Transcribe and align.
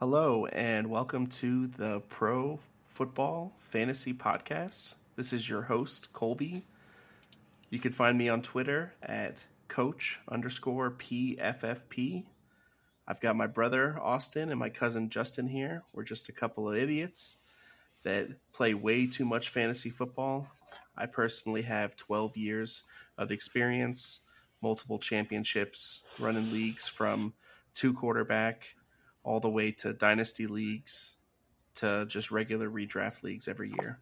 Hello, 0.00 0.46
and 0.46 0.86
welcome 0.86 1.26
to 1.26 1.66
the 1.66 2.00
Pro 2.08 2.58
Football 2.88 3.52
Fantasy 3.58 4.14
Podcast. 4.14 4.94
This 5.14 5.30
is 5.30 5.46
your 5.46 5.60
host, 5.60 6.10
Colby. 6.14 6.64
You 7.68 7.78
can 7.80 7.92
find 7.92 8.16
me 8.16 8.26
on 8.30 8.40
Twitter 8.40 8.94
at 9.02 9.44
coach 9.68 10.18
underscore 10.26 10.90
PFFP. 10.92 12.24
I've 13.06 13.20
got 13.20 13.36
my 13.36 13.46
brother, 13.46 13.98
Austin, 14.00 14.48
and 14.48 14.58
my 14.58 14.70
cousin, 14.70 15.10
Justin, 15.10 15.48
here. 15.48 15.82
We're 15.92 16.04
just 16.04 16.30
a 16.30 16.32
couple 16.32 16.66
of 16.66 16.78
idiots 16.78 17.36
that 18.02 18.28
play 18.54 18.72
way 18.72 19.06
too 19.06 19.26
much 19.26 19.50
fantasy 19.50 19.90
football. 19.90 20.48
I 20.96 21.04
personally 21.04 21.60
have 21.60 21.94
12 21.94 22.38
years 22.38 22.84
of 23.18 23.30
experience, 23.30 24.20
multiple 24.62 24.98
championships, 24.98 26.04
running 26.18 26.50
leagues 26.50 26.88
from 26.88 27.34
two 27.74 27.92
quarterback 27.92 28.76
all 29.22 29.40
the 29.40 29.50
way 29.50 29.72
to 29.72 29.92
dynasty 29.92 30.46
leagues 30.46 31.16
to 31.76 32.06
just 32.06 32.30
regular 32.30 32.68
redraft 32.70 33.22
leagues 33.22 33.48
every 33.48 33.72
year. 33.80 33.98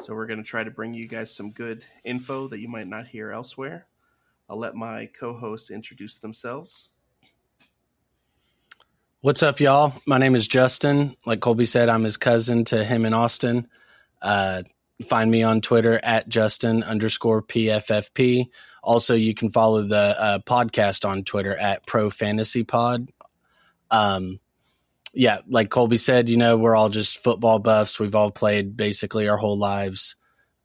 So 0.00 0.14
we're 0.14 0.26
going 0.26 0.42
to 0.42 0.48
try 0.48 0.62
to 0.62 0.70
bring 0.70 0.94
you 0.94 1.08
guys 1.08 1.34
some 1.34 1.50
good 1.50 1.84
info 2.04 2.48
that 2.48 2.60
you 2.60 2.68
might 2.68 2.86
not 2.86 3.08
hear 3.08 3.32
elsewhere. 3.32 3.86
I'll 4.48 4.58
let 4.58 4.74
my 4.74 5.06
co-hosts 5.06 5.70
introduce 5.70 6.18
themselves. 6.18 6.90
What's 9.20 9.42
up, 9.42 9.58
y'all? 9.58 9.92
My 10.06 10.18
name 10.18 10.36
is 10.36 10.46
Justin. 10.46 11.16
Like 11.26 11.40
Colby 11.40 11.66
said, 11.66 11.88
I'm 11.88 12.04
his 12.04 12.16
cousin 12.16 12.64
to 12.66 12.84
him 12.84 13.04
and 13.04 13.14
Austin. 13.14 13.66
Uh, 14.22 14.62
find 15.08 15.30
me 15.30 15.42
on 15.42 15.60
Twitter 15.60 16.00
at 16.02 16.28
Justin 16.28 16.84
underscore 16.84 17.42
PFFP. 17.42 18.46
Also, 18.82 19.14
you 19.14 19.34
can 19.34 19.50
follow 19.50 19.82
the 19.82 20.16
uh, 20.18 20.38
podcast 20.40 21.06
on 21.06 21.24
Twitter 21.24 21.56
at 21.56 21.84
Pro 21.84 22.10
Fantasy 22.10 22.62
Pod. 22.62 23.10
Um, 23.90 24.38
yeah, 25.18 25.38
like 25.48 25.68
Colby 25.68 25.96
said, 25.96 26.28
you 26.28 26.36
know, 26.36 26.56
we're 26.56 26.76
all 26.76 26.90
just 26.90 27.24
football 27.24 27.58
buffs. 27.58 27.98
We've 27.98 28.14
all 28.14 28.30
played 28.30 28.76
basically 28.76 29.28
our 29.28 29.36
whole 29.36 29.58
lives. 29.58 30.14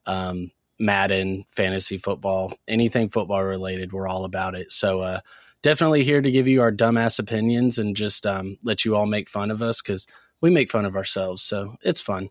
Um, 0.06 0.52
Madden, 0.80 1.46
fantasy 1.50 1.98
football, 1.98 2.54
anything 2.68 3.10
football 3.10 3.44
related, 3.44 3.92
we're 3.92 4.08
all 4.08 4.26
about 4.26 4.54
it. 4.54 4.72
So, 4.72 5.02
uh, 5.02 5.20
definitely 5.64 6.04
here 6.04 6.22
to 6.22 6.30
give 6.30 6.48
you 6.48 6.62
our 6.62 6.72
dumbass 6.72 7.18
opinions 7.18 7.80
and 7.80 7.96
just 7.96 8.28
um, 8.28 8.58
let 8.64 8.86
you 8.86 8.96
all 8.96 9.08
make 9.08 9.28
fun 9.28 9.50
of 9.50 9.64
us 9.64 9.82
because 9.82 10.06
we 10.40 10.52
make 10.52 10.70
fun 10.70 10.86
of 10.86 10.96
ourselves. 10.96 11.42
So 11.42 11.76
it's 11.82 12.02
fun. 12.02 12.30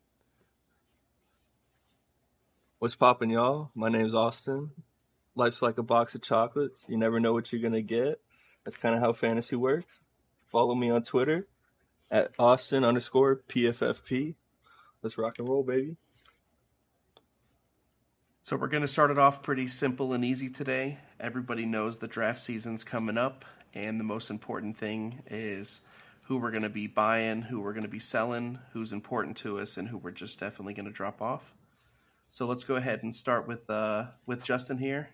What's 2.78 2.94
poppin', 2.94 3.30
y'all? 3.30 3.72
My 3.74 3.88
name's 3.88 4.14
Austin. 4.14 4.70
Life's 5.34 5.60
like 5.60 5.78
a 5.78 5.82
box 5.82 6.14
of 6.14 6.22
chocolates. 6.22 6.86
You 6.88 6.98
never 6.98 7.18
know 7.18 7.32
what 7.32 7.52
you're 7.52 7.62
gonna 7.62 7.82
get. 7.82 8.20
That's 8.64 8.76
kind 8.76 8.94
of 8.94 9.00
how 9.00 9.12
fantasy 9.12 9.56
works. 9.56 9.98
Follow 10.46 10.76
me 10.76 10.88
on 10.88 11.02
Twitter 11.02 11.48
at 12.12 12.30
Austin 12.38 12.84
underscore 12.84 13.42
PFFP. 13.48 14.34
Let's 15.02 15.16
rock 15.16 15.38
and 15.38 15.48
roll, 15.48 15.64
baby. 15.64 15.96
So 18.42 18.56
we're 18.56 18.68
going 18.68 18.82
to 18.82 18.88
start 18.88 19.10
it 19.10 19.18
off 19.18 19.42
pretty 19.42 19.66
simple 19.66 20.12
and 20.12 20.24
easy 20.24 20.50
today. 20.50 20.98
Everybody 21.18 21.64
knows 21.64 21.98
the 21.98 22.08
draft 22.08 22.40
season's 22.40 22.84
coming 22.84 23.16
up, 23.16 23.44
and 23.72 23.98
the 23.98 24.04
most 24.04 24.30
important 24.30 24.76
thing 24.76 25.22
is 25.28 25.80
who 26.24 26.38
we're 26.38 26.50
going 26.50 26.64
to 26.64 26.68
be 26.68 26.86
buying, 26.86 27.42
who 27.42 27.62
we're 27.62 27.72
going 27.72 27.82
to 27.84 27.88
be 27.88 27.98
selling, 27.98 28.58
who's 28.72 28.92
important 28.92 29.36
to 29.38 29.58
us, 29.58 29.76
and 29.76 29.88
who 29.88 29.96
we're 29.96 30.10
just 30.10 30.38
definitely 30.38 30.74
going 30.74 30.86
to 30.86 30.92
drop 30.92 31.22
off. 31.22 31.54
So 32.28 32.46
let's 32.46 32.64
go 32.64 32.76
ahead 32.76 33.02
and 33.02 33.14
start 33.14 33.48
with 33.48 33.70
uh, 33.70 34.06
with 34.26 34.42
Justin 34.42 34.78
here. 34.78 35.10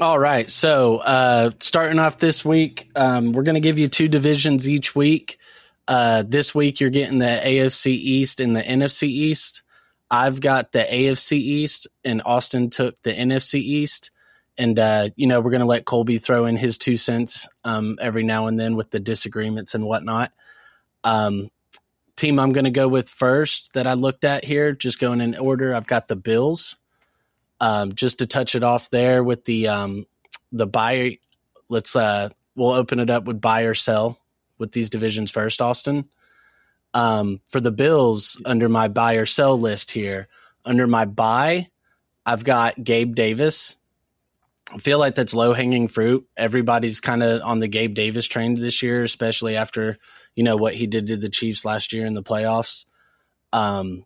All 0.00 0.18
right. 0.18 0.50
So, 0.50 0.96
uh, 0.96 1.50
starting 1.60 1.98
off 1.98 2.16
this 2.16 2.42
week, 2.42 2.90
um, 2.96 3.32
we're 3.32 3.42
going 3.42 3.56
to 3.56 3.60
give 3.60 3.78
you 3.78 3.86
two 3.86 4.08
divisions 4.08 4.66
each 4.66 4.96
week. 4.96 5.38
Uh, 5.86 6.24
this 6.26 6.54
week, 6.54 6.80
you're 6.80 6.88
getting 6.88 7.18
the 7.18 7.26
AFC 7.44 7.88
East 7.88 8.40
and 8.40 8.56
the 8.56 8.62
NFC 8.62 9.02
East. 9.08 9.62
I've 10.10 10.40
got 10.40 10.72
the 10.72 10.86
AFC 10.90 11.32
East, 11.32 11.86
and 12.02 12.22
Austin 12.24 12.70
took 12.70 13.00
the 13.02 13.12
NFC 13.12 13.56
East. 13.56 14.10
And, 14.56 14.78
uh, 14.78 15.10
you 15.16 15.26
know, 15.26 15.42
we're 15.42 15.50
going 15.50 15.60
to 15.60 15.66
let 15.66 15.84
Colby 15.84 16.16
throw 16.16 16.46
in 16.46 16.56
his 16.56 16.78
two 16.78 16.96
cents 16.96 17.46
um, 17.64 17.98
every 18.00 18.22
now 18.22 18.46
and 18.46 18.58
then 18.58 18.76
with 18.76 18.90
the 18.90 19.00
disagreements 19.00 19.74
and 19.74 19.84
whatnot. 19.84 20.32
Um, 21.04 21.50
team 22.16 22.38
I'm 22.38 22.52
going 22.52 22.64
to 22.64 22.70
go 22.70 22.88
with 22.88 23.10
first 23.10 23.74
that 23.74 23.86
I 23.86 23.92
looked 23.92 24.24
at 24.24 24.46
here, 24.46 24.72
just 24.72 24.98
going 24.98 25.20
in 25.20 25.36
order, 25.36 25.74
I've 25.74 25.86
got 25.86 26.08
the 26.08 26.16
Bills. 26.16 26.76
Um, 27.60 27.94
just 27.94 28.20
to 28.20 28.26
touch 28.26 28.54
it 28.54 28.62
off 28.62 28.88
there 28.90 29.22
with 29.22 29.44
the 29.44 29.68
um, 29.68 30.06
the 30.50 30.66
buy, 30.66 31.18
let's 31.68 31.94
uh, 31.94 32.30
we'll 32.54 32.72
open 32.72 33.00
it 33.00 33.10
up 33.10 33.24
with 33.24 33.40
buy 33.40 33.62
or 33.62 33.74
sell 33.74 34.18
with 34.58 34.72
these 34.72 34.90
divisions 34.90 35.30
first, 35.30 35.60
Austin. 35.60 36.08
Um, 36.92 37.40
for 37.48 37.60
the 37.60 37.70
Bills, 37.70 38.40
under 38.44 38.68
my 38.68 38.88
buy 38.88 39.14
or 39.14 39.26
sell 39.26 39.58
list 39.58 39.90
here, 39.90 40.28
under 40.64 40.86
my 40.86 41.04
buy, 41.04 41.68
I've 42.26 42.44
got 42.44 42.82
Gabe 42.82 43.14
Davis. 43.14 43.76
I 44.72 44.78
feel 44.78 44.98
like 44.98 45.14
that's 45.14 45.34
low 45.34 45.52
hanging 45.52 45.88
fruit. 45.88 46.26
Everybody's 46.36 47.00
kind 47.00 47.22
of 47.22 47.42
on 47.42 47.60
the 47.60 47.68
Gabe 47.68 47.94
Davis 47.94 48.26
train 48.26 48.54
this 48.54 48.82
year, 48.82 49.02
especially 49.02 49.56
after 49.56 49.98
you 50.34 50.44
know 50.44 50.56
what 50.56 50.74
he 50.74 50.86
did 50.86 51.08
to 51.08 51.16
the 51.16 51.28
Chiefs 51.28 51.64
last 51.64 51.92
year 51.92 52.06
in 52.06 52.14
the 52.14 52.22
playoffs. 52.22 52.84
Um, 53.52 54.04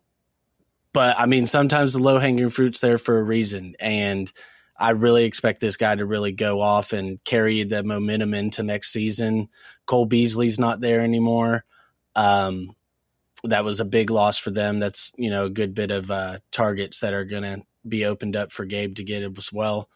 but 0.95 1.19
I 1.19 1.25
mean, 1.25 1.45
sometimes 1.45 1.91
the 1.91 1.99
low 1.99 2.19
hanging 2.19 2.49
fruit's 2.49 2.79
there 2.79 2.97
for 2.97 3.17
a 3.17 3.23
reason. 3.23 3.75
And 3.81 4.31
I 4.79 4.91
really 4.91 5.25
expect 5.25 5.59
this 5.59 5.75
guy 5.75 5.93
to 5.93 6.05
really 6.05 6.31
go 6.31 6.61
off 6.61 6.93
and 6.93 7.21
carry 7.25 7.65
the 7.65 7.83
momentum 7.83 8.33
into 8.33 8.63
next 8.63 8.93
season. 8.93 9.49
Cole 9.85 10.05
Beasley's 10.05 10.57
not 10.57 10.79
there 10.79 11.01
anymore. 11.01 11.65
Um, 12.15 12.77
that 13.43 13.65
was 13.65 13.81
a 13.81 13.85
big 13.85 14.09
loss 14.09 14.37
for 14.37 14.51
them. 14.51 14.79
That's, 14.79 15.11
you 15.17 15.29
know, 15.29 15.43
a 15.43 15.49
good 15.49 15.73
bit 15.73 15.91
of 15.91 16.09
uh, 16.09 16.37
targets 16.53 17.01
that 17.01 17.13
are 17.13 17.25
going 17.25 17.43
to 17.43 17.61
be 17.85 18.05
opened 18.05 18.37
up 18.37 18.53
for 18.53 18.63
Gabe 18.63 18.95
to 18.95 19.03
get 19.03 19.21
as 19.21 19.51
well. 19.51 19.89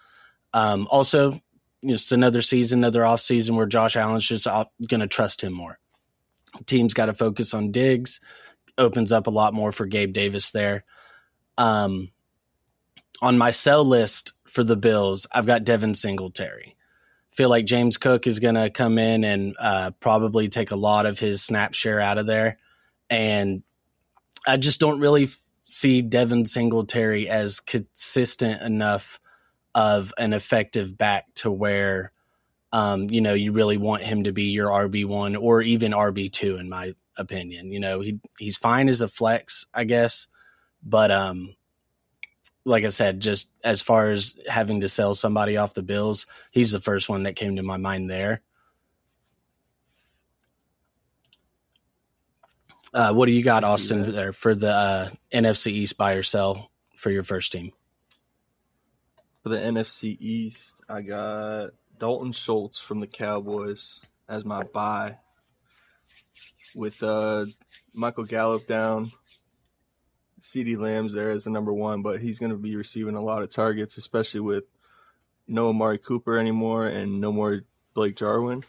Um, 0.53 0.85
also, 0.91 1.31
you 1.31 1.39
know, 1.81 1.93
it's 1.93 2.11
another 2.11 2.41
season, 2.41 2.79
another 2.79 3.05
off 3.05 3.21
season 3.21 3.55
where 3.55 3.67
Josh 3.67 3.95
Allen's 3.95 4.27
just 4.27 4.47
going 4.85 4.99
to 4.99 5.07
trust 5.07 5.45
him 5.45 5.53
more. 5.53 5.79
Team's 6.65 6.93
got 6.93 7.05
to 7.05 7.13
focus 7.13 7.53
on 7.53 7.71
Diggs 7.71 8.19
opens 8.79 9.11
up 9.11 9.27
a 9.27 9.31
lot 9.31 9.53
more 9.53 9.71
for 9.71 9.85
Gabe 9.85 10.13
Davis 10.13 10.51
there. 10.51 10.83
Um, 11.57 12.09
on 13.21 13.37
my 13.37 13.51
sell 13.51 13.83
list 13.83 14.33
for 14.45 14.63
the 14.63 14.77
Bills, 14.77 15.27
I've 15.31 15.45
got 15.45 15.65
Devin 15.65 15.93
Singletary. 15.93 16.75
Feel 17.31 17.49
like 17.49 17.65
James 17.65 17.97
Cook 17.97 18.25
is 18.25 18.39
going 18.39 18.55
to 18.55 18.69
come 18.69 18.97
in 18.97 19.23
and 19.23 19.55
uh, 19.59 19.91
probably 19.99 20.49
take 20.49 20.71
a 20.71 20.75
lot 20.75 21.05
of 21.05 21.19
his 21.19 21.43
snap 21.43 21.73
share 21.73 21.99
out 21.99 22.17
of 22.17 22.25
there, 22.25 22.57
and 23.09 23.63
I 24.47 24.57
just 24.57 24.79
don't 24.79 24.99
really 24.99 25.29
see 25.65 26.01
Devin 26.01 26.45
Singletary 26.45 27.29
as 27.29 27.59
consistent 27.59 28.61
enough 28.61 29.19
of 29.75 30.13
an 30.17 30.33
effective 30.33 30.97
back 30.97 31.25
to 31.35 31.51
where 31.51 32.11
um, 32.71 33.09
you 33.09 33.21
know 33.21 33.33
you 33.33 33.51
really 33.51 33.77
want 33.77 34.03
him 34.03 34.23
to 34.23 34.31
be 34.31 34.45
your 34.45 34.69
RB 34.69 35.05
one 35.05 35.35
or 35.35 35.61
even 35.61 35.91
RB 35.91 36.31
two 36.31 36.57
in 36.57 36.69
my 36.69 36.93
opinion. 37.19 37.71
You 37.71 37.79
know, 37.79 37.99
he 37.99 38.19
he's 38.39 38.57
fine 38.57 38.89
as 38.89 39.01
a 39.01 39.07
flex, 39.07 39.67
I 39.73 39.83
guess, 39.83 40.27
but 40.81 41.11
um, 41.11 41.55
like 42.65 42.83
I 42.83 42.89
said, 42.89 43.19
just 43.19 43.49
as 43.63 43.81
far 43.81 44.11
as 44.11 44.35
having 44.47 44.81
to 44.81 44.89
sell 44.89 45.15
somebody 45.15 45.57
off 45.57 45.73
the 45.73 45.83
Bills, 45.83 46.25
he's 46.51 46.71
the 46.71 46.81
first 46.81 47.09
one 47.09 47.23
that 47.23 47.35
came 47.35 47.55
to 47.55 47.63
my 47.63 47.77
mind 47.77 48.09
there. 48.09 48.41
Uh, 52.93 53.13
what 53.13 53.27
do 53.27 53.31
you 53.31 53.43
got, 53.43 53.63
Austin, 53.63 54.11
there 54.11 54.33
for 54.33 54.55
the 54.55 54.71
uh, 54.71 55.09
NFC 55.31 55.67
East 55.67 55.97
buy 55.97 56.13
or 56.13 56.23
sell 56.23 56.71
for 56.95 57.11
your 57.11 57.23
first 57.23 57.51
team? 57.51 57.71
For 59.43 59.49
the 59.49 59.57
NFC 59.57 60.17
East, 60.19 60.81
I 60.89 61.01
got 61.01 61.71
Dalton 61.99 62.31
Schultz 62.31 62.79
from 62.79 62.99
the 62.99 63.07
Cowboys 63.07 63.99
as 64.27 64.43
my 64.43 64.63
buy 64.63 65.17
with 66.75 67.01
uh, 67.03 67.45
Michael 67.93 68.25
Gallup 68.25 68.67
down. 68.67 69.11
CeeDee 70.39 70.77
Lamb's 70.77 71.13
there 71.13 71.29
as 71.29 71.43
the 71.43 71.49
number 71.49 71.73
one, 71.73 72.01
but 72.01 72.21
he's 72.21 72.39
going 72.39 72.51
to 72.51 72.57
be 72.57 72.75
receiving 72.75 73.15
a 73.15 73.21
lot 73.21 73.41
of 73.41 73.49
targets, 73.49 73.97
especially 73.97 74.39
with 74.39 74.63
no 75.47 75.69
Amari 75.69 75.97
Cooper 75.97 76.37
anymore 76.37 76.87
and 76.87 77.19
no 77.19 77.31
more 77.31 77.63
Blake 77.93 78.15
Jarwin. 78.15 78.63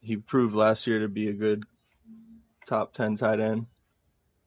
He 0.00 0.16
proved 0.16 0.54
last 0.54 0.86
year 0.86 1.00
to 1.00 1.08
be 1.08 1.28
a 1.28 1.32
good 1.32 1.64
top 2.66 2.92
10 2.92 3.16
tight 3.16 3.40
end, 3.40 3.66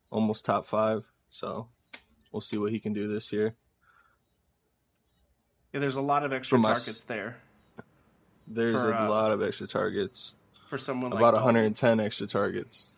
almost 0.09 0.45
top 0.45 0.65
five. 0.65 1.09
So 1.27 1.67
we'll 2.31 2.41
see 2.41 2.57
what 2.57 2.71
he 2.71 2.79
can 2.79 2.93
do 2.93 3.11
this 3.11 3.33
year. 3.33 3.55
Yeah, 5.73 5.81
there's 5.81 5.95
a 5.95 6.01
lot 6.01 6.23
of 6.23 6.31
extra 6.31 6.61
targets 6.61 7.03
there. 7.03 7.37
There's 8.47 8.81
for, 8.81 8.91
a 8.91 9.05
uh, 9.05 9.09
lot 9.09 9.31
of 9.31 9.41
extra 9.41 9.67
targets 9.67 10.35
for 10.67 10.77
someone 10.77 11.11
about 11.11 11.33
like 11.33 11.43
110 11.43 11.99
extra 11.99 12.27
targets. 12.27 12.91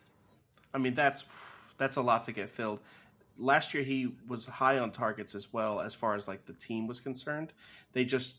I 0.74 0.78
mean, 0.78 0.94
that's 0.94 1.24
that's 1.78 1.96
a 1.96 2.02
lot 2.02 2.24
to 2.24 2.32
get 2.32 2.50
filled. 2.50 2.80
Last 3.38 3.72
year 3.72 3.82
he 3.82 4.12
was 4.28 4.46
high 4.46 4.78
on 4.78 4.92
targets 4.92 5.34
as 5.34 5.52
well 5.52 5.80
as 5.80 5.94
far 5.94 6.14
as 6.14 6.28
like 6.28 6.46
the 6.46 6.52
team 6.52 6.86
was 6.86 7.00
concerned. 7.00 7.52
They 7.92 8.04
just 8.04 8.36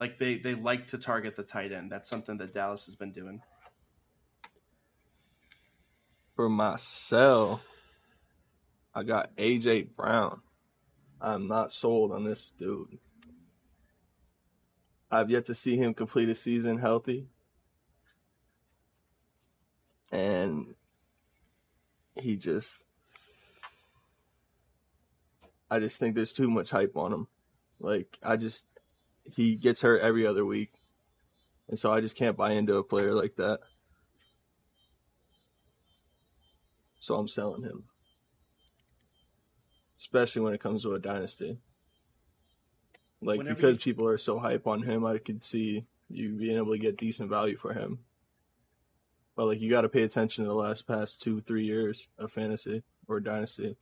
like 0.00 0.18
they 0.18 0.36
they 0.36 0.54
like 0.54 0.88
to 0.88 0.98
target 0.98 1.36
the 1.36 1.42
tight 1.42 1.72
end. 1.72 1.90
That's 1.90 2.08
something 2.08 2.36
that 2.38 2.52
Dallas 2.52 2.86
has 2.86 2.96
been 2.96 3.12
doing. 3.12 3.42
For 6.36 6.48
myself, 6.48 7.64
I 8.94 9.02
got 9.02 9.36
AJ 9.36 9.94
Brown. 9.94 10.40
I'm 11.20 11.48
not 11.48 11.70
sold 11.70 12.12
on 12.12 12.24
this 12.24 12.50
dude. 12.58 12.98
I've 15.10 15.30
yet 15.30 15.46
to 15.46 15.54
see 15.54 15.76
him 15.76 15.92
complete 15.92 16.28
a 16.28 16.34
season 16.34 16.78
healthy. 16.78 17.26
And 20.12 20.74
he 22.20 22.36
just 22.36 22.84
I 25.70 25.78
just 25.78 25.98
think 26.00 26.14
there's 26.14 26.32
too 26.32 26.50
much 26.50 26.70
hype 26.70 26.96
on 26.96 27.12
him. 27.12 27.26
Like 27.78 28.18
I 28.22 28.36
just 28.36 28.66
he 29.24 29.54
gets 29.54 29.80
hurt 29.82 30.00
every 30.02 30.26
other 30.26 30.44
week. 30.44 30.72
And 31.68 31.78
so 31.78 31.92
I 31.92 32.00
just 32.00 32.16
can't 32.16 32.36
buy 32.36 32.52
into 32.52 32.76
a 32.76 32.82
player 32.82 33.14
like 33.14 33.36
that. 33.36 33.60
So 36.98 37.14
I'm 37.14 37.28
selling 37.28 37.62
him. 37.62 37.84
Especially 39.96 40.42
when 40.42 40.54
it 40.54 40.60
comes 40.60 40.82
to 40.82 40.94
a 40.94 40.98
dynasty. 40.98 41.58
Like 43.22 43.38
Whenever 43.38 43.54
because 43.54 43.76
you- 43.76 43.80
people 43.92 44.06
are 44.08 44.18
so 44.18 44.38
hype 44.38 44.66
on 44.66 44.82
him, 44.82 45.06
I 45.06 45.18
could 45.18 45.44
see 45.44 45.84
you 46.08 46.30
being 46.30 46.56
able 46.56 46.72
to 46.72 46.78
get 46.78 46.96
decent 46.96 47.30
value 47.30 47.56
for 47.56 47.72
him. 47.72 48.00
But 49.40 49.46
like 49.46 49.62
you 49.62 49.70
got 49.70 49.80
to 49.80 49.88
pay 49.88 50.02
attention 50.02 50.44
to 50.44 50.48
the 50.48 50.54
last 50.54 50.86
past 50.86 51.22
two, 51.22 51.40
three 51.40 51.64
years 51.64 52.08
of 52.18 52.30
fantasy 52.30 52.82
or 53.08 53.20
dynasty. 53.20 53.78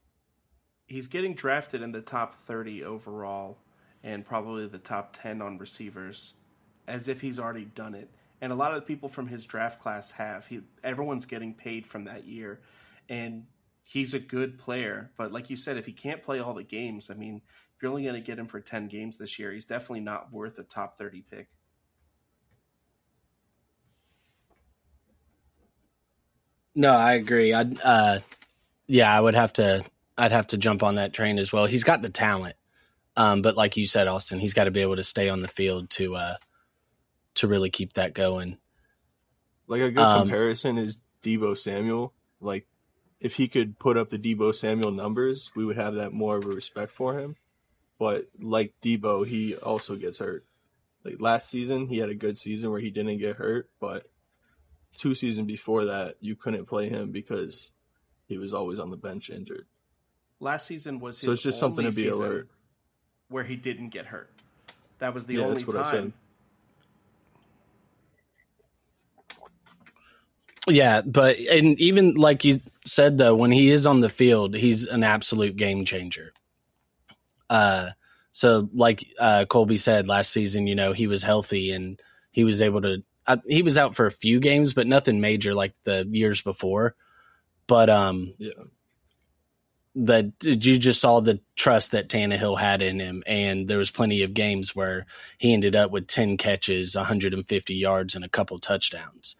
He's 0.86 1.08
getting 1.08 1.34
drafted 1.34 1.82
in 1.82 1.90
the 1.90 2.00
top 2.00 2.36
30 2.36 2.84
overall 2.84 3.58
and 4.04 4.24
probably 4.24 4.68
the 4.68 4.78
top 4.78 5.16
10 5.20 5.42
on 5.42 5.58
receivers 5.58 6.34
as 6.86 7.08
if 7.08 7.22
he's 7.22 7.40
already 7.40 7.64
done 7.64 7.96
it. 7.96 8.08
And 8.40 8.52
a 8.52 8.54
lot 8.54 8.70
of 8.70 8.76
the 8.76 8.82
people 8.82 9.08
from 9.08 9.26
his 9.26 9.46
draft 9.46 9.80
class 9.80 10.12
have. 10.12 10.46
He 10.46 10.60
everyone's 10.84 11.26
getting 11.26 11.54
paid 11.54 11.88
from 11.88 12.04
that 12.04 12.24
year 12.24 12.60
and 13.08 13.46
he's 13.82 14.14
a 14.14 14.20
good 14.20 14.60
player, 14.60 15.10
but 15.16 15.32
like 15.32 15.50
you 15.50 15.56
said 15.56 15.76
if 15.76 15.86
he 15.86 15.92
can't 15.92 16.22
play 16.22 16.38
all 16.38 16.54
the 16.54 16.62
games, 16.62 17.10
I 17.10 17.14
mean, 17.14 17.42
if 17.74 17.82
you're 17.82 17.90
only 17.90 18.04
going 18.04 18.14
to 18.14 18.20
get 18.20 18.38
him 18.38 18.46
for 18.46 18.60
10 18.60 18.86
games 18.86 19.18
this 19.18 19.40
year, 19.40 19.50
he's 19.50 19.66
definitely 19.66 20.02
not 20.02 20.32
worth 20.32 20.56
a 20.60 20.62
top 20.62 20.94
30 20.94 21.24
pick. 21.28 21.48
No, 26.78 26.92
I 26.92 27.14
agree. 27.14 27.52
I'd 27.52 27.76
uh 27.82 28.20
yeah, 28.86 29.12
I 29.12 29.20
would 29.20 29.34
have 29.34 29.52
to 29.54 29.84
I'd 30.16 30.30
have 30.30 30.46
to 30.48 30.56
jump 30.56 30.84
on 30.84 30.94
that 30.94 31.12
train 31.12 31.40
as 31.40 31.52
well. 31.52 31.66
He's 31.66 31.82
got 31.82 32.02
the 32.02 32.08
talent. 32.08 32.54
Um, 33.16 33.42
but 33.42 33.56
like 33.56 33.76
you 33.76 33.84
said, 33.84 34.06
Austin, 34.06 34.38
he's 34.38 34.54
got 34.54 34.64
to 34.64 34.70
be 34.70 34.82
able 34.82 34.94
to 34.94 35.02
stay 35.02 35.28
on 35.28 35.40
the 35.40 35.48
field 35.48 35.90
to 35.90 36.14
uh 36.14 36.34
to 37.34 37.48
really 37.48 37.68
keep 37.68 37.94
that 37.94 38.14
going. 38.14 38.58
Like 39.66 39.82
a 39.82 39.90
good 39.90 40.04
Um, 40.04 40.28
comparison 40.28 40.78
is 40.78 40.98
Deebo 41.20 41.58
Samuel. 41.58 42.14
Like 42.40 42.68
if 43.18 43.34
he 43.34 43.48
could 43.48 43.80
put 43.80 43.96
up 43.96 44.10
the 44.10 44.18
Deebo 44.18 44.54
Samuel 44.54 44.92
numbers, 44.92 45.50
we 45.56 45.64
would 45.64 45.76
have 45.76 45.96
that 45.96 46.12
more 46.12 46.36
of 46.36 46.44
a 46.44 46.48
respect 46.48 46.92
for 46.92 47.18
him. 47.18 47.34
But 47.98 48.26
like 48.40 48.74
Deebo, 48.82 49.26
he 49.26 49.56
also 49.56 49.96
gets 49.96 50.18
hurt. 50.18 50.46
Like 51.04 51.16
last 51.18 51.50
season, 51.50 51.88
he 51.88 51.98
had 51.98 52.08
a 52.08 52.14
good 52.14 52.38
season 52.38 52.70
where 52.70 52.80
he 52.80 52.90
didn't 52.90 53.18
get 53.18 53.34
hurt, 53.34 53.68
but 53.80 54.06
two 54.96 55.14
seasons 55.14 55.46
before 55.46 55.84
that, 55.86 56.16
you 56.20 56.36
couldn't 56.36 56.66
play 56.66 56.88
him 56.88 57.10
because 57.10 57.70
he 58.26 58.38
was 58.38 58.54
always 58.54 58.78
on 58.78 58.90
the 58.90 58.96
bench 58.96 59.30
injured. 59.30 59.66
Last 60.40 60.66
season 60.66 61.00
was 61.00 61.16
his 61.16 61.24
So 61.26 61.32
it's 61.32 61.42
just 61.42 61.58
something 61.58 61.84
to 61.84 61.92
be 61.92 62.08
alert. 62.08 62.48
where 63.28 63.44
he 63.44 63.56
didn't 63.56 63.90
get 63.90 64.06
hurt. 64.06 64.30
That 64.98 65.14
was 65.14 65.26
the 65.26 65.38
Yeah, 65.38 65.46
only 65.46 65.54
that's 65.54 65.66
what 65.66 65.76
I 65.76 65.82
time. 65.82 66.12
said. 66.12 66.12
Yeah, 70.68 71.02
but 71.02 71.38
and 71.38 71.78
even 71.80 72.14
like 72.14 72.44
you 72.44 72.60
said 72.86 73.18
though, 73.18 73.34
when 73.34 73.50
he 73.50 73.70
is 73.70 73.86
on 73.86 74.00
the 74.00 74.08
field, 74.08 74.54
he's 74.54 74.86
an 74.86 75.02
absolute 75.02 75.56
game 75.56 75.84
changer. 75.84 76.32
Uh 77.50 77.90
so 78.32 78.68
like 78.74 79.06
uh 79.18 79.44
Colby 79.48 79.78
said 79.78 80.08
last 80.08 80.30
season, 80.32 80.66
you 80.66 80.74
know, 80.74 80.92
he 80.92 81.06
was 81.06 81.22
healthy 81.22 81.72
and 81.72 82.00
he 82.32 82.44
was 82.44 82.60
able 82.62 82.82
to 82.82 83.02
uh, 83.28 83.38
he 83.46 83.62
was 83.62 83.78
out 83.78 83.96
for 83.96 84.06
a 84.06 84.12
few 84.12 84.40
games, 84.40 84.74
but 84.74 84.88
nothing 84.88 85.20
major 85.20 85.54
like 85.54 85.74
the 85.84 86.06
years 86.10 86.42
before. 86.42 86.96
But 87.68 87.90
um 87.90 88.34
Yeah. 88.38 88.52
that 89.94 90.32
you 90.42 90.78
just 90.78 91.00
saw 91.00 91.20
the 91.20 91.40
trust 91.56 91.90
that 91.92 92.08
Tannehill 92.08 92.58
had 92.58 92.82
in 92.82 93.00
him, 93.00 93.22
and 93.26 93.66
there 93.66 93.78
was 93.78 93.90
plenty 93.90 94.22
of 94.22 94.34
games 94.34 94.76
where 94.76 95.06
he 95.38 95.52
ended 95.52 95.74
up 95.74 95.90
with 95.90 96.06
ten 96.06 96.36
catches, 96.36 96.94
150 96.94 97.74
yards, 97.74 98.14
and 98.14 98.24
a 98.24 98.28
couple 98.28 98.58
touchdowns. 98.58 99.34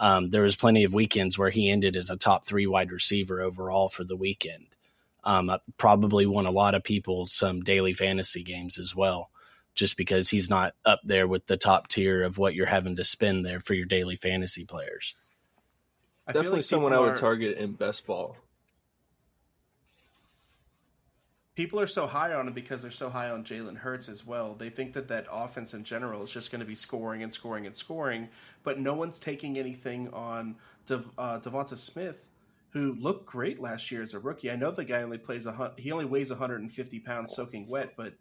Um, 0.00 0.30
there 0.30 0.42
was 0.42 0.56
plenty 0.56 0.84
of 0.84 0.94
weekends 0.94 1.38
where 1.38 1.50
he 1.50 1.70
ended 1.70 1.96
as 1.96 2.10
a 2.10 2.16
top 2.16 2.46
three 2.46 2.66
wide 2.66 2.92
receiver 2.92 3.40
overall 3.42 3.88
for 3.88 4.04
the 4.04 4.16
weekend. 4.16 4.76
Um, 5.24 5.50
I 5.50 5.60
probably 5.78 6.26
won 6.26 6.46
a 6.46 6.50
lot 6.50 6.74
of 6.74 6.82
people 6.84 7.26
some 7.26 7.62
daily 7.62 7.94
fantasy 7.94 8.42
games 8.42 8.78
as 8.78 8.96
well, 8.96 9.30
just 9.74 9.96
because 9.96 10.30
he's 10.30 10.50
not 10.50 10.74
up 10.84 11.00
there 11.04 11.26
with 11.26 11.46
the 11.46 11.56
top 11.56 11.88
tier 11.88 12.22
of 12.22 12.38
what 12.38 12.54
you're 12.54 12.66
having 12.66 12.96
to 12.96 13.04
spend 13.04 13.44
there 13.44 13.60
for 13.60 13.74
your 13.74 13.86
daily 13.86 14.16
fantasy 14.16 14.64
players. 14.64 15.14
I 16.26 16.32
feel 16.32 16.42
Definitely 16.42 16.58
like 16.58 16.64
someone 16.64 16.92
I 16.92 16.98
would 17.00 17.10
are- 17.12 17.16
target 17.16 17.56
in 17.58 17.72
best 17.72 18.06
ball. 18.06 18.36
people 21.54 21.78
are 21.80 21.86
so 21.86 22.06
high 22.06 22.32
on 22.32 22.48
him 22.48 22.54
because 22.54 22.82
they're 22.82 22.90
so 22.90 23.10
high 23.10 23.28
on 23.28 23.44
Jalen 23.44 23.76
Hurts 23.76 24.08
as 24.08 24.24
well. 24.26 24.54
They 24.54 24.70
think 24.70 24.94
that 24.94 25.08
that 25.08 25.26
offense 25.30 25.74
in 25.74 25.84
general 25.84 26.22
is 26.22 26.30
just 26.32 26.50
going 26.50 26.60
to 26.60 26.66
be 26.66 26.74
scoring 26.74 27.22
and 27.22 27.32
scoring 27.34 27.66
and 27.66 27.76
scoring, 27.76 28.28
but 28.62 28.78
no 28.78 28.94
one's 28.94 29.18
taking 29.18 29.58
anything 29.58 30.08
on 30.12 30.56
Dev- 30.86 31.10
uh, 31.18 31.38
DeVonta 31.40 31.76
Smith, 31.76 32.24
who 32.70 32.94
looked 32.94 33.26
great 33.26 33.60
last 33.60 33.90
year 33.90 34.00
as 34.00 34.14
a 34.14 34.18
rookie. 34.18 34.50
I 34.50 34.56
know 34.56 34.70
the 34.70 34.84
guy 34.84 35.02
only 35.02 35.18
plays 35.18 35.44
a 35.44 35.52
hun- 35.52 35.72
he 35.76 35.92
only 35.92 36.06
weighs 36.06 36.30
150 36.30 36.98
pounds 37.00 37.34
soaking 37.34 37.66
wet, 37.68 37.92
but 37.96 38.14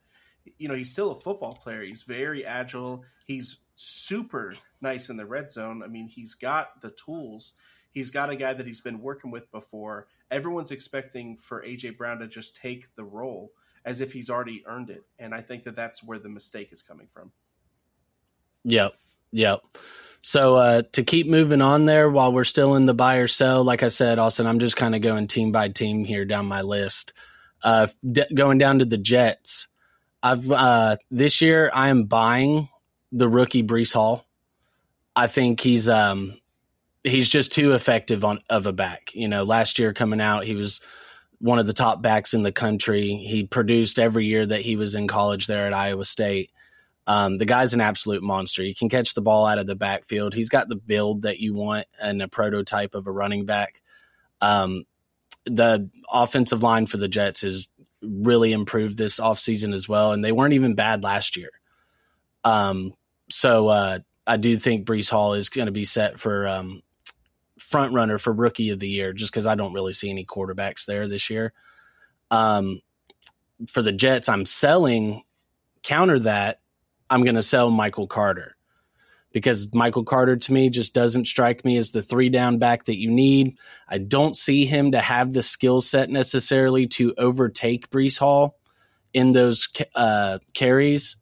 you 0.58 0.68
know 0.68 0.76
he's 0.76 0.92
still 0.92 1.12
a 1.12 1.20
football 1.20 1.54
player. 1.54 1.84
He's 1.84 2.04
very 2.04 2.46
agile. 2.46 3.04
He's 3.26 3.60
super 3.76 4.56
nice 4.82 5.10
in 5.10 5.18
the 5.18 5.26
red 5.26 5.50
zone. 5.50 5.82
I 5.84 5.88
mean, 5.88 6.08
he's 6.08 6.34
got 6.34 6.82
the 6.82 6.92
tools. 6.92 7.54
He's 7.92 8.12
got 8.12 8.30
a 8.30 8.36
guy 8.36 8.54
that 8.54 8.68
he's 8.68 8.82
been 8.82 9.02
working 9.02 9.32
with 9.32 9.52
before. 9.52 10.08
Everyone's 10.30 10.72
expecting 10.72 11.38
for 11.38 11.64
AJ 11.64 11.98
Brown 11.98 12.20
to 12.20 12.28
just 12.28 12.56
take 12.56 12.96
the 12.96 13.04
role 13.04 13.52
as 13.86 14.02
if 14.02 14.14
he's 14.14 14.30
already 14.30 14.64
earned 14.68 14.90
it, 14.90 15.04
and 15.18 15.34
I 15.34 15.42
think 15.42 15.64
that 15.64 15.76
that's 15.76 16.04
where 16.04 16.20
the 16.20 16.30
mistake 16.30 16.72
is 16.72 16.82
coming 16.82 17.08
from. 17.12 17.32
Yep. 18.66 18.94
Yep. 19.32 19.62
So 20.22 20.58
uh, 20.58 20.82
to 20.94 21.04
keep 21.04 21.28
moving 21.28 21.62
on 21.62 21.86
there 21.86 22.10
while 22.10 22.34
we're 22.34 22.44
still 22.44 22.76
in 22.76 22.86
the 22.86 22.94
buy 22.94 23.18
or 23.18 23.28
sell, 23.28 23.64
like 23.64 23.84
I 23.84 23.88
said, 23.88 24.20
Austin, 24.20 24.48
I'm 24.48 24.60
just 24.60 24.76
kind 24.76 24.96
of 24.96 25.02
going 25.02 25.28
team 25.28 25.52
by 25.52 25.70
team 25.70 26.04
here 26.04 26.26
down 26.26 26.46
my 26.46 26.62
list. 26.62 27.14
Uh, 27.64 27.88
d- 28.10 28.26
going 28.34 28.58
down 28.58 28.80
to 28.80 28.86
the 28.86 28.98
Jets, 28.98 29.68
I've 30.22 30.52
uh, 30.52 30.98
this 31.10 31.42
year 31.42 31.72
I 31.74 31.90
am 31.90 32.04
buying 32.06 32.70
the 33.12 33.30
rookie 33.30 33.64
Breece 33.64 33.94
Hall. 33.94 34.26
I 35.16 35.28
think 35.28 35.60
he's 35.60 35.90
um, 35.90 36.38
he's 37.04 37.30
just 37.30 37.52
too 37.52 37.74
effective 37.74 38.26
on 38.26 38.40
of 38.50 38.66
a 38.66 38.74
back. 38.74 39.12
You 39.14 39.28
know, 39.28 39.44
last 39.44 39.80
year 39.80 39.94
coming 39.94 40.22
out, 40.22 40.44
he 40.44 40.56
was 40.56 40.82
one 41.40 41.60
of 41.60 41.68
the 41.68 41.74
top 41.74 42.02
backs 42.02 42.34
in 42.34 42.44
the 42.44 42.52
country. 42.52 43.16
He 43.16 43.46
produced 43.46 43.98
every 44.00 44.26
year 44.26 44.46
that 44.46 44.62
he 44.62 44.76
was 44.76 44.96
in 44.96 45.08
college 45.08 45.48
there 45.48 45.66
at 45.66 45.74
Iowa 45.74 46.06
State. 46.06 46.52
Um, 47.08 47.38
the 47.38 47.46
guy's 47.46 47.74
an 47.74 47.82
absolute 47.82 48.22
monster. 48.22 48.62
He 48.62 48.76
can 48.76 48.90
catch 48.90 49.14
the 49.14 49.22
ball 49.22 49.48
out 49.48 49.58
of 49.58 49.66
the 49.66 49.76
backfield. 49.76 50.34
He's 50.34 50.50
got 50.50 50.70
the 50.70 50.76
build 50.76 51.24
that 51.24 51.40
you 51.40 51.54
want 51.54 51.88
and 52.00 52.22
a 52.22 52.28
prototype 52.28 52.94
of 52.94 53.08
a 53.08 53.12
running 53.12 53.46
back. 53.46 53.82
Um, 54.42 54.84
the 55.46 55.90
offensive 56.12 56.62
line 56.62 56.86
for 56.86 56.98
the 56.98 57.08
Jets 57.08 57.42
has 57.42 57.68
really 58.02 58.54
improved 58.54 58.98
this 58.98 59.20
offseason 59.20 59.74
as 59.74 59.88
well, 59.88 60.12
and 60.12 60.24
they 60.24 60.32
weren't 60.32 60.54
even 60.54 60.76
bad 60.76 61.04
last 61.04 61.38
year. 61.38 61.50
Um, 62.44 62.94
so 63.30 63.68
uh, 63.68 64.00
I 64.26 64.38
do 64.38 64.58
think 64.58 64.88
Breece 64.88 65.10
Hall 65.10 65.34
is 65.34 65.50
going 65.50 65.68
to 65.68 65.72
be 65.72 65.86
set 65.86 66.20
for 66.20 66.48
um, 66.48 66.82
front 67.58 67.94
runner 67.94 68.18
for 68.18 68.34
rookie 68.34 68.70
of 68.70 68.80
the 68.80 68.90
year, 68.90 69.14
just 69.14 69.32
because 69.32 69.46
I 69.46 69.56
don't 69.56 69.74
really 69.74 69.94
see 69.94 70.10
any 70.10 70.26
quarterbacks 70.26 70.86
there 70.86 71.08
this 71.08 71.30
year. 71.30 71.54
Um, 72.32 72.82
for 73.68 73.82
the 73.82 73.92
Jets, 73.92 74.30
I'm 74.30 74.46
selling. 74.46 75.24
Counter 75.82 76.20
that, 76.20 76.60
I'm 77.10 77.24
going 77.24 77.36
to 77.36 77.44
sell 77.44 77.72
Michael 77.72 78.08
Carter 78.08 78.58
because 79.32 79.74
Michael 79.74 80.04
Carter 80.04 80.38
to 80.38 80.54
me 80.54 80.70
just 80.70 80.94
doesn't 80.94 81.26
strike 81.26 81.64
me 81.64 81.78
as 81.78 81.92
the 81.92 82.02
three 82.02 82.30
down 82.30 82.58
back 82.58 82.86
that 82.86 83.00
you 83.00 83.12
need. 83.12 83.56
I 83.88 84.00
don't 84.00 84.36
see 84.36 84.66
him 84.66 84.92
to 84.92 85.00
have 85.00 85.34
the 85.34 85.44
skill 85.44 85.82
set 85.82 86.10
necessarily 86.10 86.88
to 86.88 87.14
overtake 87.18 87.90
Breece 87.90 88.18
Hall 88.18 88.58
in 89.14 89.34
those 89.34 89.70
uh, 89.96 90.40
carries. 90.54 91.18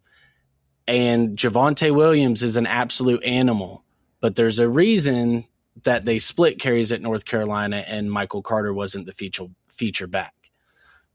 And 0.88 1.38
Javonte 1.38 1.94
Williams 1.94 2.44
is 2.44 2.56
an 2.56 2.66
absolute 2.66 3.24
animal, 3.24 3.84
but 4.22 4.36
there's 4.36 4.60
a 4.60 4.70
reason 4.70 5.44
that 5.84 6.06
they 6.06 6.18
split 6.18 6.60
carries 6.60 6.92
at 6.92 7.02
North 7.02 7.26
Carolina 7.26 7.84
and 7.88 8.12
Michael 8.12 8.42
Carter 8.42 8.74
wasn't 8.74 9.06
the 9.06 9.12
feature 9.12 9.48
feature 9.68 10.08
back. 10.08 10.34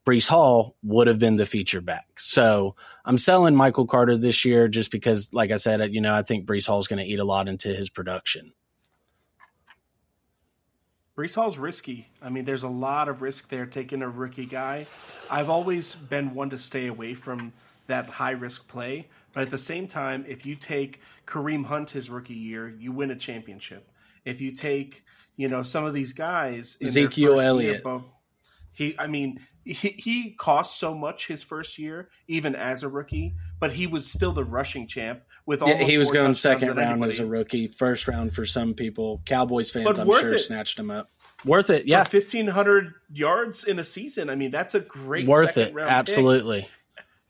Breece 0.05 0.29
Hall 0.29 0.77
would 0.83 1.07
have 1.07 1.19
been 1.19 1.37
the 1.37 1.47
feature 1.47 1.81
back. 1.81 2.19
So 2.19 2.75
I'm 3.05 3.19
selling 3.19 3.55
Michael 3.55 3.87
Carter 3.87 4.17
this 4.17 4.45
year 4.45 4.67
just 4.69 4.91
because, 4.91 5.33
like 5.33 5.53
I 5.53 5.57
said, 5.57 5.95
you 5.95 6.01
know, 6.01 6.15
I 6.15 6.23
think 6.23 6.47
Breece 6.47 6.67
Hall 6.67 6.81
is 6.81 6.89
going 6.89 6.99
to 6.99 7.05
eat 7.05 7.21
a 7.21 7.25
lot 7.25 7.49
into 7.49 7.69
his 7.69 7.89
production. 7.89 8.53
Breece 11.17 11.35
Hall's 11.35 11.59
risky. 11.59 12.09
I 12.23 12.31
mean, 12.31 12.45
there's 12.45 12.63
a 12.63 12.69
lot 12.69 13.09
of 13.09 13.23
risk 13.23 13.49
there 13.49 13.67
taking 13.67 14.03
a 14.03 14.09
rookie 14.09 14.47
guy. 14.47 14.87
I've 15.31 15.51
always 15.51 15.95
been 15.95 16.35
one 16.35 16.51
to 16.51 16.59
stay 16.59 16.87
away 16.87 17.15
from 17.15 17.53
that 17.87 18.07
high 18.07 18.31
risk 18.31 18.69
play. 18.69 19.09
But 19.33 19.43
at 19.43 19.51
the 19.51 19.59
same 19.59 19.87
time, 19.87 20.25
if 20.27 20.45
you 20.47 20.57
take 20.57 21.01
Kareem 21.27 21.67
Hunt 21.67 21.91
his 21.91 22.11
rookie 22.11 22.35
year, 22.35 22.69
you 22.69 22.93
win 22.93 23.11
a 23.11 23.17
championship. 23.17 23.89
If 24.25 24.41
you 24.41 24.53
take, 24.53 25.05
you 25.37 25.49
know, 25.49 25.63
some 25.63 25.85
of 25.85 25.95
these 25.95 26.13
guys, 26.13 26.77
Ezekiel 26.83 27.41
Elliott, 27.41 27.83
year, 27.85 28.03
he, 28.73 28.95
I 28.99 29.07
mean, 29.07 29.41
he, 29.65 29.91
he 29.91 30.31
cost 30.33 30.79
so 30.79 30.95
much 30.95 31.29
his 31.29 31.43
first 31.43 31.79
year, 31.79 32.09
even 32.27 32.57
as 32.57 32.83
a 32.83 32.89
rookie, 32.89 33.37
but 33.61 33.73
he 33.73 33.87
was 33.87 34.11
still 34.11 34.33
the 34.33 34.45
rushing 34.45 34.89
champ 34.89 35.23
with 35.47 35.63
all. 35.63 35.69
Yeah, 35.69 35.85
he 35.85 35.99
was 35.99 36.11
going 36.11 36.35
second 36.35 36.77
round 36.77 37.05
as 37.05 37.21
a 37.21 37.27
rookie, 37.27 37.69
first 37.69 38.09
round 38.09 38.33
for 38.33 38.45
some 38.45 38.75
people. 38.75 39.23
Cowboys 39.25 39.71
fans, 39.71 39.85
but 39.85 40.01
I'm 40.01 40.07
sure, 40.09 40.35
it. 40.35 40.39
snatched 40.39 40.79
him 40.79 40.91
up. 40.91 41.11
Worth 41.45 41.71
it, 41.71 41.87
yeah. 41.87 42.05
Fifteen 42.05 42.49
hundred 42.49 42.95
yards 43.13 43.65
in 43.65 43.79
a 43.79 43.85
season. 43.85 44.31
I 44.31 44.35
mean, 44.35 44.51
that's 44.51 44.75
a 44.75 44.81
great 44.81 45.29
worth 45.29 45.57
it. 45.57 45.77
Absolutely. 45.77 46.63
Pick. 46.63 46.71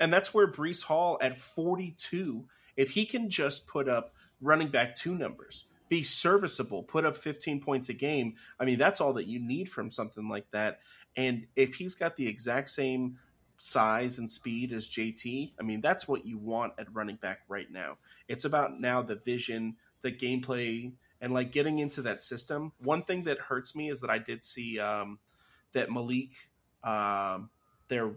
And 0.00 0.12
that's 0.12 0.32
where 0.32 0.50
Breece 0.50 0.84
Hall 0.84 1.18
at 1.20 1.36
forty 1.36 1.94
two, 1.98 2.46
if 2.76 2.90
he 2.90 3.04
can 3.04 3.30
just 3.30 3.66
put 3.66 3.88
up 3.88 4.14
running 4.40 4.68
back 4.68 4.96
two 4.96 5.14
numbers, 5.14 5.66
be 5.88 6.02
serviceable, 6.02 6.82
put 6.82 7.04
up 7.04 7.16
fifteen 7.16 7.60
points 7.60 7.88
a 7.88 7.94
game. 7.94 8.34
I 8.58 8.64
mean, 8.64 8.78
that's 8.78 9.00
all 9.00 9.12
that 9.14 9.26
you 9.26 9.38
need 9.38 9.68
from 9.68 9.90
something 9.90 10.28
like 10.28 10.50
that. 10.52 10.80
And 11.16 11.46
if 11.56 11.74
he's 11.74 11.94
got 11.94 12.16
the 12.16 12.26
exact 12.26 12.70
same 12.70 13.18
size 13.58 14.18
and 14.18 14.30
speed 14.30 14.72
as 14.72 14.88
JT, 14.88 15.52
I 15.58 15.62
mean, 15.62 15.80
that's 15.80 16.08
what 16.08 16.24
you 16.24 16.38
want 16.38 16.72
at 16.78 16.92
running 16.92 17.16
back 17.16 17.40
right 17.48 17.70
now. 17.70 17.98
It's 18.28 18.44
about 18.44 18.80
now 18.80 19.02
the 19.02 19.16
vision, 19.16 19.76
the 20.00 20.12
gameplay, 20.12 20.92
and 21.20 21.32
like 21.32 21.52
getting 21.52 21.78
into 21.78 22.02
that 22.02 22.22
system. 22.22 22.72
One 22.78 23.02
thing 23.04 23.24
that 23.24 23.38
hurts 23.38 23.74
me 23.74 23.90
is 23.90 24.00
that 24.00 24.10
I 24.10 24.18
did 24.18 24.42
see 24.42 24.78
um, 24.80 25.18
that 25.72 25.90
Malik, 25.90 26.34
um, 26.82 27.50
their 27.88 28.12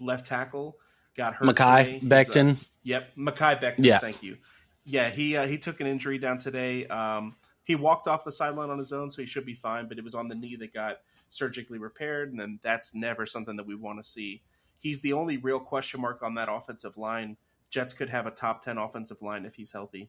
left 0.00 0.26
tackle, 0.26 0.76
got 1.16 1.34
hurt. 1.34 1.48
Mekhi 1.48 2.02
Becton. 2.02 2.52
Uh, 2.52 2.64
yep, 2.82 3.14
Mekhi 3.16 3.60
Becton. 3.60 3.84
Yeah. 3.84 3.98
Thank 3.98 4.22
you. 4.22 4.38
Yeah, 4.84 5.10
he 5.10 5.36
uh, 5.36 5.46
he 5.46 5.58
took 5.58 5.80
an 5.80 5.86
injury 5.86 6.18
down 6.18 6.38
today. 6.38 6.86
Um, 6.86 7.36
he 7.62 7.74
walked 7.74 8.08
off 8.08 8.24
the 8.24 8.32
sideline 8.32 8.70
on 8.70 8.78
his 8.78 8.92
own, 8.92 9.10
so 9.10 9.20
he 9.20 9.26
should 9.26 9.44
be 9.44 9.54
fine. 9.54 9.86
But 9.86 9.98
it 9.98 10.04
was 10.04 10.14
on 10.14 10.28
the 10.28 10.34
knee 10.34 10.56
that 10.56 10.72
got 10.72 10.96
surgically 11.30 11.78
repaired, 11.78 12.30
and 12.30 12.40
then 12.40 12.58
that's 12.62 12.94
never 12.94 13.26
something 13.26 13.56
that 13.56 13.66
we 13.66 13.74
want 13.74 14.02
to 14.02 14.08
see. 14.08 14.42
He's 14.78 15.00
the 15.00 15.12
only 15.12 15.36
real 15.36 15.60
question 15.60 16.00
mark 16.00 16.22
on 16.22 16.34
that 16.34 16.48
offensive 16.50 16.96
line. 16.96 17.36
Jets 17.70 17.92
could 17.92 18.08
have 18.10 18.26
a 18.26 18.30
top 18.30 18.62
10 18.62 18.78
offensive 18.78 19.20
line 19.22 19.44
if 19.44 19.56
he's 19.56 19.72
healthy. 19.72 20.08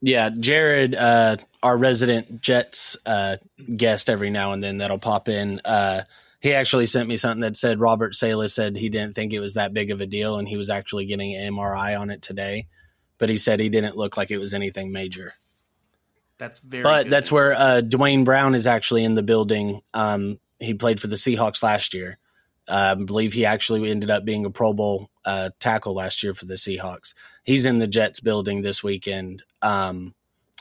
Yeah, 0.00 0.30
Jared, 0.30 0.96
uh, 0.96 1.36
our 1.62 1.78
resident 1.78 2.40
Jets 2.40 2.96
uh, 3.06 3.36
guest 3.76 4.10
every 4.10 4.30
now 4.30 4.52
and 4.52 4.62
then 4.62 4.78
that'll 4.78 4.98
pop 4.98 5.28
in. 5.28 5.60
Uh, 5.64 6.02
he 6.40 6.54
actually 6.54 6.86
sent 6.86 7.08
me 7.08 7.16
something 7.16 7.42
that 7.42 7.56
said 7.56 7.78
Robert 7.78 8.16
Saleh 8.16 8.50
said 8.50 8.76
he 8.76 8.88
didn't 8.88 9.14
think 9.14 9.32
it 9.32 9.38
was 9.38 9.54
that 9.54 9.72
big 9.72 9.92
of 9.92 10.00
a 10.00 10.06
deal, 10.06 10.38
and 10.38 10.48
he 10.48 10.56
was 10.56 10.70
actually 10.70 11.06
getting 11.06 11.36
an 11.36 11.54
MRI 11.54 11.98
on 11.98 12.10
it 12.10 12.20
today. 12.20 12.66
But 13.18 13.28
he 13.28 13.38
said 13.38 13.60
he 13.60 13.68
didn't 13.68 13.96
look 13.96 14.16
like 14.16 14.32
it 14.32 14.38
was 14.38 14.52
anything 14.52 14.90
major. 14.90 15.34
That's 16.42 16.58
very. 16.58 16.82
But 16.82 17.08
that's 17.08 17.30
news. 17.30 17.32
where 17.32 17.54
uh, 17.54 17.80
Duane 17.82 18.24
Brown 18.24 18.56
is 18.56 18.66
actually 18.66 19.04
in 19.04 19.14
the 19.14 19.22
building. 19.22 19.80
Um, 19.94 20.40
he 20.58 20.74
played 20.74 20.98
for 20.98 21.06
the 21.06 21.14
Seahawks 21.14 21.62
last 21.62 21.94
year. 21.94 22.18
Uh, 22.66 22.96
I 22.98 23.04
believe 23.04 23.32
he 23.32 23.44
actually 23.44 23.88
ended 23.88 24.10
up 24.10 24.24
being 24.24 24.44
a 24.44 24.50
Pro 24.50 24.72
Bowl 24.72 25.08
uh, 25.24 25.50
tackle 25.60 25.94
last 25.94 26.24
year 26.24 26.34
for 26.34 26.46
the 26.46 26.54
Seahawks. 26.54 27.14
He's 27.44 27.64
in 27.64 27.78
the 27.78 27.86
Jets 27.86 28.18
building 28.18 28.62
this 28.62 28.82
weekend 28.82 29.44
um, 29.62 30.16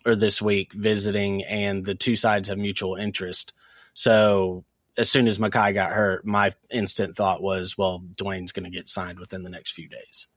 or 0.06 0.16
this 0.16 0.40
week 0.40 0.72
visiting, 0.72 1.44
and 1.46 1.84
the 1.84 1.96
two 1.96 2.16
sides 2.16 2.50
have 2.50 2.60
mutual 2.60 2.94
interest. 2.94 3.52
So 3.96 4.66
as 4.98 5.10
soon 5.10 5.28
as 5.28 5.40
Mekhi 5.40 5.74
got 5.74 5.94
hurt, 5.94 6.28
my 6.28 6.54
instant 6.70 7.16
thought 7.16 7.42
was, 7.42 7.76
well, 7.76 8.04
Duane's 8.18 8.52
going 8.52 8.66
to 8.66 8.70
get 8.70 8.88
signed 8.88 9.18
within 9.18 9.42
the 9.42 9.50
next 9.50 9.72
few 9.72 9.90
days. 9.90 10.28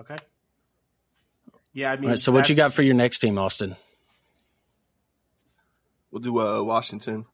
Okay. 0.00 0.18
Yeah, 1.72 1.92
I 1.92 1.96
mean, 1.96 2.10
right, 2.10 2.18
so 2.18 2.32
what 2.32 2.48
you 2.48 2.56
got 2.56 2.72
for 2.72 2.82
your 2.82 2.96
next 2.96 3.20
team, 3.20 3.38
Austin? 3.38 3.76
We'll 6.10 6.22
do 6.22 6.38
uh, 6.40 6.62
Washington. 6.62 7.26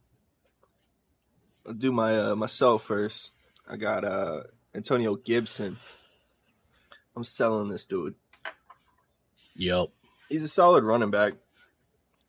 I'll 1.66 1.74
do 1.74 1.92
my 1.92 2.18
uh, 2.18 2.36
myself 2.36 2.84
first. 2.84 3.32
I 3.68 3.76
got 3.76 4.04
uh, 4.04 4.42
Antonio 4.74 5.14
Gibson. 5.14 5.76
I'm 7.14 7.24
selling 7.24 7.68
this 7.68 7.84
dude. 7.84 8.14
Yep. 9.54 9.88
He's 10.28 10.42
a 10.42 10.48
solid 10.48 10.84
running 10.84 11.10
back. 11.10 11.34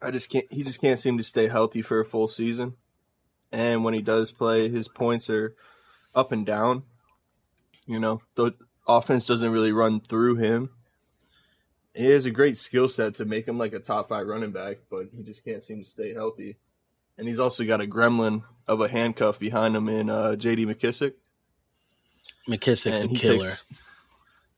I 0.01 0.11
just 0.11 0.29
can't. 0.29 0.51
He 0.51 0.63
just 0.63 0.81
can't 0.81 0.99
seem 0.99 1.17
to 1.17 1.23
stay 1.23 1.47
healthy 1.47 1.81
for 1.81 1.99
a 1.99 2.05
full 2.05 2.27
season. 2.27 2.73
And 3.51 3.83
when 3.83 3.93
he 3.93 4.01
does 4.01 4.31
play, 4.31 4.67
his 4.67 4.87
points 4.87 5.29
are 5.29 5.55
up 6.13 6.31
and 6.31 6.45
down. 6.45 6.83
You 7.85 7.99
know, 7.99 8.21
the 8.35 8.53
offense 8.87 9.25
doesn't 9.25 9.51
really 9.51 9.71
run 9.71 10.01
through 10.01 10.35
him 10.35 10.69
he 11.93 12.05
has 12.07 12.25
a 12.25 12.31
great 12.31 12.57
skill 12.57 12.87
set 12.87 13.15
to 13.15 13.25
make 13.25 13.47
him 13.47 13.57
like 13.57 13.73
a 13.73 13.79
top 13.79 14.09
five 14.09 14.27
running 14.27 14.51
back, 14.51 14.77
but 14.89 15.07
he 15.15 15.21
just 15.21 15.45
can't 15.45 15.63
seem 15.63 15.83
to 15.83 15.89
stay 15.89 16.13
healthy. 16.13 16.57
And 17.17 17.27
he's 17.27 17.39
also 17.39 17.63
got 17.63 17.81
a 17.81 17.85
gremlin 17.85 18.43
of 18.67 18.81
a 18.81 18.87
handcuff 18.87 19.37
behind 19.37 19.75
him 19.75 19.87
in 19.87 20.09
uh, 20.09 20.35
J.D. 20.35 20.65
McKissick. 20.65 21.13
McKissick's 22.47 23.03
and 23.03 23.15
a 23.15 23.15
killer. 23.15 23.39
Takes, 23.39 23.65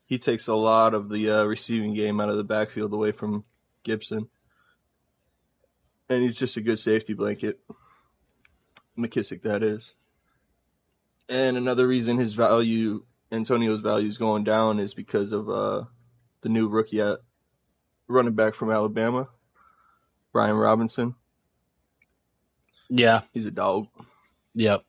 he 0.06 0.18
takes 0.18 0.48
a 0.48 0.54
lot 0.54 0.94
of 0.94 1.10
the 1.10 1.30
uh, 1.30 1.44
receiving 1.44 1.92
game 1.92 2.20
out 2.20 2.30
of 2.30 2.36
the 2.36 2.44
backfield 2.44 2.92
away 2.92 3.12
from 3.12 3.44
Gibson, 3.82 4.28
and 6.08 6.22
he's 6.22 6.36
just 6.36 6.56
a 6.56 6.60
good 6.60 6.78
safety 6.78 7.12
blanket. 7.12 7.60
McKissick, 8.96 9.42
that 9.42 9.62
is. 9.62 9.94
And 11.28 11.56
another 11.56 11.86
reason 11.86 12.16
his 12.16 12.34
value, 12.34 13.04
Antonio's 13.30 13.80
value, 13.80 14.08
is 14.08 14.16
going 14.16 14.44
down 14.44 14.78
is 14.78 14.94
because 14.94 15.32
of 15.32 15.50
uh, 15.50 15.84
the 16.40 16.48
new 16.48 16.68
rookie 16.68 17.00
at 17.00 17.18
running 18.08 18.34
back 18.34 18.54
from 18.54 18.70
Alabama, 18.70 19.28
Brian 20.32 20.56
Robinson. 20.56 21.14
Yeah, 22.88 23.22
he's 23.32 23.46
a 23.46 23.50
dog. 23.50 23.88
Yep. 24.54 24.84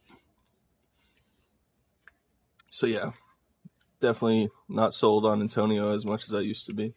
So 2.69 2.85
yeah, 2.85 3.11
definitely 3.99 4.49
not 4.69 4.93
sold 4.93 5.25
on 5.25 5.41
Antonio 5.41 5.93
as 5.93 6.05
much 6.05 6.25
as 6.25 6.33
I 6.33 6.41
used 6.41 6.65
to 6.67 6.73
be. 6.73 6.93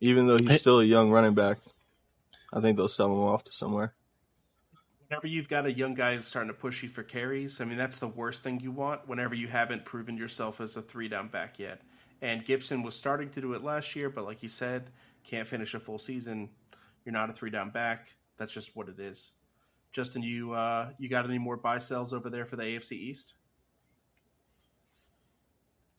Even 0.00 0.26
though 0.26 0.38
he's 0.38 0.58
still 0.58 0.80
a 0.80 0.84
young 0.84 1.10
running 1.10 1.34
back, 1.34 1.58
I 2.52 2.60
think 2.60 2.76
they'll 2.76 2.88
sell 2.88 3.06
him 3.06 3.18
off 3.18 3.44
to 3.44 3.52
somewhere. 3.52 3.94
Whenever 5.08 5.26
you've 5.26 5.48
got 5.48 5.66
a 5.66 5.72
young 5.72 5.94
guy 5.94 6.16
who's 6.16 6.26
starting 6.26 6.52
to 6.52 6.58
push 6.58 6.82
you 6.82 6.88
for 6.88 7.02
carries, 7.02 7.60
I 7.60 7.64
mean 7.64 7.78
that's 7.78 7.98
the 7.98 8.08
worst 8.08 8.42
thing 8.42 8.60
you 8.60 8.72
want. 8.72 9.08
Whenever 9.08 9.34
you 9.34 9.48
haven't 9.48 9.84
proven 9.84 10.16
yourself 10.16 10.60
as 10.60 10.76
a 10.76 10.82
three 10.82 11.08
down 11.08 11.28
back 11.28 11.58
yet, 11.58 11.82
and 12.22 12.44
Gibson 12.44 12.82
was 12.82 12.94
starting 12.94 13.30
to 13.30 13.40
do 13.40 13.54
it 13.54 13.62
last 13.62 13.94
year, 13.96 14.10
but 14.10 14.24
like 14.24 14.42
you 14.42 14.48
said, 14.48 14.90
can't 15.24 15.46
finish 15.46 15.74
a 15.74 15.80
full 15.80 15.98
season. 15.98 16.48
You're 17.04 17.12
not 17.12 17.30
a 17.30 17.32
three 17.32 17.50
down 17.50 17.70
back. 17.70 18.06
That's 18.36 18.52
just 18.52 18.76
what 18.76 18.88
it 18.88 18.98
is. 18.98 19.32
Justin, 19.92 20.22
you 20.22 20.52
uh, 20.52 20.90
you 20.98 21.08
got 21.08 21.24
any 21.24 21.38
more 21.38 21.56
buy 21.56 21.78
sells 21.78 22.12
over 22.12 22.28
there 22.28 22.44
for 22.44 22.56
the 22.56 22.64
AFC 22.64 22.92
East? 22.92 23.34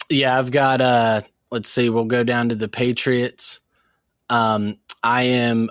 Yeah, 0.09 0.37
I've 0.37 0.51
got. 0.51 0.81
Uh, 0.81 1.21
let's 1.51 1.69
see. 1.69 1.89
We'll 1.89 2.05
go 2.05 2.23
down 2.23 2.49
to 2.49 2.55
the 2.55 2.67
Patriots. 2.67 3.59
Um, 4.29 4.77
I 5.01 5.23
am 5.23 5.69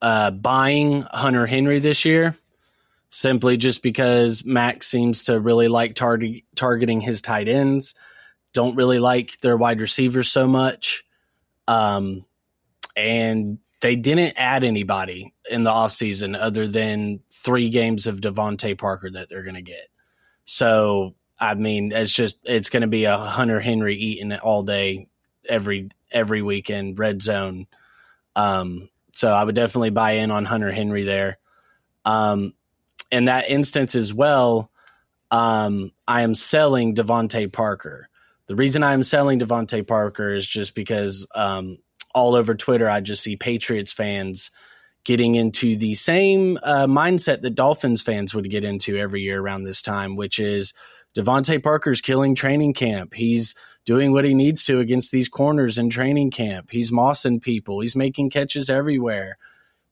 uh, 0.00 0.30
buying 0.30 1.04
Hunter 1.10 1.46
Henry 1.46 1.78
this 1.78 2.04
year 2.04 2.36
simply 3.10 3.56
just 3.56 3.82
because 3.82 4.44
Max 4.44 4.86
seems 4.86 5.24
to 5.24 5.38
really 5.38 5.68
like 5.68 5.94
tar- 5.94 6.18
targeting 6.56 7.00
his 7.00 7.20
tight 7.20 7.48
ends 7.48 7.94
don't 8.54 8.76
really 8.76 8.98
like 8.98 9.38
their 9.42 9.56
wide 9.58 9.80
receivers 9.80 10.32
so 10.32 10.46
much. 10.46 11.04
Um, 11.68 12.24
and 12.96 13.58
they 13.82 13.96
didn't 13.96 14.34
add 14.36 14.64
anybody 14.64 15.34
in 15.50 15.64
the 15.64 15.70
offseason 15.70 16.38
other 16.38 16.66
than 16.66 17.20
three 17.30 17.68
games 17.68 18.06
of 18.06 18.20
DeVante 18.20 18.78
Parker 18.78 19.10
that 19.10 19.28
they're 19.28 19.42
going 19.42 19.56
to 19.56 19.62
get. 19.62 19.88
So, 20.46 21.14
I 21.38 21.54
mean, 21.54 21.92
it's 21.92 22.12
just, 22.12 22.36
it's 22.44 22.70
going 22.70 22.82
to 22.82 22.86
be 22.86 23.04
a 23.04 23.18
Hunter 23.18 23.60
Henry 23.60 23.96
eating 23.96 24.32
it 24.32 24.40
all 24.40 24.62
day, 24.62 25.08
every, 25.48 25.90
every 26.10 26.40
weekend, 26.40 26.98
red 26.98 27.20
zone. 27.20 27.66
Um, 28.36 28.88
so 29.12 29.30
I 29.30 29.44
would 29.44 29.54
definitely 29.54 29.90
buy 29.90 30.12
in 30.12 30.30
on 30.30 30.44
Hunter 30.44 30.72
Henry 30.72 31.02
there. 31.02 31.38
Um, 32.04 32.54
in 33.10 33.26
that 33.26 33.50
instance 33.50 33.94
as 33.94 34.14
well, 34.14 34.70
um, 35.30 35.90
I 36.06 36.22
am 36.22 36.34
selling 36.34 36.94
DeVante 36.94 37.52
Parker. 37.52 38.08
The 38.46 38.56
reason 38.56 38.82
I'm 38.82 39.02
selling 39.02 39.38
DeVante 39.40 39.86
Parker 39.86 40.34
is 40.34 40.46
just 40.46 40.74
because 40.74 41.26
um, 41.34 41.78
all 42.14 42.34
over 42.34 42.54
Twitter, 42.54 42.88
I 42.88 43.00
just 43.00 43.22
see 43.22 43.36
Patriots 43.36 43.92
fans 43.92 44.50
getting 45.04 45.34
into 45.34 45.76
the 45.76 45.94
same 45.94 46.58
uh, 46.62 46.86
mindset 46.86 47.42
that 47.42 47.54
Dolphins 47.54 48.02
fans 48.02 48.34
would 48.34 48.50
get 48.50 48.64
into 48.64 48.96
every 48.96 49.22
year 49.22 49.40
around 49.40 49.64
this 49.64 49.82
time, 49.82 50.16
which 50.16 50.38
is 50.38 50.72
DeVante 51.14 51.62
Parker's 51.62 52.00
killing 52.00 52.34
training 52.34 52.72
camp. 52.72 53.14
He's 53.14 53.54
doing 53.84 54.12
what 54.12 54.24
he 54.24 54.34
needs 54.34 54.64
to 54.64 54.80
against 54.80 55.12
these 55.12 55.28
corners 55.28 55.78
in 55.78 55.90
training 55.90 56.30
camp. 56.30 56.70
He's 56.70 56.90
mossing 56.90 57.40
people. 57.40 57.80
He's 57.80 57.96
making 57.96 58.30
catches 58.30 58.70
everywhere. 58.70 59.36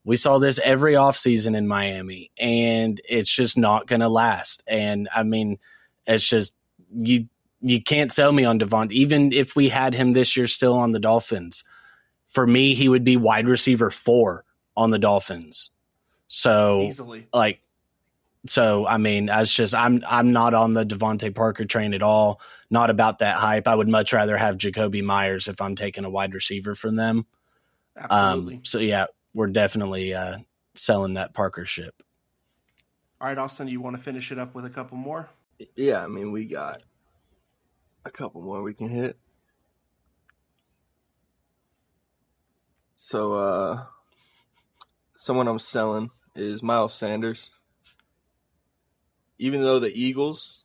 We 0.05 0.17
saw 0.17 0.39
this 0.39 0.59
every 0.65 0.95
offseason 0.95 1.57
in 1.57 1.69
Miami, 1.69 2.33
and 2.39 3.01
it's 3.09 3.33
just 3.33 3.57
not 3.57 3.87
going 3.87 4.01
to 4.01 4.09
last. 4.09 4.65
And 4.67 5.09
I 5.15 5.23
mean, 5.23 5.59
it's 6.07 6.27
just 6.27 6.55
you 6.93 7.29
you 7.63 7.83
can't 7.83 8.13
sell 8.13 8.33
me 8.33 8.45
on 8.45 8.59
Devon. 8.59 8.93
Even 8.93 9.33
if 9.33 9.57
we 9.57 9.69
had 9.69 9.95
him 9.95 10.13
this 10.13 10.37
year 10.37 10.47
still 10.47 10.75
on 10.75 10.93
the 10.93 11.01
Dolphins, 11.01 11.65
for 12.27 12.47
me, 12.47 12.75
he 12.75 12.89
would 12.89 13.05
be 13.05 13.17
wide 13.17 13.47
receiver 13.47 13.91
four 13.91 14.45
on 14.77 14.91
the 14.91 14.99
Dolphins. 14.99 15.71
So 16.29 16.83
Easily. 16.83 17.27
like 17.33 17.61
so 18.47 18.87
I 18.87 18.97
mean, 18.97 19.29
it's 19.31 19.55
just 19.55 19.75
I'm 19.75 20.03
I'm 20.07 20.33
not 20.33 20.55
on 20.55 20.75
the 20.75 20.85
DeVante 20.85 21.35
Parker 21.35 21.65
train 21.65 21.95
at 21.95 22.03
all. 22.03 22.41
Not 22.71 22.91
about 22.91 23.21
that 23.21 23.37
hype. 23.37 23.69
I 23.69 23.75
would 23.75 23.89
much 23.89 24.13
rather 24.13 24.37
have 24.37 24.57
Jakobi 24.57 25.03
Meyers 25.03 25.47
if 25.47 25.61
I'm 25.61 25.75
taking 25.75 26.05
a 26.05 26.11
wide 26.11 26.35
receiver 26.35 26.75
from 26.75 26.97
them. 26.97 27.27
Absolutely. 27.97 28.57
Um, 28.57 28.65
so 28.65 28.79
yeah, 28.79 29.07
we're 29.35 29.49
definitely 29.49 30.15
uh, 30.15 30.39
selling 30.75 31.15
that 31.15 31.35
Parker 31.35 31.65
ship. 31.65 32.03
All 33.21 33.29
right, 33.29 33.39
Austin, 33.39 33.69
you 33.69 33.81
want 33.81 33.97
to 33.97 34.03
finish 34.03 34.33
it 34.33 34.39
up 34.39 34.55
with 34.55 34.65
a 34.65 34.71
couple 34.71 34.97
more? 34.97 35.29
Yeah, 35.77 36.03
I 36.03 36.09
mean, 36.09 36.33
we 36.33 36.45
got 36.45 36.83
a 38.05 38.11
couple 38.11 38.43
more 38.43 38.63
we 38.63 38.75
can 38.75 38.89
hit. 38.89 39.19
So, 42.95 43.33
uh, 43.33 43.85
someone 45.17 45.49
I'm 45.49 45.59
selling 45.59 46.11
is 46.35 46.63
Miles 46.63 46.95
Sanders. 46.95 47.51
Even 49.39 49.63
though 49.63 49.81
the 49.81 49.93
Eagles 49.93 50.65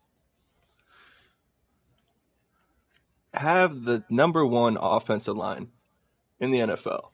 have 3.33 3.83
the 3.83 4.03
number 4.09 4.45
one 4.45 4.77
offensive 4.79 5.35
line 5.35 5.69
in 6.39 6.51
the 6.51 6.59
NFL 6.59 7.09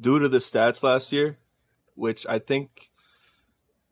due 0.00 0.18
to 0.18 0.28
the 0.28 0.38
stats 0.38 0.82
last 0.82 1.12
year, 1.12 1.38
which 1.94 2.26
I 2.26 2.38
think 2.38 2.90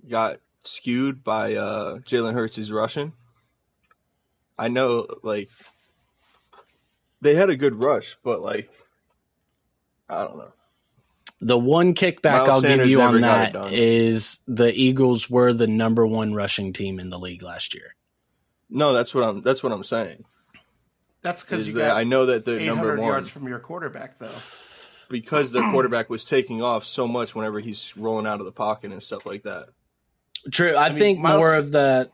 got 0.09 0.41
skewed 0.63 1.23
by 1.23 1.55
uh, 1.55 1.99
Jalen 1.99 2.35
Hurts' 2.35 2.71
rushing. 2.71 3.13
I 4.61 4.69
know, 4.69 5.07
like, 5.23 5.49
they 7.21 7.35
had 7.35 7.51
a 7.51 7.57
good 7.57 7.83
rush, 7.83 8.17
but, 8.23 8.41
like, 8.41 8.71
I 10.09 10.25
don't 10.25 10.37
know. 10.37 10.53
The 11.41 11.59
one 11.59 11.95
kickback 11.95 12.47
Miles 12.47 12.49
I'll 12.51 12.61
give 12.61 12.87
you 12.87 13.01
on 13.01 13.13
got 13.13 13.17
it 13.19 13.21
that 13.23 13.53
done. 13.55 13.71
is 13.73 14.41
the 14.47 14.71
Eagles 14.75 15.31
were 15.31 15.55
the 15.55 15.67
number 15.67 16.07
one 16.07 16.35
rushing 16.35 16.75
team 16.75 17.01
in 17.01 17.09
the 17.09 17.19
league 17.19 17.43
last 17.43 17.75
year. 17.75 17.95
No, 18.69 18.93
that's 18.93 19.15
what 19.15 19.25
I'm. 19.25 19.41
That's 19.41 19.63
what 19.63 19.73
I'm 19.73 19.83
saying. 19.83 20.25
That's 21.23 21.43
because 21.43 21.67
you 21.69 21.75
that 21.75 21.89
got 21.89 21.97
I 21.97 22.05
know 22.05 22.27
that 22.27 22.45
they're 22.45 22.61
number 22.61 22.95
one 22.97 23.07
yards 23.07 23.31
from 23.31 23.49
your 23.49 23.59
quarterback, 23.59 24.19
though. 24.19 24.29
because 25.09 25.51
their 25.51 25.71
quarterback 25.71 26.11
was 26.11 26.25
taking 26.25 26.63
off 26.63 26.85
so 26.85 27.09
much 27.09 27.35
whenever 27.35 27.59
he's 27.59 27.97
rolling 27.97 28.27
out 28.27 28.41
of 28.41 28.47
the 28.47 28.53
pocket 28.53 28.93
and 28.93 29.03
stuff 29.03 29.25
like 29.25 29.45
that. 29.45 29.71
True. 30.51 30.77
I, 30.77 30.91
mean, 30.91 30.99
think 30.99 31.19
Miles- 31.21 31.39
more 31.39 31.55
of 31.57 31.73
the 31.73 32.11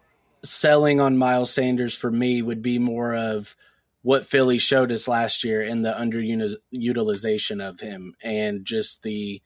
selling 0.47 1.01
on 1.01 1.17
Miles 1.17 1.53
Sanders 1.53 1.97
for 1.97 2.11
me 2.11 2.43
would 2.43 2.63
be 2.63 2.79
more 2.79 3.15
of 3.15 3.57
what 4.03 4.27
Philly 4.27 4.59
showed 4.59 4.93
us 4.93 5.09
last 5.09 5.43
year 5.43 5.63
and 5.63 5.85
the 5.85 5.93
underutilization 5.93 7.61
of 7.61 7.81
him 7.81 8.15
and 8.23 8.65
just 8.65 9.03
the 9.03 9.43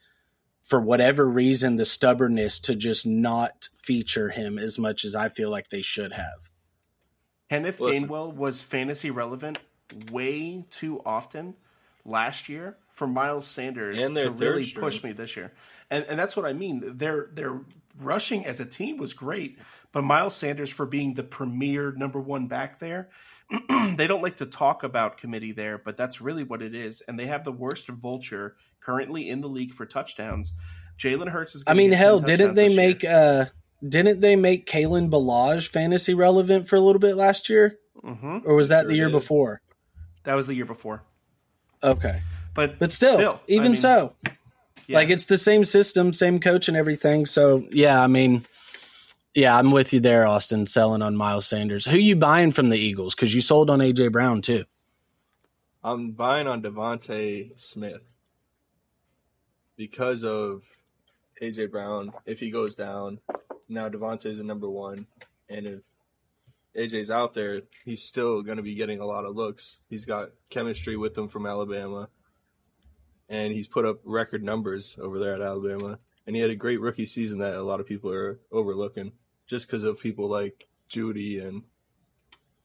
for 0.62 0.80
whatever 0.80 1.28
reason 1.28 1.76
the 1.76 1.84
stubbornness 1.84 2.60
to 2.60 2.76
just 2.76 3.06
not 3.06 3.68
feature 3.74 4.28
him 4.28 4.58
as 4.58 4.78
much 4.78 5.04
as 5.04 5.14
I 5.14 5.28
feel 5.28 5.50
like 5.50 5.68
they 5.68 5.82
should 5.82 6.12
have. 6.12 6.50
Kenneth 7.48 7.80
Listen. 7.80 8.08
Gainwell 8.08 8.34
was 8.34 8.62
fantasy 8.62 9.10
relevant 9.10 9.58
way 10.12 10.64
too 10.70 11.00
often 11.04 11.54
last 12.04 12.48
year 12.48 12.76
for 12.88 13.06
Miles 13.06 13.46
Sanders 13.46 14.00
And 14.00 14.16
to 14.16 14.30
really 14.30 14.62
third 14.62 14.80
push 14.80 15.02
me 15.02 15.12
this 15.12 15.36
year. 15.36 15.52
And 15.90 16.04
and 16.04 16.18
that's 16.18 16.36
what 16.36 16.46
I 16.46 16.52
mean. 16.52 16.82
Their 16.96 17.28
their 17.32 17.60
rushing 17.98 18.44
as 18.46 18.60
a 18.60 18.66
team 18.66 18.96
was 18.96 19.12
great, 19.12 19.58
but 19.92 20.02
Miles 20.02 20.36
Sanders 20.36 20.70
for 20.70 20.86
being 20.86 21.14
the 21.14 21.22
premier 21.22 21.92
number 21.92 22.20
one 22.20 22.46
back 22.46 22.78
there, 22.78 23.08
they 23.96 24.06
don't 24.06 24.22
like 24.22 24.36
to 24.36 24.46
talk 24.46 24.82
about 24.84 25.18
committee 25.18 25.52
there, 25.52 25.78
but 25.78 25.96
that's 25.96 26.20
really 26.20 26.44
what 26.44 26.62
it 26.62 26.74
is. 26.74 27.00
And 27.02 27.18
they 27.18 27.26
have 27.26 27.44
the 27.44 27.52
worst 27.52 27.88
vulture 27.88 28.56
currently 28.80 29.28
in 29.28 29.40
the 29.40 29.48
league 29.48 29.74
for 29.74 29.86
touchdowns. 29.86 30.52
Jalen 30.98 31.28
Hurts 31.30 31.54
is. 31.54 31.64
I 31.66 31.74
mean, 31.74 31.92
hell, 31.92 32.20
didn't 32.20 32.54
they 32.54 32.74
make 32.74 33.04
uh 33.04 33.46
didn't 33.86 34.20
they 34.20 34.36
make 34.36 34.66
Kalen 34.66 35.10
Ballage 35.10 35.68
fantasy 35.68 36.12
relevant 36.14 36.68
for 36.68 36.76
a 36.76 36.80
little 36.80 37.00
bit 37.00 37.16
last 37.16 37.48
year? 37.48 37.78
Mhm. 38.04 38.42
Or 38.44 38.54
was 38.54 38.68
that 38.68 38.82
Sure 38.82 38.88
the 38.90 38.96
year 38.96 39.06
did. 39.06 39.12
before? 39.12 39.62
That 40.24 40.34
was 40.34 40.46
the 40.46 40.54
year 40.54 40.66
before, 40.66 41.02
Okay. 41.82 42.20
but 42.54 42.78
But 42.78 42.92
still, 42.92 43.18
I 43.18 43.38
even 43.48 43.72
mean, 43.72 43.76
so, 43.76 44.14
yeah. 44.86 44.96
like 44.96 45.10
it's 45.10 45.26
the 45.26 45.38
same 45.38 45.64
system, 45.64 46.12
same 46.12 46.40
coach 46.40 46.68
and 46.68 46.76
everything. 46.76 47.26
So 47.26 47.64
yeah, 47.70 48.02
I 48.02 48.06
mean, 48.06 48.44
yeah, 49.34 49.56
I'm 49.56 49.70
with 49.70 49.92
you 49.92 50.00
there, 50.00 50.26
Austin. 50.26 50.66
Selling 50.66 51.02
on 51.02 51.16
Miles 51.16 51.46
Sanders. 51.46 51.86
Who 51.86 51.96
you 51.96 52.16
buying 52.16 52.52
from 52.52 52.68
the 52.68 52.78
Eagles? 52.78 53.14
Because 53.14 53.34
you 53.34 53.40
sold 53.40 53.70
on 53.70 53.78
AJ 53.78 54.12
Brown 54.12 54.42
too. 54.42 54.64
I'm 55.82 56.10
buying 56.10 56.46
on 56.46 56.62
DeVonta 56.62 57.58
Smith 57.58 58.02
because 59.76 60.24
of 60.24 60.64
AJ 61.40 61.70
Brown. 61.70 62.12
If 62.26 62.40
he 62.40 62.50
goes 62.50 62.74
down, 62.74 63.20
now 63.68 63.88
DeVonta's 63.88 64.40
a 64.40 64.44
number 64.44 64.68
one, 64.68 65.06
and 65.48 65.66
if 65.66 65.80
AJ's 66.76 67.10
out 67.10 67.34
there, 67.34 67.62
he's 67.84 68.02
still 68.02 68.42
going 68.42 68.58
to 68.58 68.62
be 68.62 68.74
getting 68.74 69.00
a 69.00 69.06
lot 69.06 69.24
of 69.24 69.34
looks. 69.36 69.78
He's 69.88 70.04
got 70.04 70.30
chemistry 70.50 70.96
with 70.96 71.14
them 71.14 71.28
from 71.28 71.46
Alabama, 71.46 72.08
and 73.30 73.52
he's 73.54 73.68
put 73.68 73.86
up 73.86 74.00
record 74.04 74.42
numbers 74.42 74.96
over 75.00 75.18
there 75.18 75.34
at 75.34 75.40
Alabama. 75.40 75.98
And 76.26 76.36
he 76.36 76.42
had 76.42 76.50
a 76.50 76.56
great 76.56 76.80
rookie 76.80 77.06
season 77.06 77.38
that 77.38 77.54
a 77.54 77.62
lot 77.62 77.80
of 77.80 77.86
people 77.86 78.12
are 78.12 78.38
overlooking 78.52 79.12
just 79.46 79.66
because 79.66 79.84
of 79.84 79.98
people 79.98 80.28
like 80.28 80.68
Judy 80.88 81.38
and 81.38 81.62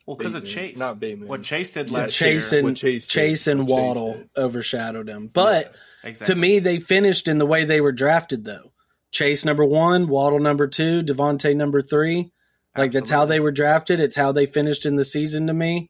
well 0.05 0.17
because 0.17 0.33
of 0.33 0.43
Chase, 0.45 0.77
Not 0.77 0.99
Bateman. 0.99 1.27
What 1.27 1.43
Chase 1.43 1.71
did 1.71 1.89
Yeah, 1.89 1.99
last 1.99 2.13
Chase 2.13 2.51
year. 2.51 2.59
and 2.59 2.67
what 2.67 2.77
Chase 2.77 3.07
Chase, 3.07 3.45
did, 3.45 3.51
and 3.51 3.59
what 3.61 3.77
Chase 3.77 3.85
Waddle 3.87 4.13
did. 4.13 4.29
overshadowed 4.37 5.07
him. 5.09 5.27
But 5.27 5.73
exactly. 6.03 6.35
to 6.35 6.39
me, 6.39 6.59
they 6.59 6.79
finished 6.79 7.27
in 7.27 7.37
the 7.37 7.45
way 7.45 7.63
they 7.63 7.81
were 7.81 7.93
drafted, 7.93 8.43
though. 8.43 8.71
Chase 9.11 9.45
number 9.45 9.65
one, 9.65 10.07
Waddle 10.07 10.39
number 10.39 10.67
two, 10.67 11.01
DeVonta 11.01 11.55
number 11.55 11.81
three. 11.81 12.31
Like 12.77 12.91
that's 12.91 13.09
how 13.09 13.25
they 13.25 13.39
were 13.39 13.53
drafted. 13.53 14.01
It's 14.01 14.17
how 14.17 14.33
they 14.33 14.45
finished 14.45 14.85
in 14.85 14.97
the 14.97 15.05
season 15.05 15.47
to 15.47 15.53
me. 15.53 15.89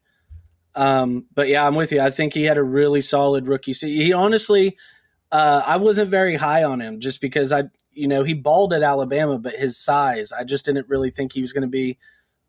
Um, 0.75 1.25
but 1.33 1.47
yeah, 1.47 1.65
I'm 1.65 1.75
with 1.75 1.91
you. 1.91 2.01
I 2.01 2.11
think 2.11 2.33
he 2.33 2.43
had 2.43 2.57
a 2.57 2.63
really 2.63 3.01
solid 3.01 3.47
rookie 3.47 3.73
season. 3.73 4.05
He 4.05 4.13
honestly, 4.13 4.77
uh, 5.31 5.63
I 5.65 5.77
wasn't 5.77 6.11
very 6.11 6.35
high 6.35 6.63
on 6.63 6.81
him 6.81 6.99
just 6.99 7.21
because 7.21 7.51
I, 7.51 7.63
you 7.91 8.07
know, 8.07 8.23
he 8.23 8.33
balled 8.33 8.73
at 8.73 8.83
Alabama, 8.83 9.39
but 9.39 9.53
his 9.53 9.77
size, 9.77 10.33
I 10.33 10.43
just 10.43 10.65
didn't 10.65 10.89
really 10.89 11.11
think 11.11 11.31
he 11.31 11.41
was 11.41 11.53
going 11.53 11.61
to 11.61 11.67
be 11.67 11.97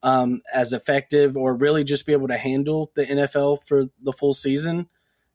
um, 0.02 0.40
as 0.52 0.72
effective 0.72 1.36
or 1.36 1.54
really 1.54 1.84
just 1.84 2.04
be 2.04 2.12
able 2.12 2.28
to 2.28 2.36
handle 2.36 2.90
the 2.94 3.06
NFL 3.06 3.64
for 3.64 3.84
the 4.02 4.12
full 4.12 4.34
season. 4.34 4.88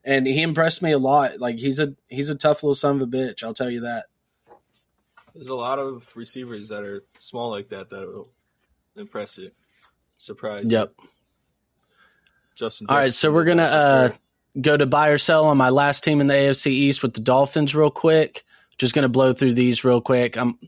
And 0.04 0.28
he 0.28 0.42
impressed 0.42 0.82
me 0.82 0.92
a 0.92 0.98
lot. 0.98 1.40
Like 1.40 1.60
he's 1.60 1.80
a 1.80 1.94
he's 2.08 2.30
a 2.30 2.36
tough 2.36 2.64
little 2.64 2.76
son 2.76 2.96
of 2.96 3.02
a 3.04 3.08
bitch. 3.08 3.44
I'll 3.44 3.54
tell 3.54 3.70
you 3.70 3.82
that. 3.82 4.06
There's 5.34 5.50
a 5.50 5.56
lot 5.56 5.80
of 5.80 6.10
receivers 6.16 6.70
that 6.70 6.84
are 6.84 7.04
small 7.20 7.52
like 7.52 7.70
that 7.70 7.90
that 7.90 8.08
will 8.08 8.30
impress 8.96 9.38
you, 9.38 9.52
surprise. 10.18 10.72
you. 10.72 11.11
Justin. 12.62 12.88
All 12.90 12.96
right, 12.96 13.06
Jefferson 13.06 13.20
so 13.20 13.32
we're 13.32 13.44
gonna 13.44 13.64
uh, 13.64 14.10
go 14.60 14.78
to 14.78 14.86
buy 14.86 15.10
or 15.10 15.18
sell 15.18 15.46
on 15.46 15.58
my 15.58 15.70
last 15.70 16.04
team 16.04 16.22
in 16.22 16.28
the 16.28 16.36
AFC 16.36 16.68
East 16.68 17.02
with 17.02 17.14
the 17.14 17.20
Dolphins 17.20 17.76
real 17.76 17.90
quick. 17.90 18.44
Just 18.78 18.94
gonna 18.94 19.10
blow 19.10 19.34
through 19.34 19.56
these 19.56 19.84
real 19.84 20.00
quick. 20.00 20.38
I'm 20.38 20.60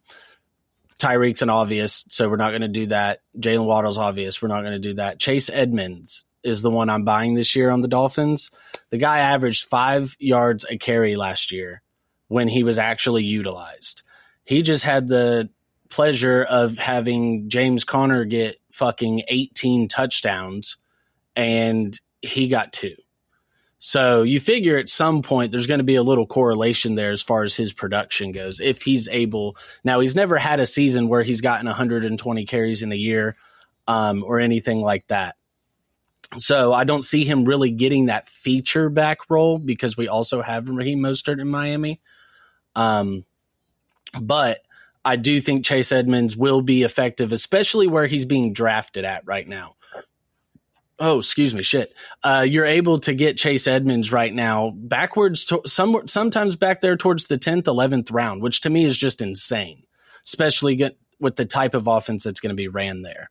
Tyreek's 1.00 1.44
an 1.44 1.52
obvious, 1.52 2.04
so 2.10 2.28
we're 2.28 2.38
not 2.38 2.52
gonna 2.52 2.68
do 2.68 2.88
that. 2.88 3.20
Jaylen 3.38 3.68
Waddle's 3.68 4.00
obvious, 4.00 4.42
we're 4.42 4.48
not 4.48 4.64
gonna 4.64 4.80
do 4.80 4.96
that. 4.96 5.20
Chase 5.20 5.52
Edmonds 5.52 6.26
is 6.44 6.64
the 6.64 6.72
one 6.72 6.90
I'm 6.90 7.06
buying 7.06 7.36
this 7.36 7.56
year 7.56 7.70
on 7.70 7.82
the 7.82 7.88
Dolphins. 7.88 8.50
The 8.90 8.98
guy 8.98 9.20
averaged 9.20 9.66
five 9.66 10.18
yards 10.20 10.66
a 10.68 10.78
carry 10.78 11.16
last 11.16 11.52
year 11.52 11.84
when 12.28 12.48
he 12.48 12.64
was 12.64 12.80
actually 12.80 13.24
utilized. 13.24 14.02
He 14.46 14.64
just 14.64 14.84
had 14.84 15.08
the 15.08 15.50
pleasure 15.90 16.44
of 16.44 16.80
having 16.80 17.50
James 17.50 17.84
Conner 17.84 18.26
get 18.26 18.58
fucking 18.72 19.22
18 19.28 19.88
touchdowns 19.88 20.78
and 21.36 22.00
he 22.22 22.48
got 22.48 22.74
two. 22.74 22.96
So 23.80 24.22
you 24.22 24.40
figure 24.40 24.78
at 24.78 24.88
some 24.88 25.22
point 25.22 25.52
there's 25.52 25.68
going 25.68 25.80
to 25.80 25.84
be 25.84 25.96
a 25.96 26.04
little 26.04 26.26
correlation 26.26 26.96
there 26.96 27.12
as 27.12 27.22
far 27.22 27.44
as 27.44 27.56
his 27.56 27.74
production 27.74 28.32
goes. 28.32 28.62
If 28.62 28.82
he's 28.82 29.10
able, 29.10 29.58
now 29.84 30.00
he's 30.00 30.16
never 30.16 30.38
had 30.38 30.62
a 30.62 30.66
season 30.66 31.10
where 31.10 31.22
he's 31.22 31.42
gotten 31.42 31.66
120 31.66 32.46
carries 32.46 32.82
in 32.82 32.94
a 32.94 32.96
year 32.96 33.36
um, 33.86 34.24
or 34.24 34.40
anything 34.40 34.82
like 34.82 35.06
that. 35.08 35.36
So 36.38 36.74
I 36.74 36.86
don't 36.86 37.04
see 37.04 37.26
him 37.26 37.44
really 37.44 37.72
getting 37.72 38.06
that 38.06 38.30
feature 38.30 38.90
back 38.90 39.30
role 39.30 39.60
because 39.60 39.98
we 39.98 40.08
also 40.08 40.42
have 40.42 40.70
Raheem 40.70 41.00
Mostert 41.00 41.42
in 41.42 41.50
Miami. 41.50 42.00
Um, 42.76 43.26
but 44.20 44.62
I 45.06 45.18
do 45.18 45.42
think 45.42 45.66
Chase 45.66 45.92
Edmonds 45.92 46.38
will 46.38 46.62
be 46.62 46.84
effective, 46.84 47.34
especially 47.34 47.88
where 47.88 48.08
he's 48.08 48.26
being 48.26 48.54
drafted 48.54 49.04
at 49.04 49.24
right 49.26 49.48
now. 49.48 49.76
Oh, 51.04 51.20
excuse 51.20 51.54
me, 51.54 51.62
shit. 51.62 51.94
Uh, 52.24 52.46
you're 52.48 52.66
able 52.66 52.98
to 52.98 53.14
get 53.14 53.38
Chase 53.38 53.68
Edmonds 53.68 54.12
right 54.12 54.34
now 54.34 54.72
backwards, 54.74 55.44
to, 55.46 55.62
some, 55.66 56.08
sometimes 56.08 56.56
back 56.56 56.80
there 56.80 56.96
towards 56.96 57.26
the 57.26 57.38
10th, 57.38 57.64
11th 57.64 58.10
round, 58.12 58.42
which 58.42 58.62
to 58.62 58.70
me 58.70 58.86
is 58.86 58.98
just 58.98 59.22
insane, 59.22 59.84
especially 60.26 60.76
get, 60.76 60.98
with 61.20 61.36
the 61.36 61.46
type 61.46 61.74
of 61.74 61.88
offense 61.88 62.24
that's 62.24 62.40
going 62.40 62.56
to 62.56 62.56
be 62.56 62.70
ran 62.70 63.02
there. 63.02 63.30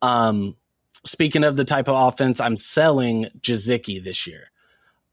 Um, 0.00 0.56
speaking 1.04 1.44
of 1.44 1.56
the 1.56 1.64
type 1.64 1.88
of 1.88 2.08
offense, 2.08 2.40
I'm 2.40 2.56
selling 2.56 3.26
Gesicki 3.38 4.02
this 4.02 4.26
year. 4.26 4.50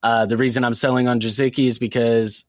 Uh, 0.02 0.26
the 0.26 0.38
reason 0.38 0.64
I'm 0.64 0.74
selling 0.74 1.10
on 1.10 1.20
Gesicki 1.20 1.68
is 1.68 1.78
because 1.78 2.46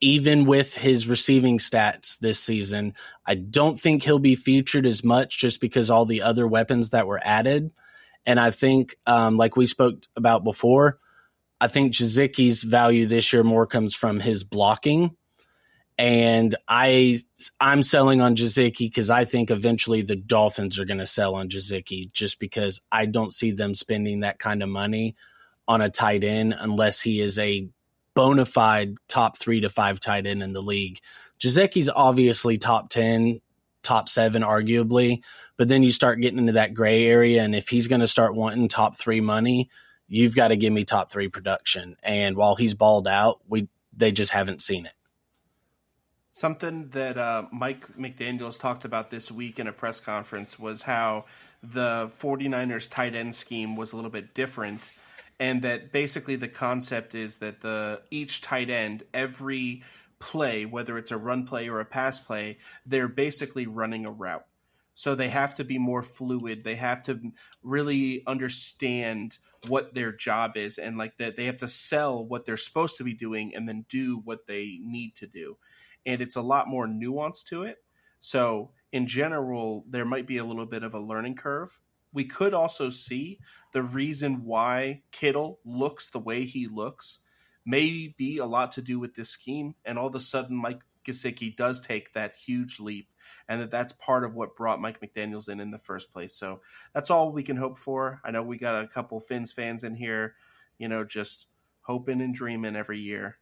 even 0.00 0.44
with 0.44 0.76
his 0.76 1.08
receiving 1.08 1.58
stats 1.58 2.18
this 2.18 2.38
season, 2.38 2.92
I 3.26 3.34
don't 3.34 3.80
think 3.80 4.02
he'll 4.02 4.18
be 4.18 4.36
featured 4.36 4.86
as 4.86 5.02
much 5.02 5.38
just 5.38 5.60
because 5.60 5.90
all 5.90 6.04
the 6.04 6.22
other 6.22 6.46
weapons 6.46 6.90
that 6.90 7.06
were 7.06 7.20
added. 7.24 7.72
And 8.28 8.38
I 8.38 8.50
think, 8.50 8.94
um, 9.06 9.38
like 9.38 9.56
we 9.56 9.64
spoke 9.64 10.02
about 10.14 10.44
before, 10.44 10.98
I 11.62 11.66
think 11.66 11.94
Gesicki's 11.94 12.62
value 12.62 13.06
this 13.06 13.32
year 13.32 13.42
more 13.42 13.66
comes 13.66 13.94
from 13.94 14.20
his 14.20 14.44
blocking. 14.44 15.16
And 15.96 16.54
I, 16.68 17.20
I'm 17.58 17.82
selling 17.82 18.20
on 18.20 18.36
Gesicki 18.36 18.80
because 18.80 19.08
I 19.08 19.24
think 19.24 19.50
eventually 19.50 20.02
the 20.02 20.14
Dolphins 20.14 20.78
are 20.78 20.84
going 20.84 20.98
to 20.98 21.06
sell 21.06 21.36
on 21.36 21.48
Gesicki 21.48 22.12
just 22.12 22.38
because 22.38 22.82
I 22.92 23.06
don't 23.06 23.32
see 23.32 23.50
them 23.50 23.74
spending 23.74 24.20
that 24.20 24.38
kind 24.38 24.62
of 24.62 24.68
money 24.68 25.16
on 25.66 25.80
a 25.80 25.88
tight 25.88 26.22
end 26.22 26.54
unless 26.56 27.00
he 27.00 27.20
is 27.20 27.38
a 27.38 27.70
bona 28.14 28.44
fide 28.44 28.96
top 29.08 29.38
three 29.38 29.62
to 29.62 29.70
five 29.70 30.00
tight 30.00 30.26
end 30.26 30.42
in 30.42 30.52
the 30.52 30.60
league. 30.60 31.00
Gesicki's 31.40 31.88
obviously 31.88 32.58
top 32.58 32.90
10, 32.90 33.40
top 33.82 34.10
seven, 34.10 34.42
arguably, 34.42 35.22
but 35.58 35.68
then 35.68 35.82
you 35.82 35.92
start 35.92 36.20
getting 36.20 36.38
into 36.38 36.52
that 36.52 36.72
gray 36.72 37.04
area. 37.04 37.42
And 37.42 37.54
if 37.54 37.68
he's 37.68 37.88
going 37.88 38.00
to 38.00 38.08
start 38.08 38.34
wanting 38.34 38.68
top 38.68 38.96
three 38.96 39.20
money, 39.20 39.68
you've 40.06 40.34
got 40.34 40.48
to 40.48 40.56
give 40.56 40.72
me 40.72 40.84
top 40.84 41.10
three 41.10 41.28
production. 41.28 41.96
And 42.02 42.36
while 42.36 42.54
he's 42.54 42.72
balled 42.72 43.06
out, 43.06 43.40
we 43.46 43.68
they 43.92 44.12
just 44.12 44.32
haven't 44.32 44.62
seen 44.62 44.86
it. 44.86 44.92
Something 46.30 46.88
that 46.90 47.18
uh, 47.18 47.46
Mike 47.52 47.88
McDaniels 47.96 48.58
talked 48.58 48.84
about 48.84 49.10
this 49.10 49.32
week 49.32 49.58
in 49.58 49.66
a 49.66 49.72
press 49.72 49.98
conference 49.98 50.58
was 50.58 50.82
how 50.82 51.24
the 51.62 52.08
49ers 52.20 52.88
tight 52.88 53.16
end 53.16 53.34
scheme 53.34 53.74
was 53.74 53.92
a 53.92 53.96
little 53.96 54.10
bit 54.10 54.32
different 54.34 54.80
and 55.40 55.62
that 55.62 55.92
basically 55.92 56.36
the 56.36 56.48
concept 56.48 57.14
is 57.14 57.38
that 57.38 57.60
the 57.60 58.00
each 58.10 58.40
tight 58.40 58.70
end 58.70 59.02
every 59.12 59.82
play 60.20 60.64
whether 60.64 60.96
it's 60.98 61.10
a 61.10 61.16
run 61.16 61.44
play 61.44 61.68
or 61.68 61.80
a 61.80 61.84
pass 61.84 62.20
play 62.20 62.58
they're 62.86 63.08
basically 63.08 63.66
running 63.66 64.06
a 64.06 64.10
route 64.10 64.46
so 64.98 65.14
they 65.14 65.28
have 65.28 65.54
to 65.54 65.62
be 65.62 65.78
more 65.78 66.02
fluid. 66.02 66.64
They 66.64 66.74
have 66.74 67.04
to 67.04 67.20
really 67.62 68.24
understand 68.26 69.38
what 69.68 69.94
their 69.94 70.10
job 70.10 70.56
is 70.56 70.76
and 70.76 70.98
like 70.98 71.18
that 71.18 71.36
they 71.36 71.44
have 71.44 71.58
to 71.58 71.68
sell 71.68 72.26
what 72.26 72.44
they're 72.44 72.56
supposed 72.56 72.96
to 72.98 73.04
be 73.04 73.14
doing 73.14 73.54
and 73.54 73.68
then 73.68 73.86
do 73.88 74.20
what 74.24 74.48
they 74.48 74.80
need 74.82 75.14
to 75.14 75.28
do. 75.28 75.56
And 76.04 76.20
it's 76.20 76.34
a 76.34 76.42
lot 76.42 76.66
more 76.66 76.88
nuance 76.88 77.44
to 77.44 77.62
it. 77.62 77.76
So 78.18 78.72
in 78.90 79.06
general 79.06 79.84
there 79.88 80.04
might 80.04 80.26
be 80.26 80.38
a 80.38 80.44
little 80.44 80.66
bit 80.66 80.82
of 80.82 80.94
a 80.94 81.00
learning 81.00 81.36
curve. 81.36 81.78
We 82.12 82.24
could 82.24 82.52
also 82.52 82.90
see 82.90 83.38
the 83.72 83.84
reason 83.84 84.44
why 84.44 85.02
Kittle 85.12 85.60
looks 85.64 86.10
the 86.10 86.18
way 86.18 86.42
he 86.42 86.66
looks 86.66 87.20
may 87.64 88.12
be 88.18 88.38
a 88.38 88.46
lot 88.46 88.72
to 88.72 88.82
do 88.82 88.98
with 88.98 89.14
this 89.14 89.30
scheme. 89.30 89.76
And 89.84 89.96
all 89.96 90.08
of 90.08 90.16
a 90.16 90.20
sudden, 90.20 90.56
Mike 90.56 90.80
Gesicki 91.08 91.56
does 91.56 91.80
take 91.80 92.12
that 92.12 92.36
huge 92.36 92.78
leap, 92.78 93.08
and 93.48 93.60
that 93.62 93.70
that's 93.70 93.92
part 93.94 94.24
of 94.24 94.34
what 94.34 94.56
brought 94.56 94.80
Mike 94.80 95.00
McDaniels 95.00 95.48
in 95.48 95.60
in 95.60 95.70
the 95.70 95.78
first 95.78 96.12
place. 96.12 96.34
So 96.34 96.60
that's 96.92 97.10
all 97.10 97.32
we 97.32 97.42
can 97.42 97.56
hope 97.56 97.78
for. 97.78 98.20
I 98.24 98.30
know 98.30 98.42
we 98.42 98.58
got 98.58 98.84
a 98.84 98.86
couple 98.86 99.18
Fins 99.20 99.52
fans 99.52 99.84
in 99.84 99.96
here, 99.96 100.34
you 100.78 100.88
know, 100.88 101.04
just 101.04 101.46
hoping 101.82 102.20
and 102.20 102.34
dreaming 102.34 102.76
every 102.76 103.00
year. 103.00 103.38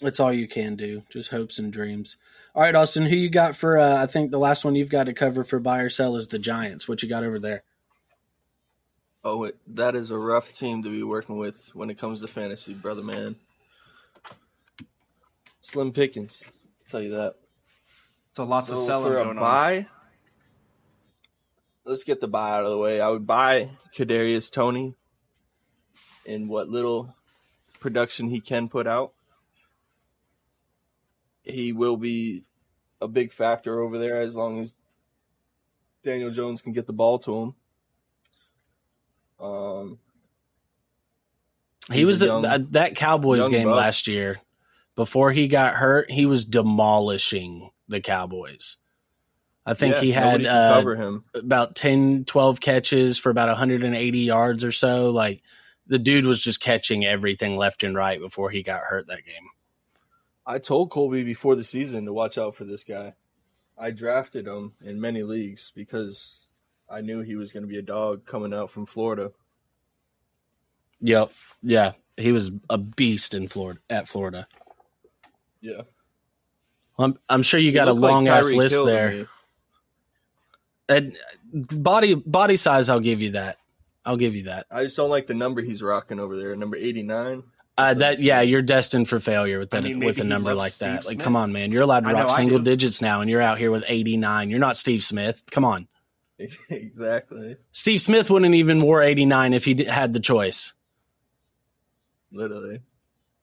That's 0.00 0.18
all 0.18 0.32
you 0.32 0.48
can 0.48 0.74
do. 0.74 1.04
Just 1.10 1.30
hopes 1.30 1.60
and 1.60 1.72
dreams. 1.72 2.16
All 2.56 2.62
right, 2.62 2.74
Austin, 2.74 3.06
who 3.06 3.14
you 3.14 3.30
got 3.30 3.54
for? 3.54 3.78
Uh, 3.78 4.02
I 4.02 4.06
think 4.06 4.32
the 4.32 4.38
last 4.38 4.64
one 4.64 4.74
you've 4.74 4.90
got 4.90 5.04
to 5.04 5.12
cover 5.12 5.44
for 5.44 5.60
buy 5.60 5.78
or 5.78 5.90
sell 5.90 6.16
is 6.16 6.28
the 6.28 6.40
Giants. 6.40 6.88
What 6.88 7.02
you 7.02 7.08
got 7.08 7.22
over 7.22 7.38
there? 7.38 7.62
Oh, 9.22 9.44
it, 9.44 9.56
that 9.68 9.94
is 9.94 10.10
a 10.10 10.18
rough 10.18 10.52
team 10.52 10.82
to 10.82 10.90
be 10.90 11.04
working 11.04 11.38
with 11.38 11.70
when 11.74 11.88
it 11.90 11.98
comes 11.98 12.20
to 12.20 12.26
fantasy, 12.26 12.74
brother 12.74 13.04
man. 13.04 13.36
Slim 15.62 15.92
pickings. 15.92 16.42
I'll 16.46 16.86
tell 16.88 17.00
you 17.00 17.10
that. 17.16 17.36
So 18.32 18.44
lots 18.44 18.66
so 18.68 18.74
of 18.74 18.80
selling 18.80 19.12
for 19.12 19.18
a 19.18 19.24
going 19.24 19.36
buy, 19.38 19.76
on. 19.78 19.86
Let's 21.84 22.04
get 22.04 22.20
the 22.20 22.28
buy 22.28 22.50
out 22.50 22.64
of 22.64 22.70
the 22.70 22.78
way. 22.78 23.00
I 23.00 23.08
would 23.08 23.26
buy 23.26 23.70
Kadarius 23.96 24.50
Toney 24.52 24.94
in 26.26 26.48
what 26.48 26.68
little 26.68 27.14
production 27.80 28.28
he 28.28 28.40
can 28.40 28.68
put 28.68 28.86
out. 28.86 29.12
He 31.44 31.72
will 31.72 31.96
be 31.96 32.42
a 33.00 33.08
big 33.08 33.32
factor 33.32 33.80
over 33.80 33.98
there 33.98 34.20
as 34.20 34.34
long 34.36 34.60
as 34.60 34.74
Daniel 36.04 36.30
Jones 36.30 36.60
can 36.60 36.72
get 36.72 36.86
the 36.86 36.92
ball 36.92 37.18
to 37.20 37.36
him. 37.40 37.54
Um, 39.44 39.98
He 41.92 42.04
was 42.04 42.22
a 42.22 42.24
a- 42.24 42.28
young- 42.28 42.42
that- 42.42 42.72
that 42.72 42.96
Cowboys 42.96 43.48
game 43.48 43.68
buck. 43.68 43.76
last 43.76 44.06
year. 44.08 44.40
Before 44.94 45.32
he 45.32 45.48
got 45.48 45.74
hurt, 45.74 46.10
he 46.10 46.26
was 46.26 46.44
demolishing 46.44 47.70
the 47.88 48.00
Cowboys. 48.00 48.76
I 49.64 49.74
think 49.74 49.96
yeah, 49.96 50.00
he 50.00 50.12
had 50.12 50.46
uh, 50.46 50.74
cover 50.74 50.96
him. 50.96 51.24
about 51.34 51.76
10, 51.76 52.24
12 52.24 52.60
catches 52.60 53.18
for 53.18 53.30
about 53.30 53.48
180 53.48 54.18
yards 54.18 54.64
or 54.64 54.72
so. 54.72 55.10
Like 55.10 55.42
the 55.86 55.98
dude 55.98 56.26
was 56.26 56.42
just 56.42 56.60
catching 56.60 57.04
everything 57.04 57.56
left 57.56 57.84
and 57.84 57.94
right 57.94 58.20
before 58.20 58.50
he 58.50 58.62
got 58.62 58.80
hurt 58.80 59.06
that 59.06 59.24
game. 59.24 59.48
I 60.44 60.58
told 60.58 60.90
Colby 60.90 61.22
before 61.22 61.54
the 61.54 61.62
season 61.62 62.04
to 62.06 62.12
watch 62.12 62.36
out 62.36 62.56
for 62.56 62.64
this 62.64 62.82
guy. 62.82 63.14
I 63.78 63.90
drafted 63.90 64.46
him 64.46 64.72
in 64.84 65.00
many 65.00 65.22
leagues 65.22 65.72
because 65.74 66.36
I 66.90 67.00
knew 67.00 67.20
he 67.20 67.36
was 67.36 67.52
going 67.52 67.62
to 67.62 67.68
be 67.68 67.78
a 67.78 67.82
dog 67.82 68.26
coming 68.26 68.52
out 68.52 68.70
from 68.70 68.86
Florida. 68.86 69.30
Yep. 71.00 71.32
Yeah. 71.62 71.92
He 72.16 72.32
was 72.32 72.50
a 72.68 72.78
beast 72.78 73.34
in 73.34 73.48
Florida 73.48 73.80
at 73.88 74.08
Florida. 74.08 74.46
Yeah, 75.62 75.82
I'm, 76.98 77.16
I'm 77.28 77.42
sure 77.42 77.58
you 77.58 77.72
got 77.72 77.88
a 77.88 77.92
looked 77.92 78.02
like 78.02 78.10
long 78.12 78.28
ass 78.28 78.52
list 78.52 78.84
there. 78.84 79.26
And 80.88 81.16
body 81.52 82.14
body 82.14 82.56
size, 82.56 82.90
I'll 82.90 83.00
give 83.00 83.22
you 83.22 83.30
that. 83.30 83.56
I'll 84.04 84.16
give 84.16 84.34
you 84.34 84.42
that. 84.44 84.66
I 84.70 84.82
just 84.82 84.96
don't 84.96 85.08
like 85.10 85.26
the 85.28 85.34
number 85.34 85.62
he's 85.62 85.82
rocking 85.82 86.18
over 86.18 86.36
there, 86.36 86.54
number 86.56 86.76
eighty 86.76 87.02
nine. 87.02 87.44
Uh, 87.78 87.94
that 87.94 88.18
yeah, 88.18 88.42
you're 88.42 88.60
destined 88.60 89.08
for 89.08 89.18
failure 89.20 89.58
with 89.58 89.72
I 89.72 89.80
that 89.80 89.84
mean, 89.88 90.00
with 90.00 90.18
a 90.18 90.24
number 90.24 90.54
like 90.54 90.72
Steve 90.72 90.88
that. 90.88 91.06
Like, 91.06 91.20
come 91.20 91.36
on, 91.36 91.52
man, 91.52 91.72
you're 91.72 91.82
allowed 91.82 92.00
to 92.00 92.08
I 92.10 92.12
know 92.12 92.18
rock 92.22 92.30
single 92.30 92.58
do. 92.58 92.64
digits 92.64 93.00
now, 93.00 93.22
and 93.22 93.30
you're 93.30 93.40
out 93.40 93.56
here 93.56 93.70
with 93.70 93.84
89. 93.88 94.50
You're 94.50 94.58
not 94.58 94.76
Steve 94.76 95.02
Smith. 95.02 95.42
Come 95.50 95.64
on, 95.64 95.88
exactly, 96.68 97.56
Steve 97.70 98.00
Smith 98.02 98.28
wouldn't 98.28 98.54
even 98.54 98.82
wore 98.82 99.02
89 99.02 99.54
if 99.54 99.64
he 99.64 99.74
d- 99.74 99.84
had 99.84 100.12
the 100.12 100.20
choice. 100.20 100.74
literally. 102.30 102.80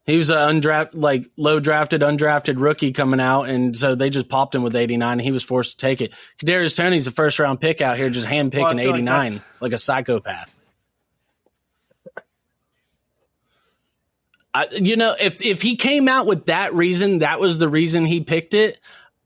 He 0.10 0.17
was 0.17 0.30
an 0.32 0.38
undrafted, 0.38 0.89
like 0.93 1.30
low 1.38 1.60
drafted, 1.60 2.02
undrafted 2.02 2.60
rookie 2.60 2.91
coming 2.93 3.19
out, 3.19 3.43
and 3.43 3.78
so 3.78 3.93
they 3.93 4.10
just 4.10 4.28
popped 4.28 4.56
him 4.56 4.63
with 4.63 4.76
89, 4.76 5.12
and 5.12 5.22
he 5.22 5.32
was 5.32 5.43
forced 5.43 5.72
to 5.72 5.78
take 5.78 6.02
it. 6.02 6.13
Kadarius 6.41 6.76
Toney's 6.76 7.06
a 7.06 7.12
first 7.12 7.38
round 7.38 7.62
pick 7.62 7.80
out 7.82 7.98
here, 7.98 8.10
just 8.10 8.26
hand 8.26 8.52
picking 8.52 8.65
like 8.65 8.80
89 8.80 9.06
that's- 9.06 9.41
like 9.60 9.72
a 9.72 9.78
psychopath. 9.78 10.56
I, 14.52 14.67
you 14.72 14.95
know, 14.95 15.15
if 15.19 15.43
if 15.43 15.62
he 15.62 15.76
came 15.76 16.08
out 16.08 16.26
with 16.26 16.48
that 16.48 16.74
reason, 16.74 17.19
that 17.19 17.39
was 17.39 17.60
the 17.60 17.69
reason 17.69 18.04
he 18.06 18.22
picked 18.22 18.56
it. 18.56 18.80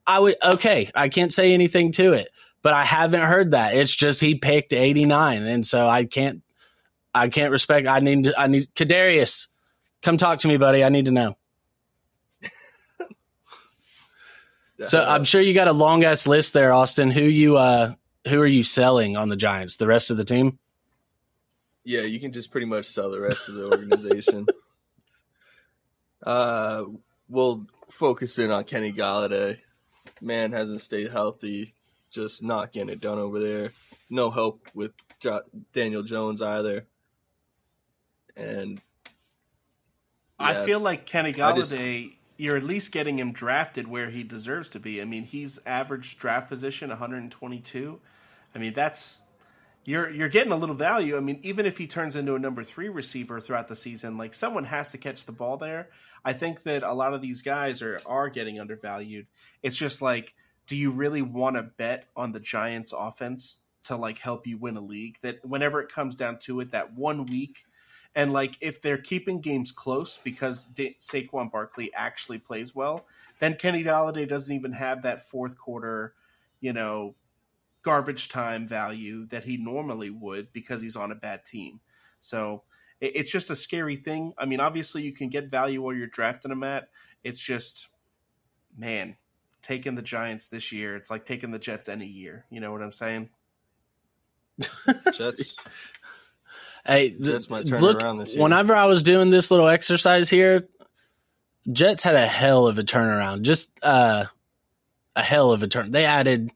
I 0.05 0.19
would 0.19 0.35
okay. 0.43 0.89
I 0.93 1.07
can't 1.07 1.33
say 1.33 1.53
anything 1.53 1.93
to 1.93 2.11
it, 2.11 2.27
but 2.61 2.73
I 2.73 2.83
haven't 2.83 3.21
heard 3.21 3.51
that. 3.51 3.73
It's 3.73 3.95
just 3.95 4.19
he 4.19 4.35
picked 4.35 4.73
89, 4.73 5.43
and 5.43 5.65
so 5.65 5.87
I 5.87 6.03
can't. 6.03 6.41
I 7.15 7.29
can't 7.29 7.51
respect. 7.51 7.87
I 7.87 7.99
need. 7.99 8.33
I 8.37 8.47
need 8.47 8.67
Kadarius. 8.75 9.47
Come 10.03 10.17
talk 10.17 10.39
to 10.39 10.47
me, 10.47 10.57
buddy. 10.57 10.83
I 10.83 10.89
need 10.89 11.05
to 11.05 11.11
know. 11.11 11.37
So 14.85 15.01
I'm 15.01 15.23
sure 15.23 15.39
you 15.39 15.53
got 15.53 15.69
a 15.69 15.73
long 15.73 16.03
ass 16.03 16.27
list 16.27 16.53
there, 16.53 16.73
Austin. 16.73 17.09
Who 17.09 17.21
you 17.21 17.55
uh 17.55 17.93
who 18.27 18.41
are 18.41 18.45
you 18.45 18.63
selling 18.63 19.15
on 19.15 19.29
the 19.29 19.37
Giants? 19.37 19.77
The 19.77 19.87
rest 19.87 20.11
of 20.11 20.17
the 20.17 20.25
team? 20.25 20.59
yeah, 21.85 22.01
you 22.01 22.19
can 22.19 22.31
just 22.31 22.51
pretty 22.51 22.65
much 22.65 22.85
sell 22.85 23.11
the 23.11 23.19
rest 23.19 23.49
of 23.49 23.55
the 23.55 23.69
organization. 23.69 24.45
uh, 26.23 26.85
we'll 27.29 27.65
focus 27.89 28.39
in 28.39 28.51
on 28.51 28.63
Kenny 28.63 28.91
Golladay. 28.93 29.59
Man 30.21 30.53
hasn't 30.53 30.81
stayed 30.81 31.11
healthy, 31.11 31.69
just 32.09 32.41
not 32.41 32.71
getting 32.71 32.89
it 32.89 33.01
done 33.01 33.19
over 33.19 33.39
there. 33.39 33.71
No 34.09 34.31
help 34.31 34.67
with 34.73 34.91
jo- 35.19 35.43
Daniel 35.73 36.03
Jones 36.03 36.41
either. 36.41 36.87
And 38.35 38.81
I 40.43 40.65
feel 40.65 40.79
like 40.79 41.05
Kenny 41.05 41.29
I 41.41 41.55
just- 41.55 41.73
Golladay, 41.73 42.13
you're 42.37 42.57
at 42.57 42.63
least 42.63 42.91
getting 42.91 43.19
him 43.19 43.31
drafted 43.31 43.87
where 43.87 44.09
he 44.09 44.23
deserves 44.23 44.69
to 44.71 44.79
be. 44.79 45.01
I 45.01 45.05
mean, 45.05 45.23
he's 45.23 45.59
average 45.65 46.17
draft 46.17 46.49
position 46.49 46.89
122. 46.89 47.99
I 48.55 48.59
mean, 48.59 48.73
that's 48.73 49.21
you're 49.85 50.09
you're 50.09 50.29
getting 50.29 50.51
a 50.53 50.57
little 50.57 50.75
value. 50.75 51.17
I 51.17 51.19
mean, 51.19 51.39
even 51.43 51.65
if 51.65 51.77
he 51.77 51.87
turns 51.87 52.15
into 52.15 52.35
a 52.35 52.39
number 52.39 52.63
three 52.63 52.89
receiver 52.89 53.39
throughout 53.39 53.67
the 53.67 53.75
season, 53.75 54.17
like 54.17 54.33
someone 54.33 54.65
has 54.65 54.91
to 54.91 54.97
catch 54.97 55.25
the 55.25 55.31
ball 55.31 55.57
there. 55.57 55.89
I 56.25 56.33
think 56.33 56.63
that 56.63 56.83
a 56.83 56.93
lot 56.93 57.13
of 57.13 57.21
these 57.21 57.41
guys 57.41 57.81
are 57.81 57.99
are 58.05 58.29
getting 58.29 58.59
undervalued. 58.59 59.27
It's 59.61 59.77
just 59.77 60.01
like, 60.01 60.33
do 60.67 60.75
you 60.77 60.91
really 60.91 61.21
want 61.21 61.57
to 61.57 61.63
bet 61.63 62.05
on 62.15 62.31
the 62.31 62.39
Giants' 62.39 62.93
offense 62.97 63.57
to 63.83 63.97
like 63.97 64.19
help 64.19 64.47
you 64.47 64.57
win 64.57 64.77
a 64.77 64.81
league? 64.81 65.17
That 65.21 65.45
whenever 65.45 65.81
it 65.81 65.89
comes 65.89 66.15
down 66.15 66.39
to 66.43 66.61
it, 66.61 66.71
that 66.71 66.93
one 66.93 67.25
week, 67.25 67.65
and 68.15 68.31
like 68.31 68.57
if 68.61 68.81
they're 68.81 68.97
keeping 68.97 69.41
games 69.41 69.71
close 69.71 70.17
because 70.17 70.69
Sa- 70.75 70.95
Saquon 70.99 71.51
Barkley 71.51 71.93
actually 71.93 72.39
plays 72.39 72.75
well, 72.75 73.05
then 73.39 73.55
Kenny 73.55 73.83
Golladay 73.83 74.27
doesn't 74.27 74.53
even 74.53 74.73
have 74.73 75.01
that 75.03 75.27
fourth 75.27 75.57
quarter, 75.57 76.13
you 76.61 76.73
know, 76.73 77.15
garbage 77.81 78.29
time 78.29 78.67
value 78.67 79.25
that 79.27 79.43
he 79.43 79.57
normally 79.57 80.09
would 80.09 80.53
because 80.53 80.81
he's 80.81 80.95
on 80.95 81.11
a 81.11 81.15
bad 81.15 81.43
team. 81.45 81.79
So 82.19 82.63
it, 83.01 83.15
it's 83.15 83.31
just 83.31 83.49
a 83.49 83.55
scary 83.55 83.95
thing. 83.95 84.33
I 84.37 84.45
mean, 84.45 84.59
obviously 84.59 85.01
you 85.01 85.11
can 85.11 85.29
get 85.29 85.51
value 85.51 85.81
while 85.81 85.93
you're 85.93 86.07
drafting 86.07 86.51
him 86.51 86.63
at. 86.63 86.89
It's 87.23 87.41
just, 87.41 87.89
man, 88.77 89.17
taking 89.61 89.95
the 89.95 90.01
Giants 90.01 90.47
this 90.47 90.71
year, 90.71 90.95
it's 90.95 91.09
like 91.09 91.25
taking 91.25 91.51
the 91.51 91.59
Jets 91.59 91.89
any 91.89 92.07
year. 92.07 92.45
You 92.49 92.59
know 92.59 92.71
what 92.71 92.83
I'm 92.83 92.91
saying? 92.91 93.29
Jets. 95.13 95.55
Hey, 96.85 97.11
th- 97.11 97.21
Jets 97.21 97.49
might 97.49 97.65
turn 97.65 97.79
look, 97.81 98.01
around 98.01 98.17
this 98.17 98.33
year. 98.33 98.43
whenever 98.43 98.75
I 98.75 98.85
was 98.85 99.03
doing 99.03 99.29
this 99.29 99.51
little 99.51 99.67
exercise 99.67 100.29
here, 100.29 100.67
Jets 101.71 102.03
had 102.03 102.15
a 102.15 102.25
hell 102.25 102.67
of 102.67 102.77
a 102.77 102.83
turnaround. 102.83 103.43
Just 103.43 103.71
uh, 103.81 104.25
a 105.15 105.23
hell 105.23 105.51
of 105.51 105.63
a 105.63 105.67
turn. 105.67 105.91
They 105.91 106.05
added 106.05 106.49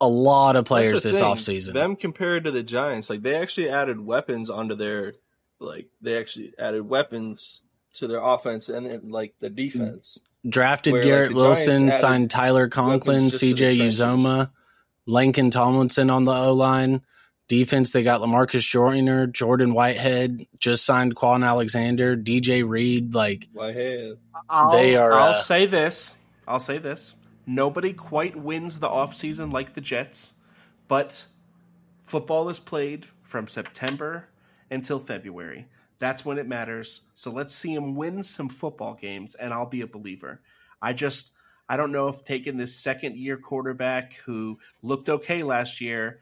a 0.00 0.08
lot 0.08 0.56
of 0.56 0.64
players 0.64 1.02
this 1.02 1.18
thing. 1.18 1.24
offseason. 1.24 1.74
Them 1.74 1.96
compared 1.96 2.44
to 2.44 2.50
the 2.50 2.62
Giants, 2.62 3.10
like 3.10 3.22
they 3.22 3.36
actually 3.36 3.68
added 3.68 4.00
weapons 4.00 4.50
onto 4.50 4.74
their, 4.74 5.14
like 5.58 5.88
they 6.00 6.18
actually 6.18 6.54
added 6.58 6.88
weapons 6.88 7.60
to 7.94 8.06
their 8.06 8.20
offense 8.20 8.68
and 8.68 8.86
then 8.86 9.10
like 9.10 9.34
the 9.40 9.50
defense. 9.50 10.18
Drafted 10.48 10.94
where, 10.94 11.04
Garrett 11.04 11.30
Giants 11.30 11.42
Wilson, 11.42 11.92
signed 11.92 12.30
Tyler 12.30 12.68
Conklin, 12.68 13.16
weapons 13.16 13.32
just 13.32 13.40
to 13.40 13.54
the 13.54 13.78
CJ. 13.78 13.86
Uzomah, 13.86 14.50
Laken 15.06 15.52
Tomlinson 15.52 16.10
on 16.10 16.24
the 16.24 16.32
O 16.32 16.52
line. 16.54 17.02
Defense, 17.48 17.90
they 17.90 18.02
got 18.02 18.20
Lamarcus 18.20 18.66
Joyner, 18.66 19.26
Jordan 19.26 19.74
Whitehead, 19.74 20.46
just 20.58 20.84
signed 20.86 21.16
Kwon 21.16 21.44
Alexander, 21.44 22.16
DJ 22.16 22.66
Reed. 22.66 23.14
Like, 23.14 23.48
Whitehead. 23.52 24.18
I'll, 24.48 24.72
They 24.72 24.96
are, 24.96 25.12
I'll 25.12 25.30
uh, 25.30 25.40
say 25.40 25.66
this. 25.66 26.16
I'll 26.46 26.60
say 26.60 26.78
this. 26.78 27.14
Nobody 27.46 27.92
quite 27.92 28.36
wins 28.36 28.78
the 28.78 28.88
offseason 28.88 29.52
like 29.52 29.74
the 29.74 29.80
Jets, 29.80 30.34
but 30.88 31.26
football 32.04 32.48
is 32.48 32.60
played 32.60 33.06
from 33.22 33.48
September 33.48 34.28
until 34.70 34.98
February. 34.98 35.66
That's 35.98 36.24
when 36.24 36.38
it 36.38 36.48
matters. 36.48 37.02
So 37.14 37.30
let's 37.30 37.54
see 37.54 37.74
him 37.74 37.94
win 37.94 38.22
some 38.22 38.48
football 38.48 38.94
games, 38.94 39.34
and 39.34 39.52
I'll 39.52 39.66
be 39.66 39.82
a 39.82 39.86
believer. 39.86 40.40
I 40.80 40.92
just, 40.92 41.32
I 41.68 41.76
don't 41.76 41.92
know 41.92 42.08
if 42.08 42.24
taking 42.24 42.56
this 42.56 42.74
second 42.74 43.16
year 43.16 43.36
quarterback 43.36 44.14
who 44.24 44.58
looked 44.82 45.08
okay 45.08 45.42
last 45.42 45.80
year 45.80 46.20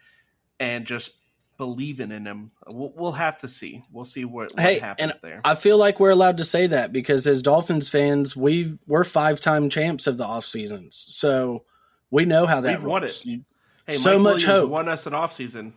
and 0.61 0.87
just 0.87 1.13
believing 1.57 2.13
in 2.13 2.25
him, 2.27 2.53
we'll, 2.69 2.93
we'll 2.95 3.13
have 3.13 3.39
to 3.39 3.49
see. 3.49 3.83
We'll 3.93 4.05
see 4.05 4.25
what, 4.25 4.53
what 4.55 4.61
Hey, 4.63 4.79
happens 4.79 5.19
there. 5.19 5.41
I 5.45 5.57
feel 5.57 5.77
like 5.79 5.99
we're 5.99 6.11
allowed 6.11 6.37
to 6.37 6.45
say 6.45 6.69
that 6.69 6.93
because 6.93 7.27
as 7.27 7.43
Dolphins 7.43 7.89
fans, 7.91 8.37
we 8.37 8.79
we're 8.87 9.05
five 9.05 9.41
time 9.41 9.69
champs 9.69 10.07
of 10.07 10.17
the 10.17 10.25
off 10.25 10.45
seasons, 10.45 11.05
so 11.09 11.65
we 12.11 12.25
know 12.27 12.47
how 12.47 12.61
that 12.61 12.79
We've 12.79 12.87
won 12.89 13.05
it. 13.05 13.25
You- 13.25 13.45
Hey, 13.87 13.97
So 13.97 14.13
Mike 14.13 14.21
much 14.23 14.33
Williams 14.45 14.61
hope. 14.63 14.71
won 14.71 14.89
us 14.89 15.07
an 15.09 15.15
off 15.15 15.33
season. 15.33 15.73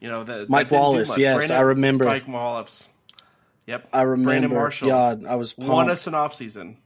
You 0.00 0.08
know, 0.08 0.22
that, 0.24 0.38
that 0.38 0.48
Mike 0.50 0.68
didn't 0.68 0.80
Wallace, 0.80 1.18
yes, 1.18 1.36
Brandon- 1.38 1.56
I 1.56 1.60
remember. 1.60 2.04
Mike 2.04 2.28
Wallace. 2.28 2.88
Yep. 3.66 3.88
I 3.92 4.02
remember. 4.02 4.30
Brandon 4.30 4.50
Marshall 4.54 4.88
God, 4.88 5.24
I 5.26 5.34
was 5.34 5.56
won 5.58 5.68
pumped. 5.68 5.90
us 5.92 6.06
an 6.06 6.12
offseason. 6.14 6.76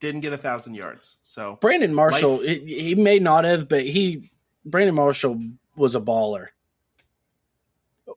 Didn't 0.00 0.20
get 0.20 0.32
a 0.32 0.38
thousand 0.38 0.74
yards. 0.74 1.16
So 1.22 1.56
Brandon 1.60 1.94
Marshall, 1.94 2.38
Life- 2.38 2.62
he, 2.64 2.80
he 2.88 2.94
may 2.94 3.18
not 3.20 3.44
have, 3.44 3.68
but 3.68 3.82
he 3.84 4.30
Brandon 4.64 4.94
Marshall 4.94 5.40
was 5.76 5.94
a 5.94 6.00
baller. 6.00 6.48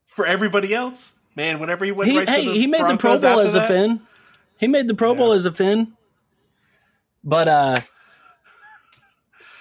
for 0.06 0.26
everybody 0.26 0.74
else, 0.74 1.18
man, 1.36 1.60
whenever 1.60 1.86
he 1.86 1.92
went 1.92 2.10
He, 2.10 2.18
right 2.18 2.28
hey, 2.28 2.46
to 2.46 2.52
the 2.52 2.56
he 2.60 2.68
made 2.68 2.82
the 2.88 2.98
Pro 2.98 3.18
Bowl 3.20 3.40
after 3.40 3.44
as 3.44 3.56
a 3.56 3.60
that, 3.60 3.68
Finn. 3.68 4.02
He 4.60 4.68
made 4.68 4.88
the 4.88 4.96
Pro 4.96 5.14
Bowl 5.16 5.32
as 5.34 5.46
a 5.46 5.52
Finn. 5.52 5.94
But 7.24 7.48
uh 7.48 7.82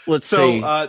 let's 0.07 0.27
So 0.27 0.37
see. 0.37 0.63
uh, 0.63 0.89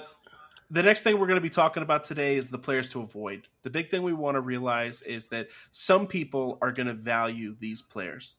the 0.70 0.84
next 0.84 1.02
thing 1.02 1.18
we're 1.20 1.28
going 1.28 1.38
to 1.38 1.42
be 1.42 1.50
talking 1.50 1.84
about 1.84 2.04
today 2.04 2.36
is 2.38 2.50
the 2.50 2.58
players 2.60 2.90
to 2.92 3.02
avoid. 3.02 3.48
The 3.64 3.70
big 3.70 3.90
thing 3.90 4.04
we 4.04 4.14
want 4.14 4.36
to 4.36 4.42
realize 4.42 5.02
is 5.02 5.28
that 5.30 5.48
some 5.72 6.08
people 6.08 6.58
are 6.62 6.72
going 6.72 6.88
to 6.88 6.94
value 6.94 7.56
these 7.60 7.82
players. 7.82 8.36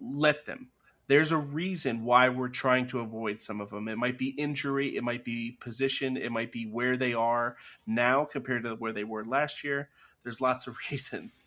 Let 0.00 0.46
them. 0.46 0.70
There's 1.06 1.32
a 1.32 1.38
reason 1.38 2.04
why 2.04 2.30
we're 2.30 2.48
trying 2.48 2.86
to 2.88 3.00
avoid 3.00 3.40
some 3.40 3.60
of 3.60 3.70
them. 3.70 3.88
It 3.88 3.98
might 3.98 4.18
be 4.18 4.28
injury, 4.28 4.96
it 4.96 5.04
might 5.04 5.24
be 5.24 5.56
position, 5.60 6.16
it 6.16 6.32
might 6.32 6.50
be 6.50 6.64
where 6.64 6.96
they 6.96 7.12
are 7.12 7.56
now 7.86 8.24
compared 8.24 8.64
to 8.64 8.74
where 8.76 8.92
they 8.92 9.04
were 9.04 9.24
last 9.24 9.64
year. 9.64 9.90
There's 10.22 10.40
lots 10.40 10.66
of 10.66 10.76
reasons. 10.90 11.42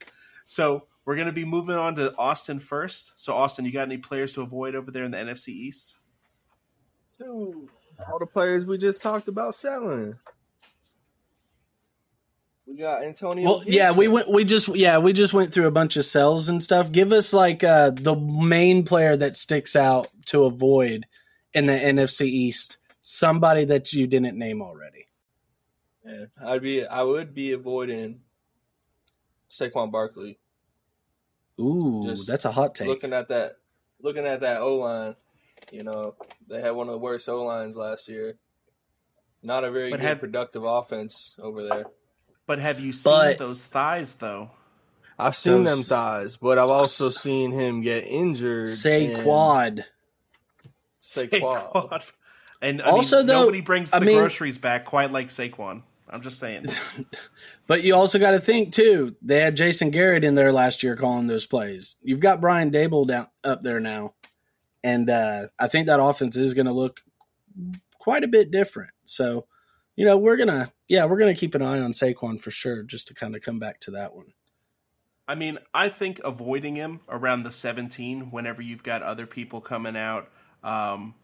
So 0.45 0.85
we're 1.05 1.15
going 1.15 1.27
to 1.27 1.33
be 1.33 1.45
moving 1.45 1.75
on 1.75 1.95
to 1.95 2.15
Austin 2.17 2.59
first. 2.59 3.19
So 3.19 3.33
Austin, 3.35 3.65
you 3.65 3.71
got 3.71 3.83
any 3.83 3.97
players 3.97 4.33
to 4.33 4.41
avoid 4.41 4.75
over 4.75 4.91
there 4.91 5.03
in 5.03 5.11
the 5.11 5.17
NFC 5.17 5.49
East? 5.49 5.95
All 8.11 8.19
the 8.19 8.27
players 8.27 8.65
we 8.65 8.77
just 8.77 9.01
talked 9.01 9.27
about 9.27 9.55
selling. 9.55 10.15
We 12.67 12.75
got 12.75 13.03
Antonio. 13.03 13.45
well, 13.45 13.63
yeah, 13.65 13.93
we 13.93 14.07
went 14.09 14.29
we 14.29 14.43
just 14.43 14.67
yeah, 14.75 14.97
we 14.97 15.13
just 15.13 15.33
went 15.33 15.53
through 15.53 15.67
a 15.67 15.71
bunch 15.71 15.95
of 15.95 16.05
cells 16.05 16.49
and 16.49 16.61
stuff. 16.61 16.91
Give 16.91 17.13
us 17.13 17.31
like 17.33 17.63
uh 17.63 17.91
the 17.91 18.15
main 18.15 18.83
player 18.83 19.15
that 19.15 19.37
sticks 19.37 19.75
out 19.75 20.07
to 20.27 20.43
avoid 20.43 21.05
in 21.53 21.65
the 21.67 21.73
NFC 21.73 22.23
East. 22.25 22.77
Somebody 23.01 23.63
that 23.65 23.93
you 23.93 24.05
didn't 24.05 24.37
name 24.37 24.61
already. 24.61 25.07
Yeah, 26.05 26.25
I'd 26.45 26.61
be. 26.61 26.85
I 26.85 27.03
would 27.03 27.33
be 27.33 27.53
avoiding 27.53 28.19
Saquon 29.49 29.91
Barkley. 29.91 30.37
Ooh, 31.59 32.03
Just 32.05 32.27
that's 32.27 32.45
a 32.45 32.51
hot 32.51 32.75
take. 32.75 32.87
Looking 32.87 33.13
at 33.13 33.29
that, 33.29 33.57
looking 34.01 34.25
at 34.25 34.41
that 34.41 34.61
O 34.61 34.75
line, 34.75 35.15
you 35.71 35.83
know, 35.83 36.15
they 36.49 36.61
had 36.61 36.71
one 36.71 36.87
of 36.87 36.91
the 36.93 36.97
worst 36.99 37.27
O 37.29 37.43
lines 37.45 37.77
last 37.77 38.07
year. 38.09 38.37
Not 39.41 39.63
a 39.63 39.71
very 39.71 39.89
But 39.89 40.01
good 40.01 40.05
had- 40.07 40.19
productive 40.19 40.63
offense 40.65 41.35
over 41.39 41.63
there. 41.63 41.85
But 42.47 42.59
have 42.59 42.79
you 42.79 42.93
seen 42.93 43.11
But- 43.13 43.37
those 43.37 43.65
thighs 43.65 44.15
though? 44.15 44.49
I've 45.19 45.35
seen 45.35 45.63
Those- 45.63 45.77
them 45.77 45.83
thighs, 45.97 46.37
but 46.37 46.57
I've 46.59 46.69
also 46.69 47.09
seen 47.11 47.51
him 47.51 47.81
get 47.81 48.03
injured. 48.05 48.69
Say 48.69 49.13
and- 49.13 49.23
quad. 49.23 49.85
Saquon. 51.01 51.71
Saquon. 51.71 52.03
And 52.61 52.81
I 52.81 52.85
Also, 52.91 53.17
mean, 53.19 53.27
though, 53.27 53.41
nobody 53.41 53.61
brings 53.61 53.91
the 53.91 53.97
I 53.97 53.99
mean- 53.99 54.17
groceries 54.17 54.57
back 54.57 54.85
quite 54.85 55.11
like 55.11 55.27
Saquon. 55.27 55.83
I'm 56.09 56.21
just 56.21 56.39
saying. 56.39 56.65
But 57.67 57.83
you 57.83 57.95
also 57.95 58.17
got 58.17 58.31
to 58.31 58.39
think 58.39 58.71
too. 58.73 59.17
They 59.21 59.41
had 59.41 59.57
Jason 59.57 59.91
Garrett 59.91 60.23
in 60.23 60.35
there 60.35 60.53
last 60.53 60.83
year 60.83 60.95
calling 60.95 61.27
those 61.27 61.45
plays. 61.45 61.97
You've 62.01 62.21
got 62.21 62.39
Brian 62.39 62.71
Daboll 62.71 63.05
down 63.05 63.27
up 63.43 63.61
there 63.61 63.81
now, 63.81 64.13
and 64.85 65.09
uh, 65.09 65.47
I 65.59 65.67
think 65.67 65.87
that 65.87 65.99
offense 66.01 66.37
is 66.37 66.53
going 66.53 66.67
to 66.67 66.71
look 66.71 67.01
quite 67.99 68.23
a 68.23 68.27
bit 68.29 68.51
different. 68.51 68.91
So, 69.03 69.47
you 69.97 70.05
know, 70.05 70.17
we're 70.17 70.37
gonna 70.37 70.71
yeah, 70.87 71.05
we're 71.05 71.19
gonna 71.19 71.35
keep 71.35 71.55
an 71.55 71.61
eye 71.61 71.79
on 71.79 71.91
Saquon 71.91 72.39
for 72.39 72.51
sure, 72.51 72.83
just 72.83 73.07
to 73.09 73.13
kind 73.13 73.35
of 73.35 73.41
come 73.41 73.59
back 73.59 73.79
to 73.81 73.91
that 73.91 74.15
one. 74.15 74.33
I 75.27 75.35
mean, 75.35 75.59
I 75.73 75.89
think 75.89 76.21
avoiding 76.23 76.75
him 76.75 77.01
around 77.09 77.43
the 77.43 77.51
17 77.51 78.31
whenever 78.31 78.61
you've 78.61 78.83
got 78.83 79.03
other 79.03 79.27
people 79.27 79.59
coming 79.59 79.97
out, 79.97 80.29
um, 80.63 81.15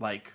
like 0.00 0.32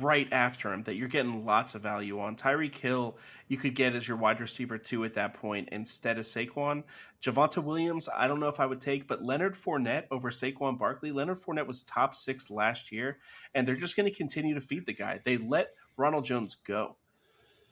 right 0.00 0.26
after 0.32 0.72
him, 0.72 0.82
that 0.84 0.96
you're 0.96 1.06
getting 1.06 1.44
lots 1.44 1.76
of 1.76 1.82
value 1.82 2.18
on. 2.18 2.34
Tyreek 2.34 2.76
Hill, 2.76 3.16
you 3.46 3.56
could 3.56 3.76
get 3.76 3.94
as 3.94 4.08
your 4.08 4.16
wide 4.16 4.40
receiver 4.40 4.76
two 4.76 5.04
at 5.04 5.14
that 5.14 5.34
point 5.34 5.68
instead 5.70 6.18
of 6.18 6.24
Saquon. 6.24 6.82
Javonte 7.22 7.62
Williams, 7.62 8.08
I 8.14 8.26
don't 8.26 8.40
know 8.40 8.48
if 8.48 8.58
I 8.58 8.66
would 8.66 8.80
take, 8.80 9.06
but 9.06 9.22
Leonard 9.22 9.54
Fournette 9.54 10.06
over 10.10 10.30
Saquon 10.30 10.78
Barkley. 10.78 11.12
Leonard 11.12 11.40
Fournette 11.40 11.68
was 11.68 11.84
top 11.84 12.14
six 12.14 12.50
last 12.50 12.90
year, 12.90 13.18
and 13.54 13.68
they're 13.68 13.76
just 13.76 13.96
going 13.96 14.10
to 14.10 14.16
continue 14.16 14.54
to 14.54 14.60
feed 14.60 14.86
the 14.86 14.92
guy. 14.92 15.20
They 15.22 15.36
let 15.36 15.74
Ronald 15.96 16.24
Jones 16.24 16.56
go. 16.56 16.96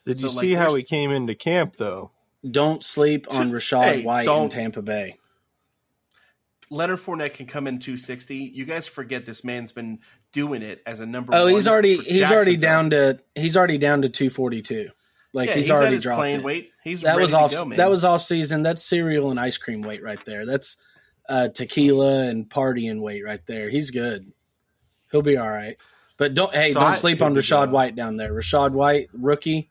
Did 0.07 0.21
you 0.21 0.29
So, 0.29 0.37
like, 0.37 0.43
see 0.43 0.53
how 0.53 0.75
he 0.75 0.83
came 0.83 1.11
into 1.11 1.35
camp 1.35 1.77
though? 1.77 2.11
Don't 2.49 2.85
sleep 2.85 3.27
on 3.33 3.51
Rachaad 3.51 3.85
Hey, 3.85 4.03
White 4.03 4.21
in 4.21 4.27
don't- 4.27 4.53
Tampa 4.53 4.83
Bay. 4.83 5.19
Leonard 6.71 6.99
Fournette 6.99 7.35
can 7.35 7.47
come 7.47 7.67
in 7.67 7.79
260. 7.79 8.37
You 8.37 8.65
guys 8.65 8.89
forget 8.89 9.27
this 9.27 9.45
man's 9.45 9.73
been 9.73 9.99
doing 10.33 10.63
it 10.63 10.83
as 10.87 11.01
a 11.01 11.07
number. 11.07 11.35
Oh, 11.35 11.45
one 11.45 11.53
he's 11.55 11.69
already 11.69 11.99
he's 11.99 12.31
already 12.31 12.57
down 12.57 12.91
to 12.91 13.21
he's 13.35 13.57
already 13.57 13.79
down 13.79 14.03
to 14.03 14.09
two 14.09 14.31
forty 14.31 14.63
two. 14.63 14.89
Like 15.33 15.49
Yeah, 15.51 15.55
he's, 15.57 15.65
he's, 15.65 15.71
at 15.71 15.77
already 15.77 15.95
his 15.97 16.03
dropped 16.03 16.19
playing 16.21 16.37
it. 16.41 16.45
weight. 16.45 16.71
He's 16.83 17.03
that 17.03 17.11
ready 17.13 17.23
was 17.23 17.31
to 17.33 17.37
off 17.39 17.51
go, 17.53 17.65
man. 17.67 17.79
that 17.79 17.91
was 17.91 18.05
off 18.05 18.23
season 18.23 18.63
that's 18.63 18.83
cereal 18.83 19.31
and 19.31 19.39
ice 19.39 19.57
cream 19.59 19.83
weight 19.83 20.03
right 20.03 20.23
there 20.25 20.47
that's 20.47 20.77
uh 21.29 21.49
tequila 21.49 22.29
and 22.29 22.49
partying 22.49 23.01
weight 23.01 23.23
right 23.25 23.41
there 23.47 23.69
he's 23.71 23.91
good 23.91 24.33
he'll 25.11 25.23
be 25.23 25.37
all 25.39 25.49
right 25.49 25.77
but 26.19 26.35
don't 26.35 26.53
hey 26.55 26.73
So 26.73 26.81
don't 26.81 26.91
I- 26.93 26.95
sleep 26.97 27.23
on 27.23 27.35
rachaad 27.35 27.71
white 27.71 27.95
down 27.97 28.17
there 28.17 28.33
rachaad 28.33 28.73
white 28.73 29.09
rookie 29.15 29.71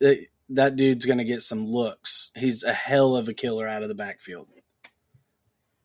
that 0.00 0.76
dude's 0.76 1.04
going 1.04 1.18
to 1.18 1.24
get 1.24 1.42
some 1.42 1.66
looks. 1.66 2.30
He's 2.34 2.62
a 2.62 2.72
hell 2.72 3.16
of 3.16 3.28
a 3.28 3.34
killer 3.34 3.66
out 3.66 3.82
of 3.82 3.88
the 3.88 3.94
backfield. 3.94 4.48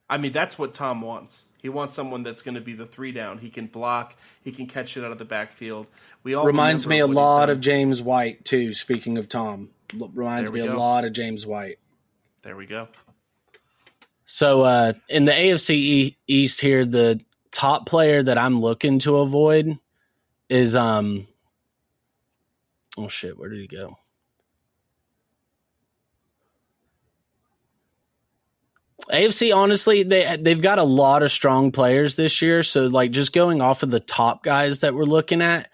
I 0.09 0.17
mean, 0.17 0.31
that's 0.31 0.57
what 0.59 0.73
Tom 0.73 1.01
wants. 1.01 1.45
He 1.57 1.69
wants 1.69 1.93
someone 1.93 2.23
that's 2.23 2.41
going 2.41 2.55
to 2.55 2.61
be 2.61 2.73
the 2.73 2.85
three 2.85 3.13
down. 3.13 3.37
He 3.37 3.49
can 3.49 3.67
block. 3.67 4.15
He 4.43 4.51
can 4.51 4.67
catch 4.67 4.97
it 4.97 5.03
out 5.03 5.11
of 5.11 5.17
the 5.17 5.25
backfield. 5.25 5.87
We 6.21 6.33
all 6.33 6.45
reminds 6.45 6.85
me 6.85 6.99
a 6.99 7.07
lot 7.07 7.49
of 7.49 7.61
James 7.61 8.01
White 8.01 8.43
too. 8.43 8.73
Speaking 8.73 9.17
of 9.17 9.29
Tom, 9.29 9.69
reminds 10.13 10.51
me 10.51 10.59
go. 10.59 10.73
a 10.73 10.75
lot 10.75 11.05
of 11.05 11.13
James 11.13 11.47
White. 11.47 11.79
There 12.43 12.57
we 12.57 12.65
go. 12.65 12.89
So 14.25 14.61
uh, 14.61 14.93
in 15.07 15.23
the 15.23 15.31
AFC 15.31 16.17
East 16.27 16.59
here, 16.59 16.85
the 16.85 17.21
top 17.51 17.85
player 17.85 18.21
that 18.21 18.37
I'm 18.37 18.59
looking 18.59 18.99
to 18.99 19.17
avoid 19.19 19.79
is 20.49 20.75
um. 20.75 21.27
Oh 22.97 23.07
shit! 23.07 23.37
Where 23.37 23.49
did 23.49 23.59
he 23.59 23.67
go? 23.67 23.97
AFC, 29.11 29.55
honestly, 29.55 30.03
they 30.03 30.37
they've 30.37 30.61
got 30.61 30.79
a 30.79 30.83
lot 30.83 31.23
of 31.23 31.31
strong 31.31 31.71
players 31.71 32.15
this 32.15 32.41
year. 32.41 32.63
So, 32.63 32.87
like, 32.87 33.11
just 33.11 33.33
going 33.33 33.61
off 33.61 33.83
of 33.83 33.91
the 33.91 33.99
top 33.99 34.43
guys 34.43 34.79
that 34.79 34.93
we're 34.93 35.03
looking 35.03 35.41
at, 35.41 35.69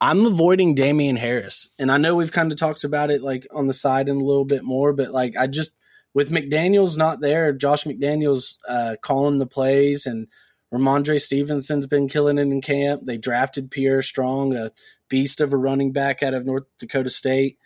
I'm 0.00 0.24
avoiding 0.26 0.74
Damien 0.74 1.16
Harris. 1.16 1.68
And 1.78 1.92
I 1.92 1.98
know 1.98 2.16
we've 2.16 2.32
kind 2.32 2.50
of 2.50 2.58
talked 2.58 2.84
about 2.84 3.10
it 3.10 3.22
like 3.22 3.46
on 3.52 3.66
the 3.66 3.74
side 3.74 4.08
and 4.08 4.20
a 4.20 4.24
little 4.24 4.44
bit 4.44 4.64
more, 4.64 4.92
but 4.92 5.10
like, 5.10 5.36
I 5.36 5.46
just 5.46 5.72
with 6.14 6.30
McDaniels 6.30 6.96
not 6.96 7.20
there, 7.20 7.52
Josh 7.52 7.84
McDaniels 7.84 8.56
uh, 8.68 8.96
calling 9.00 9.38
the 9.38 9.46
plays, 9.46 10.06
and 10.06 10.28
Rhamondre 10.72 11.20
Stevenson's 11.20 11.86
been 11.86 12.08
killing 12.08 12.38
it 12.38 12.42
in 12.42 12.60
camp. 12.60 13.02
They 13.04 13.18
drafted 13.18 13.70
Pierre 13.70 14.02
Strong, 14.02 14.56
a 14.56 14.72
beast 15.08 15.40
of 15.40 15.52
a 15.52 15.56
running 15.56 15.92
back 15.92 16.22
out 16.22 16.34
of 16.34 16.46
North 16.46 16.64
Dakota 16.78 17.10
State. 17.10 17.58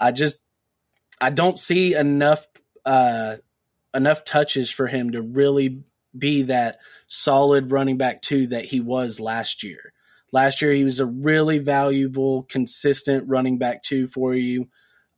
I 0.00 0.12
just 0.12 0.38
I 1.20 1.30
don't 1.30 1.58
see 1.58 1.94
enough. 1.94 2.46
Uh, 2.84 3.36
enough 3.96 4.24
touches 4.24 4.70
for 4.70 4.86
him 4.86 5.12
to 5.12 5.22
really 5.22 5.82
be 6.16 6.42
that 6.42 6.78
solid 7.08 7.72
running 7.72 7.96
back 7.96 8.22
two 8.22 8.48
that 8.48 8.66
he 8.66 8.80
was 8.80 9.18
last 9.20 9.62
year. 9.62 9.92
Last 10.32 10.60
year, 10.60 10.72
he 10.72 10.84
was 10.84 11.00
a 11.00 11.06
really 11.06 11.58
valuable, 11.58 12.42
consistent 12.44 13.28
running 13.28 13.58
back 13.58 13.82
two 13.82 14.06
for 14.06 14.34
you. 14.34 14.68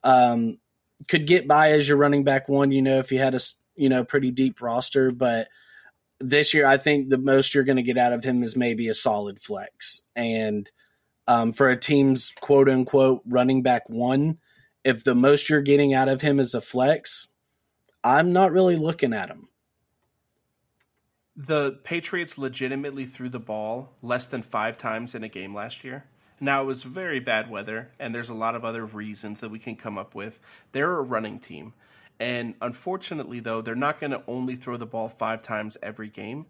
Um, 0.05 0.59
could 1.07 1.27
get 1.27 1.49
by 1.49 1.73
as 1.73 1.89
your 1.89 1.97
running 1.97 2.25
back 2.25 2.49
one, 2.49 2.73
you 2.73 2.83
know, 2.83 2.99
if 2.99 3.13
you 3.13 3.19
had 3.19 3.35
a 3.35 3.41
you 3.77 3.89
know 3.89 4.05
pretty 4.05 4.31
deep 4.31 4.61
roster. 4.61 5.11
But 5.11 5.49
this 6.21 6.53
year, 6.53 6.67
I 6.67 6.77
think 6.77 7.09
the 7.09 7.19
most 7.19 7.55
you're 7.55 7.65
going 7.65 7.77
to 7.77 7.83
get 7.83 7.99
out 7.99 8.13
of 8.13 8.25
him 8.25 8.43
is 8.43 8.57
maybe 8.57 8.89
a 8.89 8.95
solid 8.95 9.41
flex. 9.41 10.05
And 10.17 10.71
um, 11.27 11.53
for 11.53 11.71
a 11.71 11.79
team's 11.79 12.33
quote 12.41 12.69
unquote 12.69 13.23
running 13.27 13.63
back 13.63 13.89
one, 13.89 14.39
if 14.85 15.05
the 15.05 15.15
most 15.15 15.49
you're 15.49 15.63
getting 15.63 15.95
out 15.95 16.09
of 16.09 16.21
him 16.21 16.41
is 16.41 16.55
a 16.55 16.61
flex, 16.61 17.29
I'm 18.03 18.33
not 18.33 18.53
really 18.53 18.77
looking 18.77 19.13
at 19.13 19.29
them. 19.29 19.49
The 21.37 21.79
Patriots 21.85 22.39
legitimately 22.39 23.07
threw 23.07 23.29
the 23.29 23.39
ball 23.39 23.97
less 24.03 24.27
than 24.27 24.43
five 24.43 24.77
times 24.77 25.15
in 25.15 25.23
a 25.23 25.29
game 25.29 25.55
last 25.55 25.85
year. 25.85 26.05
Now, 26.41 26.63
it 26.63 26.67
was 26.67 26.83
very 26.85 27.21
bad 27.21 27.51
weather, 27.51 27.91
and 27.99 28.15
there's 28.15 28.29
a 28.29 28.35
lot 28.35 28.55
of 28.55 28.65
other 28.65 28.85
reasons 28.85 29.41
that 29.41 29.51
we 29.51 29.59
can 29.59 29.77
come 29.77 29.99
up 29.99 30.15
with. 30.15 30.41
They're 30.73 30.99
a 30.99 31.03
running 31.03 31.39
team. 31.41 31.75
And 32.21 32.55
unfortunately, 32.61 33.41
though, 33.41 33.61
they're 33.61 33.75
not 33.75 34.01
going 34.01 34.11
to 34.11 34.23
only 34.27 34.57
throw 34.57 34.77
the 34.77 34.87
ball 34.87 35.09
five 35.09 35.43
times 35.43 35.77
every 35.83 36.09
game. 36.09 36.47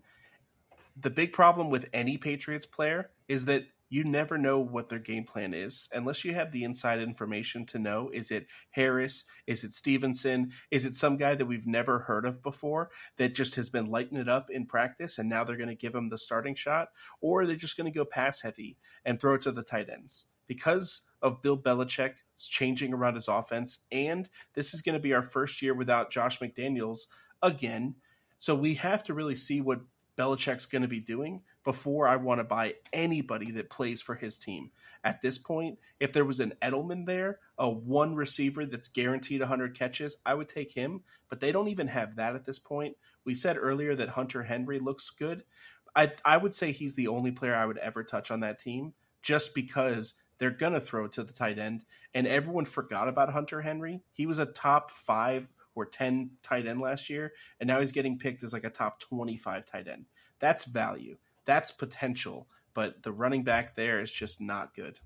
The 1.01 1.11
big 1.11 1.33
problem 1.33 1.71
with 1.71 1.89
any 1.93 2.19
Patriots 2.19 2.67
player 2.67 3.11
is 3.29 3.45
that 3.45 3.67
you 3.89 4.05
never 4.05 4.37
know 4.37 4.59
what 4.59 4.89
their 4.89 4.99
game 4.99 5.25
plan 5.25 5.55
is 5.55 5.89
unless 5.93 6.25
you 6.25 6.35
have 6.35 6.53
the 6.53 6.65
inside 6.65 7.01
information 7.01 7.65
to 7.67 7.79
know 7.79 8.11
is 8.13 8.31
it 8.31 8.47
Harris? 8.71 9.25
Is 9.47 9.65
it 9.65 9.73
Stevenson? 9.73 10.53
Is 10.71 10.85
it 10.85 10.95
some 10.95 11.17
guy 11.17 11.35
that 11.35 11.47
we've 11.47 11.67
never 11.67 12.01
heard 12.01 12.27
of 12.27 12.43
before 12.43 12.91
that 13.17 13.35
just 13.35 13.55
has 13.57 13.71
been 13.71 13.87
lighting 13.87 14.19
it 14.19 14.29
up 14.29 14.51
in 14.51 14.67
practice 14.67 15.19
and 15.19 15.29
now 15.29 15.45
they're 15.45 15.57
going 15.57 15.69
to 15.69 15.75
give 15.75 15.95
him 15.95 16.09
the 16.09 16.19
starting 16.19 16.55
shot? 16.55 16.89
Or 17.21 17.43
are 17.43 17.47
they 17.47 17.57
just 17.57 17.77
going 17.77 17.91
to 17.91 17.97
go 17.99 18.05
pass 18.05 18.43
heavy 18.43 18.77
and 19.05 19.19
throw 19.21 19.35
it 19.35 19.43
to 19.43 19.53
the 19.53 19.63
tight 19.63 19.89
ends? 19.89 20.27
Because 20.47 21.03
of 21.21 21.43
Bill 21.43 21.59
Belichick 21.59 22.15
changing 22.37 22.95
around 22.95 23.17
his 23.17 23.29
offense, 23.29 23.81
and 23.93 24.29
this 24.55 24.73
is 24.73 24.83
going 24.83 24.95
to 24.95 25.01
be 25.01 25.13
our 25.13 25.23
first 25.23 25.61
year 25.61 25.75
without 25.75 26.11
Josh 26.11 26.39
McDaniels 26.39 27.01
again. 27.43 27.97
So 28.39 28.55
we 28.55 28.75
have 28.75 29.03
to 29.05 29.15
really 29.15 29.37
see 29.37 29.61
what 29.61 29.81
Belichick's 30.17 30.67
going 30.67 30.83
to 30.83 30.89
be 30.89 31.01
doing 31.01 31.43
before 31.69 32.09
I 32.09 32.17
want 32.17 32.39
to 32.39 32.45
buy 32.45 32.77
anybody 32.95 33.51
that 33.51 33.69
plays 33.69 34.01
for 34.01 34.15
his 34.15 34.39
team. 34.39 34.71
At 35.05 35.21
this 35.21 35.37
point, 35.37 35.79
if 36.01 36.15
there 36.15 36.25
was 36.25 36.41
an 36.41 36.55
Edelman 36.63 37.05
there, 37.05 37.41
a 37.59 37.69
one 37.69 38.15
receiver 38.15 38.65
that's 38.65 38.89
guaranteed 38.89 39.41
100 39.41 39.79
catches, 39.79 40.17
I 40.25 40.33
would 40.33 40.49
take 40.49 40.73
him, 40.73 41.03
but 41.29 41.41
they 41.41 41.53
don't 41.53 41.69
even 41.69 41.89
have 41.89 42.17
that 42.17 42.35
at 42.35 42.47
this 42.47 42.59
point. 42.59 42.97
We 43.27 43.35
said 43.35 43.59
earlier 43.61 43.95
that 43.97 44.09
Hunter 44.09 44.45
Henry 44.45 44.79
looks 44.79 45.11
good. 45.11 45.45
I 45.95 46.11
I 46.25 46.39
would 46.39 46.55
say 46.55 46.73
he's 46.73 46.95
the 46.95 47.09
only 47.09 47.33
player 47.33 47.55
I 47.55 47.67
would 47.67 47.77
ever 47.77 48.03
touch 48.03 48.31
on 48.31 48.41
that 48.41 48.59
team 48.59 48.95
just 49.21 49.55
because 49.55 50.15
they're 50.39 50.49
going 50.49 50.73
to 50.73 50.81
throw 50.81 51.07
to 51.09 51.23
the 51.23 51.35
tight 51.35 51.59
end 51.59 51.85
and 52.15 52.27
everyone 52.27 52.65
forgot 52.65 53.09
about 53.09 53.35
Hunter 53.35 53.61
Henry. 53.61 54.01
He 54.11 54.25
was 54.25 54.39
a 54.39 54.47
top 54.47 54.91
5 54.91 55.51
or 55.75 55.85
10 55.85 56.31
tight 56.43 56.67
end 56.67 56.81
last 56.81 57.11
year, 57.11 57.35
and 57.61 57.69
now 57.69 57.79
he's 57.79 57.93
getting 57.93 58.19
picked 58.19 58.43
as 58.43 58.55
like 58.55 58.65
a 58.65 58.71
top 58.71 59.01
25 59.01 59.67
tight 59.67 59.87
end. 59.87 60.07
That's 60.41 60.65
value. 60.65 61.19
That's 61.49 61.73
potential. 61.73 62.47
But 62.75 63.03
the 63.03 63.11
running 63.11 63.43
back 63.43 63.75
there 63.75 64.01
is 64.01 64.13
just 64.13 64.39
not 64.39 64.75
good. 64.75 64.99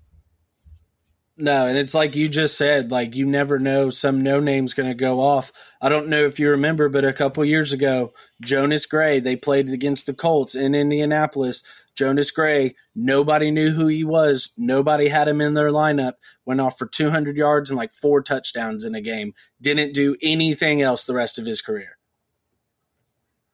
No, 1.37 1.65
and 1.65 1.77
it's 1.77 1.95
like 1.95 2.15
you 2.15 2.27
just 2.27 2.57
said, 2.57 2.91
like 2.91 3.15
you 3.15 3.25
never 3.25 3.57
know 3.57 3.89
some 3.89 4.21
no 4.21 4.41
name's 4.41 4.75
going 4.75 4.89
to 4.89 4.93
go 4.93 5.21
off. 5.21 5.53
I 5.81 5.87
don't 5.89 6.09
know 6.09 6.25
if 6.25 6.39
you 6.39 6.49
remember, 6.49 6.89
but 6.89 7.05
a 7.05 7.13
couple 7.13 7.43
years 7.45 7.71
ago, 7.71 8.13
Jonas 8.41 8.85
Gray, 8.85 9.19
they 9.19 9.35
played 9.37 9.69
against 9.69 10.05
the 10.05 10.13
Colts 10.13 10.53
in 10.53 10.75
Indianapolis. 10.75 11.63
Jonas 11.95 12.29
Gray, 12.29 12.75
nobody 12.93 13.49
knew 13.49 13.71
who 13.71 13.87
he 13.87 14.03
was. 14.03 14.51
Nobody 14.57 15.07
had 15.07 15.27
him 15.27 15.41
in 15.41 15.53
their 15.53 15.69
lineup. 15.69 16.13
Went 16.45 16.61
off 16.61 16.77
for 16.77 16.87
200 16.87 17.37
yards 17.37 17.69
and 17.69 17.77
like 17.77 17.93
four 17.93 18.21
touchdowns 18.21 18.83
in 18.83 18.93
a 18.93 19.01
game. 19.01 19.33
Didn't 19.61 19.93
do 19.93 20.17
anything 20.21 20.81
else 20.81 21.05
the 21.05 21.15
rest 21.15 21.39
of 21.39 21.45
his 21.45 21.61
career. 21.61 21.97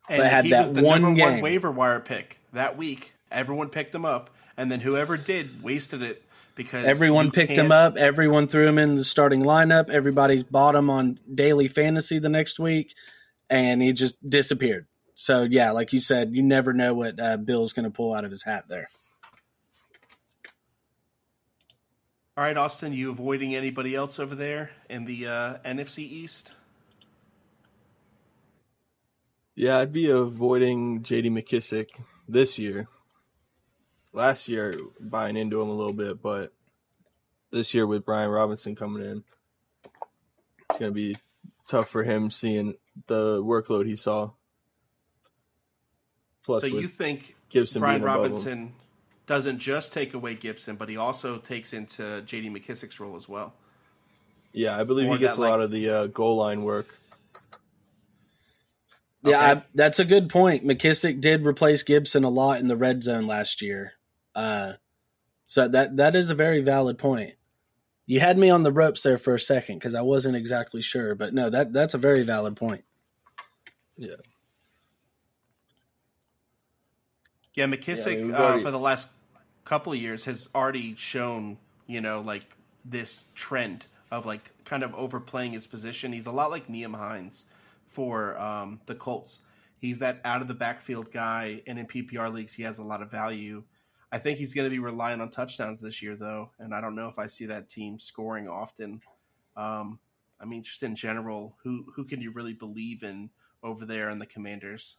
And 0.09 0.21
but 0.21 0.29
had 0.29 0.45
he 0.45 0.51
that 0.51 0.61
was 0.61 0.73
the 0.73 0.83
one 0.83 1.01
number 1.01 1.17
game. 1.17 1.33
one 1.33 1.41
waiver 1.41 1.71
wire 1.71 1.99
pick 1.99 2.39
that 2.53 2.77
week. 2.77 3.13
Everyone 3.31 3.69
picked 3.69 3.93
him 3.93 4.05
up, 4.05 4.31
and 4.57 4.71
then 4.71 4.79
whoever 4.79 5.17
did 5.17 5.61
wasted 5.61 6.01
it 6.01 6.23
because 6.55 6.85
everyone 6.85 7.31
picked 7.31 7.53
can't... 7.53 7.67
him 7.67 7.71
up. 7.71 7.95
Everyone 7.95 8.47
threw 8.47 8.67
him 8.67 8.79
in 8.79 8.95
the 8.95 9.03
starting 9.03 9.43
lineup. 9.43 9.89
Everybody 9.89 10.43
bought 10.43 10.75
him 10.75 10.89
on 10.89 11.19
daily 11.31 11.67
fantasy 11.67 12.17
the 12.17 12.29
next 12.29 12.59
week, 12.59 12.95
and 13.49 13.81
he 13.81 13.93
just 13.93 14.17
disappeared. 14.27 14.87
So 15.13 15.43
yeah, 15.43 15.71
like 15.71 15.93
you 15.93 16.01
said, 16.01 16.31
you 16.33 16.41
never 16.41 16.73
know 16.73 16.93
what 16.93 17.19
uh, 17.19 17.37
Bill's 17.37 17.73
going 17.73 17.85
to 17.85 17.91
pull 17.91 18.13
out 18.13 18.25
of 18.25 18.31
his 18.31 18.43
hat 18.43 18.67
there. 18.67 18.87
All 22.35 22.45
right, 22.45 22.57
Austin, 22.57 22.93
you 22.93 23.11
avoiding 23.11 23.53
anybody 23.53 23.93
else 23.93 24.17
over 24.17 24.33
there 24.33 24.71
in 24.89 25.03
the 25.03 25.27
uh, 25.27 25.57
NFC 25.65 25.99
East? 25.99 26.53
Yeah, 29.59 29.79
I'd 29.79 29.91
be 29.91 30.09
avoiding 30.09 31.03
J.D. 31.03 31.29
McKissic 31.29 31.89
this 32.27 32.57
year 32.57 32.87
last 34.13 34.47
year 34.47 34.79
buying 34.99 35.37
into 35.37 35.61
him 35.61 35.69
a 35.69 35.73
little 35.73 35.93
bit, 35.93 36.21
but 36.21 36.53
this 37.51 37.73
year 37.73 37.85
with 37.85 38.05
Brian 38.05 38.29
Robinson 38.29 38.75
coming 38.75 39.03
in, 39.03 39.23
it's 40.69 40.79
going 40.79 40.91
to 40.91 40.95
be 40.95 41.15
tough 41.67 41.89
for 41.89 42.03
him 42.03 42.31
seeing 42.31 42.75
the 43.07 43.41
workload 43.43 43.85
he 43.85 43.95
saw. 43.95 44.31
Plus, 46.43 46.63
so 46.63 46.67
you 46.67 46.87
think 46.87 47.35
Gibson 47.49 47.81
Brian 47.81 48.01
Robinson 48.01 48.73
doesn't 49.27 49.59
just 49.59 49.93
take 49.93 50.13
away 50.13 50.35
Gibson, 50.35 50.75
but 50.75 50.89
he 50.89 50.97
also 50.97 51.37
takes 51.37 51.73
into 51.73 52.21
J.D. 52.21 52.49
McKissic's 52.49 52.99
role 52.99 53.15
as 53.15 53.29
well? 53.29 53.53
Yeah, 54.51 54.79
I 54.79 54.83
believe 54.83 55.09
or 55.09 55.13
he 55.13 55.19
gets 55.19 55.37
a 55.37 55.41
like... 55.41 55.49
lot 55.51 55.61
of 55.61 55.69
the 55.69 55.89
uh, 55.89 56.07
goal 56.07 56.37
line 56.37 56.63
work. 56.63 56.98
Yeah. 59.23 59.39
I, 59.39 59.63
that's 59.75 59.99
a 59.99 60.05
good 60.05 60.29
point. 60.29 60.63
McKissic 60.63 61.19
did 61.19 61.45
replace 61.45 61.83
Gibson 61.83 62.23
a 62.23 62.29
lot 62.29 62.59
in 62.59 62.67
the 62.67 62.77
red 62.77 63.03
zone 63.03 63.27
last 63.27 63.61
year. 63.61 63.93
Uh, 64.33 64.73
so 65.45 65.67
that 65.67 65.97
that 65.97 66.15
is 66.15 66.29
a 66.29 66.35
very 66.35 66.61
valid 66.61 66.97
point. 66.97 67.33
You 68.05 68.19
had 68.19 68.37
me 68.37 68.49
on 68.49 68.63
the 68.63 68.71
ropes 68.71 69.03
there 69.03 69.17
for 69.17 69.35
a 69.35 69.39
second 69.39 69.79
because 69.79 69.93
I 69.93 70.01
wasn't 70.01 70.35
exactly 70.35 70.81
sure, 70.81 71.15
but 71.15 71.33
no, 71.33 71.49
that 71.49 71.73
that's 71.73 71.93
a 71.93 71.97
very 71.97 72.23
valid 72.23 72.55
point. 72.55 72.83
Yeah. 73.97 74.15
Yeah, 77.55 77.65
McKissic 77.65 78.13
yeah, 78.13 78.19
I 78.19 78.21
mean, 78.21 78.33
uh, 78.33 78.37
already... 78.37 78.61
uh, 78.61 78.65
for 78.65 78.71
the 78.71 78.79
last 78.79 79.09
couple 79.65 79.91
of 79.91 79.99
years 79.99 80.25
has 80.25 80.49
already 80.55 80.95
shown, 80.95 81.57
you 81.87 81.99
know, 81.99 82.21
like 82.21 82.45
this 82.85 83.25
trend 83.35 83.85
of 84.11 84.25
like 84.25 84.51
kind 84.65 84.83
of 84.83 84.95
overplaying 84.95 85.51
his 85.51 85.67
position. 85.67 86.13
He's 86.13 86.25
a 86.25 86.31
lot 86.31 86.51
like 86.51 86.67
Nyheim 86.67 86.95
Hines 86.95 87.45
for 87.89 88.39
um, 88.39 88.79
the 88.85 88.95
Colts. 88.95 89.41
He's 89.79 89.99
that 89.99 90.21
out 90.25 90.41
of 90.41 90.47
the 90.47 90.53
backfield 90.53 91.11
guy, 91.11 91.61
and 91.67 91.79
in 91.79 91.87
PPR 91.87 92.33
leagues, 92.33 92.53
he 92.53 92.63
has 92.63 92.79
a 92.79 92.83
lot 92.83 93.01
of 93.01 93.09
value. 93.11 93.63
I 94.11 94.17
think 94.17 94.37
he's 94.37 94.53
going 94.53 94.65
to 94.65 94.69
be 94.69 94.79
relying 94.79 95.21
on 95.21 95.29
touchdowns 95.29 95.79
this 95.79 96.01
year, 96.01 96.15
though, 96.15 96.51
and 96.59 96.73
I 96.73 96.81
don't 96.81 96.95
know 96.95 97.07
if 97.07 97.19
I 97.19 97.27
see 97.27 97.45
that 97.47 97.69
team 97.69 97.99
scoring 97.99 98.47
often. 98.47 99.01
Um, 99.55 99.99
I 100.39 100.45
mean, 100.45 100.63
just 100.63 100.83
in 100.83 100.95
general, 100.95 101.57
who 101.63 101.85
who 101.95 102.05
can 102.05 102.21
you 102.21 102.31
really 102.31 102.53
believe 102.53 103.03
in 103.03 103.29
over 103.63 103.85
there 103.85 104.09
in 104.09 104.19
the 104.19 104.25
Commanders? 104.25 104.97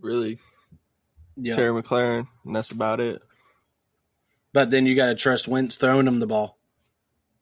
Really, 0.00 0.38
Yeah. 1.36 1.54
Terry 1.54 1.82
McLaurin, 1.82 2.26
and 2.44 2.56
that's 2.56 2.70
about 2.70 3.00
it. 3.00 3.20
But 4.52 4.70
then 4.70 4.86
you 4.86 4.96
got 4.96 5.06
to 5.06 5.14
trust 5.14 5.46
Wentz 5.46 5.76
throwing 5.76 6.06
him 6.06 6.18
the 6.20 6.26
ball. 6.26 6.58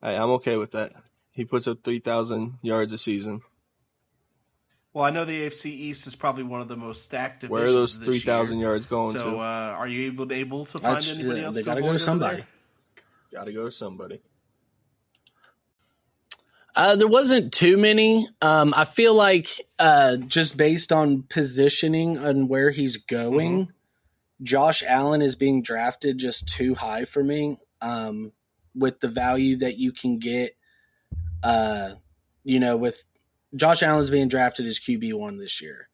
Hey, 0.03 0.17
I'm 0.17 0.31
okay 0.31 0.57
with 0.57 0.73
that. 0.73 0.93
He 1.33 1.45
puts 1.45 1.69
up 1.69 1.85
three 1.85 2.01
thousand 2.01 2.59
yards 2.63 2.93
a 2.93 2.99
season. 2.99 3.43
Well, 4.99 5.07
I 5.07 5.11
know 5.11 5.25
the 5.25 5.47
AFC 5.47 5.67
East 5.67 6.09
is 6.09 6.17
probably 6.17 6.43
one 6.43 6.61
of 6.61 6.67
the 6.67 6.77
most 6.77 7.05
stacked 7.05 7.43
divisions. 7.43 7.53
Where 7.53 7.69
are 7.69 7.73
those 7.73 7.95
three 7.95 8.19
thousand 8.19 8.59
yards 8.59 8.87
going 8.87 9.17
So, 9.17 9.35
to? 9.35 9.39
uh, 9.39 9.77
are 9.79 9.87
you 9.87 10.07
able 10.07 10.33
able 10.33 10.65
to 10.67 10.79
find 10.79 10.97
That's, 10.97 11.09
anybody 11.13 11.41
uh, 11.41 11.45
else? 11.45 11.55
they 11.55 11.63
got 11.63 11.77
to 11.77 11.83
go 11.83 11.93
to 11.93 12.01
somebody. 12.01 12.45
Got 13.33 13.47
to 13.47 13.53
go 13.53 13.67
to 13.67 13.71
somebody. 13.71 14.21
Uh, 16.75 16.97
there 16.97 17.07
wasn't 17.07 17.53
too 17.53 17.77
many. 17.77 18.27
Um, 18.43 18.75
I 18.77 18.87
feel 18.87 19.15
like 19.15 19.49
uh, 19.79 20.17
just 20.17 20.57
based 20.57 20.91
on 20.91 21.23
positioning 21.23 22.17
and 22.17 22.49
where 22.49 22.73
he's 22.73 22.97
going, 22.97 23.73
Josh 24.43 24.83
Allen 24.83 25.23
is 25.23 25.37
being 25.37 25.63
drafted 25.63 26.19
just 26.19 26.49
too 26.49 26.75
high 26.75 27.05
for 27.05 27.23
me. 27.23 27.57
Um, 27.81 28.33
with 28.75 28.99
the 28.99 29.09
value 29.09 29.59
that 29.59 29.79
you 29.79 29.93
can 29.93 30.19
get, 30.19 30.57
uh, 31.45 31.91
you 32.43 32.59
know, 32.59 32.77
with 32.77 33.05
Josh 33.55 33.83
Allen's 33.83 34.11
being 34.11 34.29
drafted 34.29 34.67
as 34.67 34.79
QB 34.79 35.15
one 35.15 35.39
this 35.39 35.61
year. 35.61 35.89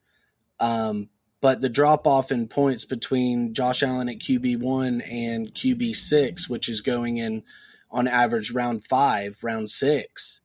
Um, 0.60 1.08
but 1.40 1.60
the 1.60 1.68
drop 1.68 2.06
off 2.06 2.32
in 2.32 2.48
points 2.48 2.84
between 2.84 3.54
Josh 3.54 3.82
Allen 3.82 4.08
at 4.08 4.18
QB 4.18 4.60
one 4.60 5.00
and 5.02 5.52
QB 5.52 5.94
six, 5.94 6.48
which 6.48 6.68
is 6.68 6.80
going 6.80 7.18
in 7.18 7.42
on 7.90 8.08
average 8.08 8.50
round 8.50 8.86
five, 8.86 9.36
round 9.42 9.70
six 9.70 10.40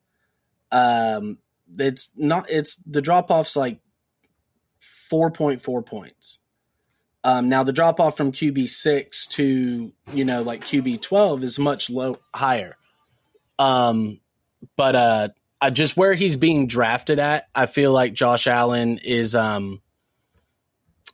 um 0.72 1.38
it's 1.78 2.10
not 2.16 2.48
it's 2.48 2.76
the 2.86 3.02
drop 3.02 3.30
off's 3.30 3.56
like 3.56 3.80
4.4 5.12 5.84
points 5.84 6.38
um 7.24 7.48
now 7.48 7.62
the 7.62 7.72
drop 7.72 8.00
off 8.00 8.16
from 8.16 8.32
qb6 8.32 9.28
to 9.28 9.92
you 10.12 10.24
know 10.24 10.42
like 10.42 10.62
qb12 10.62 11.42
is 11.42 11.58
much 11.58 11.90
low 11.90 12.18
higher 12.34 12.76
um 13.58 14.20
but 14.76 14.94
uh 14.94 15.28
Just 15.68 15.96
where 15.96 16.14
he's 16.14 16.36
being 16.36 16.66
drafted 16.66 17.18
at 17.18 17.48
i 17.54 17.66
feel 17.66 17.92
like 17.92 18.14
josh 18.14 18.46
allen 18.46 18.98
is 18.98 19.34
um 19.34 19.80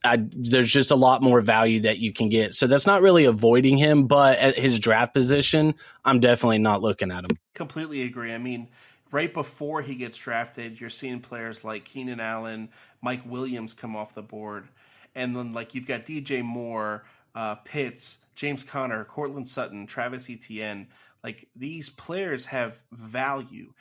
I, 0.04 0.18
there's 0.20 0.70
just 0.70 0.92
a 0.92 0.94
lot 0.94 1.20
more 1.20 1.40
value 1.40 1.80
that 1.80 1.98
you 1.98 2.12
can 2.12 2.28
get 2.28 2.54
so 2.54 2.68
that's 2.68 2.86
not 2.86 3.02
really 3.02 3.24
avoiding 3.24 3.76
him 3.76 4.06
but 4.06 4.38
at 4.38 4.56
his 4.56 4.78
draft 4.78 5.12
position 5.14 5.74
i'm 6.04 6.20
definitely 6.20 6.58
not 6.58 6.80
looking 6.80 7.10
at 7.10 7.24
him 7.24 7.36
Completely 7.56 8.02
agree. 8.02 8.34
I 8.34 8.38
mean, 8.38 8.68
right 9.10 9.32
before 9.32 9.80
he 9.80 9.94
gets 9.94 10.18
drafted, 10.18 10.78
you're 10.78 10.90
seeing 10.90 11.20
players 11.20 11.64
like 11.64 11.86
Keenan 11.86 12.20
Allen, 12.20 12.68
Mike 13.00 13.22
Williams 13.24 13.72
come 13.72 13.96
off 13.96 14.14
the 14.14 14.20
board, 14.20 14.68
and 15.14 15.34
then 15.34 15.54
like 15.54 15.74
you've 15.74 15.86
got 15.86 16.04
DJ 16.04 16.42
Moore, 16.42 17.06
uh, 17.34 17.54
Pitts, 17.54 18.18
James 18.34 18.62
Conner, 18.62 19.06
Courtland 19.06 19.48
Sutton, 19.48 19.86
Travis 19.86 20.28
Etienne. 20.28 20.88
Like 21.24 21.48
these 21.56 21.88
players 21.88 22.44
have 22.44 22.82
value 22.92 23.72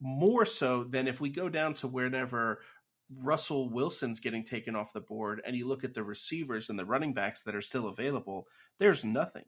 more 0.00 0.44
so 0.44 0.84
than 0.84 1.08
if 1.08 1.20
we 1.20 1.30
go 1.30 1.48
down 1.48 1.74
to 1.74 1.88
whenever 1.88 2.60
Russell 3.22 3.70
Wilson's 3.70 4.20
getting 4.20 4.44
taken 4.44 4.74
off 4.74 4.92
the 4.92 5.00
board 5.00 5.40
and 5.46 5.56
you 5.56 5.66
look 5.66 5.84
at 5.84 5.94
the 5.94 6.02
receivers 6.02 6.68
and 6.68 6.78
the 6.78 6.84
running 6.84 7.14
backs 7.14 7.42
that 7.42 7.54
are 7.54 7.62
still 7.62 7.88
available, 7.88 8.46
there's 8.78 9.04
nothing. 9.04 9.44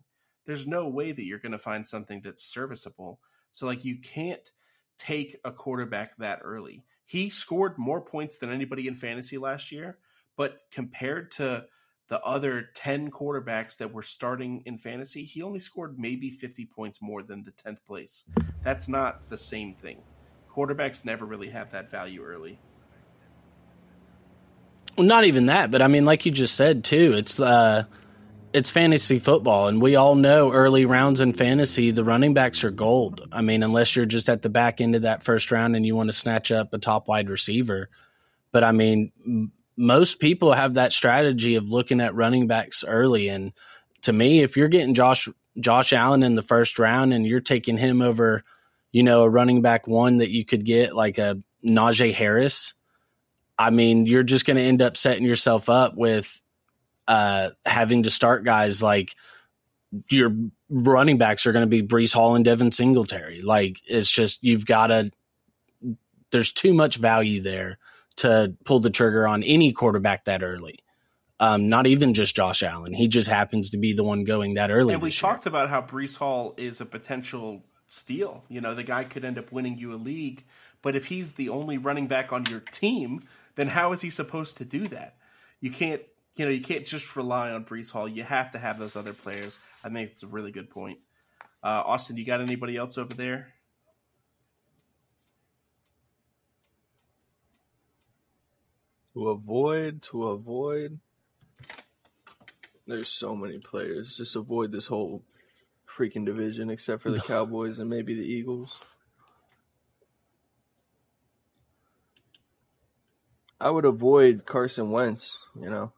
There's 0.46 0.66
no 0.66 0.88
way 0.88 1.12
that 1.12 1.24
you're 1.24 1.38
going 1.38 1.52
to 1.52 1.58
find 1.58 1.86
something 1.86 2.20
that's 2.22 2.42
serviceable. 2.42 3.20
So 3.52 3.66
like 3.66 3.84
you 3.84 3.98
can't 3.98 4.50
take 4.98 5.36
a 5.44 5.52
quarterback 5.52 6.16
that 6.16 6.40
early. 6.42 6.84
He 7.04 7.30
scored 7.30 7.78
more 7.78 8.00
points 8.00 8.38
than 8.38 8.50
anybody 8.50 8.86
in 8.86 8.94
fantasy 8.94 9.38
last 9.38 9.72
year, 9.72 9.98
but 10.36 10.58
compared 10.70 11.30
to 11.32 11.66
the 12.08 12.20
other 12.22 12.70
10 12.74 13.10
quarterbacks 13.10 13.76
that 13.78 13.92
were 13.92 14.02
starting 14.02 14.62
in 14.64 14.78
fantasy, 14.78 15.24
he 15.24 15.42
only 15.42 15.58
scored 15.58 15.98
maybe 15.98 16.30
50 16.30 16.66
points 16.66 17.02
more 17.02 17.22
than 17.22 17.42
the 17.42 17.52
10th 17.52 17.84
place. 17.86 18.24
That's 18.62 18.88
not 18.88 19.28
the 19.28 19.38
same 19.38 19.74
thing. 19.74 20.02
Quarterbacks 20.58 21.04
never 21.04 21.24
really 21.24 21.50
have 21.50 21.70
that 21.70 21.88
value 21.88 22.24
early. 22.24 22.58
Well, 24.96 25.06
not 25.06 25.24
even 25.24 25.46
that, 25.46 25.70
but 25.70 25.82
I 25.82 25.86
mean, 25.86 26.04
like 26.04 26.26
you 26.26 26.32
just 26.32 26.56
said 26.56 26.82
too, 26.82 27.14
it's 27.16 27.38
uh, 27.38 27.84
it's 28.52 28.68
fantasy 28.68 29.20
football, 29.20 29.68
and 29.68 29.80
we 29.80 29.94
all 29.94 30.16
know 30.16 30.50
early 30.50 30.84
rounds 30.84 31.20
in 31.20 31.32
fantasy, 31.32 31.92
the 31.92 32.02
running 32.02 32.34
backs 32.34 32.64
are 32.64 32.72
gold. 32.72 33.28
I 33.30 33.40
mean, 33.40 33.62
unless 33.62 33.94
you're 33.94 34.04
just 34.04 34.28
at 34.28 34.42
the 34.42 34.48
back 34.48 34.80
end 34.80 34.96
of 34.96 35.02
that 35.02 35.22
first 35.22 35.52
round 35.52 35.76
and 35.76 35.86
you 35.86 35.94
want 35.94 36.08
to 36.08 36.12
snatch 36.12 36.50
up 36.50 36.74
a 36.74 36.78
top 36.78 37.06
wide 37.06 37.30
receiver. 37.30 37.88
But 38.50 38.64
I 38.64 38.72
mean, 38.72 39.12
m- 39.24 39.52
most 39.76 40.18
people 40.18 40.54
have 40.54 40.74
that 40.74 40.92
strategy 40.92 41.54
of 41.54 41.70
looking 41.70 42.00
at 42.00 42.16
running 42.16 42.48
backs 42.48 42.82
early, 42.84 43.28
and 43.28 43.52
to 44.02 44.12
me, 44.12 44.40
if 44.40 44.56
you're 44.56 44.66
getting 44.66 44.94
Josh 44.94 45.28
Josh 45.60 45.92
Allen 45.92 46.24
in 46.24 46.34
the 46.34 46.42
first 46.42 46.80
round 46.80 47.12
and 47.12 47.24
you're 47.24 47.38
taking 47.38 47.78
him 47.78 48.02
over, 48.02 48.42
you 48.92 49.02
know, 49.02 49.22
a 49.22 49.30
running 49.30 49.62
back 49.62 49.86
one 49.86 50.18
that 50.18 50.30
you 50.30 50.44
could 50.44 50.64
get 50.64 50.94
like 50.94 51.18
a 51.18 51.40
Najee 51.66 52.14
Harris. 52.14 52.74
I 53.58 53.70
mean, 53.70 54.06
you're 54.06 54.22
just 54.22 54.46
going 54.46 54.56
to 54.56 54.62
end 54.62 54.82
up 54.82 54.96
setting 54.96 55.24
yourself 55.24 55.68
up 55.68 55.96
with 55.96 56.42
uh, 57.06 57.50
having 57.66 58.04
to 58.04 58.10
start 58.10 58.44
guys 58.44 58.82
like 58.82 59.14
your 60.10 60.34
running 60.68 61.18
backs 61.18 61.46
are 61.46 61.52
going 61.52 61.64
to 61.64 61.68
be 61.68 61.82
Breece 61.82 62.12
Hall 62.12 62.34
and 62.34 62.44
Devin 62.44 62.72
Singletary. 62.72 63.42
Like 63.42 63.80
it's 63.86 64.10
just 64.10 64.42
you've 64.42 64.66
got 64.66 64.88
to. 64.88 65.10
There's 66.30 66.52
too 66.52 66.74
much 66.74 66.96
value 66.96 67.40
there 67.40 67.78
to 68.16 68.54
pull 68.64 68.80
the 68.80 68.90
trigger 68.90 69.26
on 69.26 69.42
any 69.42 69.72
quarterback 69.72 70.26
that 70.26 70.42
early. 70.42 70.80
Um, 71.40 71.68
not 71.68 71.86
even 71.86 72.14
just 72.14 72.36
Josh 72.36 72.62
Allen. 72.62 72.92
He 72.92 73.08
just 73.08 73.28
happens 73.28 73.70
to 73.70 73.78
be 73.78 73.92
the 73.92 74.04
one 74.04 74.24
going 74.24 74.54
that 74.54 74.70
early. 74.70 74.92
And 74.92 75.02
we 75.02 75.08
this 75.08 75.22
year. 75.22 75.30
talked 75.30 75.46
about 75.46 75.70
how 75.70 75.80
Breece 75.80 76.18
Hall 76.18 76.52
is 76.56 76.80
a 76.80 76.84
potential 76.84 77.62
steal. 77.88 78.44
You 78.48 78.60
know, 78.60 78.74
the 78.74 78.84
guy 78.84 79.02
could 79.02 79.24
end 79.24 79.38
up 79.38 79.50
winning 79.50 79.78
you 79.78 79.92
a 79.92 79.96
league, 79.96 80.44
but 80.82 80.94
if 80.94 81.06
he's 81.06 81.32
the 81.32 81.48
only 81.48 81.78
running 81.78 82.06
back 82.06 82.32
on 82.32 82.46
your 82.46 82.60
team, 82.60 83.24
then 83.56 83.68
how 83.68 83.92
is 83.92 84.02
he 84.02 84.10
supposed 84.10 84.56
to 84.58 84.64
do 84.64 84.86
that? 84.88 85.16
You 85.60 85.72
can't, 85.72 86.02
you 86.36 86.44
know, 86.44 86.50
you 86.52 86.60
can't 86.60 86.86
just 86.86 87.16
rely 87.16 87.50
on 87.50 87.64
Breece 87.64 87.90
Hall. 87.90 88.06
You 88.06 88.22
have 88.22 88.52
to 88.52 88.58
have 88.58 88.78
those 88.78 88.94
other 88.94 89.12
players. 89.12 89.58
I 89.82 89.88
think 89.88 90.10
it's 90.10 90.22
a 90.22 90.28
really 90.28 90.52
good 90.52 90.70
point. 90.70 90.98
Uh, 91.62 91.82
Austin, 91.84 92.16
you 92.16 92.24
got 92.24 92.40
anybody 92.40 92.76
else 92.76 92.96
over 92.96 93.12
there? 93.14 93.48
To 99.14 99.30
avoid, 99.30 100.02
to 100.02 100.28
avoid. 100.28 101.00
There's 102.86 103.08
so 103.08 103.34
many 103.34 103.58
players. 103.58 104.16
Just 104.16 104.36
avoid 104.36 104.70
this 104.70 104.86
whole 104.86 105.24
freaking 105.88 106.24
division, 106.24 106.70
except 106.70 107.02
for 107.02 107.10
the 107.10 107.20
Cowboys 107.26 107.78
and 107.78 107.88
maybe 107.88 108.14
the 108.14 108.22
Eagles. 108.22 108.78
I 113.60 113.70
would 113.70 113.84
avoid 113.84 114.46
Carson 114.46 114.90
Wentz. 114.90 115.38
You 115.60 115.68
know, 115.68 115.92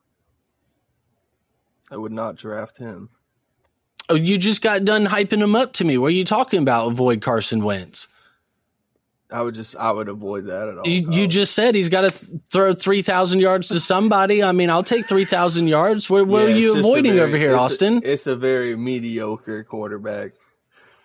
I 1.90 1.96
would 1.96 2.12
not 2.12 2.36
draft 2.36 2.78
him. 2.78 3.10
Oh, 4.08 4.14
you 4.14 4.38
just 4.38 4.62
got 4.62 4.84
done 4.84 5.06
hyping 5.06 5.42
him 5.42 5.54
up 5.54 5.72
to 5.74 5.84
me. 5.84 5.96
What 5.98 6.08
are 6.08 6.10
you 6.10 6.24
talking 6.24 6.62
about? 6.62 6.90
Avoid 6.90 7.20
Carson 7.20 7.62
Wentz. 7.62 8.08
I 9.32 9.42
would 9.42 9.54
just, 9.54 9.76
I 9.76 9.90
would 9.92 10.08
avoid 10.08 10.46
that 10.46 10.68
at 10.68 10.78
all. 10.78 10.86
You, 10.86 11.08
you 11.12 11.26
just 11.28 11.54
said 11.54 11.74
he's 11.74 11.88
got 11.88 12.02
to 12.02 12.10
th- 12.10 12.40
throw 12.50 12.74
3,000 12.74 13.40
yards 13.40 13.68
to 13.68 13.80
somebody. 13.80 14.42
I 14.42 14.52
mean, 14.52 14.70
I'll 14.70 14.82
take 14.82 15.06
3,000 15.06 15.66
yards. 15.68 16.10
What, 16.10 16.26
what 16.26 16.48
Yeah, 16.48 16.54
are 16.54 16.58
you 16.58 16.78
avoiding 16.78 17.14
very- 17.14 17.28
over 17.28 17.36
here, 17.36 17.52
it's 17.52 17.60
a- 17.60 17.64
Austin? 17.64 18.00
it's 18.04 18.26
a 18.26 18.34
very 18.36 18.76
mediocre 18.76 19.62
quarterback. 19.64 20.32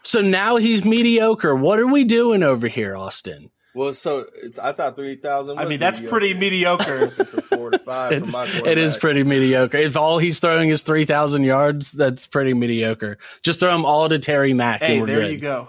so 0.03 0.21
now 0.21 0.55
he's 0.55 0.84
mediocre. 0.86 1.55
What 1.55 1.80
are 1.80 1.88
we 1.88 2.03
doing 2.03 2.41
over 2.43 2.67
here, 2.67 2.95
Austin? 2.95 3.51
Well, 3.76 3.91
so 3.91 4.26
I 4.63 4.71
thought 4.71 4.95
three 4.95 5.17
thousand. 5.17 5.59
I 5.59 5.65
mean, 5.65 5.80
that's 5.80 5.99
pretty 5.99 6.34
mediocre. 6.34 7.09
four 7.49 7.71
to 7.71 7.80
five. 7.80 8.13
It's, 8.13 8.32
my 8.32 8.45
it 8.65 8.78
is 8.78 8.95
pretty 8.95 9.26
mediocre. 9.26 9.76
If 9.76 9.97
all 9.97 10.17
he's 10.17 10.39
throwing 10.39 10.69
is 10.69 10.82
3,000 10.82 11.43
yards, 11.43 11.91
that's 11.91 12.26
pretty 12.26 12.53
mediocre. 12.53 13.17
Just 13.41 13.59
throw 13.59 13.73
them 13.73 13.84
all 13.84 14.07
to 14.07 14.17
Terry 14.17 14.53
Mack 14.53 14.80
hey, 14.82 14.93
and 14.93 15.01
we're 15.01 15.07
there 15.07 15.19
good. 15.23 15.32
you 15.32 15.39
go. 15.39 15.67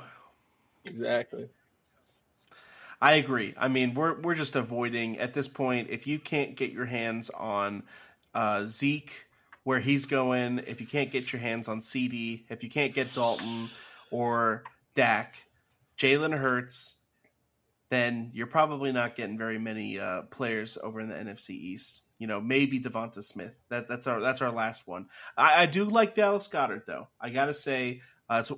exactly. 0.84 1.48
I 3.00 3.14
agree. 3.14 3.54
I 3.58 3.68
mean, 3.68 3.94
we're 3.94 4.20
we're 4.20 4.34
just 4.34 4.56
avoiding 4.56 5.18
at 5.18 5.34
this 5.34 5.48
point. 5.48 5.88
If 5.90 6.06
you 6.06 6.18
can't 6.18 6.56
get 6.56 6.72
your 6.72 6.86
hands 6.86 7.30
on 7.30 7.82
uh, 8.34 8.64
Zeke, 8.64 9.26
where 9.64 9.80
he's 9.80 10.06
going, 10.06 10.60
if 10.66 10.80
you 10.80 10.86
can't 10.86 11.10
get 11.10 11.32
your 11.32 11.40
hands 11.40 11.68
on 11.68 11.80
CD, 11.80 12.46
if 12.48 12.62
you 12.62 12.70
can't 12.70 12.94
get 12.94 13.12
Dalton 13.14 13.68
or 14.10 14.64
Dak, 14.94 15.36
Jalen 15.98 16.36
Hurts, 16.36 16.94
then 17.90 18.30
you're 18.32 18.46
probably 18.46 18.92
not 18.92 19.14
getting 19.14 19.36
very 19.36 19.58
many 19.58 19.98
uh, 19.98 20.22
players 20.22 20.78
over 20.82 21.00
in 21.00 21.08
the 21.08 21.14
NFC 21.14 21.50
East. 21.50 22.02
You 22.18 22.26
know, 22.26 22.40
maybe 22.40 22.80
DeVonta 22.80 23.22
Smith. 23.22 23.62
That 23.68 23.86
that's 23.86 24.06
our 24.06 24.20
that's 24.20 24.40
our 24.40 24.50
last 24.50 24.86
one. 24.86 25.06
I, 25.36 25.64
I 25.64 25.66
do 25.66 25.84
like 25.84 26.14
Dallas 26.14 26.46
Goddard 26.46 26.84
though. 26.86 27.08
I 27.20 27.28
gotta 27.28 27.52
say, 27.52 28.00
uh, 28.30 28.40
it's 28.40 28.52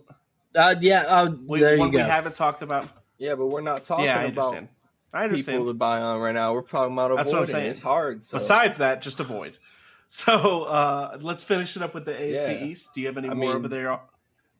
Uh, 0.55 0.77
yeah, 0.81 1.05
uh, 1.09 1.35
We, 1.45 1.61
there 1.61 1.75
you 1.75 1.81
one 1.81 1.91
we 1.91 1.99
haven't 1.99 2.37
talked 2.37 2.63
about. 2.63 2.89
Yeah, 3.19 3.35
but 3.35 3.47
we're 3.47 3.61
not 3.61 3.85
talking 3.85 4.05
yeah, 4.07 4.19
I 4.21 4.23
about 4.25 4.45
understand. 4.47 4.69
I 5.13 5.25
understand. 5.25 5.59
people 5.59 5.67
to 5.69 5.75
buy 5.75 6.01
on 6.01 6.21
right 6.21 6.35
now. 6.35 6.53
We're 6.55 6.63
talking 6.63 6.93
about 6.93 7.17
That's 7.17 7.33
what 7.33 7.43
I'm 7.43 7.47
saying. 7.49 7.71
It's 7.71 7.83
hard. 7.83 8.23
So. 8.23 8.37
Besides 8.39 8.79
that, 8.79 9.03
just 9.03 9.21
avoid. 9.21 9.59
So 10.07 10.65
uh, 10.65 11.19
let's 11.21 11.43
finish 11.43 11.77
it 11.77 11.83
up 11.83 11.95
with 11.95 12.05
the 12.07 12.13
AFC 12.13 12.61
Yeah. 12.61 12.65
East. 12.65 12.95
Do 12.95 13.01
you 13.03 13.09
have 13.09 13.19
any 13.19 13.29
I 13.29 13.35
more 13.35 13.49
mean- 13.49 13.57
over 13.57 13.69
there? 13.69 14.01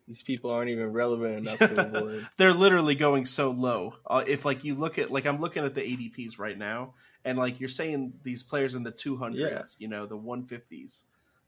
these 0.07 0.23
people 0.23 0.51
aren't 0.51 0.71
even 0.71 0.87
relevant 0.93 1.39
enough 1.47 1.59
to 1.59 1.87
avoid. 1.87 2.27
They're 2.39 2.55
literally 2.55 2.95
going 2.95 3.27
so 3.27 3.51
low. 3.51 3.95
Uh, 4.07 4.25
if 4.27 4.45
like 4.47 4.65
you 4.65 4.75
look 4.75 4.99
at 4.99 5.11
like 5.11 5.27
I'm 5.27 5.39
looking 5.39 5.65
at 5.67 5.75
the 5.75 5.83
ADPs 5.83 6.39
right 6.39 6.57
now, 6.57 6.95
and 7.27 7.37
like 7.37 7.61
you're 7.61 7.69
saying 7.69 8.15
these 8.23 8.43
players 8.43 8.75
in 8.75 8.83
the 8.85 8.91
200s, 8.93 9.35
Yeah. 9.37 9.63
you 9.79 9.87
know, 9.89 10.07
the 10.07 10.17
150s, 10.17 11.03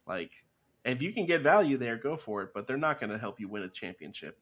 like 0.07 0.45
if 0.85 1.01
you 1.01 1.13
can 1.13 1.25
get 1.25 1.41
value 1.41 1.79
there, 1.79 1.97
go 1.97 2.17
for 2.19 2.43
it. 2.43 2.51
But 2.53 2.67
they're 2.67 2.77
not 2.77 3.01
going 3.01 3.11
to 3.11 3.19
help 3.19 3.41
you 3.41 3.49
win 3.49 3.63
a 3.63 3.69
championship. 3.71 4.39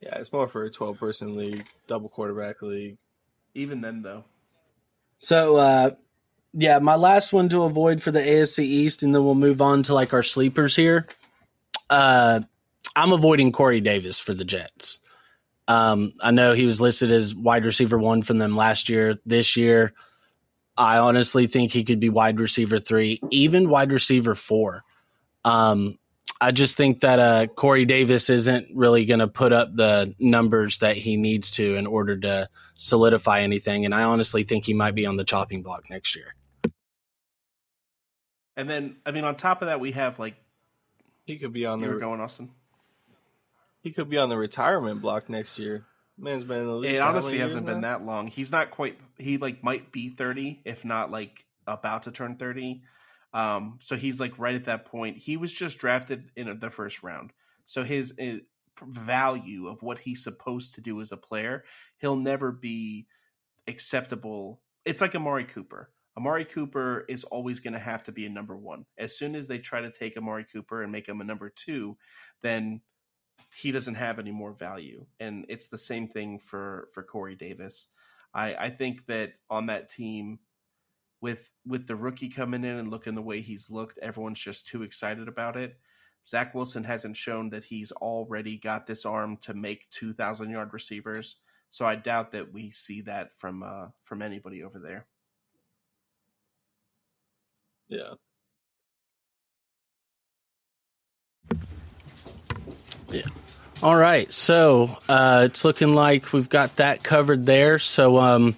Yeah, 0.00 0.16
it's 0.16 0.32
more 0.32 0.48
for 0.48 0.64
a 0.64 0.70
12 0.70 0.98
person 0.98 1.36
league, 1.36 1.66
double 1.86 2.08
quarterback 2.08 2.62
league. 2.62 2.96
Even 3.54 3.80
then, 3.80 4.02
though, 4.02 4.24
So, 5.18 5.56
uh, 5.56 5.90
yeah, 6.52 6.78
my 6.78 6.94
last 6.94 7.32
one 7.32 7.48
to 7.50 7.64
avoid 7.64 8.00
for 8.00 8.10
the 8.10 8.20
AFC 8.20 8.60
East, 8.60 9.02
and 9.02 9.14
then 9.14 9.24
we'll 9.24 9.34
move 9.34 9.60
on 9.60 9.82
to 9.84 9.94
like 9.94 10.14
our 10.14 10.22
sleepers 10.22 10.74
here. 10.74 11.06
Uh, 11.88 12.40
I'm 12.96 13.12
avoiding 13.12 13.52
Corey 13.52 13.80
Davis 13.80 14.18
for 14.20 14.34
the 14.34 14.44
Jets. 14.44 15.00
Um, 15.68 16.12
I 16.20 16.30
know 16.30 16.54
he 16.54 16.66
was 16.66 16.80
listed 16.80 17.10
as 17.10 17.34
wide 17.34 17.64
receiver 17.64 17.98
one 17.98 18.22
from 18.22 18.38
them 18.38 18.56
last 18.56 18.88
year. 18.88 19.18
This 19.26 19.56
year, 19.56 19.92
I 20.76 20.98
honestly 20.98 21.46
think 21.46 21.72
he 21.72 21.84
could 21.84 22.00
be 22.00 22.08
wide 22.08 22.40
receiver 22.40 22.80
three, 22.80 23.20
even 23.30 23.68
wide 23.68 23.92
receiver 23.92 24.34
four. 24.34 24.82
Um, 25.44 25.98
I 26.40 26.52
just 26.52 26.76
think 26.76 27.00
that 27.00 27.18
uh, 27.18 27.46
Corey 27.48 27.84
Davis 27.84 28.30
isn't 28.30 28.68
really 28.74 29.04
going 29.04 29.20
to 29.20 29.28
put 29.28 29.52
up 29.52 29.74
the 29.74 30.14
numbers 30.18 30.78
that 30.78 30.96
he 30.96 31.16
needs 31.16 31.50
to 31.52 31.76
in 31.76 31.86
order 31.86 32.16
to 32.18 32.48
solidify 32.76 33.40
anything. 33.40 33.84
And 33.84 33.94
I 33.94 34.04
honestly 34.04 34.42
think 34.44 34.64
he 34.64 34.72
might 34.72 34.94
be 34.94 35.04
on 35.04 35.16
the 35.16 35.24
chopping 35.24 35.62
block 35.62 35.84
next 35.90 36.16
year. 36.16 36.34
and 38.56 38.68
then 38.68 38.96
I 39.04 39.10
mean, 39.10 39.24
on 39.24 39.36
top 39.36 39.62
of 39.62 39.68
that, 39.68 39.80
we 39.80 39.92
have 39.92 40.18
like 40.18 40.34
He 41.26 41.36
could 41.38 41.52
be 41.52 41.66
on 41.66 41.78
the. 41.80 41.86
you 41.86 41.90
were 41.92 41.98
the 41.98 42.00
going, 42.00 42.20
Austin. 42.20 42.50
he 43.82 43.92
could 43.92 44.08
be 44.08 44.18
on 44.18 44.28
the 44.28 44.36
retirement 44.38 45.02
block 45.02 45.28
next 45.28 45.58
year. 45.58 45.84
Man's 46.18 46.44
been 46.44 46.58
in 46.58 46.66
the 46.66 46.74
league. 46.74 46.94
It 46.94 47.00
honestly 47.00 47.38
hasn't 47.38 47.64
years 47.64 47.74
been 47.74 47.82
that 47.82 48.04
long. 48.04 48.26
He's 48.26 48.52
not 48.52 48.70
quite. 48.70 48.98
He 49.18 49.38
like 49.38 49.62
might 49.62 49.92
be 49.92 50.08
thirty, 50.08 50.60
if 50.64 50.84
not 50.84 51.10
like 51.10 51.44
about 51.66 52.02
to 52.04 52.12
turn 52.12 52.36
thirty. 52.36 52.82
Um, 53.32 53.78
so 53.80 53.96
he's 53.96 54.20
like 54.20 54.38
right 54.38 54.54
at 54.54 54.64
that 54.64 54.86
point. 54.86 55.18
He 55.18 55.36
was 55.36 55.54
just 55.54 55.78
drafted 55.78 56.30
in 56.36 56.58
the 56.58 56.70
first 56.70 57.02
round, 57.02 57.32
so 57.64 57.84
his 57.84 58.14
uh, 58.20 58.38
value 58.84 59.68
of 59.68 59.82
what 59.82 59.98
he's 60.00 60.24
supposed 60.24 60.74
to 60.74 60.80
do 60.80 61.00
as 61.00 61.12
a 61.12 61.16
player, 61.16 61.64
he'll 61.98 62.16
never 62.16 62.52
be 62.52 63.06
acceptable. 63.66 64.60
It's 64.84 65.00
like 65.00 65.14
Amari 65.14 65.44
Cooper. 65.44 65.90
Amari 66.16 66.44
Cooper 66.44 67.04
is 67.08 67.24
always 67.24 67.60
going 67.60 67.74
to 67.74 67.78
have 67.78 68.04
to 68.04 68.12
be 68.12 68.26
a 68.26 68.30
number 68.30 68.56
one. 68.56 68.84
As 68.98 69.16
soon 69.16 69.34
as 69.34 69.48
they 69.48 69.58
try 69.58 69.80
to 69.80 69.90
take 69.90 70.16
Amari 70.16 70.44
Cooper 70.44 70.82
and 70.82 70.90
make 70.90 71.08
him 71.08 71.20
a 71.20 71.24
number 71.24 71.50
two, 71.50 71.96
then 72.42 72.80
he 73.54 73.72
doesn't 73.72 73.94
have 73.94 74.18
any 74.18 74.32
more 74.32 74.52
value. 74.52 75.06
And 75.18 75.46
it's 75.48 75.68
the 75.68 75.78
same 75.78 76.08
thing 76.08 76.38
for 76.38 76.88
for 76.92 77.02
Corey 77.02 77.36
Davis. 77.36 77.88
I 78.34 78.54
I 78.54 78.70
think 78.70 79.06
that 79.06 79.34
on 79.48 79.66
that 79.66 79.88
team 79.88 80.40
with 81.20 81.50
with 81.66 81.86
the 81.86 81.96
rookie 81.96 82.28
coming 82.28 82.64
in 82.64 82.76
and 82.76 82.90
looking 82.90 83.14
the 83.14 83.22
way 83.22 83.40
he's 83.40 83.70
looked, 83.70 83.98
everyone's 83.98 84.40
just 84.40 84.66
too 84.66 84.82
excited 84.82 85.28
about 85.28 85.56
it. 85.56 85.76
Zach 86.28 86.54
Wilson 86.54 86.84
hasn't 86.84 87.16
shown 87.16 87.50
that 87.50 87.64
he's 87.64 87.92
already 87.92 88.56
got 88.56 88.86
this 88.86 89.04
arm 89.04 89.36
to 89.42 89.54
make 89.54 89.90
two 89.90 90.12
thousand 90.12 90.50
yard 90.50 90.72
receivers, 90.72 91.36
so 91.70 91.84
I 91.84 91.96
doubt 91.96 92.32
that 92.32 92.52
we 92.52 92.70
see 92.70 93.02
that 93.02 93.36
from 93.36 93.62
uh, 93.62 93.88
from 94.02 94.22
anybody 94.22 94.62
over 94.62 94.78
there. 94.78 95.06
Yeah. 97.88 98.14
Yeah. 103.10 103.26
All 103.82 103.96
right, 103.96 104.30
so 104.30 104.98
uh, 105.08 105.44
it's 105.46 105.64
looking 105.64 105.94
like 105.94 106.34
we've 106.34 106.50
got 106.50 106.76
that 106.76 107.02
covered 107.02 107.46
there. 107.46 107.78
So, 107.78 108.18
um, 108.18 108.54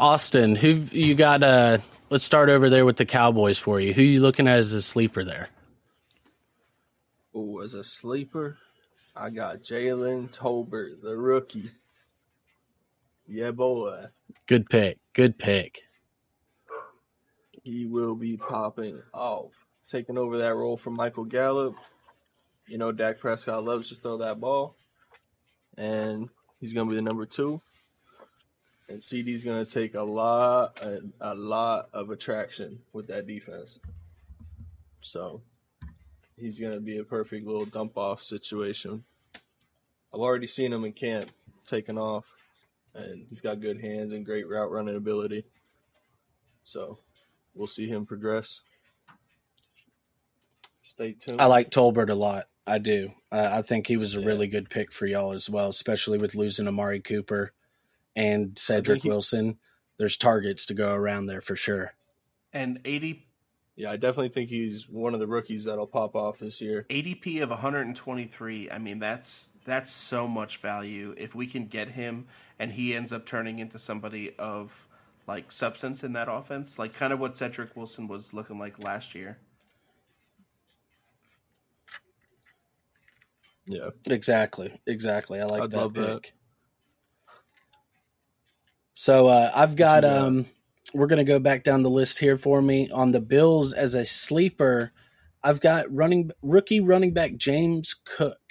Austin, 0.00 0.56
who 0.56 0.68
you 0.92 1.14
got? 1.14 1.42
Uh, 1.42 1.76
let's 2.08 2.24
start 2.24 2.48
over 2.48 2.70
there 2.70 2.86
with 2.86 2.96
the 2.96 3.04
Cowboys 3.04 3.58
for 3.58 3.78
you. 3.78 3.92
Who 3.92 4.00
you 4.00 4.22
looking 4.22 4.48
at 4.48 4.58
as 4.58 4.72
a 4.72 4.80
sleeper 4.80 5.24
there? 5.24 5.50
Ooh, 7.36 7.60
as 7.62 7.74
a 7.74 7.84
sleeper, 7.84 8.56
I 9.14 9.28
got 9.28 9.58
Jalen 9.58 10.34
Tolbert, 10.34 11.02
the 11.02 11.18
rookie. 11.18 11.70
Yeah, 13.28 13.50
boy. 13.50 14.06
Good 14.46 14.70
pick. 14.70 14.96
Good 15.12 15.38
pick. 15.38 15.82
He 17.62 17.84
will 17.84 18.16
be 18.16 18.38
popping 18.38 19.02
off, 19.12 19.52
taking 19.86 20.16
over 20.16 20.38
that 20.38 20.56
role 20.56 20.78
from 20.78 20.94
Michael 20.94 21.24
Gallup. 21.24 21.76
You 22.66 22.78
know, 22.78 22.90
Dak 22.90 23.18
Prescott 23.18 23.64
loves 23.64 23.90
to 23.90 23.96
throw 23.96 24.16
that 24.16 24.40
ball, 24.40 24.76
and 25.76 26.30
he's 26.58 26.72
going 26.72 26.86
to 26.86 26.90
be 26.90 26.96
the 26.96 27.02
number 27.02 27.26
two. 27.26 27.60
And 28.90 29.00
CD's 29.00 29.44
going 29.44 29.64
to 29.64 29.70
take 29.70 29.94
a 29.94 30.02
lot, 30.02 30.80
a, 30.82 31.00
a 31.20 31.34
lot 31.34 31.88
of 31.92 32.10
attraction 32.10 32.80
with 32.92 33.06
that 33.06 33.24
defense. 33.26 33.78
So 35.00 35.42
he's 36.36 36.58
going 36.58 36.74
to 36.74 36.80
be 36.80 36.98
a 36.98 37.04
perfect 37.04 37.46
little 37.46 37.64
dump 37.66 37.96
off 37.96 38.20
situation. 38.22 39.04
I've 40.12 40.20
already 40.20 40.48
seen 40.48 40.72
him 40.72 40.84
in 40.84 40.92
camp 40.92 41.30
taking 41.66 41.98
off, 41.98 42.26
and 42.92 43.26
he's 43.28 43.40
got 43.40 43.60
good 43.60 43.80
hands 43.80 44.10
and 44.10 44.26
great 44.26 44.48
route 44.48 44.72
running 44.72 44.96
ability. 44.96 45.44
So 46.64 46.98
we'll 47.54 47.68
see 47.68 47.86
him 47.86 48.06
progress. 48.06 48.60
Stay 50.82 51.12
tuned. 51.12 51.40
I 51.40 51.46
like 51.46 51.70
Tolbert 51.70 52.10
a 52.10 52.14
lot. 52.14 52.46
I 52.66 52.78
do. 52.78 53.12
Uh, 53.30 53.50
I 53.52 53.62
think 53.62 53.86
he 53.86 53.96
was 53.96 54.16
a 54.16 54.20
Yeah. 54.20 54.26
really 54.26 54.48
good 54.48 54.68
pick 54.68 54.92
for 54.92 55.06
y'all 55.06 55.32
as 55.32 55.48
well, 55.48 55.68
especially 55.68 56.18
with 56.18 56.34
losing 56.34 56.66
Amari 56.66 56.98
Cooper 57.00 57.52
and 58.16 58.58
Cedric 58.58 59.02
he- 59.02 59.08
Wilson. 59.08 59.58
There's 59.98 60.16
targets 60.16 60.64
to 60.66 60.74
go 60.74 60.94
around 60.94 61.26
there 61.26 61.42
for 61.42 61.56
sure. 61.56 61.92
And 62.52 62.80
80 62.84 63.26
Yeah, 63.76 63.90
I 63.90 63.96
definitely 63.96 64.30
think 64.30 64.48
he's 64.50 64.88
one 64.88 65.12
of 65.14 65.20
the 65.20 65.26
rookies 65.26 65.64
that'll 65.64 65.86
pop 65.86 66.16
off 66.16 66.38
this 66.38 66.60
year. 66.60 66.86
ADP 66.88 67.42
of 67.42 67.50
123. 67.50 68.70
I 68.70 68.78
mean, 68.78 68.98
that's 68.98 69.50
that's 69.64 69.90
so 69.90 70.26
much 70.26 70.56
value. 70.58 71.14
If 71.18 71.34
we 71.34 71.46
can 71.46 71.66
get 71.66 71.90
him 71.90 72.26
and 72.58 72.72
he 72.72 72.94
ends 72.94 73.12
up 73.12 73.26
turning 73.26 73.58
into 73.58 73.78
somebody 73.78 74.34
of 74.38 74.88
like 75.26 75.52
substance 75.52 76.02
in 76.02 76.14
that 76.14 76.28
offense, 76.30 76.78
like 76.78 76.92
kind 76.94 77.12
of 77.12 77.20
what 77.20 77.36
Cedric 77.36 77.76
Wilson 77.76 78.08
was 78.08 78.32
looking 78.32 78.58
like 78.58 78.78
last 78.82 79.14
year. 79.14 79.38
Yeah. 83.66 83.90
Exactly. 84.08 84.80
Exactly. 84.86 85.40
I 85.40 85.44
like 85.44 85.62
I'd 85.62 85.70
that 85.70 85.76
love 85.76 85.94
pick. 85.94 86.04
that. 86.04 86.32
So 89.00 89.28
uh, 89.28 89.50
I've 89.54 89.76
got 89.76 90.04
um 90.04 90.44
we're 90.92 91.06
gonna 91.06 91.24
go 91.24 91.38
back 91.38 91.64
down 91.64 91.82
the 91.82 91.88
list 91.88 92.18
here 92.18 92.36
for 92.36 92.60
me 92.60 92.90
on 92.90 93.12
the 93.12 93.20
Bills 93.22 93.72
as 93.72 93.94
a 93.94 94.04
sleeper. 94.04 94.92
I've 95.42 95.62
got 95.62 95.86
running 95.90 96.32
rookie 96.42 96.80
running 96.80 97.14
back 97.14 97.36
James 97.38 97.94
Cook. 98.04 98.42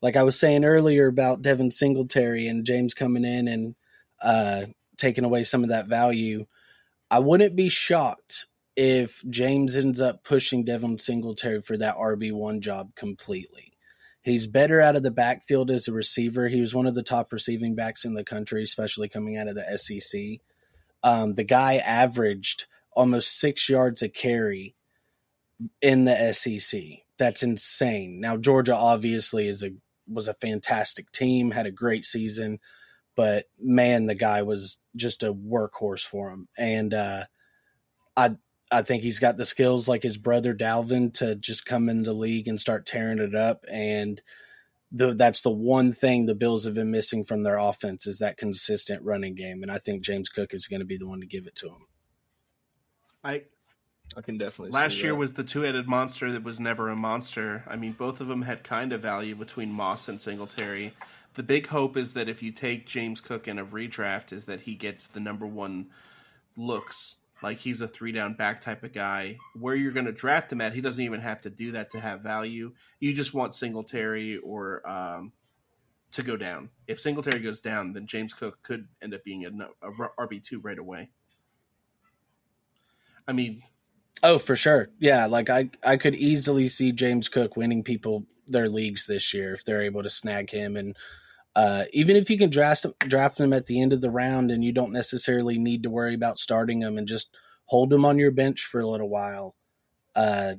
Like 0.00 0.14
I 0.14 0.22
was 0.22 0.38
saying 0.38 0.64
earlier 0.64 1.08
about 1.08 1.42
Devin 1.42 1.72
Singletary 1.72 2.46
and 2.46 2.64
James 2.64 2.94
coming 2.94 3.24
in 3.24 3.48
and 3.48 3.74
uh, 4.22 4.66
taking 4.96 5.24
away 5.24 5.42
some 5.42 5.64
of 5.64 5.70
that 5.70 5.88
value. 5.88 6.46
I 7.10 7.18
wouldn't 7.18 7.56
be 7.56 7.68
shocked 7.68 8.46
if 8.76 9.24
James 9.28 9.74
ends 9.74 10.00
up 10.00 10.22
pushing 10.22 10.64
Devin 10.64 10.98
Singletary 10.98 11.62
for 11.62 11.76
that 11.78 11.96
RB 11.96 12.32
one 12.32 12.60
job 12.60 12.94
completely. 12.94 13.72
He's 14.22 14.46
better 14.46 14.80
out 14.80 14.96
of 14.96 15.02
the 15.02 15.10
backfield 15.10 15.70
as 15.70 15.88
a 15.88 15.92
receiver. 15.92 16.48
He 16.48 16.60
was 16.60 16.74
one 16.74 16.86
of 16.86 16.94
the 16.94 17.02
top 17.02 17.32
receiving 17.32 17.74
backs 17.74 18.04
in 18.04 18.14
the 18.14 18.24
country, 18.24 18.62
especially 18.62 19.08
coming 19.08 19.36
out 19.36 19.48
of 19.48 19.54
the 19.54 19.78
SEC. 19.78 20.40
Um, 21.02 21.34
the 21.34 21.44
guy 21.44 21.76
averaged 21.76 22.66
almost 22.92 23.38
six 23.38 23.68
yards 23.68 24.02
a 24.02 24.08
carry 24.08 24.74
in 25.80 26.04
the 26.04 26.32
SEC. 26.32 26.80
That's 27.18 27.42
insane. 27.42 28.20
Now 28.20 28.36
Georgia 28.36 28.74
obviously 28.74 29.48
is 29.48 29.62
a 29.62 29.72
was 30.08 30.28
a 30.28 30.34
fantastic 30.34 31.12
team, 31.12 31.50
had 31.50 31.66
a 31.66 31.70
great 31.70 32.04
season, 32.04 32.58
but 33.14 33.44
man, 33.60 34.06
the 34.06 34.14
guy 34.14 34.42
was 34.42 34.78
just 34.96 35.22
a 35.22 35.32
workhorse 35.32 36.04
for 36.04 36.30
him. 36.30 36.48
And 36.58 36.92
uh, 36.92 37.24
I 38.16 38.36
I 38.70 38.82
think 38.82 39.02
he's 39.02 39.18
got 39.18 39.36
the 39.36 39.44
skills 39.44 39.88
like 39.88 40.02
his 40.02 40.16
brother 40.16 40.54
Dalvin 40.54 41.12
to 41.14 41.34
just 41.34 41.66
come 41.66 41.88
into 41.88 42.04
the 42.04 42.14
league 42.14 42.46
and 42.46 42.60
start 42.60 42.86
tearing 42.86 43.18
it 43.18 43.34
up. 43.34 43.64
And 43.70 44.22
the, 44.92 45.14
that's 45.14 45.40
the 45.40 45.50
one 45.50 45.92
thing 45.92 46.26
the 46.26 46.34
Bills 46.34 46.64
have 46.64 46.74
been 46.74 46.90
missing 46.90 47.24
from 47.24 47.42
their 47.42 47.58
offense 47.58 48.06
is 48.06 48.18
that 48.18 48.36
consistent 48.36 49.02
running 49.02 49.34
game. 49.34 49.62
And 49.62 49.70
I 49.70 49.78
think 49.78 50.02
James 50.02 50.28
Cook 50.28 50.54
is 50.54 50.66
going 50.66 50.80
to 50.80 50.86
be 50.86 50.96
the 50.96 51.08
one 51.08 51.20
to 51.20 51.26
give 51.26 51.46
it 51.46 51.56
to 51.56 51.68
him. 51.68 51.86
I 53.22 53.42
I 54.16 54.22
can 54.22 54.38
definitely. 54.38 54.72
Last 54.72 55.02
year 55.02 55.12
that. 55.12 55.18
was 55.18 55.34
the 55.34 55.44
two-headed 55.44 55.86
monster 55.86 56.32
that 56.32 56.42
was 56.42 56.58
never 56.58 56.88
a 56.88 56.96
monster. 56.96 57.64
I 57.68 57.76
mean, 57.76 57.92
both 57.92 58.20
of 58.20 58.26
them 58.26 58.42
had 58.42 58.64
kind 58.64 58.92
of 58.92 59.00
value 59.00 59.34
between 59.34 59.70
Moss 59.70 60.08
and 60.08 60.20
Singletary. 60.20 60.94
The 61.34 61.42
big 61.44 61.68
hope 61.68 61.96
is 61.96 62.12
that 62.14 62.28
if 62.28 62.42
you 62.42 62.50
take 62.50 62.86
James 62.86 63.20
Cook 63.20 63.46
in 63.46 63.58
a 63.58 63.64
redraft, 63.64 64.32
is 64.32 64.46
that 64.46 64.62
he 64.62 64.74
gets 64.74 65.06
the 65.06 65.20
number 65.20 65.46
one 65.46 65.86
looks. 66.56 67.18
Like 67.42 67.58
he's 67.58 67.80
a 67.80 67.88
three 67.88 68.12
down 68.12 68.34
back 68.34 68.60
type 68.60 68.82
of 68.84 68.92
guy. 68.92 69.38
Where 69.54 69.74
you're 69.74 69.92
going 69.92 70.06
to 70.06 70.12
draft 70.12 70.52
him 70.52 70.60
at, 70.60 70.74
he 70.74 70.80
doesn't 70.80 71.02
even 71.02 71.20
have 71.20 71.40
to 71.42 71.50
do 71.50 71.72
that 71.72 71.90
to 71.92 72.00
have 72.00 72.20
value. 72.20 72.72
You 72.98 73.14
just 73.14 73.34
want 73.34 73.54
Singletary 73.54 74.38
or 74.38 74.88
um, 74.88 75.32
to 76.12 76.22
go 76.22 76.36
down. 76.36 76.70
If 76.86 77.00
Singletary 77.00 77.40
goes 77.40 77.60
down, 77.60 77.92
then 77.92 78.06
James 78.06 78.34
Cook 78.34 78.62
could 78.62 78.88
end 79.02 79.14
up 79.14 79.24
being 79.24 79.44
a, 79.44 79.50
a 79.86 79.92
RB 80.18 80.42
two 80.42 80.60
right 80.60 80.78
away. 80.78 81.10
I 83.26 83.32
mean, 83.32 83.62
Oh, 84.22 84.38
for 84.38 84.54
sure. 84.54 84.90
Yeah, 84.98 85.26
like 85.26 85.48
I 85.48 85.70
I 85.84 85.96
could 85.96 86.14
easily 86.14 86.66
see 86.68 86.92
James 86.92 87.28
Cook 87.28 87.56
winning 87.56 87.82
people 87.82 88.26
their 88.46 88.68
leagues 88.68 89.06
this 89.06 89.32
year 89.32 89.54
if 89.54 89.64
they're 89.64 89.82
able 89.82 90.02
to 90.02 90.10
snag 90.10 90.50
him 90.50 90.76
and 90.76 90.96
uh, 91.56 91.84
even 91.92 92.16
if 92.16 92.30
you 92.30 92.38
can 92.38 92.50
draft 92.50 92.86
draft 93.00 93.38
him 93.38 93.52
at 93.52 93.66
the 93.66 93.80
end 93.80 93.92
of 93.92 94.00
the 94.00 94.10
round 94.10 94.50
and 94.50 94.64
you 94.64 94.72
don't 94.72 94.92
necessarily 94.92 95.58
need 95.58 95.82
to 95.82 95.90
worry 95.90 96.14
about 96.14 96.38
starting 96.38 96.80
him 96.80 96.96
and 96.96 97.08
just 97.08 97.34
hold 97.66 97.92
him 97.92 98.04
on 98.04 98.18
your 98.18 98.30
bench 98.30 98.64
for 98.64 98.80
a 98.80 98.86
little 98.86 99.08
while, 99.08 99.54
uh, 100.14 100.54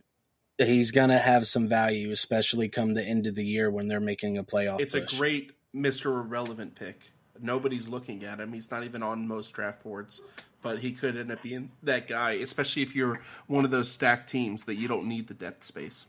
he's 0.57 0.91
gonna 0.91 1.17
have 1.17 1.47
some 1.47 1.67
value, 1.67 2.11
especially 2.11 2.69
come 2.69 2.93
the 2.93 3.03
end 3.03 3.25
of 3.25 3.35
the 3.35 3.45
year 3.45 3.71
when 3.71 3.87
they're 3.87 3.99
making 3.99 4.37
a 4.37 4.43
playoff. 4.43 4.79
It's 4.79 4.93
push. 4.93 5.13
a 5.13 5.17
great 5.17 5.51
Mister 5.73 6.17
Irrelevant 6.17 6.75
pick. 6.75 6.99
Nobody's 7.39 7.89
looking 7.89 8.23
at 8.23 8.39
him. 8.39 8.53
He's 8.53 8.69
not 8.69 8.83
even 8.83 9.01
on 9.01 9.27
most 9.27 9.51
draft 9.53 9.83
boards, 9.83 10.21
but 10.61 10.79
he 10.79 10.91
could 10.91 11.17
end 11.17 11.31
up 11.31 11.41
being 11.41 11.71
that 11.81 12.07
guy, 12.07 12.33
especially 12.33 12.83
if 12.83 12.95
you're 12.95 13.21
one 13.47 13.65
of 13.65 13.71
those 13.71 13.89
stacked 13.89 14.29
teams 14.29 14.65
that 14.65 14.75
you 14.75 14.87
don't 14.87 15.07
need 15.07 15.27
the 15.27 15.33
depth 15.33 15.63
space. 15.63 16.05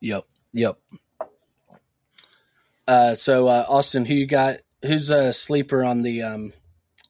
Yep. 0.00 0.24
Yep. 0.52 0.78
Uh, 2.86 3.14
so 3.14 3.48
uh, 3.48 3.64
Austin, 3.68 4.04
who 4.04 4.14
you 4.14 4.26
got? 4.26 4.58
Who's 4.82 5.10
a 5.10 5.32
sleeper 5.32 5.82
on 5.84 6.02
the 6.02 6.22
um, 6.22 6.52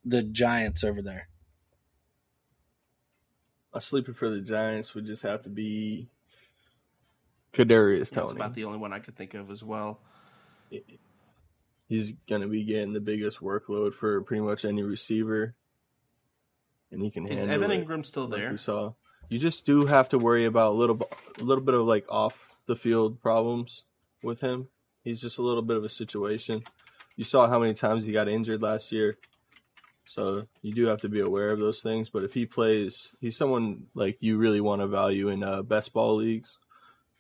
the 0.05 0.23
Giants 0.23 0.83
over 0.85 1.03
there? 1.03 1.29
A 3.75 3.81
sleeper 3.81 4.15
for 4.15 4.31
the 4.31 4.41
Giants 4.41 4.95
would 4.95 5.05
just 5.07 5.23
have 5.23 5.43
to 5.43 5.51
be 5.51 6.09
Kadarius 7.53 8.11
Toney. 8.11 8.27
That's 8.27 8.33
about 8.33 8.55
the 8.55 8.65
only 8.65 8.79
one 8.79 8.93
I 8.95 9.01
could 9.01 9.17
think 9.17 9.35
of 9.35 9.51
as 9.51 9.63
well. 9.63 10.01
He's 11.89 12.13
going 12.29 12.41
to 12.41 12.49
be 12.49 12.65
getting 12.65 12.95
the 12.95 13.01
biggest 13.01 13.41
workload 13.41 13.93
for 13.95 14.23
pretty 14.23 14.43
much 14.43 14.65
any 14.65 14.83
receiver, 14.83 15.55
and 16.91 17.03
he 17.03 17.11
can 17.11 17.27
Is 17.29 17.41
handle 17.41 17.55
Evan 17.55 17.71
it. 17.71 17.75
Ingram 17.81 18.03
still 18.03 18.27
like 18.29 18.41
there? 18.41 18.51
we 18.51 18.57
saw. 18.57 18.95
You 19.29 19.39
just 19.39 19.67
do 19.67 19.85
have 19.87 20.09
to 20.11 20.19
worry 20.19 20.47
about 20.47 20.73
a 20.73 20.77
little, 20.77 21.09
a 21.39 21.45
little 21.45 21.63
bit 21.63 21.75
of 21.75 21.85
like 21.87 22.07
off 22.09 22.57
the 22.67 22.77
field 22.77 23.21
problems 23.21 23.83
with 24.23 24.41
him. 24.41 24.69
He's 25.07 25.21
just 25.21 25.39
a 25.39 25.43
little 25.43 25.63
bit 25.63 25.77
of 25.77 25.85
a 25.85 25.89
situation. 25.89 26.65
You 27.15 27.23
saw 27.23 27.47
how 27.47 27.61
many 27.61 27.75
times 27.75 28.05
he 28.05 28.13
got 28.13 28.29
injured 28.29 28.61
last 28.61 28.91
year, 28.91 29.19
so 30.05 30.49
you 30.63 30.75
do 30.75 30.87
have 30.87 31.01
to 31.03 31.09
be 31.09 31.21
aware 31.21 31.51
of 31.51 31.61
those 31.61 31.81
things. 31.81 32.11
But 32.11 32.25
if 32.25 32.35
he 32.35 32.45
plays, 32.45 33.15
he's 33.21 33.37
someone 33.37 33.87
like 33.95 34.17
you 34.19 34.37
really 34.37 34.61
want 34.61 34.83
to 34.83 34.89
value 34.89 35.29
in 35.29 35.45
uh, 35.45 35.63
best 35.63 35.93
ball 35.93 36.17
leagues 36.17 36.59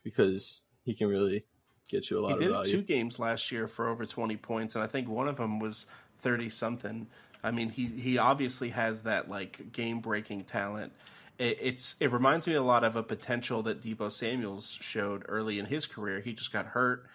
because 0.02 0.62
he 0.84 0.94
can 0.94 1.06
really 1.06 1.44
get 1.88 2.10
you 2.10 2.18
a 2.18 2.20
lot 2.20 2.40
He 2.40 2.48
did 2.48 2.64
two 2.64 2.82
games 2.82 3.20
last 3.20 3.52
year 3.52 3.68
for 3.68 3.88
over 3.88 4.04
20 4.04 4.36
points, 4.38 4.74
and 4.74 4.82
I 4.82 4.88
think 4.88 5.08
one 5.08 5.28
of 5.28 5.36
them 5.36 5.60
was 5.60 5.86
30 6.18 6.50
something. 6.50 7.06
I 7.44 7.52
mean, 7.52 7.68
he, 7.68 7.86
he 7.86 8.18
obviously 8.18 8.70
has 8.70 9.02
that 9.02 9.30
like 9.30 9.70
game 9.70 10.00
breaking 10.00 10.42
talent. 10.42 10.92
It, 11.38 11.58
it's 11.60 11.94
it 12.00 12.10
reminds 12.10 12.48
me 12.48 12.54
a 12.54 12.62
lot 12.62 12.82
of 12.82 12.96
a 12.96 13.04
potential 13.04 13.62
that 13.62 13.80
Deebo 13.80 14.10
Samuel's 14.10 14.76
showed 14.80 15.24
early 15.28 15.60
in 15.60 15.66
his 15.66 15.86
career. 15.86 16.18
He 16.18 16.32
just 16.32 16.52
got 16.52 16.66
hurt 16.66 17.06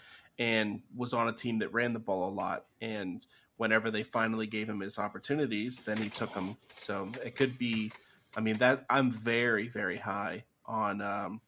and 0.41 0.81
was 0.95 1.13
on 1.13 1.27
a 1.27 1.31
team 1.31 1.59
that 1.59 1.71
ran 1.71 1.93
the 1.93 1.99
ball 1.99 2.27
a 2.27 2.33
lot. 2.33 2.65
And 2.81 3.23
whenever 3.57 3.91
they 3.91 4.01
finally 4.01 4.47
gave 4.47 4.67
him 4.67 4.79
his 4.79 4.97
opportunities, 4.97 5.81
then 5.81 5.97
he 5.97 6.09
took 6.09 6.33
them. 6.33 6.57
So 6.75 7.09
it 7.23 7.35
could 7.35 7.59
be. 7.59 7.91
I 8.35 8.39
mean 8.39 8.57
that 8.57 8.85
I'm 8.89 9.11
very 9.11 9.67
very 9.67 9.97
high 9.97 10.45
on 10.65 11.01
um, 11.01 11.41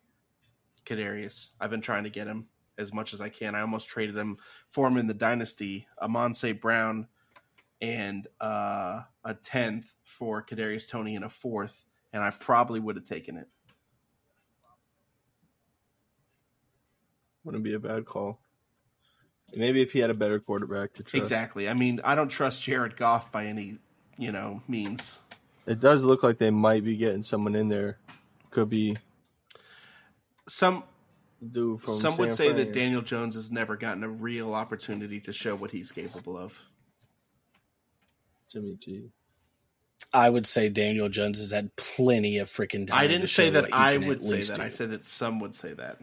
Kadarius. 0.85 1.49
I've 1.59 1.71
been 1.71 1.81
trying 1.81 2.03
to 2.03 2.11
get 2.11 2.27
him 2.27 2.47
as 2.77 2.93
much 2.93 3.15
as 3.15 3.21
I 3.21 3.29
can. 3.29 3.55
I 3.55 3.61
almost 3.61 3.89
traded 3.89 4.15
him 4.15 4.37
for 4.69 4.87
him 4.87 4.97
in 4.97 5.07
the 5.07 5.13
dynasty, 5.15 5.87
Amonse 5.99 6.59
Brown, 6.59 7.07
and 7.81 8.27
uh, 8.39 9.01
a 9.23 9.33
tenth 9.41 9.95
for 10.03 10.43
Kadarius 10.43 10.87
Toney 10.87 11.15
and 11.15 11.25
a 11.25 11.29
fourth, 11.29 11.85
and 12.11 12.21
I 12.21 12.29
probably 12.29 12.79
would 12.79 12.95
have 12.95 13.05
taken 13.05 13.37
it. 13.37 13.47
Wouldn't 17.43 17.63
be 17.63 17.73
a 17.73 17.79
bad 17.79 18.05
call. 18.05 18.39
Maybe 19.55 19.81
if 19.81 19.93
he 19.93 19.99
had 19.99 20.09
a 20.09 20.15
better 20.15 20.39
quarterback 20.39 20.93
to 20.93 21.03
trust. 21.03 21.15
Exactly. 21.15 21.69
I 21.69 21.73
mean, 21.73 22.01
I 22.03 22.15
don't 22.15 22.29
trust 22.29 22.63
Jared 22.63 22.95
Goff 22.95 23.31
by 23.31 23.45
any 23.45 23.77
you 24.17 24.31
know 24.31 24.61
means. 24.67 25.17
It 25.65 25.79
does 25.79 26.03
look 26.03 26.23
like 26.23 26.37
they 26.37 26.51
might 26.51 26.83
be 26.83 26.97
getting 26.97 27.23
someone 27.23 27.55
in 27.55 27.69
there. 27.69 27.97
Could 28.49 28.69
be 28.69 28.97
Some 30.47 30.83
dude 31.51 31.81
from 31.81 31.93
some 31.95 32.17
would 32.17 32.33
say 32.33 32.47
Fran. 32.47 32.57
that 32.57 32.73
Daniel 32.73 33.01
Jones 33.01 33.35
has 33.35 33.51
never 33.51 33.75
gotten 33.75 34.03
a 34.03 34.09
real 34.09 34.53
opportunity 34.53 35.19
to 35.21 35.31
show 35.31 35.55
what 35.55 35.71
he's 35.71 35.91
capable 35.91 36.37
of. 36.37 36.61
Jimmy 38.51 38.77
G. 38.79 39.09
I 40.13 40.29
would 40.29 40.45
say 40.45 40.69
Daniel 40.69 41.09
Jones 41.09 41.39
has 41.39 41.51
had 41.51 41.75
plenty 41.75 42.37
of 42.37 42.49
freaking 42.49 42.87
time. 42.87 42.99
I 42.99 43.07
didn't 43.07 43.27
show 43.27 43.43
say 43.43 43.49
that 43.51 43.73
I 43.73 43.97
would 43.97 44.23
say 44.23 44.41
that. 44.41 44.55
do. 44.57 44.61
I 44.61 44.69
said 44.69 44.91
that 44.91 45.05
some 45.05 45.39
would 45.39 45.55
say 45.55 45.73
that. 45.73 45.99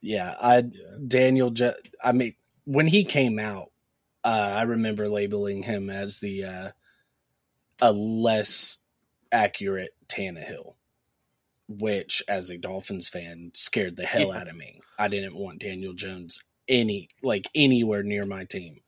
Yeah, 0.00 0.34
I 0.40 0.58
Yeah. 0.58 0.62
Daniel. 1.06 1.50
Jo- 1.50 1.74
I 2.02 2.12
mean, 2.12 2.34
when 2.64 2.86
he 2.86 3.04
came 3.04 3.38
out, 3.38 3.70
uh, 4.24 4.52
I 4.56 4.62
remember 4.62 5.08
labeling 5.08 5.62
him 5.64 5.90
as 5.90 6.20
the 6.20 6.44
uh, 6.44 6.70
a 7.80 7.92
less 7.92 8.78
accurate 9.32 9.90
Tannehill, 10.08 10.74
which, 11.68 12.22
as 12.28 12.50
a 12.50 12.58
Dolphins 12.58 13.08
fan, 13.08 13.50
scared 13.54 13.96
the 13.96 14.04
hell 14.06 14.32
Yeah. 14.32 14.40
out 14.40 14.48
of 14.48 14.56
me. 14.56 14.80
I 14.98 15.08
didn't 15.08 15.36
want 15.36 15.60
Daniel 15.60 15.94
Jones 15.94 16.42
any 16.68 17.08
like 17.22 17.48
anywhere 17.54 18.02
near 18.02 18.26
my 18.26 18.44
team. 18.44 18.80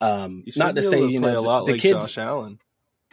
Um, 0.00 0.44
not 0.56 0.76
to 0.76 0.82
say 0.82 0.96
able 0.98 1.10
you 1.10 1.20
know 1.20 1.28
a 1.28 1.32
the, 1.32 1.40
lot 1.42 1.66
the 1.66 1.72
like 1.72 1.80
kids 1.80 2.06
Josh 2.06 2.18
Allen. 2.18 2.58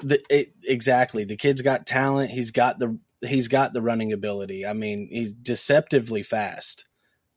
the 0.01 0.20
it, 0.30 0.53
exactly 0.63 1.24
the 1.24 1.36
kid's 1.38 1.61
got 1.61 1.86
talent 1.86 2.32
he's 2.32 2.49
got 2.51 2.80
the 2.80 2.97
he's 3.22 3.47
got 3.47 3.74
the 3.74 3.82
running 3.82 4.11
ability 4.11 4.65
i 4.65 4.74
mean 4.74 5.07
he's 5.11 5.32
deceptively 5.34 6.24
fast 6.24 6.86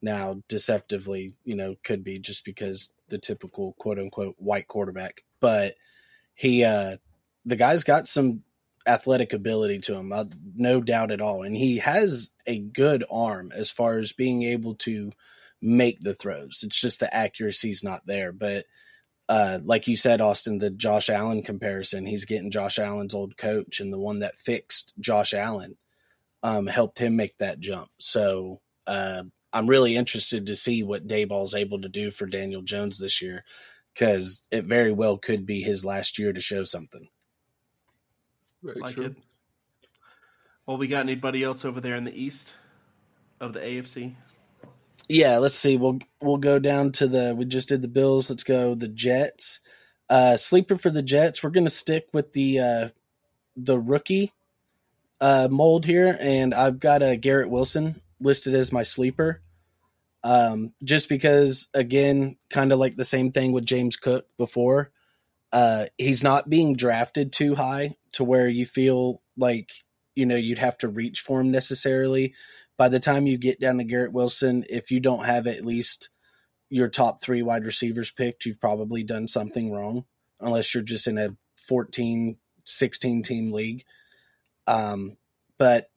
now 0.02 0.42
deceptively 0.48 1.34
you 1.44 1.54
know 1.54 1.76
could 1.84 2.04
be 2.04 2.18
just 2.18 2.44
because 2.44 2.90
the 3.08 3.18
typical 3.18 3.74
quote 3.78 3.98
unquote 3.98 4.34
white 4.38 4.68
quarterback. 4.68 5.22
But 5.40 5.74
he 6.34 6.64
uh 6.64 6.96
the 7.44 7.56
guy's 7.56 7.84
got 7.84 8.06
some 8.06 8.42
athletic 8.86 9.32
ability 9.32 9.78
to 9.78 9.94
him 9.94 10.12
uh, 10.12 10.24
no 10.56 10.80
doubt 10.80 11.10
at 11.12 11.20
all. 11.20 11.42
And 11.42 11.56
he 11.56 11.78
has 11.78 12.30
a 12.46 12.58
good 12.58 13.04
arm 13.10 13.52
as 13.54 13.70
far 13.70 13.98
as 13.98 14.12
being 14.12 14.42
able 14.42 14.74
to 14.76 15.12
make 15.60 16.00
the 16.00 16.14
throws. 16.14 16.62
It's 16.64 16.80
just 16.80 17.00
the 17.00 17.14
accuracy's 17.14 17.84
not 17.84 18.06
there. 18.06 18.32
But 18.32 18.64
uh, 19.28 19.60
like 19.64 19.86
you 19.86 19.96
said, 19.96 20.20
Austin, 20.20 20.58
the 20.58 20.70
Josh 20.70 21.08
Allen 21.08 21.42
comparison, 21.42 22.04
he's 22.04 22.24
getting 22.24 22.50
Josh 22.50 22.78
Allen's 22.78 23.14
old 23.14 23.36
coach 23.36 23.80
and 23.80 23.92
the 23.92 24.00
one 24.00 24.18
that 24.18 24.36
fixed 24.38 24.92
Josh 24.98 25.32
Allen 25.32 25.76
um, 26.42 26.66
helped 26.66 26.98
him 26.98 27.14
make 27.14 27.38
that 27.38 27.60
jump. 27.60 27.88
So 27.98 28.60
uh, 28.86 29.22
I'm 29.52 29.68
really 29.68 29.96
interested 29.96 30.46
to 30.46 30.56
see 30.56 30.82
what 30.82 31.06
Daboll's 31.06 31.54
able 31.54 31.80
to 31.82 31.88
do 31.88 32.10
for 32.10 32.26
Daniel 32.26 32.62
Jones 32.62 32.98
this 32.98 33.20
year 33.20 33.44
because 33.92 34.42
it 34.50 34.64
very 34.64 34.92
well 34.92 35.18
could 35.18 35.44
be 35.44 35.60
his 35.60 35.84
last 35.84 36.18
year 36.18 36.32
to 36.32 36.40
show 36.40 36.64
something. 36.64 37.08
Very 38.62 38.80
like 38.80 38.94
true. 38.94 39.04
it. 39.06 39.16
Well, 40.66 40.78
we 40.78 40.86
got 40.86 41.00
anybody 41.00 41.42
else 41.42 41.64
over 41.64 41.80
there 41.80 41.96
in 41.96 42.04
the 42.04 42.14
east 42.18 42.52
of 43.40 43.52
the 43.52 43.60
AFC? 43.60 44.14
Yeah, 45.08 45.38
let's 45.38 45.56
see. 45.56 45.76
We'll 45.76 45.98
we'll 46.20 46.36
go 46.36 46.58
down 46.58 46.92
to 46.92 47.08
the. 47.08 47.34
We 47.36 47.44
just 47.44 47.68
did 47.68 47.82
the 47.82 47.88
Bills. 47.88 48.30
Let's 48.30 48.44
go 48.44 48.74
the 48.74 48.88
Jets. 48.88 49.60
Uh, 50.08 50.36
sleeper 50.36 50.78
for 50.78 50.90
the 50.90 51.02
Jets. 51.02 51.42
We're 51.42 51.50
gonna 51.50 51.68
stick 51.68 52.06
with 52.12 52.32
the 52.32 52.60
uh, 52.60 52.88
the 53.56 53.78
rookie 53.78 54.32
uh, 55.20 55.48
mold 55.50 55.84
here, 55.84 56.16
and 56.20 56.54
I've 56.54 56.78
got 56.78 57.02
a 57.02 57.16
Garrett 57.16 57.50
Wilson 57.50 58.00
listed 58.22 58.54
as 58.54 58.72
my 58.72 58.82
sleeper. 58.82 59.42
Um, 60.24 60.72
just 60.84 61.08
because, 61.08 61.68
again, 61.74 62.36
kind 62.48 62.72
of 62.72 62.78
like 62.78 62.96
the 62.96 63.04
same 63.04 63.32
thing 63.32 63.52
with 63.52 63.66
James 63.66 63.96
Cook 63.96 64.26
before. 64.38 64.92
Uh, 65.52 65.86
he's 65.98 66.22
not 66.22 66.48
being 66.48 66.74
drafted 66.74 67.32
too 67.32 67.54
high 67.54 67.96
to 68.12 68.24
where 68.24 68.48
you 68.48 68.64
feel 68.64 69.20
like 69.36 69.70
you 70.14 70.24
know 70.24 70.36
you'd 70.36 70.58
have 70.58 70.78
to 70.78 70.88
reach 70.88 71.20
for 71.20 71.40
him 71.40 71.50
necessarily 71.50 72.34
by 72.82 72.88
the 72.88 73.00
time 73.00 73.26
you 73.26 73.38
get 73.38 73.60
down 73.60 73.78
to 73.78 73.84
Garrett 73.84 74.12
Wilson, 74.12 74.64
if 74.68 74.90
you 74.90 75.00
don't 75.00 75.24
have 75.24 75.46
at 75.46 75.64
least 75.64 76.10
your 76.70 76.88
top 76.88 77.20
three 77.22 77.42
wide 77.42 77.64
receivers 77.64 78.10
picked, 78.10 78.44
you've 78.44 78.60
probably 78.60 79.02
done 79.02 79.28
something 79.28 79.70
wrong, 79.70 80.04
unless 80.40 80.74
you're 80.74 80.82
just 80.82 81.06
in 81.06 81.16
a 81.16 81.36
14, 81.58 82.38
16 82.64 83.22
team 83.22 83.52
league. 83.52 83.84
Um, 84.66 85.16
but 85.58 85.90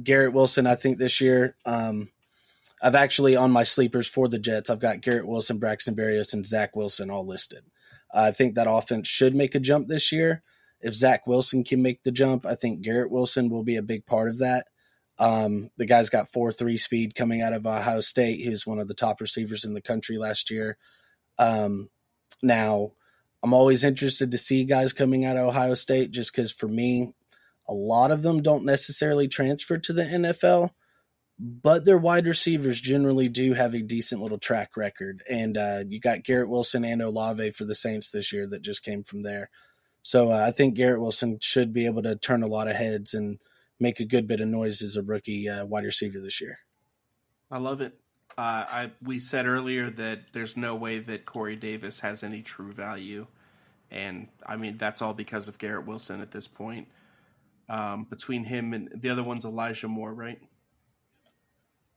Garrett 0.00 0.32
Wilson, 0.32 0.66
I 0.66 0.74
think 0.74 0.98
this 0.98 1.20
year, 1.20 1.56
um, 1.64 2.10
I've 2.82 2.94
actually 2.94 3.36
on 3.36 3.50
my 3.50 3.62
sleepers 3.62 4.08
for 4.08 4.28
the 4.28 4.38
Jets, 4.38 4.70
I've 4.70 4.80
got 4.80 5.00
Garrett 5.00 5.26
Wilson, 5.26 5.58
Braxton 5.58 5.94
Berrios, 5.94 6.32
and 6.32 6.46
Zach 6.46 6.74
Wilson 6.74 7.10
all 7.10 7.26
listed. 7.26 7.64
I 8.12 8.30
think 8.30 8.54
that 8.54 8.70
offense 8.70 9.08
should 9.08 9.34
make 9.34 9.54
a 9.54 9.60
jump 9.60 9.88
this 9.88 10.12
year. 10.12 10.42
If 10.80 10.94
Zach 10.94 11.26
Wilson 11.26 11.64
can 11.64 11.80
make 11.80 12.02
the 12.02 12.10
jump, 12.10 12.44
I 12.44 12.54
think 12.56 12.82
Garrett 12.82 13.10
Wilson 13.10 13.48
will 13.48 13.62
be 13.62 13.76
a 13.76 13.82
big 13.82 14.04
part 14.04 14.28
of 14.28 14.38
that. 14.38 14.66
Um, 15.18 15.70
the 15.76 15.86
guy's 15.86 16.10
got 16.10 16.32
four 16.32 16.50
three 16.52 16.76
speed 16.76 17.14
coming 17.14 17.42
out 17.42 17.52
of 17.52 17.66
Ohio 17.66 18.00
State. 18.00 18.40
He 18.40 18.50
was 18.50 18.66
one 18.66 18.80
of 18.80 18.88
the 18.88 18.94
top 18.94 19.20
receivers 19.20 19.64
in 19.64 19.74
the 19.74 19.82
country 19.82 20.18
last 20.18 20.50
year. 20.50 20.76
Um, 21.38 21.90
now, 22.42 22.92
I'm 23.42 23.54
always 23.54 23.84
interested 23.84 24.30
to 24.32 24.38
see 24.38 24.64
guys 24.64 24.92
coming 24.92 25.24
out 25.24 25.36
of 25.36 25.46
Ohio 25.46 25.74
State 25.74 26.10
just 26.10 26.34
because 26.34 26.50
for 26.50 26.68
me, 26.68 27.12
a 27.72 27.74
lot 27.74 28.10
of 28.10 28.22
them 28.22 28.42
don't 28.42 28.64
necessarily 28.64 29.28
transfer 29.28 29.78
to 29.78 29.92
the 29.94 30.04
NFL, 30.04 30.70
but 31.38 31.84
their 31.84 31.98
wide 31.98 32.26
receivers 32.26 32.80
generally 32.80 33.28
do 33.28 33.54
have 33.54 33.72
a 33.72 33.80
decent 33.80 34.20
little 34.20 34.38
track 34.38 34.76
record. 34.76 35.22
And 35.28 35.56
uh, 35.56 35.84
you 35.88 35.98
got 35.98 36.22
Garrett 36.22 36.50
Wilson 36.50 36.84
and 36.84 37.00
Olave 37.00 37.52
for 37.52 37.64
the 37.64 37.74
Saints 37.74 38.10
this 38.10 38.32
year 38.32 38.46
that 38.48 38.60
just 38.60 38.84
came 38.84 39.02
from 39.02 39.22
there. 39.22 39.48
So 40.02 40.30
uh, 40.30 40.44
I 40.46 40.50
think 40.50 40.74
Garrett 40.74 41.00
Wilson 41.00 41.38
should 41.40 41.72
be 41.72 41.86
able 41.86 42.02
to 42.02 42.14
turn 42.16 42.42
a 42.42 42.48
lot 42.48 42.68
of 42.68 42.76
heads 42.76 43.14
and 43.14 43.38
make 43.80 44.00
a 44.00 44.04
good 44.04 44.26
bit 44.26 44.40
of 44.40 44.48
noise 44.48 44.82
as 44.82 44.96
a 44.96 45.02
rookie 45.02 45.48
uh, 45.48 45.64
wide 45.64 45.84
receiver 45.84 46.20
this 46.20 46.40
year. 46.40 46.58
I 47.50 47.58
love 47.58 47.80
it. 47.80 47.98
Uh, 48.36 48.64
I 48.68 48.90
we 49.02 49.18
said 49.18 49.46
earlier 49.46 49.90
that 49.90 50.32
there's 50.32 50.56
no 50.56 50.74
way 50.74 50.98
that 50.98 51.26
Corey 51.26 51.54
Davis 51.54 52.00
has 52.00 52.22
any 52.22 52.40
true 52.40 52.72
value, 52.72 53.26
and 53.90 54.28
I 54.46 54.56
mean 54.56 54.78
that's 54.78 55.02
all 55.02 55.12
because 55.12 55.48
of 55.48 55.58
Garrett 55.58 55.86
Wilson 55.86 56.22
at 56.22 56.30
this 56.30 56.48
point. 56.48 56.88
Um, 57.68 58.04
between 58.04 58.44
him 58.44 58.74
and 58.74 58.90
the 58.94 59.08
other 59.08 59.22
one's 59.22 59.44
Elijah 59.44 59.88
Moore, 59.88 60.12
right? 60.12 60.38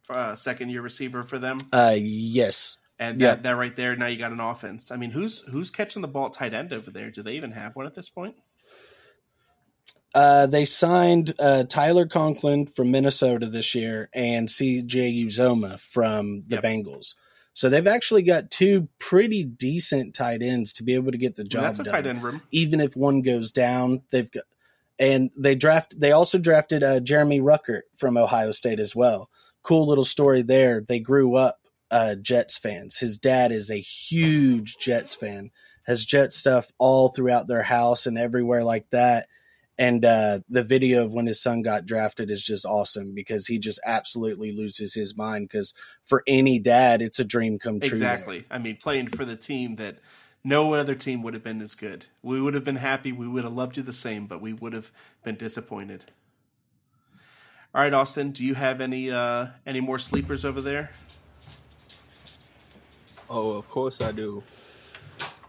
Uh, 0.09 0.35
second 0.35 0.69
year 0.69 0.81
receiver 0.81 1.23
for 1.23 1.39
them. 1.39 1.57
Uh, 1.73 1.95
yes. 1.97 2.77
And 2.97 3.19
that, 3.21 3.43
that 3.43 3.57
right 3.57 3.75
there, 3.75 3.95
now 3.95 4.05
you 4.05 4.17
got 4.17 4.31
an 4.31 4.39
offense. 4.39 4.89
I 4.89 4.95
mean, 4.95 5.11
who's 5.11 5.41
who's 5.41 5.69
catching 5.69 6.01
the 6.01 6.07
ball 6.07 6.27
at 6.27 6.33
tight 6.33 6.53
end 6.53 6.71
over 6.71 6.91
there? 6.91 7.11
Do 7.11 7.23
they 7.23 7.33
even 7.33 7.51
have 7.51 7.75
one 7.75 7.85
at 7.85 7.93
this 7.93 8.09
point? 8.09 8.35
Uh, 10.13 10.47
they 10.47 10.63
signed 10.63 11.33
uh, 11.39 11.65
Tyler 11.65 12.05
Conklin 12.05 12.67
from 12.67 12.89
Minnesota 12.89 13.47
this 13.47 13.75
year 13.75 14.09
and 14.13 14.47
CJ 14.47 15.25
Uzomah 15.25 15.77
from 15.77 16.43
the 16.47 16.55
yep. 16.55 16.63
Bengals. 16.63 17.15
So 17.53 17.67
they've 17.67 17.85
actually 17.87 18.23
got 18.23 18.49
two 18.49 18.87
pretty 18.97 19.43
decent 19.43 20.15
tight 20.15 20.41
ends 20.41 20.71
to 20.73 20.83
be 20.83 20.95
able 20.95 21.11
to 21.11 21.17
get 21.17 21.35
the 21.35 21.43
job 21.43 21.63
That's 21.63 21.79
a 21.79 21.83
done. 21.83 21.93
tight 21.93 22.07
end 22.07 22.23
room. 22.23 22.41
Even 22.51 22.79
if 22.79 22.95
one 22.95 23.23
goes 23.23 23.51
down, 23.51 24.03
they've 24.09 24.31
got 24.31 24.43
and 24.99 25.31
they 25.37 25.55
draft. 25.55 25.99
They 25.99 26.11
also 26.11 26.37
drafted 26.37 26.83
uh, 26.83 26.99
Jeremy 26.99 27.41
Ruckert 27.41 27.81
from 27.97 28.17
Ohio 28.17 28.51
State 28.51 28.79
as 28.79 28.95
well. 28.95 29.29
Cool 29.63 29.87
little 29.87 30.05
story 30.05 30.41
there. 30.41 30.81
They 30.81 30.99
grew 30.99 31.35
up 31.35 31.57
uh, 31.91 32.15
Jets 32.15 32.57
fans. 32.57 32.97
His 32.97 33.17
dad 33.17 33.51
is 33.51 33.69
a 33.69 33.79
huge 33.79 34.77
Jets 34.77 35.15
fan. 35.15 35.51
Has 35.85 36.05
Jet 36.05 36.33
stuff 36.33 36.71
all 36.77 37.09
throughout 37.09 37.47
their 37.47 37.63
house 37.63 38.05
and 38.05 38.17
everywhere 38.17 38.63
like 38.63 38.89
that 38.91 39.27
and 39.77 40.05
uh, 40.05 40.39
the 40.49 40.63
video 40.63 41.03
of 41.03 41.13
when 41.13 41.25
his 41.25 41.41
son 41.41 41.61
got 41.61 41.85
drafted 41.85 42.31
is 42.31 42.41
just 42.43 42.65
awesome 42.65 43.13
because 43.13 43.47
he 43.47 43.59
just 43.59 43.79
absolutely 43.85 44.51
loses 44.51 44.93
his 44.93 45.15
mind 45.17 45.47
because 45.49 45.73
for 46.05 46.23
any 46.27 46.59
dad 46.59 47.01
it's 47.01 47.19
a 47.19 47.25
dream 47.25 47.59
come 47.59 47.79
true 47.79 47.89
exactly 47.89 48.39
there. 48.39 48.47
i 48.51 48.57
mean 48.57 48.77
playing 48.77 49.07
for 49.07 49.25
the 49.25 49.35
team 49.35 49.75
that 49.75 49.97
no 50.45 50.73
other 50.73 50.95
team 50.95 51.21
would 51.21 51.33
have 51.33 51.43
been 51.43 51.61
as 51.61 51.75
good 51.75 52.05
we 52.21 52.39
would 52.39 52.53
have 52.53 52.63
been 52.63 52.77
happy 52.77 53.11
we 53.11 53.27
would 53.27 53.43
have 53.43 53.53
loved 53.53 53.75
you 53.75 53.83
the 53.83 53.91
same 53.91 54.25
but 54.25 54.41
we 54.41 54.53
would 54.53 54.73
have 54.73 54.91
been 55.23 55.35
disappointed 55.35 56.11
all 57.73 57.81
right 57.81 57.93
austin 57.93 58.31
do 58.31 58.43
you 58.43 58.55
have 58.55 58.79
any 58.79 59.11
uh 59.11 59.47
any 59.65 59.81
more 59.81 59.99
sleepers 59.99 60.45
over 60.45 60.61
there 60.61 60.91
oh 63.29 63.51
of 63.51 63.67
course 63.67 63.99
i 63.99 64.11
do 64.11 64.41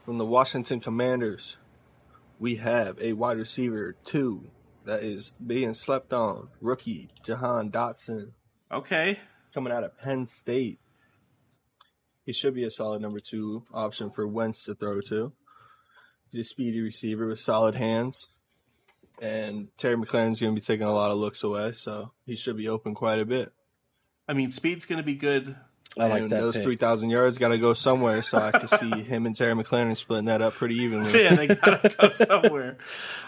from 0.05 0.19
the 0.19 0.25
washington 0.25 0.81
commanders 0.81 1.57
we 2.39 2.57
have 2.57 3.01
a 3.01 3.13
wide 3.13 3.39
receiver 3.39 3.95
two 4.05 4.51
that 4.87 5.03
is 5.03 5.33
being 5.45 5.75
slept 5.75 6.13
on. 6.13 6.49
Rookie 6.61 7.09
Jahan 7.23 7.71
Dotson. 7.71 8.31
Okay. 8.73 9.19
Coming 9.53 9.73
out 9.73 9.85
of 9.85 9.99
Penn 9.99 10.27
State. 10.27 10.79
He 12.27 12.33
should 12.33 12.55
be 12.55 12.65
a 12.65 12.71
solid 12.71 13.01
number 13.01 13.21
two 13.21 13.63
option 13.73 14.11
for 14.11 14.27
Wentz 14.27 14.65
to 14.65 14.75
throw 14.75 15.01
to. 15.03 15.33
He's 16.31 16.41
a 16.41 16.45
speedy 16.45 16.81
receiver 16.81 17.27
with 17.29 17.39
solid 17.39 17.77
hands. 17.77 18.29
And 19.23 19.69
Terry 19.79 19.97
McLaurin's 19.97 20.41
going 20.41 20.55
to 20.55 20.61
be 20.61 20.65
taking 20.65 20.87
a 20.87 20.93
lot 20.93 21.13
of 21.13 21.19
looks 21.19 21.43
away, 21.43 21.73
so 21.73 22.11
he 22.27 22.35
should 22.35 22.57
be 22.57 22.69
open 22.69 22.95
quite 22.95 23.21
a 23.21 23.25
bit. 23.25 23.53
I 24.29 24.35
mean, 24.35 24.51
speed's 24.51 24.85
going 24.85 24.99
to 24.99 25.05
be 25.05 25.15
good 25.15 25.57
I 25.99 26.09
like 26.09 26.23
and 26.23 26.33
that. 26.33 26.41
Those 26.41 26.61
three 26.61 26.77
thousand 26.77 27.11
yards 27.11 27.39
got 27.39 27.49
to 27.49 27.59
go 27.59 27.73
somewhere, 27.73 28.23
so 28.23 28.39
I 28.39 28.51
can 28.51 28.69
see 28.69 29.03
him 29.03 29.27
and 29.27 29.35
Terry 29.35 29.55
McLaurin 29.55 29.97
splitting 29.97 30.27
that 30.27 30.43
up 30.43 30.55
pretty 30.55 30.77
evenly. 30.77 31.11
yeah, 31.23 31.35
they 31.35 31.47
got 31.49 31.83
to 31.83 31.89
go 31.89 32.11
somewhere. 32.11 32.77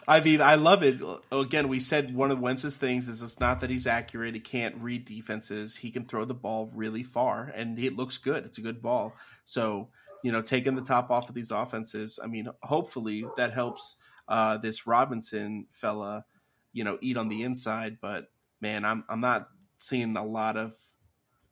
I 0.06 0.20
mean, 0.20 0.40
I 0.40 0.56
love 0.56 0.82
it. 0.82 1.00
Again, 1.32 1.68
we 1.68 1.80
said 1.80 2.14
one 2.14 2.30
of 2.30 2.40
Wentz's 2.40 2.76
things 2.76 3.08
is 3.08 3.22
it's 3.22 3.40
not 3.40 3.60
that 3.60 3.70
he's 3.70 3.86
accurate; 3.86 4.34
he 4.34 4.40
can't 4.40 4.76
read 4.82 5.04
defenses. 5.04 5.76
He 5.76 5.90
can 5.90 6.04
throw 6.04 6.24
the 6.24 6.34
ball 6.34 6.70
really 6.74 7.02
far, 7.02 7.52
and 7.54 7.78
it 7.78 7.96
looks 7.96 8.18
good. 8.18 8.44
It's 8.44 8.58
a 8.58 8.62
good 8.62 8.82
ball. 8.82 9.14
So 9.44 9.88
you 10.22 10.32
know, 10.32 10.42
taking 10.42 10.74
the 10.74 10.82
top 10.82 11.10
off 11.10 11.28
of 11.28 11.34
these 11.34 11.50
offenses. 11.50 12.18
I 12.22 12.26
mean, 12.26 12.48
hopefully 12.62 13.24
that 13.36 13.52
helps 13.52 13.96
uh, 14.28 14.58
this 14.58 14.86
Robinson 14.86 15.66
fella, 15.70 16.24
you 16.72 16.84
know, 16.84 16.98
eat 17.00 17.16
on 17.16 17.28
the 17.28 17.42
inside. 17.42 17.98
But 18.00 18.30
man, 18.60 18.84
I'm 18.84 19.04
I'm 19.08 19.20
not 19.20 19.48
seeing 19.78 20.16
a 20.16 20.24
lot 20.24 20.56
of 20.56 20.74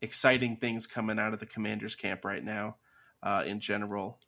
exciting 0.07 0.57
things 0.57 0.87
coming 0.87 1.19
out 1.19 1.35
of 1.35 1.41
the 1.41 1.47
Commanders 1.47 1.95
camp 1.95 2.25
right 2.25 2.43
now. 2.43 2.77
Uh, 3.23 3.43
in 3.45 3.61
general, 3.61 4.19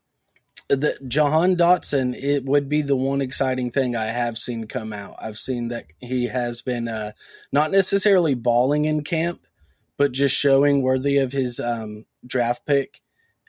the 0.68 0.98
Jahan 1.06 1.56
Dotson, 1.56 2.14
it 2.14 2.44
would 2.44 2.68
be 2.68 2.82
the 2.82 2.96
one 2.96 3.20
exciting 3.20 3.70
thing 3.70 3.96
I 3.96 4.06
have 4.06 4.36
seen 4.36 4.66
come 4.66 4.92
out. 4.92 5.16
I've 5.20 5.38
seen 5.38 5.68
that 5.68 5.86
he 6.00 6.26
has 6.26 6.62
been 6.62 6.88
uh, 6.88 7.12
not 7.52 7.70
necessarily 7.70 8.34
balling 8.34 8.84
in 8.84 9.02
camp, 9.02 9.46
but 9.96 10.12
just 10.12 10.36
showing 10.36 10.82
worthy 10.82 11.18
of 11.18 11.32
his 11.32 11.58
um, 11.58 12.04
draft 12.26 12.66
pick 12.66 13.00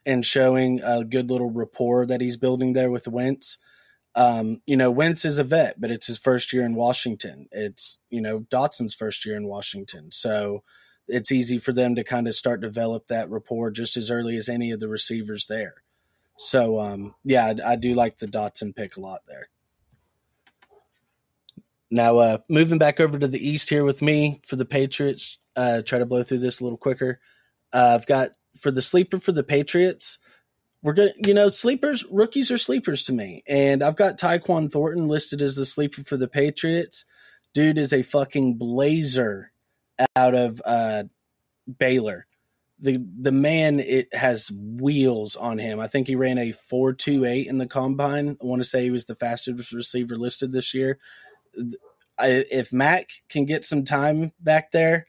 and 0.06 0.26
showing 0.26 0.82
a 0.82 1.04
good 1.04 1.30
little 1.30 1.52
rapport 1.52 2.06
that 2.06 2.22
he's 2.22 2.38
building 2.38 2.74
there 2.74 2.90
with 2.90 3.08
Wentz. 3.08 3.58
Um, 4.16 4.62
you 4.66 4.78
know, 4.78 4.90
Wentz 4.90 5.26
is 5.26 5.38
a 5.38 5.44
vet, 5.44 5.80
but 5.80 5.92
it's 5.92 6.08
his 6.08 6.18
first 6.18 6.54
year 6.54 6.64
in 6.64 6.74
Washington. 6.74 7.48
It's, 7.52 8.00
you 8.10 8.22
know, 8.22 8.40
Dotson's 8.40 8.94
first 8.94 9.26
year 9.26 9.36
in 9.36 9.46
Washington. 9.48 10.12
So, 10.12 10.64
it's 11.10 11.32
easy 11.32 11.58
for 11.58 11.74
them 11.74 11.96
to 11.96 12.04
kind 12.04 12.28
of 12.28 12.36
start 12.36 12.62
develop 12.62 13.08
that 13.08 13.30
rapport 13.30 13.72
just 13.72 13.98
as 13.98 14.10
early 14.10 14.38
as 14.38 14.48
any 14.48 14.72
of 14.72 14.80
the 14.80 14.88
receivers 14.88 15.48
there. 15.48 15.76
So 16.38 16.80
um, 16.80 17.16
yeah, 17.24 17.46
I, 17.46 17.74
I, 17.74 17.76
do 17.76 17.94
like 17.94 18.18
the 18.18 18.28
Dotson 18.28 18.76
pick 18.76 18.96
a 18.96 19.02
lot 19.02 19.22
there. 19.28 19.50
Now 21.92 22.18
uh, 22.18 22.38
moving 22.48 22.78
back 22.78 23.00
over 23.00 23.20
to 23.20 23.28
the 23.28 23.46
East 23.46 23.70
here 23.70 23.84
with 23.84 24.02
me 24.02 24.40
for 24.46 24.56
the 24.56 24.66
Patriots. 24.66 25.38
Uh, 25.56 25.82
try 25.82 26.00
to 26.00 26.06
blow 26.06 26.24
through 26.24 26.38
this 26.38 26.62
a 26.62 26.64
little 26.64 26.78
quicker. 26.78 27.20
Uh, 27.74 27.98
I've 28.00 28.08
got 28.08 28.30
for 28.58 28.72
the 28.72 28.82
sleeper 28.82 29.20
for 29.20 29.32
the 29.32 29.44
Patriots. 29.44 30.20
We're 30.82 30.94
gonna, 30.94 31.12
you 31.18 31.34
know, 31.34 31.50
sleepers, 31.50 32.06
rookies 32.10 32.52
are 32.52 32.58
sleepers 32.58 33.04
to 33.06 33.14
me, 33.14 33.44
and 33.46 33.84
I've 33.84 33.98
got 33.98 34.18
Tyquan 34.18 34.72
Thornton 34.72 35.10
listed 35.10 35.42
as 35.42 35.58
the 35.58 35.66
sleeper 35.66 36.04
for 36.04 36.16
the 36.16 36.30
Patriots. 36.30 37.04
Dude 37.54 37.78
is 37.78 37.92
a 37.92 38.02
fucking 38.02 38.58
blazer 38.58 39.52
out 40.16 40.36
of 40.36 40.62
uh, 40.66 41.04
Baylor. 41.78 42.26
The 42.82 43.04
the 43.20 43.34
man 43.34 43.82
it 43.82 44.08
has 44.14 44.50
wheels 44.56 45.36
on 45.36 45.58
him. 45.58 45.82
I 45.82 45.88
think 45.88 46.08
he 46.08 46.16
ran 46.16 46.38
a 46.38 46.54
four 46.54 46.94
two 46.94 47.26
eight 47.26 47.48
in 47.48 47.58
the 47.58 47.68
combine. 47.68 48.38
I 48.42 48.46
want 48.46 48.62
to 48.62 48.68
say 48.68 48.84
he 48.84 48.92
was 48.92 49.06
the 49.06 49.16
fastest 49.16 49.74
receiver 49.74 50.16
listed 50.16 50.54
this 50.54 50.74
year. 50.74 50.98
I, 52.18 52.46
if 52.50 52.72
Mac 52.72 53.10
can 53.28 53.46
get 53.46 53.66
some 53.66 53.84
time 53.84 54.32
back 54.40 54.72
there 54.72 55.08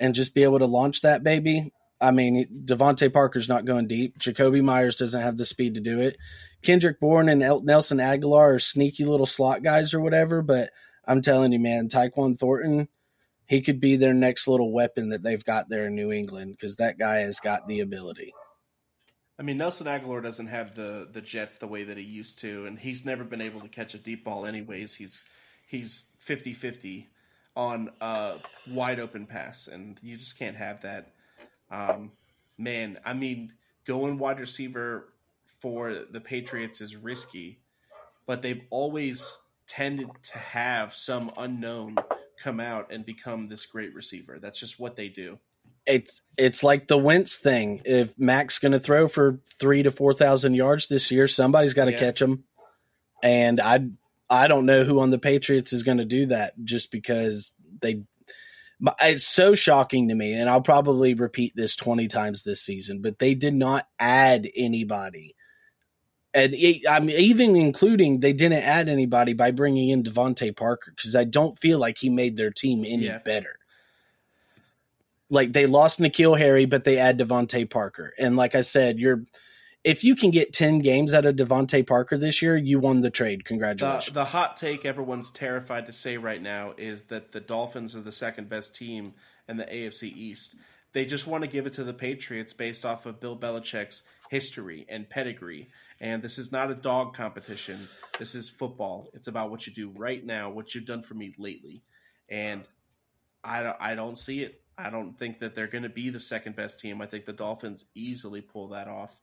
and 0.00 0.14
just 0.14 0.34
be 0.34 0.42
able 0.42 0.58
to 0.58 0.66
launch 0.66 1.02
that 1.02 1.22
baby, 1.22 1.70
I 2.00 2.10
mean, 2.10 2.64
DeVante 2.64 3.12
Parker's 3.12 3.48
not 3.48 3.64
going 3.64 3.86
deep. 3.86 4.18
Jakobi 4.18 4.62
Meyers 4.62 4.96
doesn't 4.96 5.22
have 5.22 5.36
the 5.36 5.44
speed 5.44 5.74
to 5.74 5.80
do 5.80 6.00
it. 6.00 6.16
Kendrick 6.62 6.98
Bourne 6.98 7.28
and 7.28 7.44
El- 7.44 7.62
Nelson 7.62 7.98
Agholor 7.98 8.56
are 8.56 8.58
sneaky 8.58 9.04
little 9.04 9.26
slot 9.26 9.62
guys 9.62 9.94
or 9.94 10.00
whatever, 10.00 10.42
but 10.42 10.70
I'm 11.06 11.22
telling 11.22 11.52
you, 11.52 11.60
man, 11.60 11.86
Tyquan 11.86 12.36
Thornton– 12.36 12.88
he 13.46 13.60
could 13.60 13.80
be 13.80 13.96
their 13.96 14.14
next 14.14 14.48
little 14.48 14.72
weapon 14.72 15.10
that 15.10 15.22
they've 15.22 15.44
got 15.44 15.68
there 15.68 15.86
in 15.86 15.94
New 15.94 16.12
England 16.12 16.56
because 16.56 16.76
that 16.76 16.98
guy 16.98 17.16
has 17.16 17.40
got 17.40 17.68
the 17.68 17.80
ability. 17.80 18.32
I 19.38 19.42
mean, 19.42 19.58
Nelson 19.58 19.86
Agholor 19.86 20.22
doesn't 20.22 20.46
have 20.46 20.74
the 20.74 21.08
the 21.10 21.20
Jets 21.20 21.58
the 21.58 21.66
way 21.66 21.84
that 21.84 21.96
he 21.96 22.04
used 22.04 22.38
to, 22.40 22.66
and 22.66 22.78
he's 22.78 23.04
never 23.04 23.24
been 23.24 23.40
able 23.40 23.60
to 23.60 23.68
catch 23.68 23.94
a 23.94 23.98
deep 23.98 24.24
ball. 24.24 24.46
Anyways, 24.46 24.94
he's 24.94 25.24
he's 25.66 26.08
50-50 26.24 27.06
on 27.56 27.90
a 28.00 28.34
wide 28.70 29.00
open 29.00 29.26
pass, 29.26 29.66
and 29.66 29.98
you 30.02 30.16
just 30.16 30.38
can't 30.38 30.56
have 30.56 30.82
that. 30.82 31.12
Um, 31.70 32.12
man, 32.56 32.98
I 33.04 33.14
mean, 33.14 33.52
going 33.84 34.18
wide 34.18 34.40
receiver 34.40 35.12
for 35.60 36.04
the 36.10 36.20
Patriots 36.20 36.80
is 36.80 36.96
risky, 36.96 37.60
but 38.26 38.42
they've 38.42 38.62
always 38.70 39.40
tended 39.66 40.10
to 40.22 40.38
have 40.38 40.94
some 40.94 41.30
unknown 41.36 41.96
come 42.42 42.60
out 42.60 42.92
and 42.92 43.04
become 43.04 43.48
this 43.48 43.66
great 43.66 43.94
receiver. 43.94 44.38
That's 44.40 44.58
just 44.58 44.78
what 44.78 44.96
they 44.96 45.08
do. 45.08 45.38
It's 45.86 46.22
it's 46.38 46.62
like 46.64 46.88
the 46.88 46.98
Wentz 46.98 47.36
thing. 47.36 47.82
If 47.84 48.18
Mac's 48.18 48.58
going 48.58 48.72
to 48.72 48.80
throw 48.80 49.06
for 49.06 49.40
three 49.60 49.82
to 49.82 49.90
four 49.90 50.14
thousand 50.14 50.54
yards 50.54 50.88
this 50.88 51.10
year, 51.10 51.26
somebody's 51.26 51.74
got 51.74 51.86
to 51.86 51.92
Yeah. 51.92 51.98
catch 51.98 52.22
him. 52.22 52.44
And 53.22 53.60
I 53.60 53.86
I 54.30 54.48
don't 54.48 54.66
know 54.66 54.84
who 54.84 55.00
on 55.00 55.10
the 55.10 55.18
Patriots 55.18 55.72
is 55.72 55.82
going 55.82 55.98
to 55.98 56.04
do 56.04 56.26
that, 56.26 56.54
just 56.64 56.90
because 56.90 57.54
they. 57.82 58.02
It's 59.00 59.26
so 59.26 59.54
shocking 59.54 60.08
to 60.08 60.14
me, 60.14 60.34
and 60.34 60.48
I'll 60.50 60.60
probably 60.60 61.14
repeat 61.14 61.52
this 61.54 61.76
twenty 61.76 62.08
times 62.08 62.42
this 62.42 62.60
season. 62.62 63.02
But 63.02 63.18
they 63.18 63.34
did 63.34 63.54
not 63.54 63.86
add 63.98 64.48
anybody, 64.56 65.36
and 66.34 66.52
it, 66.54 66.82
I'm 66.90 67.08
even 67.08 67.56
including 67.56 68.20
they 68.20 68.32
didn't 68.32 68.62
add 68.64 68.88
anybody 68.88 69.32
by 69.32 69.52
bringing 69.52 69.90
in 69.90 70.02
DeVante 70.02 70.54
Parker 70.56 70.92
because 70.96 71.14
I 71.16 71.24
don't 71.24 71.56
feel 71.58 71.78
like 71.78 71.98
he 71.98 72.10
made 72.10 72.36
their 72.36 72.50
team 72.50 72.80
any 72.84 73.06
Yeah. 73.06 73.18
better 73.18 73.58
like 75.30 75.52
they 75.52 75.66
lost 75.66 76.00
N'Keal 76.00 76.38
Harry, 76.38 76.64
but 76.66 76.84
they 76.84 76.98
add 76.98 77.18
DeVante 77.18 77.68
Parker. 77.68 78.12
And 78.18 78.36
like 78.36 78.54
I 78.54 78.60
said, 78.60 78.98
you're 78.98 79.24
if 79.82 80.02
you 80.02 80.16
can 80.16 80.30
get 80.30 80.52
ten 80.54 80.78
games 80.78 81.12
out 81.12 81.26
of 81.26 81.36
DeVante 81.36 81.86
Parker 81.86 82.16
this 82.16 82.40
year, 82.40 82.56
you 82.56 82.78
won 82.78 83.00
the 83.00 83.10
trade. 83.10 83.40
The, 83.40 83.44
Congratulations. 83.44 84.14
the 84.14 84.24
hot 84.24 84.56
take 84.56 84.84
everyone's 84.84 85.30
terrified 85.30 85.86
to 85.86 85.92
say 85.92 86.16
right 86.16 86.40
now 86.40 86.72
is 86.78 87.04
that 87.04 87.32
the 87.32 87.40
Dolphins 87.40 87.94
are 87.94 88.00
the 88.00 88.12
second 88.12 88.48
best 88.48 88.74
team 88.74 89.14
in 89.48 89.56
the 89.58 89.64
AFC 89.64 90.04
East. 90.04 90.54
They 90.92 91.04
just 91.04 91.26
want 91.26 91.42
to 91.42 91.48
give 91.48 91.66
it 91.66 91.74
to 91.74 91.84
the 91.84 91.92
Patriots 91.92 92.52
based 92.52 92.86
off 92.86 93.04
of 93.04 93.20
Bill 93.20 93.36
Belichick's 93.36 94.02
history 94.30 94.86
and 94.88 95.08
pedigree. 95.08 95.68
And 96.00 96.22
this 96.22 96.38
is 96.38 96.52
not 96.52 96.70
a 96.70 96.74
dog 96.74 97.14
competition. 97.14 97.88
This 98.18 98.34
is 98.34 98.48
football. 98.48 99.08
It's 99.14 99.28
about 99.28 99.50
what 99.50 99.66
you 99.66 99.72
do 99.72 99.90
right 99.96 100.24
now, 100.24 100.50
what 100.50 100.74
you've 100.74 100.86
done 100.86 101.02
for 101.02 101.14
me 101.14 101.34
lately. 101.38 101.82
And 102.28 102.62
I, 103.42 103.62
don't- 103.62 103.76
I 103.80 103.94
don't 103.94 104.18
see 104.18 104.42
it. 104.42 104.60
I 104.76 104.90
don't 104.90 105.16
think 105.16 105.38
that 105.38 105.54
they're 105.54 105.68
going 105.68 105.84
to 105.84 105.88
be 105.88 106.10
the 106.10 106.18
second 106.18 106.56
best 106.56 106.80
team. 106.80 107.00
I 107.00 107.06
think 107.06 107.26
the 107.26 107.32
Dolphins 107.32 107.84
easily 107.94 108.40
pull 108.40 108.68
that 108.68 108.88
off 108.88 109.20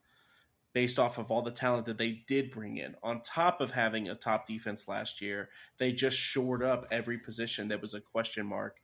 based 0.72 0.98
off 0.98 1.18
of 1.18 1.30
all 1.30 1.42
the 1.42 1.50
talent 1.50 1.84
that 1.84 1.98
they 1.98 2.22
did 2.26 2.50
bring 2.50 2.78
in. 2.78 2.94
On 3.02 3.20
top 3.20 3.60
of 3.60 3.72
having 3.72 4.08
a 4.08 4.14
top 4.14 4.46
defense 4.46 4.88
last 4.88 5.20
year, 5.20 5.50
they 5.78 5.92
just 5.92 6.16
shored 6.16 6.62
up 6.62 6.86
every 6.90 7.18
position 7.18 7.68
that 7.68 7.82
was 7.82 7.92
a 7.92 8.00
question 8.00 8.46
mark, 8.46 8.78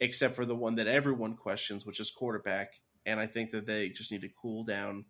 except 0.00 0.34
for 0.34 0.44
the 0.44 0.56
one 0.56 0.74
that 0.74 0.88
everyone 0.88 1.36
questions, 1.36 1.86
which 1.86 2.00
is 2.00 2.10
quarterback. 2.10 2.80
And 3.06 3.20
I 3.20 3.26
think 3.26 3.52
that 3.52 3.66
they 3.66 3.88
just 3.88 4.10
need 4.10 4.22
to 4.22 4.28
cool 4.28 4.64
down, 4.64 5.04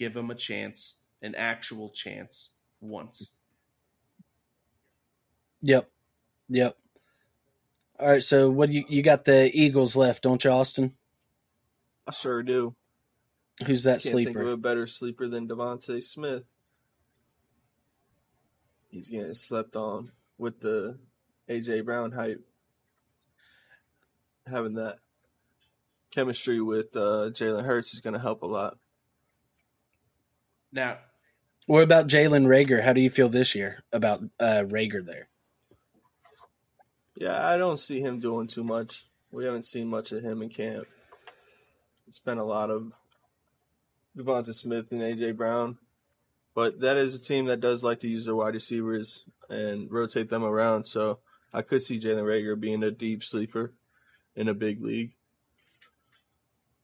give 0.00 0.16
him 0.16 0.30
a 0.30 0.34
chance, 0.34 0.96
an 1.20 1.34
actual 1.34 1.90
chance, 1.90 2.50
once. 2.80 3.30
yep. 5.60 5.88
Yep. 6.48 6.74
All 8.00 8.08
right, 8.08 8.22
so 8.22 8.48
what 8.50 8.70
do 8.70 8.76
you 8.76 8.84
you 8.88 9.02
got 9.02 9.24
the 9.26 9.50
Eagles 9.52 9.94
left, 9.94 10.22
don't 10.22 10.42
you, 10.42 10.50
Austin? 10.50 10.94
I 12.08 12.12
sure 12.12 12.42
do. 12.42 12.74
Who's 13.66 13.84
that 13.84 14.02
Can't 14.02 14.14
think 14.14 14.28
of 14.30 14.34
sleeper? 14.34 14.48
a 14.48 14.56
better 14.56 14.86
sleeper 14.86 15.28
than 15.28 15.46
DeVonta 15.46 16.02
Smith. 16.02 16.44
He's 18.88 19.08
getting 19.08 19.34
slept 19.34 19.76
on 19.76 20.12
with 20.38 20.60
the 20.60 20.98
AJ 21.48 21.84
Brown 21.84 22.12
hype. 22.12 22.40
Having 24.46 24.74
that 24.74 24.96
chemistry 26.10 26.62
with 26.62 26.96
uh, 26.96 27.28
Jalen 27.30 27.66
Hurts 27.66 27.92
is 27.92 28.00
going 28.00 28.14
to 28.14 28.20
help 28.20 28.42
a 28.42 28.46
lot. 28.46 28.78
Now, 30.72 30.98
What 31.66 31.82
about 31.82 32.08
Jalen 32.08 32.46
Reagor? 32.46 32.82
How 32.82 32.92
do 32.92 33.00
you 33.00 33.10
feel 33.10 33.28
this 33.28 33.54
year 33.54 33.82
about 33.92 34.22
uh, 34.38 34.64
Reagor 34.66 35.04
there? 35.04 35.28
Yeah, 37.16 37.46
I 37.46 37.56
don't 37.58 37.78
see 37.78 38.00
him 38.00 38.20
doing 38.20 38.46
too 38.46 38.64
much. 38.64 39.06
We 39.30 39.44
haven't 39.44 39.66
seen 39.66 39.88
much 39.88 40.12
of 40.12 40.22
him 40.22 40.42
in 40.42 40.48
camp. 40.48 40.86
It's 42.08 42.18
been 42.18 42.38
a 42.38 42.44
lot 42.44 42.70
of 42.70 42.92
DeVonta 44.16 44.54
Smith 44.54 44.90
and 44.90 45.00
AJ 45.00 45.36
Brown, 45.36 45.78
but 46.54 46.80
that 46.80 46.96
is 46.96 47.14
a 47.14 47.20
team 47.20 47.46
that 47.46 47.60
does 47.60 47.84
like 47.84 48.00
to 48.00 48.08
use 48.08 48.24
their 48.24 48.34
wide 48.34 48.54
receivers 48.54 49.24
and 49.48 49.90
rotate 49.90 50.30
them 50.30 50.42
around. 50.42 50.84
So 50.84 51.18
I 51.52 51.62
could 51.62 51.82
see 51.82 52.00
Jalen 52.00 52.24
Reagor 52.24 52.58
being 52.58 52.82
a 52.82 52.90
deep 52.90 53.22
sleeper 53.22 53.72
in 54.34 54.48
a 54.48 54.54
big 54.54 54.82
league. 54.82 55.12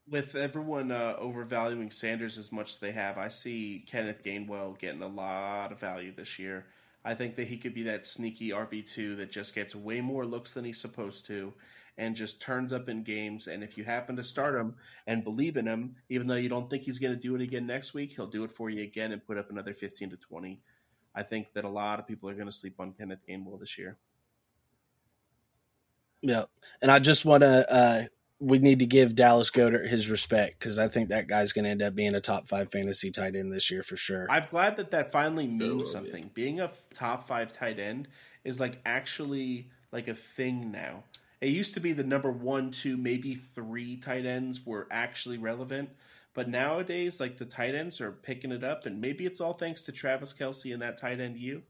With 0.09 0.35
everyone 0.35 0.91
uh, 0.91 1.15
overvaluing 1.19 1.91
Sanders 1.91 2.37
as 2.37 2.51
much 2.51 2.71
as 2.71 2.79
they 2.79 2.91
have, 2.91 3.17
I 3.17 3.29
see 3.29 3.83
Kenneth 3.87 4.23
Gainwell 4.23 4.77
getting 4.79 5.01
a 5.01 5.07
lot 5.07 5.71
of 5.71 5.79
value 5.79 6.13
this 6.15 6.39
year. 6.39 6.65
I 7.03 7.13
think 7.13 7.35
that 7.35 7.47
he 7.47 7.57
could 7.57 7.73
be 7.73 7.83
that 7.83 8.05
sneaky 8.05 8.49
RB2 8.49 9.17
that 9.17 9.31
just 9.31 9.55
gets 9.55 9.75
way 9.75 10.01
more 10.01 10.25
looks 10.25 10.53
than 10.53 10.65
he's 10.65 10.81
supposed 10.81 11.25
to 11.27 11.53
and 11.97 12.15
just 12.15 12.41
turns 12.41 12.71
up 12.71 12.89
in 12.89 13.03
games. 13.03 13.47
And 13.47 13.63
if 13.63 13.77
you 13.77 13.83
happen 13.83 14.15
to 14.17 14.23
start 14.23 14.55
him 14.55 14.75
and 15.07 15.23
believe 15.23 15.57
in 15.57 15.65
him, 15.65 15.95
even 16.09 16.27
though 16.27 16.35
you 16.35 16.49
don't 16.49 16.69
think 16.69 16.83
he's 16.83 16.99
going 16.99 17.13
to 17.13 17.19
do 17.19 17.35
it 17.35 17.41
again 17.41 17.65
next 17.65 17.93
week, 17.93 18.11
he'll 18.11 18.27
do 18.27 18.43
it 18.43 18.51
for 18.51 18.69
you 18.69 18.83
again 18.83 19.11
and 19.11 19.25
put 19.25 19.37
up 19.37 19.49
another 19.49 19.73
15 19.73 20.11
to 20.11 20.17
20. 20.17 20.61
I 21.15 21.23
think 21.23 21.53
that 21.53 21.63
a 21.63 21.69
lot 21.69 21.99
of 21.99 22.07
people 22.07 22.29
are 22.29 22.35
going 22.35 22.47
to 22.47 22.51
sleep 22.51 22.75
on 22.79 22.93
Kenneth 22.93 23.25
Gainwell 23.27 23.59
this 23.59 23.77
year. 23.77 23.97
Yeah, 26.21 26.43
and 26.81 26.91
I 26.91 26.99
just 26.99 27.25
want 27.25 27.41
to. 27.41 27.73
Uh, 27.73 28.03
we 28.39 28.59
need 28.59 28.79
to 28.79 28.85
give 28.85 29.15
Dallas 29.15 29.49
Goddard 29.49 29.87
his 29.87 30.09
respect 30.09 30.59
because 30.59 30.77
I 30.77 30.87
think 30.87 31.09
that 31.09 31.27
guy's 31.27 31.53
going 31.53 31.65
to 31.65 31.71
end 31.71 31.81
up 31.81 31.95
being 31.95 32.13
a 32.13 32.21
top 32.21 32.47
five 32.47 32.71
fantasy 32.71 33.09
tight 33.09 33.35
end 33.35 33.51
this 33.51 33.71
year 33.71 33.81
for 33.81 33.95
sure. 33.95 34.27
I'm 34.29 34.45
glad 34.49 34.77
that 34.77 34.91
that 34.91 35.11
finally 35.11 35.47
means 35.47 35.87
be. 35.87 35.91
something. 35.91 36.29
Being 36.33 36.59
a 36.59 36.71
top 36.93 37.27
five 37.27 37.51
tight 37.51 37.79
end 37.79 38.07
is 38.43 38.59
like 38.59 38.79
actually 38.85 39.69
like 39.91 40.07
a 40.07 40.13
thing 40.13 40.71
now. 40.71 41.03
It 41.41 41.49
used 41.49 41.73
to 41.75 41.79
be 41.79 41.93
the 41.93 42.03
number 42.03 42.31
one, 42.31 42.71
two, 42.71 42.97
maybe 42.97 43.35
three 43.35 43.97
tight 43.97 44.25
ends 44.25 44.65
were 44.65 44.87
actually 44.91 45.37
relevant, 45.37 45.89
but 46.33 46.49
nowadays, 46.49 47.19
like 47.19 47.37
the 47.37 47.45
tight 47.45 47.75
ends 47.75 48.01
are 48.01 48.11
picking 48.11 48.51
it 48.51 48.63
up, 48.63 48.85
and 48.85 49.01
maybe 49.01 49.25
it's 49.25 49.41
all 49.41 49.53
thanks 49.53 49.83
to 49.83 49.91
Travis 49.91 50.33
Kelce 50.33 50.73
and 50.73 50.81
that 50.81 50.99
tight 50.99 51.19
end 51.19 51.37
you. 51.37 51.63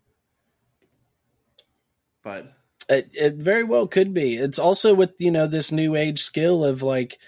But 2.24 2.54
It, 2.90 3.10
it 3.14 3.36
very 3.36 3.64
well 3.64 3.88
could 3.88 4.14
be. 4.14 4.36
It's 4.36 4.60
also 4.60 4.94
with 4.94 5.12
you 5.20 5.32
know 5.32 5.48
this 5.48 5.72
new 5.72 5.96
age 5.96 6.22
skill 6.22 6.64
of 6.64 6.84
like 6.84 7.20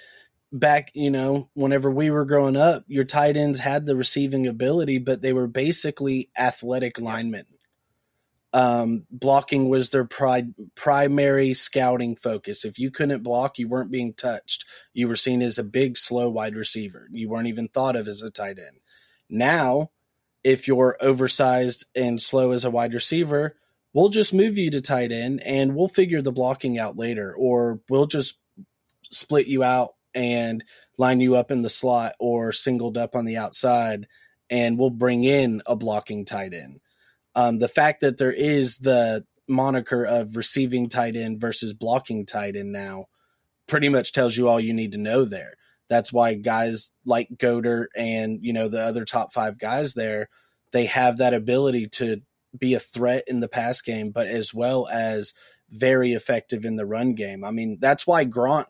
back 0.51 0.91
you 0.93 1.11
know 1.11 1.49
whenever 1.53 1.91
we 1.91 2.09
were 2.09 2.25
growing 2.25 2.55
up, 2.55 2.85
your 2.87 3.03
tight 3.03 3.35
ends 3.37 3.59
had 3.59 3.85
the 3.85 3.95
receiving 3.95 4.47
ability, 4.47 4.99
but 4.99 5.21
they 5.21 5.33
were 5.33 5.47
basically 5.47 6.29
athletic 6.37 6.99
linemen. 6.99 7.45
Um, 8.51 9.05
blocking 9.11 9.69
was 9.69 9.91
their 9.91 10.05
pri- 10.05 10.53
primary 10.73 11.53
scouting 11.53 12.15
focus. 12.15 12.65
If 12.65 12.79
you 12.79 12.89
couldn't 12.89 13.21
block, 13.21 13.59
you 13.59 13.67
weren't 13.67 13.91
being 13.91 14.13
touched. 14.13 14.65
You 14.93 15.07
were 15.07 15.15
seen 15.15 15.43
as 15.43 15.59
a 15.59 15.63
big, 15.63 15.97
slow 15.97 16.29
wide 16.29 16.55
receiver. 16.55 17.07
You 17.11 17.29
weren't 17.29 17.47
even 17.47 17.67
thought 17.67 17.95
of 17.95 18.07
as 18.07 18.23
a 18.23 18.31
tight 18.31 18.57
end. 18.57 18.79
Now, 19.29 19.91
if 20.43 20.67
you're 20.67 20.97
oversized 20.99 21.85
and 21.95 22.19
slow 22.19 22.51
as 22.51 22.65
a 22.65 22.71
wide 22.71 22.93
receiver, 22.93 23.55
we'll 23.93 24.09
just 24.09 24.33
move 24.33 24.57
you 24.57 24.71
to 24.71 24.81
tight 24.81 25.11
end 25.11 25.41
and 25.45 25.75
we'll 25.75 25.87
figure 25.87 26.21
the 26.21 26.31
blocking 26.31 26.77
out 26.77 26.97
later, 26.97 27.35
or 27.37 27.81
we'll 27.89 28.07
just 28.07 28.37
split 29.11 29.47
you 29.47 29.63
out 29.63 29.89
and 30.13 30.63
line 30.97 31.19
you 31.19 31.35
up 31.35 31.51
in 31.51 31.61
the 31.61 31.69
slot 31.69 32.13
or 32.19 32.51
singled 32.51 32.97
up 32.97 33.15
on 33.15 33.25
the 33.25 33.37
outside, 33.37 34.07
and 34.49 34.77
we'll 34.77 34.89
bring 34.89 35.23
in 35.23 35.61
a 35.65 35.75
blocking 35.75 36.25
tight 36.25 36.53
end. 36.53 36.79
Um, 37.35 37.59
the 37.59 37.67
fact 37.67 38.01
that 38.01 38.17
there 38.17 38.33
is 38.33 38.77
the 38.77 39.23
moniker 39.47 40.05
of 40.05 40.35
receiving 40.35 40.89
tight 40.89 41.15
end 41.15 41.39
versus 41.39 41.73
blocking 41.73 42.25
tight 42.25 42.55
end 42.55 42.71
now 42.71 43.05
pretty 43.67 43.89
much 43.89 44.11
tells 44.11 44.35
you 44.35 44.47
all 44.47 44.59
you 44.59 44.73
need 44.73 44.91
to 44.91 44.97
know 44.97 45.25
there. 45.25 45.53
That's 45.89 46.13
why 46.13 46.35
guys 46.35 46.91
like 47.05 47.29
Goder 47.35 47.85
and 47.95 48.39
you 48.41 48.53
know 48.53 48.67
the 48.67 48.81
other 48.81 49.05
top 49.05 49.33
five 49.33 49.57
guys 49.57 49.93
there, 49.93 50.27
they 50.71 50.85
have 50.85 51.17
that 51.17 51.33
ability 51.33 51.87
to 51.93 52.21
be 52.57 52.73
a 52.73 52.79
threat 52.79 53.23
in 53.27 53.39
the 53.39 53.47
pass 53.47 53.81
game, 53.81 54.11
but 54.11 54.27
as 54.27 54.53
well 54.53 54.87
as 54.87 55.33
very 55.69 56.13
effective 56.13 56.65
in 56.65 56.75
the 56.75 56.85
run 56.85 57.13
game. 57.13 57.43
I 57.43 57.51
mean, 57.51 57.77
that's 57.79 58.07
why 58.07 58.25
Gronk 58.25 58.65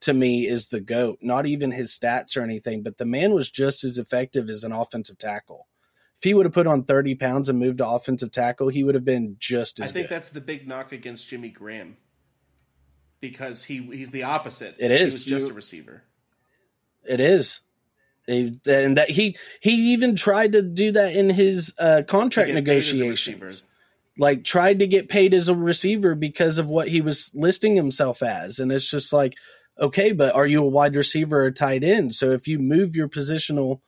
to 0.00 0.14
me 0.14 0.46
is 0.46 0.68
the 0.68 0.80
GOAT. 0.80 1.18
Not 1.20 1.46
even 1.46 1.70
his 1.70 1.90
stats 1.96 2.36
or 2.36 2.40
anything, 2.42 2.82
but 2.82 2.96
the 2.96 3.04
man 3.04 3.34
was 3.34 3.50
just 3.50 3.84
as 3.84 3.98
effective 3.98 4.48
as 4.48 4.64
an 4.64 4.72
offensive 4.72 5.18
tackle. 5.18 5.66
If 6.16 6.24
he 6.24 6.34
would 6.34 6.46
have 6.46 6.52
put 6.54 6.66
on 6.66 6.84
30 6.84 7.14
pounds 7.14 7.48
and 7.48 7.58
moved 7.58 7.78
to 7.78 7.88
offensive 7.88 8.30
tackle, 8.30 8.68
he 8.68 8.84
would 8.84 8.94
have 8.94 9.04
been 9.04 9.36
just 9.38 9.78
as 9.80 9.86
effective. 9.86 9.90
I 9.90 9.92
think 9.92 10.08
good. 10.08 10.14
that's 10.16 10.28
the 10.30 10.40
big 10.40 10.68
knock 10.68 10.92
against 10.92 11.28
Jimmy 11.28 11.48
Graham 11.50 11.96
because 13.20 13.64
he 13.64 13.82
he's 13.82 14.10
the 14.10 14.22
opposite. 14.22 14.76
It 14.78 14.90
is. 14.90 14.98
He 15.00 15.04
was 15.04 15.24
just 15.24 15.46
You- 15.46 15.52
a 15.52 15.54
receiver. 15.54 16.02
It 17.08 17.20
is. 17.20 17.60
And 18.30 18.96
that 18.96 19.10
he 19.10 19.36
he 19.60 19.92
even 19.92 20.16
tried 20.16 20.52
to 20.52 20.62
do 20.62 20.92
that 20.92 21.14
in 21.14 21.30
his 21.30 21.74
uh, 21.78 22.02
contract 22.06 22.48
To 22.48 22.54
get 22.54 22.64
paid 22.64 22.76
as 22.78 22.92
a 22.92 22.96
negotiations. 22.96 23.62
like 24.18 24.44
tried 24.44 24.78
to 24.78 24.86
get 24.86 25.08
paid 25.08 25.34
as 25.34 25.48
a 25.48 25.54
receiver 25.54 26.14
because 26.14 26.58
of 26.58 26.68
what 26.70 26.88
he 26.88 27.00
was 27.00 27.32
listing 27.34 27.76
himself 27.76 28.22
as 28.22 28.58
and 28.58 28.70
it's 28.70 28.90
just 28.90 29.12
like 29.12 29.34
okay 29.80 30.12
but 30.12 30.34
are 30.34 30.46
you 30.46 30.62
a 30.62 30.68
wide 30.68 30.94
receiver 30.94 31.42
or 31.42 31.46
a 31.46 31.52
tight 31.52 31.82
end 31.84 32.14
so 32.14 32.30
if 32.30 32.46
you 32.46 32.58
move 32.58 32.94
your 32.96 33.08
positional 33.08 33.80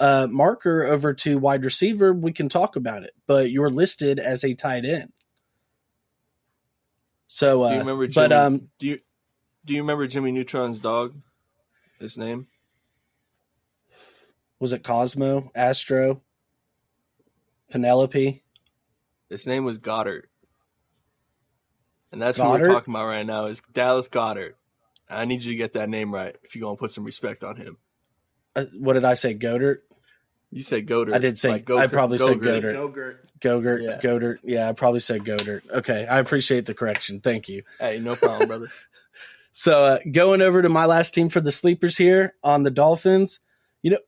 uh, 0.00 0.26
marker 0.30 0.84
over 0.84 1.12
to 1.12 1.38
wide 1.38 1.62
receiver, 1.62 2.12
we 2.12 2.32
can 2.32 2.48
talk 2.48 2.74
about 2.74 3.02
it. 3.02 3.12
But 3.26 3.50
you're 3.50 3.68
listed 3.68 4.18
as 4.18 4.42
a 4.44 4.54
tight 4.54 4.86
end. 4.86 5.12
So, 7.26 7.62
uh, 7.62 7.68
Do 7.68 7.74
you 7.74 7.80
remember 7.80 8.06
Jimmy, 8.06 8.28
but 8.28 8.32
um, 8.32 8.68
do 8.78 8.86
you 8.86 8.98
do 9.64 9.74
you 9.74 9.82
remember 9.82 10.06
Jimmy 10.06 10.32
Neutron's 10.32 10.78
dog? 10.80 11.16
His 12.00 12.16
name? 12.16 12.46
Was 14.60 14.72
it 14.72 14.84
Cosmo, 14.84 15.50
Astro, 15.54 16.20
Penelope? 17.70 18.42
His 19.28 19.46
name 19.46 19.64
was 19.64 19.78
Goddard. 19.78 20.28
And 22.12 22.20
that's 22.20 22.36
who 22.36 22.42
Goddard? 22.44 22.68
we're 22.68 22.74
talking 22.74 22.92
about 22.94 23.06
right 23.06 23.26
now 23.26 23.46
is 23.46 23.62
Dallas 23.72 24.08
Goddard. 24.08 24.54
I 25.08 25.24
need 25.24 25.42
you 25.42 25.52
to 25.52 25.56
get 25.56 25.72
that 25.72 25.88
name 25.88 26.12
right 26.14 26.36
if 26.42 26.54
you're 26.54 26.62
gonna 26.62 26.76
put 26.76 26.90
some 26.90 27.04
respect 27.04 27.42
on 27.42 27.56
him. 27.56 27.78
Uh, 28.54 28.64
what 28.78 28.94
did 28.94 29.04
I 29.04 29.14
say? 29.14 29.34
Godert, 29.34 29.78
You 30.50 30.62
said 30.62 30.86
Goddard. 30.86 31.14
I 31.14 31.18
did 31.18 31.38
say- 31.38 31.50
like 31.50 31.70
I 31.70 31.86
probably 31.86 32.18
said 32.18 32.40
Go-Gurt. 32.40 32.74
Goddard. 32.74 33.18
Gogurt. 33.40 33.80
Gogurt, 33.80 33.82
Yeah. 33.82 34.00
Godert. 34.00 34.38
Yeah, 34.42 34.68
I 34.68 34.72
probably 34.72 35.00
said 35.00 35.22
Godert. 35.22 35.68
Okay, 35.70 36.06
I 36.06 36.18
appreciate 36.18 36.66
the 36.66 36.74
correction. 36.74 37.20
Thank 37.20 37.48
you. 37.48 37.62
Hey, 37.78 38.00
no 38.00 38.14
problem, 38.16 38.48
brother. 38.48 38.68
So 39.52 39.84
uh, 39.84 39.98
going 40.10 40.42
over 40.42 40.62
to 40.62 40.68
my 40.68 40.86
last 40.86 41.12
team 41.12 41.28
for 41.28 41.40
the 41.40 41.50
sleepers 41.50 41.96
here 41.96 42.34
on 42.44 42.62
the 42.62 42.70
Dolphins, 42.70 43.40
you 43.82 43.90
know, 43.90 43.98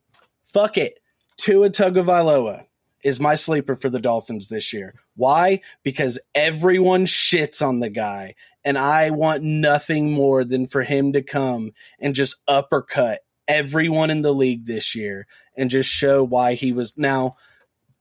fuck 0.52 0.76
it. 0.76 0.98
Tua 1.36 1.70
Tagovailoa 1.70 2.64
is 3.04 3.18
my 3.20 3.34
sleeper 3.34 3.74
for 3.74 3.90
the 3.90 4.00
Dolphins 4.00 4.48
this 4.48 4.72
year. 4.72 4.94
Why? 5.16 5.60
Because 5.82 6.18
everyone 6.34 7.06
shits 7.06 7.66
on 7.66 7.80
the 7.80 7.90
guy, 7.90 8.34
and 8.64 8.78
I 8.78 9.10
want 9.10 9.42
nothing 9.42 10.12
more 10.12 10.44
than 10.44 10.66
for 10.66 10.82
him 10.82 11.12
to 11.14 11.22
come 11.22 11.72
and 11.98 12.14
just 12.14 12.36
uppercut 12.46 13.20
everyone 13.48 14.10
in 14.10 14.22
the 14.22 14.32
league 14.32 14.66
this 14.66 14.94
year 14.94 15.26
and 15.56 15.68
just 15.68 15.90
show 15.90 16.22
why 16.22 16.54
he 16.54 16.72
was 16.72 16.96
now. 16.96 17.36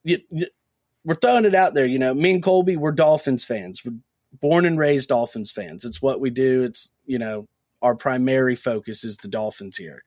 You, 0.03 0.19
you- 0.29 0.47
we're 1.03 1.15
throwing 1.15 1.45
it 1.45 1.55
out 1.55 1.73
there, 1.73 1.87
you 1.87 1.97
know. 1.97 2.13
Me 2.13 2.31
and 2.31 2.43
Colby, 2.43 2.77
we're 2.77 2.91
Dolphins 2.91 3.43
fans. 3.43 3.83
We're 3.83 3.95
born 4.39 4.65
and 4.65 4.77
raised 4.77 5.09
Dolphins 5.09 5.51
fans. 5.51 5.83
It's 5.83 5.99
what 5.99 6.19
we 6.19 6.29
do. 6.29 6.61
It's 6.63 6.91
you 7.07 7.17
know 7.17 7.47
our 7.81 7.95
primary 7.95 8.55
focus 8.55 9.03
is 9.03 9.17
the 9.17 9.27
Dolphins 9.27 9.77
here. 9.77 10.03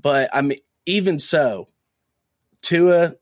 But 0.00 0.30
I 0.32 0.42
mean, 0.42 0.58
even 0.86 1.18
so, 1.18 1.66
Tua, 2.62 3.14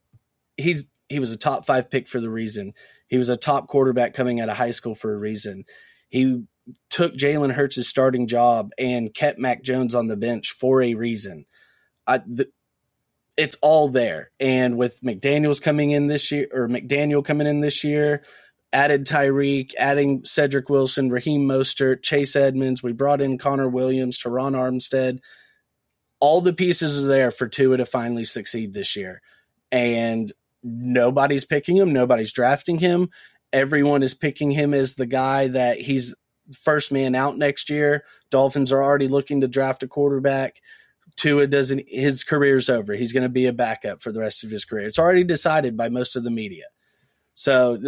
he's 0.57 0.86
he 1.09 1.20
was 1.20 1.32
a 1.32 1.39
top 1.39 1.66
five 1.66 1.91
pick 1.91 2.09
for 2.09 2.20
the 2.20 2.30
reason. 2.30 2.74
He 3.09 3.16
was 3.16 3.28
a 3.28 3.36
top 3.36 3.68
quarterback 3.68 4.12
coming 4.12 4.41
out 4.41 4.51
of 4.51 4.57
high 4.57 4.72
school 4.72 4.95
for 4.95 5.14
a 5.14 5.18
reason. 5.18 5.64
He 6.11 6.43
took 6.91 7.14
Jalen 7.14 7.53
Hurts' 7.53 7.89
starting 7.89 8.26
job 8.26 8.70
and 8.78 9.14
kept 9.14 9.39
Mac 9.39 9.62
Jones 9.62 9.95
on 9.95 10.09
the 10.09 10.16
bench 10.16 10.53
for 10.53 10.82
a 10.82 10.95
reason. 10.95 11.47
I, 12.07 12.18
the, 12.18 12.49
it's 13.36 13.57
all 13.62 13.89
there. 13.89 14.30
And 14.39 14.76
with 14.76 15.01
McDaniels 15.01 15.62
coming 15.62 15.91
in 15.91 16.09
this 16.09 16.30
year, 16.30 16.49
or 16.53 16.68
McDaniel 16.68 17.24
coming 17.24 17.47
in 17.47 17.61
this 17.61 17.84
year, 17.84 18.24
added 18.72 19.07
Tyreek, 19.07 19.72
adding 19.78 20.24
Cedric 20.24 20.68
Wilson, 20.68 21.09
Raheem 21.09 21.49
Mostert, 21.49 22.03
Chase 22.03 22.36
Edmonds. 22.36 22.82
We 22.82 22.93
brought 22.93 23.20
in 23.20 23.39
Connor 23.39 23.68
Williams, 23.68 24.18
Teron 24.18 24.53
Armstead. 24.53 25.20
All 26.21 26.41
the 26.41 26.53
pieces 26.53 27.03
are 27.03 27.07
there 27.07 27.31
for 27.31 27.49
Tua 27.49 27.77
to 27.77 27.87
finally 27.87 28.25
succeed 28.25 28.75
this 28.75 28.97
year. 28.97 29.23
And 29.71 30.33
nobody's 30.62 31.45
picking 31.45 31.77
him, 31.77 31.93
nobody's 31.93 32.33
drafting 32.33 32.79
him. 32.79 33.11
Everyone 33.53 34.03
is 34.03 34.14
picking 34.14 34.51
him 34.51 34.75
as 34.75 34.95
the 34.95 35.07
guy 35.07 35.49
that 35.49 35.79
he's 35.79 36.14
first 36.62 36.93
man 36.93 37.14
out 37.14 37.37
next 37.37 37.71
year. 37.71 38.05
Dolphins 38.31 38.73
are 38.73 38.83
already 38.83 39.09
looking 39.09 39.41
to 39.41 39.49
draft 39.49 39.83
a 39.83 39.89
quarterback. 39.89 40.61
Tua 41.16 41.47
doesn't 41.47 41.85
his 41.89 42.25
career's 42.25 42.69
over. 42.69 42.95
He's 42.95 43.12
going 43.12 43.23
to 43.23 43.29
be 43.29 43.47
a 43.47 43.53
backup 43.53 44.03
for 44.03 44.12
the 44.12 44.21
rest 44.21 44.45
of 44.45 44.51
his 44.51 44.64
career. 44.64 44.87
It's 44.87 44.99
already 44.99 45.25
decided 45.25 45.77
by 45.77 45.89
most 45.89 46.16
of 46.16 46.25
the 46.25 46.31
media. 46.31 46.64
So 47.35 47.79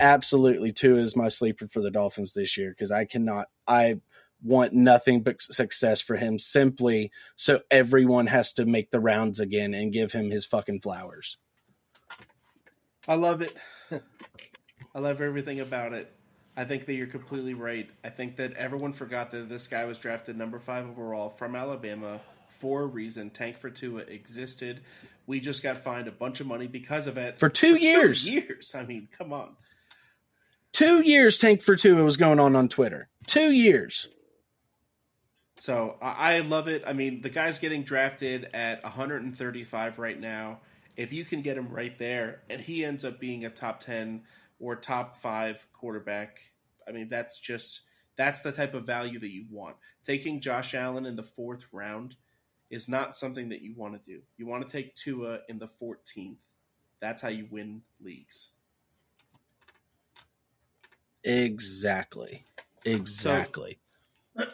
absolutely, 0.00 0.72
Tua 0.72 0.98
is 0.98 1.16
my 1.16 1.28
sleeper 1.28 1.66
for 1.66 1.80
the 1.80 1.90
Dolphins 1.90 2.34
this 2.34 2.56
year 2.56 2.70
because 2.70 2.92
I 2.92 3.04
cannot. 3.04 3.46
I 3.66 4.00
want 4.42 4.72
nothing 4.72 5.22
but 5.22 5.42
success 5.42 6.00
for 6.00 6.16
him 6.16 6.38
simply 6.38 7.10
so 7.36 7.60
everyone 7.70 8.26
has 8.28 8.52
to 8.52 8.66
make 8.66 8.90
the 8.90 9.00
rounds 9.00 9.40
again 9.40 9.74
and 9.74 9.92
give 9.92 10.12
him 10.12 10.30
his 10.30 10.46
fucking 10.46 10.80
flowers. 10.80 11.38
I 13.06 13.14
love 13.14 13.42
it. 13.42 13.56
I 14.94 14.98
love 15.00 15.20
everything 15.22 15.60
about 15.60 15.92
it. 15.92 16.12
I 16.56 16.64
think 16.64 16.86
that 16.86 16.94
you're 16.94 17.06
completely 17.06 17.54
right. 17.54 17.88
I 18.04 18.08
think 18.10 18.36
that 18.36 18.52
everyone 18.54 18.92
forgot 18.92 19.30
that 19.30 19.48
this 19.48 19.68
guy 19.68 19.84
was 19.84 19.98
drafted 19.98 20.36
number 20.36 20.58
five 20.58 20.88
overall 20.88 21.30
from 21.30 21.54
Alabama 21.54 22.20
for 22.48 22.82
a 22.82 22.86
reason. 22.86 23.30
Tank 23.30 23.58
for 23.58 23.70
Tua 23.70 24.00
existed. 24.00 24.80
We 25.26 25.40
just 25.40 25.62
got 25.62 25.78
fined 25.78 26.08
a 26.08 26.12
bunch 26.12 26.40
of 26.40 26.46
money 26.46 26.66
because 26.66 27.06
of 27.06 27.16
it 27.16 27.38
For 27.38 27.48
two 27.48 27.76
years. 27.76 28.28
years. 28.28 28.74
I 28.74 28.84
mean, 28.84 29.08
come 29.16 29.32
on. 29.32 29.56
Two 30.72 31.00
years 31.02 31.38
Tank 31.38 31.62
for 31.62 31.76
Tua 31.76 32.02
was 32.04 32.16
going 32.16 32.40
on 32.40 32.56
on 32.56 32.68
Twitter. 32.68 33.08
Two 33.26 33.50
years. 33.50 34.08
So 35.58 35.96
I 36.00 36.36
I 36.36 36.38
love 36.40 36.68
it. 36.68 36.84
I 36.86 36.92
mean, 36.92 37.20
the 37.20 37.30
guy's 37.30 37.58
getting 37.58 37.82
drafted 37.82 38.48
at 38.54 38.82
135 38.82 39.98
right 39.98 40.18
now. 40.18 40.60
If 40.96 41.12
you 41.12 41.24
can 41.24 41.42
get 41.42 41.56
him 41.56 41.68
right 41.68 41.96
there, 41.98 42.42
and 42.48 42.60
he 42.60 42.84
ends 42.84 43.04
up 43.04 43.20
being 43.20 43.44
a 43.44 43.50
top 43.50 43.80
10 43.80 44.22
or 44.58 44.74
top 44.74 45.16
five 45.16 45.66
quarterback, 45.72 46.40
I 46.88 46.92
mean, 46.92 47.08
that's 47.08 47.38
just 47.38 47.82
that's 48.16 48.40
the 48.40 48.52
type 48.52 48.74
of 48.74 48.84
value 48.84 49.18
that 49.20 49.30
you 49.30 49.46
want. 49.50 49.76
Taking 50.04 50.40
Josh 50.40 50.74
Allen 50.74 51.06
in 51.06 51.16
the 51.16 51.22
fourth 51.22 51.66
round 51.72 52.16
is 52.70 52.88
not 52.88 53.16
something 53.16 53.48
that 53.48 53.62
you 53.62 53.74
want 53.76 53.94
to 53.94 54.12
do. 54.12 54.20
You 54.36 54.46
want 54.46 54.66
to 54.66 54.70
take 54.70 54.94
Tua 54.94 55.40
in 55.48 55.58
the 55.58 55.68
14th. 55.80 56.36
That's 57.00 57.22
how 57.22 57.28
you 57.28 57.46
win 57.50 57.82
leagues. 58.00 58.50
Exactly. 61.24 62.44
Exactly. 62.84 63.78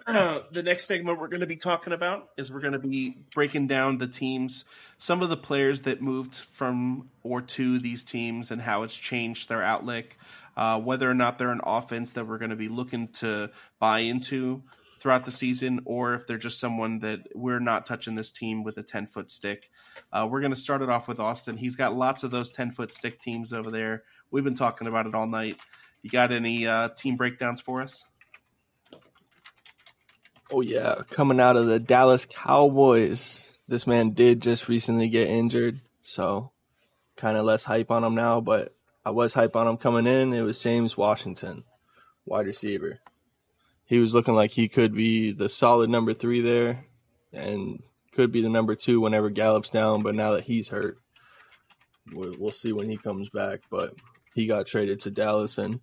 Uh, 0.06 0.40
the 0.50 0.62
next 0.62 0.86
segment 0.86 1.18
we're 1.18 1.28
going 1.28 1.40
to 1.40 1.46
be 1.46 1.56
talking 1.56 1.92
about 1.92 2.30
is 2.36 2.50
we're 2.50 2.60
going 2.60 2.72
to 2.72 2.78
be 2.78 3.18
breaking 3.34 3.66
down 3.66 3.98
the 3.98 4.06
teams, 4.06 4.64
some 4.96 5.22
of 5.22 5.28
the 5.28 5.36
players 5.36 5.82
that 5.82 6.00
moved 6.00 6.36
from 6.36 7.10
or 7.22 7.42
to 7.42 7.78
these 7.78 8.02
teams, 8.02 8.50
and 8.50 8.62
how 8.62 8.82
it's 8.82 8.96
changed 8.96 9.48
their 9.48 9.62
outlook. 9.62 10.16
Uh, 10.56 10.80
whether 10.80 11.10
or 11.10 11.14
not 11.14 11.36
they're 11.36 11.50
an 11.50 11.60
offense 11.64 12.12
that 12.12 12.26
we're 12.26 12.38
going 12.38 12.50
to 12.50 12.56
be 12.56 12.68
looking 12.68 13.08
to 13.08 13.50
buy 13.78 13.98
into 13.98 14.62
throughout 15.00 15.26
the 15.26 15.30
season, 15.30 15.80
or 15.84 16.14
if 16.14 16.26
they're 16.26 16.38
just 16.38 16.58
someone 16.58 17.00
that 17.00 17.28
we're 17.34 17.60
not 17.60 17.84
touching 17.84 18.14
this 18.14 18.32
team 18.32 18.62
with 18.64 18.78
a 18.78 18.82
ten 18.82 19.06
foot 19.06 19.28
stick. 19.28 19.70
Uh, 20.12 20.26
we're 20.30 20.40
going 20.40 20.54
to 20.54 20.56
start 20.56 20.80
it 20.80 20.88
off 20.88 21.08
with 21.08 21.20
Austin. 21.20 21.58
He's 21.58 21.76
got 21.76 21.94
lots 21.94 22.22
of 22.22 22.30
those 22.30 22.50
ten 22.50 22.70
foot 22.70 22.90
stick 22.90 23.20
teams 23.20 23.52
over 23.52 23.70
there. 23.70 24.04
We've 24.30 24.44
been 24.44 24.54
talking 24.54 24.86
about 24.86 25.06
it 25.06 25.14
all 25.14 25.26
night. 25.26 25.58
You 26.00 26.08
got 26.10 26.32
any 26.32 26.66
uh, 26.66 26.90
team 26.90 27.16
breakdowns 27.16 27.60
for 27.60 27.82
us? 27.82 28.06
Oh 30.56 30.60
yeah, 30.60 31.02
coming 31.10 31.40
out 31.40 31.56
of 31.56 31.66
the 31.66 31.80
Dallas 31.80 32.26
Cowboys. 32.26 33.44
This 33.66 33.88
man 33.88 34.10
did 34.10 34.40
just 34.40 34.68
recently 34.68 35.08
get 35.08 35.26
injured, 35.26 35.80
so 36.00 36.52
kind 37.16 37.36
of 37.36 37.44
less 37.44 37.64
hype 37.64 37.90
on 37.90 38.04
him 38.04 38.14
now, 38.14 38.40
but 38.40 38.72
I 39.04 39.10
was 39.10 39.34
hype 39.34 39.56
on 39.56 39.66
him 39.66 39.78
coming 39.78 40.06
in. 40.06 40.32
It 40.32 40.42
was 40.42 40.60
James 40.60 40.96
Washington, 40.96 41.64
wide 42.24 42.46
receiver. 42.46 43.00
He 43.84 43.98
was 43.98 44.14
looking 44.14 44.36
like 44.36 44.52
he 44.52 44.68
could 44.68 44.94
be 44.94 45.32
the 45.32 45.48
solid 45.48 45.90
number 45.90 46.14
3 46.14 46.40
there 46.42 46.84
and 47.32 47.82
could 48.12 48.30
be 48.30 48.40
the 48.40 48.48
number 48.48 48.76
2 48.76 49.00
whenever 49.00 49.30
Gallup's 49.30 49.70
down, 49.70 50.02
but 50.02 50.14
now 50.14 50.34
that 50.34 50.44
he's 50.44 50.68
hurt, 50.68 50.98
we'll 52.12 52.52
see 52.52 52.72
when 52.72 52.88
he 52.88 52.96
comes 52.96 53.28
back, 53.28 53.62
but 53.72 53.96
he 54.36 54.46
got 54.46 54.68
traded 54.68 55.00
to 55.00 55.10
Dallas 55.10 55.58
and 55.58 55.80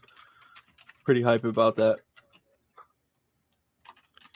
pretty 1.04 1.24
hype 1.24 1.44
about 1.44 1.76
that. 1.76 1.98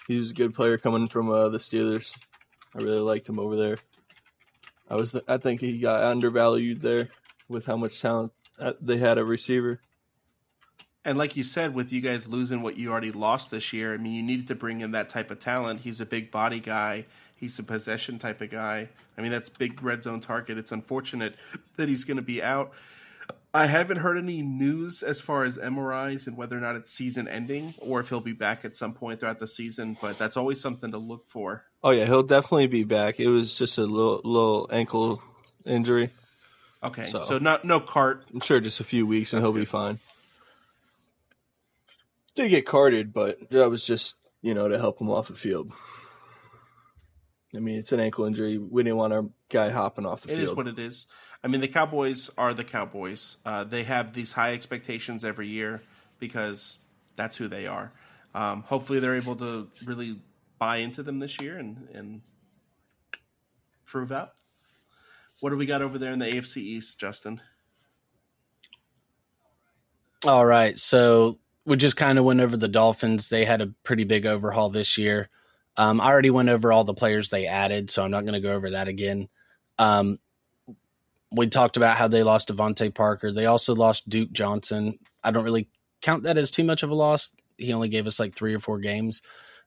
He 0.07 0.17
was 0.17 0.31
a 0.31 0.35
good 0.35 0.53
player 0.53 0.77
coming 0.77 1.07
from 1.07 1.29
uh, 1.29 1.49
the 1.49 1.57
Steelers. 1.57 2.15
I 2.75 2.81
really 2.81 2.99
liked 2.99 3.27
him 3.27 3.39
over 3.39 3.55
there. 3.55 3.77
I 4.89 4.95
was, 4.95 5.15
I 5.27 5.37
think 5.37 5.61
he 5.61 5.79
got 5.79 6.03
undervalued 6.03 6.81
there 6.81 7.09
with 7.47 7.65
how 7.65 7.77
much 7.77 8.01
talent 8.01 8.31
uh, 8.59 8.73
they 8.79 8.97
had 8.97 9.17
a 9.17 9.25
receiver. 9.25 9.81
And 11.03 11.17
like 11.17 11.35
you 11.35 11.43
said, 11.43 11.75
with 11.75 11.91
you 11.91 12.01
guys 12.01 12.27
losing 12.27 12.61
what 12.61 12.77
you 12.77 12.91
already 12.91 13.11
lost 13.11 13.51
this 13.51 13.73
year, 13.73 13.93
I 13.93 13.97
mean, 13.97 14.13
you 14.13 14.23
needed 14.23 14.47
to 14.47 14.55
bring 14.55 14.81
in 14.81 14.91
that 14.91 15.09
type 15.09 15.29
of 15.29 15.39
talent. 15.39 15.81
He's 15.81 16.01
a 16.01 16.05
big 16.05 16.31
body 16.31 16.59
guy. 16.59 17.05
He's 17.35 17.59
a 17.59 17.63
possession 17.63 18.17
type 18.17 18.41
of 18.41 18.49
guy. 18.49 18.89
I 19.17 19.21
mean, 19.21 19.31
that's 19.31 19.49
big 19.49 19.83
red 19.83 20.03
zone 20.03 20.19
target. 20.19 20.57
It's 20.57 20.71
unfortunate 20.71 21.35
that 21.77 21.89
he's 21.89 22.05
going 22.05 22.17
to 22.17 22.23
be 22.23 22.41
out. 22.41 22.71
I 23.55 23.67
haven't 23.67 23.97
heard 23.99 24.17
any 24.17 24.41
news 24.41 25.01
as 25.01 25.21
far 25.21 25.45
as 25.45 25.57
MRIs 25.57 26.27
and 26.27 26.35
whether 26.35 26.57
or 26.57 26.59
not 26.59 26.75
it's 26.75 26.91
season 26.91 27.25
ending 27.27 27.73
or 27.79 28.01
if 28.01 28.09
he'll 28.09 28.19
be 28.19 28.33
back 28.33 28.65
at 28.65 28.75
some 28.75 28.93
point 28.93 29.21
throughout 29.21 29.39
the 29.39 29.47
season. 29.47 29.95
But 30.01 30.17
that's 30.17 30.35
always 30.35 30.59
something 30.59 30.91
to 30.91 30.97
look 30.97 31.29
for. 31.29 31.63
Oh 31.81 31.91
yeah, 31.91 32.05
he'll 32.05 32.21
definitely 32.23 32.67
be 32.67 32.83
back. 32.83 33.17
It 33.19 33.29
was 33.29 33.57
just 33.57 33.77
a 33.77 33.83
little 33.85 34.19
little 34.25 34.67
ankle 34.73 35.21
injury. 35.65 36.09
Okay, 36.83 37.05
so, 37.05 37.23
So- 37.23 37.37
not 37.39 37.63
no 37.63 37.79
cart. 37.79 38.25
I'm 38.33 38.41
sure 38.41 38.59
just 38.59 38.81
a 38.81 38.83
few 38.83 39.07
weeks 39.07 39.31
and 39.31 39.41
That's 39.41 39.49
he'll 39.51 39.59
be 39.59 39.65
fine. 39.65 39.99
Did 42.35 42.49
get 42.49 42.65
carted, 42.65 43.13
but 43.13 43.49
that 43.51 43.69
was 43.69 43.85
just 43.85 44.17
you 44.41 44.53
know 44.53 44.67
to 44.67 44.77
help 44.77 44.99
him 44.99 45.09
off 45.09 45.29
the 45.29 45.33
field. 45.33 45.71
I 47.55 47.59
mean, 47.59 47.79
it's 47.79 47.93
an 47.93 48.01
ankle 48.01 48.25
injury. 48.25 48.57
We 48.57 48.83
didn't 48.83 48.97
want 48.97 49.13
our 49.13 49.25
guy 49.49 49.69
hopping 49.69 50.05
off 50.05 50.23
the 50.23 50.33
It 50.33 50.35
field. 50.35 50.49
is 50.49 50.53
what 50.55 50.67
it 50.67 50.77
is. 50.77 51.07
I 51.45 51.47
mean, 51.47 51.61
the 51.61 51.67
Cowboys 51.67 52.31
are 52.39 52.55
the 52.55 52.63
Cowboys. 52.63 53.37
Uh, 53.45 53.63
they 53.63 53.83
have 53.83 54.13
these 54.13 54.33
high 54.33 54.53
expectations 54.53 55.23
every 55.23 55.47
year 55.47 55.83
because 56.17 56.79
that's 57.15 57.37
who 57.37 57.47
they 57.47 57.67
are. 57.67 57.91
Um, 58.33 58.63
hopefully, 58.63 58.99
they're 58.99 59.15
able 59.15 59.35
to 59.35 59.67
really 59.85 60.17
buy 60.57 60.77
into 60.77 61.03
them 61.03 61.19
this 61.19 61.39
year 61.39 61.55
and, 61.59 61.87
and 61.93 62.21
prove 63.85 64.11
out. 64.11 64.31
What 65.39 65.51
do 65.51 65.57
we 65.57 65.67
got 65.67 65.83
over 65.83 65.99
there 65.99 66.11
in 66.11 66.17
the 66.17 66.25
AFC 66.25 66.57
East, 66.57 66.99
Justin? 66.99 67.39
All 70.25 70.47
right. 70.47 70.79
So 70.79 71.37
we 71.63 71.77
just 71.77 71.95
kind 71.95 72.17
of 72.17 72.25
went 72.25 72.39
over 72.39 72.57
the 72.57 72.67
Dolphins. 72.67 73.29
They 73.29 73.45
had 73.45 73.61
a 73.61 73.67
pretty 73.83 74.05
big 74.05 74.25
overhaul 74.25 74.71
this 74.71 74.97
year. 74.97 75.29
Um, 75.77 76.01
I 76.01 76.07
already 76.07 76.31
went 76.31 76.49
over 76.49 76.73
all 76.73 76.85
the 76.85 76.95
players 76.95 77.29
they 77.29 77.45
added, 77.45 77.91
so 77.91 78.03
I'm 78.03 78.09
not 78.09 78.21
going 78.21 78.33
to 78.33 78.39
go 78.39 78.53
over 78.53 78.71
that 78.71 78.87
again. 78.87 79.29
Um, 79.77 80.17
we 81.35 81.47
talked 81.47 81.77
about 81.77 81.97
how 81.97 82.07
they 82.07 82.23
lost 82.23 82.49
DeVante 82.49 82.93
Parker. 82.93 83.31
They 83.31 83.45
also 83.45 83.75
lost 83.75 84.09
Duke 84.09 84.31
Johnson. 84.31 84.99
I 85.23 85.31
don't 85.31 85.43
really 85.43 85.69
count 86.01 86.23
that 86.23 86.37
as 86.37 86.51
too 86.51 86.63
much 86.63 86.83
of 86.83 86.89
a 86.89 86.95
loss. 86.95 87.31
He 87.57 87.73
only 87.73 87.89
gave 87.89 88.07
us 88.07 88.19
like 88.19 88.35
three 88.35 88.53
or 88.53 88.59
four 88.59 88.79
games. 88.79 89.21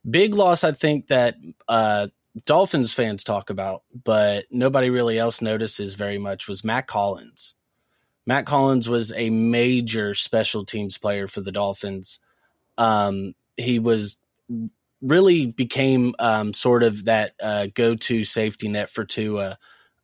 Big 0.08 0.34
loss, 0.34 0.64
I 0.64 0.72
think 0.72 1.08
that 1.08 1.36
uh, 1.66 2.08
Dolphins 2.46 2.94
fans 2.94 3.24
talk 3.24 3.50
about, 3.50 3.82
but 4.04 4.46
nobody 4.50 4.90
really 4.90 5.18
else 5.18 5.42
notices 5.42 5.94
very 5.94 6.18
much 6.18 6.48
was 6.48 6.64
Mack 6.64 6.90
Hollins. 6.90 7.54
Mack 8.26 8.48
Hollins 8.48 8.88
was 8.88 9.12
a 9.12 9.30
major 9.30 10.14
special 10.14 10.64
teams 10.64 10.98
player 10.98 11.28
for 11.28 11.40
the 11.40 11.52
Dolphins. 11.52 12.20
Um, 12.76 13.34
he 13.56 13.78
was 13.78 14.18
really 15.00 15.46
became 15.46 16.14
um, 16.18 16.52
sort 16.54 16.82
of 16.82 17.06
that 17.06 17.32
uh, 17.42 17.68
go-to 17.74 18.24
safety 18.24 18.68
net 18.68 18.90
for 18.90 19.04
Tua, 19.04 19.58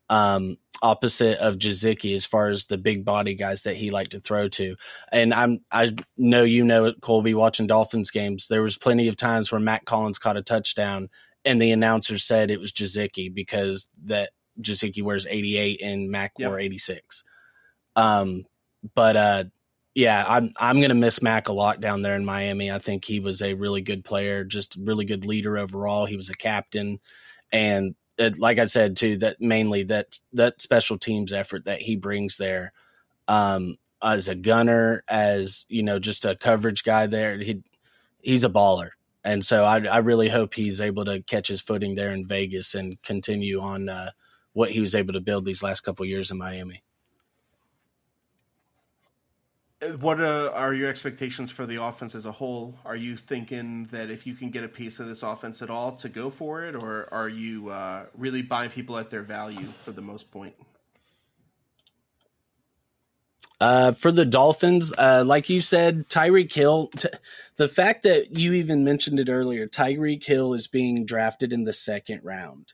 um, 0.09 0.57
opposite 0.83 1.39
of 1.39 1.57
Gesicki 1.59 2.15
as 2.15 2.27
far 2.27 2.49
as 2.49 2.67
the 2.67 2.79
big 2.79 3.05
body 3.05 3.35
guys 3.35 3.63
that 3.63 3.77
he 3.77 3.91
liked 3.91 4.13
to 4.13 4.21
throw 4.21 4.49
to. 4.51 4.77
And 5.13 5.33
I'm 5.33 5.59
I 5.71 5.95
know 6.17 6.43
you 6.43 6.65
know 6.65 6.87
it, 6.87 7.01
Colby, 7.01 7.35
watching 7.35 7.67
Dolphins 7.67 8.11
games. 8.11 8.49
There 8.49 8.63
was 8.63 8.77
plenty 8.79 9.09
of 9.09 9.17
times 9.17 9.51
where 9.53 9.61
Mack 9.61 9.89
Hollins 9.89 10.19
caught 10.19 10.37
a 10.37 10.43
touchdown, 10.43 11.09
and 11.45 11.61
the 11.61 11.71
announcer 11.73 12.19
said 12.19 12.51
it 12.51 12.61
was 12.61 12.73
Gesicki 12.73 13.33
because 13.33 13.89
that 14.05 14.31
Gesicki 14.61 15.03
wears 15.03 15.27
88 15.27 15.81
and 15.83 16.11
Mack 16.11 16.33
Yep. 16.39 16.49
wore 16.49 16.61
86. 16.61 17.25
Um, 17.97 18.45
but 18.95 19.17
uh, 19.17 19.45
yeah, 19.95 20.25
I'm 20.27 20.51
I'm 20.59 20.81
gonna 20.81 20.95
miss 20.95 21.23
Mack 21.23 21.49
a 21.49 21.53
lot 21.53 21.81
down 21.81 22.03
there 22.03 22.17
in 22.17 22.25
Miami. 22.25 22.71
I 22.71 22.79
think 22.79 23.05
he 23.05 23.21
was 23.21 23.41
a 23.43 23.55
really 23.55 23.81
good 23.81 24.05
player, 24.05 24.45
just 24.45 24.77
really 24.77 25.05
good 25.05 25.25
leader 25.25 25.57
overall. 25.57 26.07
He 26.07 26.17
was 26.17 26.31
a 26.31 26.35
captain, 26.35 26.99
and 27.53 27.95
it, 28.19 28.39
like 28.39 28.59
I 28.59 28.67
said 28.67 28.97
too, 28.97 29.17
that 29.19 29.41
mainly 29.41 29.85
that 29.85 30.19
that 30.33 30.61
special 30.61 30.99
teams 30.99 31.33
effort 31.33 31.65
that 31.65 31.83
he 31.83 31.97
brings 31.97 32.37
there, 32.37 32.73
um, 33.29 33.77
as 34.03 34.29
a 34.29 34.35
gunner, 34.35 35.03
as 35.09 35.67
you 35.69 35.83
know, 35.83 35.99
just 35.99 36.25
a 36.25 36.37
coverage 36.37 36.85
guy 36.85 37.07
there. 37.07 37.39
He 37.39 37.63
he's 38.23 38.45
a 38.45 38.51
baller, 38.51 38.91
and 39.25 39.45
so 39.45 39.65
I 39.65 39.85
I 39.87 39.99
really 39.99 40.29
hope 40.29 40.55
he's 40.55 40.81
able 40.81 41.05
to 41.07 41.23
catch 41.23 41.49
his 41.49 41.61
footing 41.61 41.95
there 41.95 42.13
in 42.13 42.27
Vegas 42.27 42.75
and 42.75 43.01
continue 43.03 43.61
on 43.61 43.89
uh, 43.89 44.11
what 44.53 44.71
he 44.71 44.81
was 44.81 44.95
able 44.95 45.13
to 45.15 45.21
build 45.21 45.45
these 45.45 45.63
last 45.63 45.81
couple 45.81 46.07
years 46.07 46.31
in 46.31 46.39
Miami. 46.39 46.83
What 50.01 50.21
uh, 50.21 50.51
are 50.55 50.73
your 50.73 50.89
expectations 50.89 51.51
for 51.51 51.67
the 51.67 51.83
offense 51.83 52.15
as 52.15 52.27
a 52.27 52.33
whole? 52.33 52.75
Are 52.85 52.97
you 52.97 53.17
thinking 53.17 53.85
that 53.87 54.11
if 54.11 54.27
you 54.27 54.35
can 54.35 54.51
get 54.51 54.65
a 54.65 54.69
piece 54.69 55.01
of 55.01 55.07
this 55.07 55.23
offense 55.23 55.61
at 55.63 55.69
all, 55.69 55.93
to 55.97 56.09
go 56.09 56.31
for 56.31 56.65
it, 56.65 56.75
or 56.75 57.09
are 57.13 57.29
you 57.29 57.69
uh, 57.69 58.07
really 58.17 58.41
buying 58.41 58.71
people 58.71 58.97
at 58.97 59.11
their 59.11 59.23
value 59.23 59.67
for 59.67 59.93
the 59.93 60.01
most 60.01 60.31
point? 60.31 60.55
Uh, 63.61 63.93
for 63.93 64.11
the 64.11 64.25
Dolphins, 64.25 64.93
uh, 64.97 65.25
like 65.27 65.51
you 65.51 65.61
said, 65.61 66.09
Tyreek 66.09 66.53
Hill, 66.53 66.89
t- 66.97 67.09
the 67.57 67.69
fact 67.69 68.05
that 68.05 68.37
you 68.37 68.53
even 68.55 68.85
mentioned 68.85 69.21
it 69.21 69.29
earlier, 69.29 69.67
Tyreek 69.67 70.25
Hill 70.25 70.55
is 70.55 70.67
being 70.67 71.05
drafted 71.05 71.53
in 71.53 71.65
the 71.65 71.73
second 71.73 72.21
round 72.25 72.73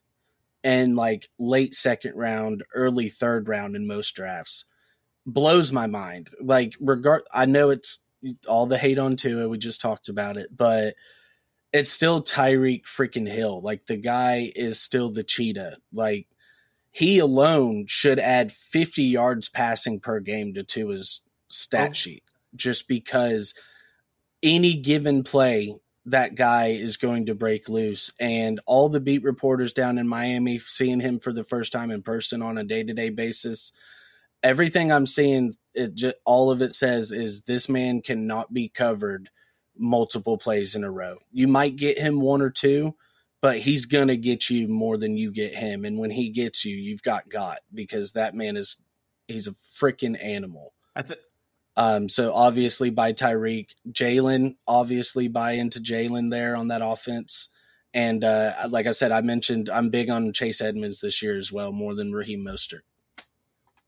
and 0.62 0.96
like 0.96 1.28
late 1.38 1.74
second 1.74 2.14
round, 2.14 2.64
early 2.74 3.08
third 3.08 3.48
round 3.48 3.74
in 3.74 3.86
most 3.86 4.14
drafts 4.14 4.64
blows 5.26 5.72
my 5.72 5.86
mind. 5.86 6.30
Like, 6.40 6.74
regard, 6.80 7.22
I 7.32 7.46
know 7.46 7.70
it's 7.70 8.00
all 8.48 8.66
the 8.66 8.78
hate 8.78 8.98
on 8.98 9.16
Tua, 9.16 9.48
we 9.48 9.58
just 9.58 9.80
talked 9.80 10.08
about 10.08 10.36
it, 10.36 10.54
but 10.54 10.94
it's 11.72 11.90
still 11.90 12.22
Tyreek 12.22 12.84
freaking 12.84 13.28
Hill. 13.28 13.60
Like, 13.62 13.86
the 13.86 13.96
guy 13.96 14.50
is 14.54 14.80
still 14.80 15.10
the 15.10 15.22
cheetah. 15.24 15.76
Like, 15.92 16.26
he 16.90 17.18
alone 17.18 17.86
should 17.86 18.18
add 18.18 18.50
50 18.52 19.04
yards 19.04 19.48
passing 19.48 20.00
per 20.00 20.20
game 20.20 20.54
to 20.54 20.64
Tua's 20.64 21.20
stat 21.48 21.90
Oh. 21.90 21.94
sheet 21.94 22.24
just 22.54 22.88
because 22.88 23.54
any 24.42 24.74
given 24.74 25.22
play 25.22 25.74
that 26.06 26.34
guy 26.34 26.68
is 26.68 26.96
going 26.96 27.26
to 27.26 27.34
break 27.34 27.68
loose 27.68 28.10
and 28.18 28.58
all 28.66 28.88
the 28.88 29.00
beat 29.00 29.22
reporters 29.22 29.72
down 29.72 29.98
in 29.98 30.08
Miami 30.08 30.58
seeing 30.58 30.98
him 30.98 31.20
for 31.20 31.32
the 31.32 31.44
first 31.44 31.72
time 31.72 31.90
in 31.90 32.02
person 32.02 32.42
on 32.42 32.58
a 32.58 32.64
day-to-day 32.64 33.10
basis 33.10 33.72
everything 34.42 34.90
I'm 34.92 35.06
seeing 35.06 35.52
it 35.74 35.94
just, 35.94 36.16
all 36.24 36.50
of 36.50 36.62
it 36.62 36.72
says 36.72 37.12
is 37.12 37.42
this 37.42 37.68
man 37.68 38.02
cannot 38.02 38.52
be 38.52 38.68
covered 38.68 39.30
multiple 39.76 40.36
plays 40.36 40.74
in 40.74 40.84
a 40.84 40.90
row 40.90 41.18
you 41.32 41.48
might 41.48 41.76
get 41.76 41.98
him 41.98 42.20
one 42.20 42.42
or 42.42 42.50
two 42.50 42.94
but 43.40 43.58
he's 43.58 43.86
gonna 43.86 44.16
get 44.16 44.50
you 44.50 44.68
more 44.68 44.98
than 44.98 45.16
you 45.16 45.32
get 45.32 45.54
him. 45.54 45.84
And 45.84 45.98
when 45.98 46.10
he 46.10 46.30
gets 46.30 46.64
you, 46.64 46.76
you've 46.76 47.02
got 47.02 47.28
got 47.28 47.58
because 47.72 48.12
that 48.12 48.34
man 48.34 48.56
is 48.56 48.76
he's 49.28 49.46
a 49.46 49.52
freaking 49.52 50.22
animal. 50.22 50.74
I 50.94 51.02
think 51.02 51.20
Um, 51.76 52.08
so 52.08 52.32
obviously 52.34 52.90
by 52.90 53.12
Tyreek, 53.14 53.70
Jaylen 53.90 54.56
obviously 54.68 55.28
buy 55.28 55.52
into 55.52 55.80
Jaylen 55.80 56.30
there 56.30 56.54
on 56.56 56.68
that 56.68 56.82
offense. 56.84 57.48
And 57.94 58.22
uh, 58.22 58.52
like 58.68 58.86
I 58.86 58.92
said, 58.92 59.12
I 59.12 59.22
mentioned 59.22 59.70
I'm 59.70 59.88
big 59.88 60.10
on 60.10 60.32
Chase 60.32 60.60
Edmonds 60.60 61.00
this 61.00 61.22
year 61.22 61.38
as 61.38 61.50
well, 61.50 61.72
more 61.72 61.94
than 61.94 62.12
Raheem 62.12 62.44
Mostert. 62.44 62.80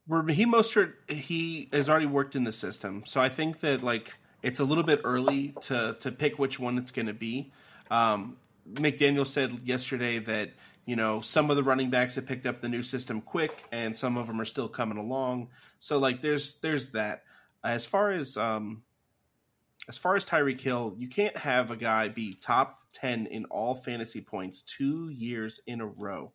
Raheem 0.08 0.52
Mostert, 0.52 0.94
he 1.08 1.68
has 1.72 1.88
already 1.88 2.06
worked 2.06 2.34
in 2.34 2.42
the 2.42 2.52
system, 2.52 3.04
so 3.06 3.20
I 3.20 3.28
think 3.28 3.60
that 3.60 3.82
like 3.82 4.14
it's 4.42 4.58
a 4.60 4.64
little 4.64 4.84
bit 4.84 5.00
early 5.04 5.54
to 5.62 5.96
to 6.00 6.10
pick 6.10 6.38
which 6.38 6.58
one 6.58 6.78
it's 6.78 6.90
going 6.90 7.06
to 7.06 7.14
be. 7.14 7.52
Um, 7.90 8.36
McDaniel 8.70 9.26
said 9.26 9.60
yesterday 9.64 10.18
that 10.18 10.50
you 10.84 10.96
know 10.96 11.20
some 11.20 11.50
of 11.50 11.56
the 11.56 11.62
running 11.62 11.90
backs 11.90 12.16
have 12.16 12.26
picked 12.26 12.46
up 12.46 12.60
the 12.60 12.68
new 12.68 12.82
system 12.82 13.20
quick, 13.20 13.64
and 13.70 13.96
some 13.96 14.16
of 14.16 14.26
them 14.26 14.40
are 14.40 14.44
still 14.44 14.68
coming 14.68 14.98
along. 14.98 15.48
So 15.78 15.98
like 15.98 16.20
there's 16.20 16.56
there's 16.56 16.90
that. 16.90 17.22
As 17.64 17.84
far 17.84 18.10
as 18.10 18.36
um, 18.36 18.82
as 19.88 19.98
far 19.98 20.16
as 20.16 20.26
Tyreek 20.26 20.60
Hill, 20.60 20.94
you 20.98 21.08
can't 21.08 21.36
have 21.36 21.70
a 21.70 21.76
guy 21.76 22.08
be 22.08 22.32
top 22.32 22.80
ten 22.92 23.26
in 23.26 23.44
all 23.46 23.76
fantasy 23.76 24.20
points 24.20 24.62
two 24.62 25.10
years 25.10 25.60
in 25.66 25.80
a 25.80 25.86
row, 25.86 26.32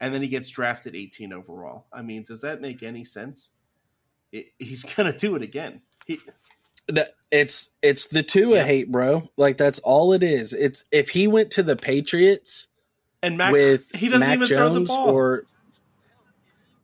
and 0.00 0.12
then 0.12 0.22
he 0.22 0.28
gets 0.28 0.50
drafted 0.50 0.94
18 0.94 1.32
overall. 1.32 1.86
I 1.92 2.02
mean, 2.02 2.22
does 2.22 2.40
that 2.42 2.60
make 2.60 2.82
any 2.82 3.04
sense? 3.04 3.50
It, 4.32 4.46
he's 4.58 4.84
gonna 4.96 5.16
do 5.16 5.36
it 5.36 5.42
again. 5.42 5.82
He, 6.06 6.20
It's 7.30 7.70
it's 7.82 8.06
the 8.06 8.22
Tua 8.22 8.58
Yeah. 8.58 8.64
hate, 8.64 8.90
bro. 8.92 9.28
Like 9.36 9.56
that's 9.56 9.78
all 9.80 10.12
it 10.12 10.22
is. 10.22 10.52
It's 10.52 10.84
if 10.92 11.10
he 11.10 11.26
went 11.26 11.50
to 11.52 11.62
the 11.62 11.76
Patriots 11.76 12.68
and 13.22 13.36
Mac, 13.36 13.52
with 13.52 13.90
he 13.92 14.08
doesn't 14.08 14.20
Mac 14.28 14.36
even 14.36 14.46
throw 14.48 14.68
the 14.68 14.74
Jones 14.76 14.88
ball. 14.88 15.10
or 15.10 15.44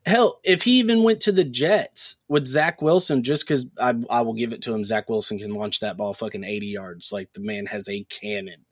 hell, 0.05 0.41
if 0.43 0.63
he 0.63 0.81
even 0.81 1.05
went 1.05 1.21
to 1.23 1.33
the 1.33 1.45
Jets 1.45 2.17
with 2.29 2.49
Zach 2.49 2.83
Wilson, 2.83 3.23
just 3.23 3.47
because 3.47 3.67
I, 3.79 3.95
I 4.11 4.23
will 4.23 4.35
give 4.35 4.53
it 4.53 4.63
to 4.63 4.75
him, 4.75 4.85
Zach 4.85 5.09
Wilson 5.09 5.39
can 5.39 5.55
launch 5.55 5.79
that 5.81 5.97
ball 5.97 6.15
fucking 6.15 6.43
eighty 6.45 6.67
yards. 6.69 7.13
Like 7.13 7.33
the 7.33 7.41
man 7.41 7.67
has 7.67 7.89
a 7.89 8.03
cannon. 8.05 8.65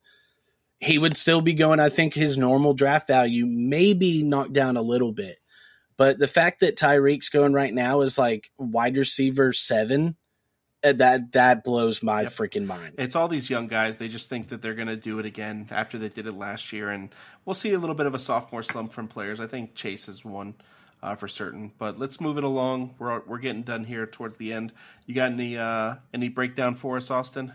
He 0.81 0.99
would 0.99 1.17
still 1.17 1.41
be 1.43 1.53
going. 1.55 1.79
I 1.81 1.91
think 1.91 2.15
his 2.15 2.39
normal 2.39 2.73
draft 2.75 3.07
value 3.07 3.45
maybe 3.47 4.23
knocked 4.23 4.55
down 4.55 4.77
a 4.79 4.83
little 4.83 5.13
bit, 5.13 5.37
but 5.99 6.19
the 6.19 6.27
fact 6.29 6.61
that 6.61 6.77
Tyreek's 6.77 7.29
going 7.29 7.53
right 7.53 7.73
now 7.75 8.01
is 8.01 8.17
like 8.19 8.51
wide 8.59 8.97
receiver 8.97 9.53
seven. 9.53 10.17
uh, 10.83 10.95
That 10.95 11.33
that 11.33 11.63
blows 11.65 12.03
my 12.03 12.23
Yep. 12.23 12.33
freaking 12.33 12.65
mind. 12.65 12.95
It's 12.97 13.15
all 13.15 13.29
these 13.29 13.51
young 13.51 13.67
guys. 13.67 13.99
They 13.99 14.09
just 14.09 14.31
think 14.31 14.49
that 14.49 14.63
they're 14.63 14.75
going 14.75 14.89
to 14.89 14.97
do 14.97 15.19
it 15.19 15.27
again 15.27 15.67
after 15.71 15.99
they 15.99 16.09
did 16.09 16.27
it 16.27 16.33
last 16.33 16.73
year, 16.73 16.89
and 16.89 17.11
we'll 17.45 17.53
see 17.55 17.75
a 17.75 17.79
little 17.79 17.95
bit 17.95 18.07
of 18.07 18.15
a 18.15 18.19
sophomore 18.19 18.63
slump 18.63 18.93
from 18.95 19.07
players. 19.07 19.39
I 19.41 19.47
think 19.47 19.75
Chase 19.75 20.09
is 20.09 20.25
one 20.25 20.55
uh, 21.03 21.15
for 21.17 21.29
certain. 21.29 21.73
But 21.77 21.99
let's 21.99 22.19
move 22.23 22.39
it 22.39 22.45
along. 22.45 22.95
We're 22.99 23.21
we're 23.27 23.39
getting 23.39 23.63
done 23.63 23.85
here 23.85 24.07
towards 24.07 24.39
the 24.39 24.55
end. 24.55 24.73
You 25.05 25.15
got 25.15 25.33
any 25.33 25.59
uh, 25.59 25.97
any 26.15 26.31
breakdown 26.31 26.75
for 26.75 26.97
us, 26.97 27.11
Austin? 27.11 27.53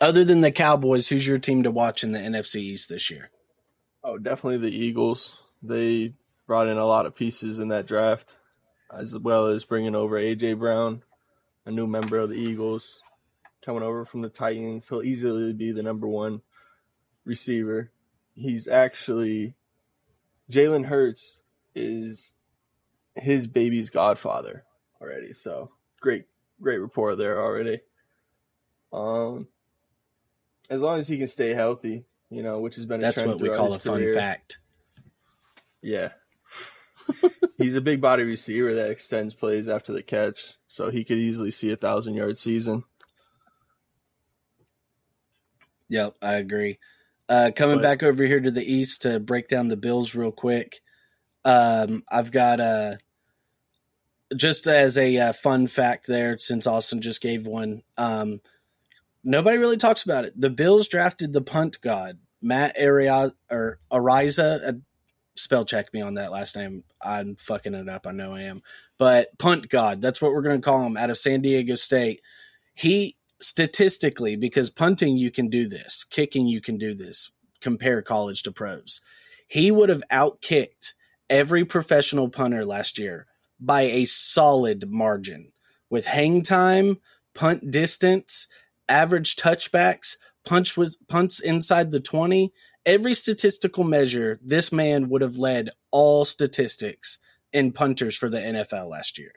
Other 0.00 0.24
than 0.24 0.42
the 0.42 0.52
Cowboys, 0.52 1.08
who's 1.08 1.26
your 1.26 1.38
team 1.38 1.62
to 1.62 1.70
watch 1.70 2.04
in 2.04 2.12
the 2.12 2.18
NFC 2.18 2.56
East 2.56 2.88
this 2.88 3.10
year? 3.10 3.30
Oh, 4.04 4.18
definitely 4.18 4.58
the 4.58 4.76
Eagles. 4.76 5.38
They 5.62 6.14
brought 6.46 6.68
in 6.68 6.76
a 6.76 6.84
lot 6.86 7.06
of 7.06 7.14
pieces 7.14 7.58
in 7.58 7.68
that 7.68 7.86
draft, 7.86 8.36
as 8.92 9.16
well 9.18 9.46
as 9.46 9.64
bringing 9.64 9.94
over 9.94 10.16
AJ 10.16 10.58
Brown, 10.58 11.02
a 11.64 11.70
new 11.70 11.86
member 11.86 12.18
of 12.18 12.28
the 12.28 12.36
Eagles. 12.36 13.00
coming 13.64 13.82
over 13.82 14.04
from 14.04 14.22
the 14.22 14.28
Titans. 14.28 14.88
He'll 14.88 15.02
easily 15.02 15.52
be 15.52 15.72
the 15.72 15.82
number 15.82 16.06
one 16.06 16.42
receiver. 17.24 17.90
He's 18.34 18.68
actually 18.68 19.54
Jalen 20.50 20.86
Hurts 20.86 21.40
is 21.74 22.34
his 23.16 23.46
baby's 23.46 23.90
godfather 23.90 24.64
already. 25.00 25.32
So 25.32 25.72
great, 26.00 26.26
great 26.60 26.78
rapport 26.78 27.16
there 27.16 27.42
already. 27.42 27.80
Um, 28.92 29.48
as 30.70 30.82
long 30.82 30.98
as 30.98 31.08
he 31.08 31.18
can 31.18 31.26
stay 31.26 31.54
healthy, 31.54 32.04
you 32.30 32.42
know, 32.42 32.60
which 32.60 32.76
has 32.76 32.86
been 32.86 33.00
that's 33.00 33.22
what 33.22 33.40
we 33.40 33.48
call 33.48 33.74
a 33.74 33.78
career. 33.78 34.12
fun 34.12 34.14
fact. 34.14 34.58
Yeah, 35.82 36.10
he's 37.58 37.76
a 37.76 37.80
big 37.80 38.00
body 38.00 38.24
receiver 38.24 38.74
that 38.74 38.90
extends 38.90 39.34
plays 39.34 39.68
after 39.68 39.92
the 39.92 40.02
catch, 40.02 40.56
so 40.66 40.90
he 40.90 41.04
could 41.04 41.18
easily 41.18 41.50
see 41.50 41.70
a 41.70 41.76
thousand 41.76 42.14
yard 42.14 42.38
season. 42.38 42.84
Yep, 45.88 46.16
I 46.20 46.34
agree. 46.34 46.78
Uh, 47.28 47.50
coming 47.54 47.78
but, 47.78 47.82
back 47.82 48.02
over 48.02 48.24
here 48.24 48.40
to 48.40 48.50
the 48.50 48.64
east 48.64 49.02
to 49.02 49.20
break 49.20 49.48
down 49.48 49.68
the 49.68 49.76
Bills 49.76 50.14
real 50.14 50.32
quick. 50.32 50.80
Um, 51.44 52.02
I've 52.10 52.32
got 52.32 52.60
a 52.60 52.98
just 54.34 54.66
as 54.66 54.98
a 54.98 55.16
uh, 55.18 55.32
fun 55.32 55.68
fact 55.68 56.06
there, 56.06 56.38
since 56.38 56.66
Austin 56.66 57.00
just 57.00 57.20
gave 57.20 57.46
one. 57.46 57.82
Um, 57.96 58.40
nobody 59.26 59.58
really 59.58 59.76
talks 59.76 60.04
about 60.04 60.24
it. 60.24 60.32
The 60.40 60.48
Bills 60.48 60.88
drafted 60.88 61.32
the 61.32 61.42
punt 61.42 61.80
god 61.82 62.18
Matt 62.40 62.76
Aria 62.80 63.32
or 63.50 63.80
Araiza. 63.92 64.68
Uh, 64.68 64.72
spell 65.34 65.64
check 65.64 65.92
me 65.92 66.00
on 66.00 66.14
that 66.14 66.32
last 66.32 66.56
name. 66.56 66.84
I'm 67.02 67.36
fucking 67.36 67.74
it 67.74 67.88
up. 67.88 68.06
I 68.06 68.12
know 68.12 68.32
I 68.32 68.42
am. 68.42 68.62
But 68.98 69.36
punt 69.38 69.68
god, 69.68 70.00
that's 70.00 70.22
what 70.22 70.32
we're 70.32 70.42
going 70.42 70.60
to 70.60 70.64
call 70.64 70.86
him 70.86 70.96
out 70.96 71.10
of 71.10 71.18
San 71.18 71.42
Diego 71.42 71.74
State. 71.74 72.22
He 72.74 73.16
statistically, 73.40 74.36
because 74.36 74.70
punting 74.70 75.18
you 75.18 75.30
can 75.30 75.48
do 75.48 75.68
this, 75.68 76.04
kicking 76.04 76.46
you 76.46 76.62
can 76.62 76.78
do 76.78 76.94
this. 76.94 77.32
Compare 77.60 78.02
college 78.02 78.42
to 78.44 78.52
pros. 78.52 79.00
He 79.48 79.70
would 79.70 79.88
have 79.88 80.02
outkicked 80.10 80.92
every 81.28 81.64
professional 81.64 82.28
punter 82.28 82.64
last 82.64 82.98
year 82.98 83.26
by 83.58 83.82
a 83.82 84.04
solid 84.04 84.90
margin 84.90 85.52
with 85.90 86.06
hang 86.06 86.42
time, 86.42 86.98
punt 87.34 87.70
distance, 87.70 88.46
average 88.88 89.36
touchbacks, 89.36 90.16
punch 90.44 90.76
was 90.76 90.96
punts 91.08 91.40
inside 91.40 91.90
the 91.90 92.00
20. 92.00 92.52
Every 92.84 93.14
statistical 93.14 93.84
measure, 93.84 94.38
this 94.42 94.70
man 94.70 95.08
would 95.08 95.22
have 95.22 95.36
led 95.36 95.70
all 95.90 96.24
statistics 96.24 97.18
in 97.52 97.72
punters 97.72 98.16
for 98.16 98.28
the 98.28 98.38
NFL 98.38 98.88
last 98.88 99.18
year. 99.18 99.32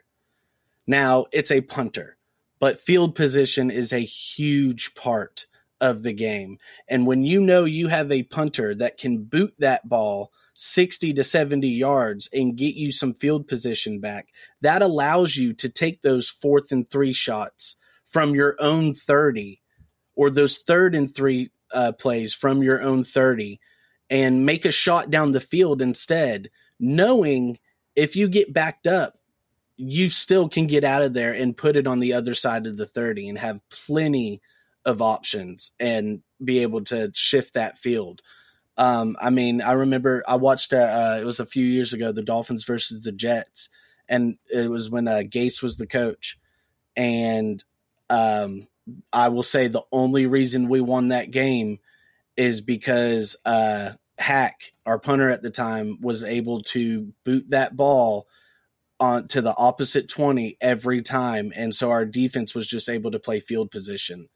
Now, 0.86 1.26
it's 1.32 1.50
a 1.50 1.60
punter, 1.60 2.16
but 2.58 2.80
field 2.80 3.14
position 3.14 3.70
is 3.70 3.92
a 3.92 4.00
huge 4.00 4.94
part 4.94 5.46
of 5.80 6.02
the 6.02 6.12
game. 6.12 6.58
And 6.88 7.06
when 7.06 7.24
you 7.24 7.40
know 7.40 7.64
you 7.64 7.88
have 7.88 8.12
a 8.12 8.24
punter 8.24 8.74
that 8.74 8.98
can 8.98 9.24
boot 9.24 9.54
that 9.58 9.88
ball 9.88 10.32
60 10.54 11.14
to 11.14 11.24
70 11.24 11.66
yards 11.68 12.28
and 12.32 12.56
get 12.56 12.74
you 12.74 12.92
some 12.92 13.14
field 13.14 13.48
position 13.48 13.98
back, 13.98 14.28
that 14.60 14.82
allows 14.82 15.36
you 15.36 15.54
to 15.54 15.68
take 15.68 16.02
those 16.02 16.28
fourth 16.28 16.70
and 16.70 16.88
three 16.88 17.14
shots 17.14 17.76
from 18.10 18.34
your 18.34 18.56
own 18.58 18.92
30 18.92 19.60
or 20.14 20.30
those 20.30 20.58
third 20.58 20.94
and 20.94 21.14
three 21.14 21.50
uh, 21.72 21.92
plays 21.92 22.34
from 22.34 22.62
your 22.62 22.82
own 22.82 23.04
30 23.04 23.60
and 24.10 24.44
make 24.44 24.64
a 24.64 24.72
shot 24.72 25.10
down 25.10 25.32
the 25.32 25.40
field 25.40 25.80
instead, 25.80 26.50
knowing 26.78 27.58
if 27.94 28.16
you 28.16 28.28
get 28.28 28.52
backed 28.52 28.86
up, 28.86 29.14
you 29.76 30.08
still 30.08 30.48
can 30.48 30.66
get 30.66 30.84
out 30.84 31.02
of 31.02 31.14
there 31.14 31.32
and 31.32 31.56
put 31.56 31.76
it 31.76 31.86
on 31.86 32.00
the 32.00 32.12
other 32.12 32.34
side 32.34 32.66
of 32.66 32.76
the 32.76 32.86
30 32.86 33.28
and 33.28 33.38
have 33.38 33.62
plenty 33.70 34.42
of 34.84 35.00
options 35.00 35.72
and 35.78 36.22
be 36.42 36.60
able 36.60 36.82
to 36.82 37.10
shift 37.14 37.54
that 37.54 37.78
field. 37.78 38.20
Um, 38.76 39.16
I 39.20 39.30
mean, 39.30 39.62
I 39.62 39.72
remember 39.72 40.24
I 40.26 40.36
watched 40.36 40.72
uh, 40.72 40.76
uh, 40.76 41.18
it 41.20 41.24
was 41.24 41.40
a 41.40 41.46
few 41.46 41.64
years 41.64 41.92
ago 41.92 42.12
the 42.12 42.22
Dolphins 42.22 42.64
versus 42.64 43.00
the 43.00 43.12
Jets, 43.12 43.68
and 44.08 44.38
it 44.52 44.70
was 44.70 44.90
when 44.90 45.06
uh, 45.06 45.22
Gase 45.26 45.62
was 45.62 45.76
the 45.76 45.86
coach, 45.86 46.38
and 46.96 47.62
um, 48.10 48.66
I 49.12 49.28
will 49.28 49.42
say 49.42 49.68
the 49.68 49.84
only 49.92 50.26
reason 50.26 50.68
we 50.68 50.80
won 50.80 51.08
that 51.08 51.30
game 51.30 51.78
is 52.36 52.60
because 52.60 53.36
uh, 53.44 53.92
Haack, 54.20 54.72
our 54.84 54.98
punter 54.98 55.30
at 55.30 55.42
the 55.42 55.50
time, 55.50 55.98
was 56.00 56.24
able 56.24 56.62
to 56.62 57.12
boot 57.24 57.50
that 57.50 57.76
ball 57.76 58.26
on 58.98 59.28
to 59.28 59.40
the 59.40 59.54
opposite 59.56 60.08
20 60.10 60.58
every 60.60 61.00
time 61.00 61.52
and 61.56 61.74
so 61.74 61.90
our 61.90 62.04
defense 62.04 62.54
was 62.54 62.66
just 62.66 62.86
able 62.86 63.10
to 63.10 63.18
play 63.18 63.40
field 63.40 63.70
position 63.70 64.28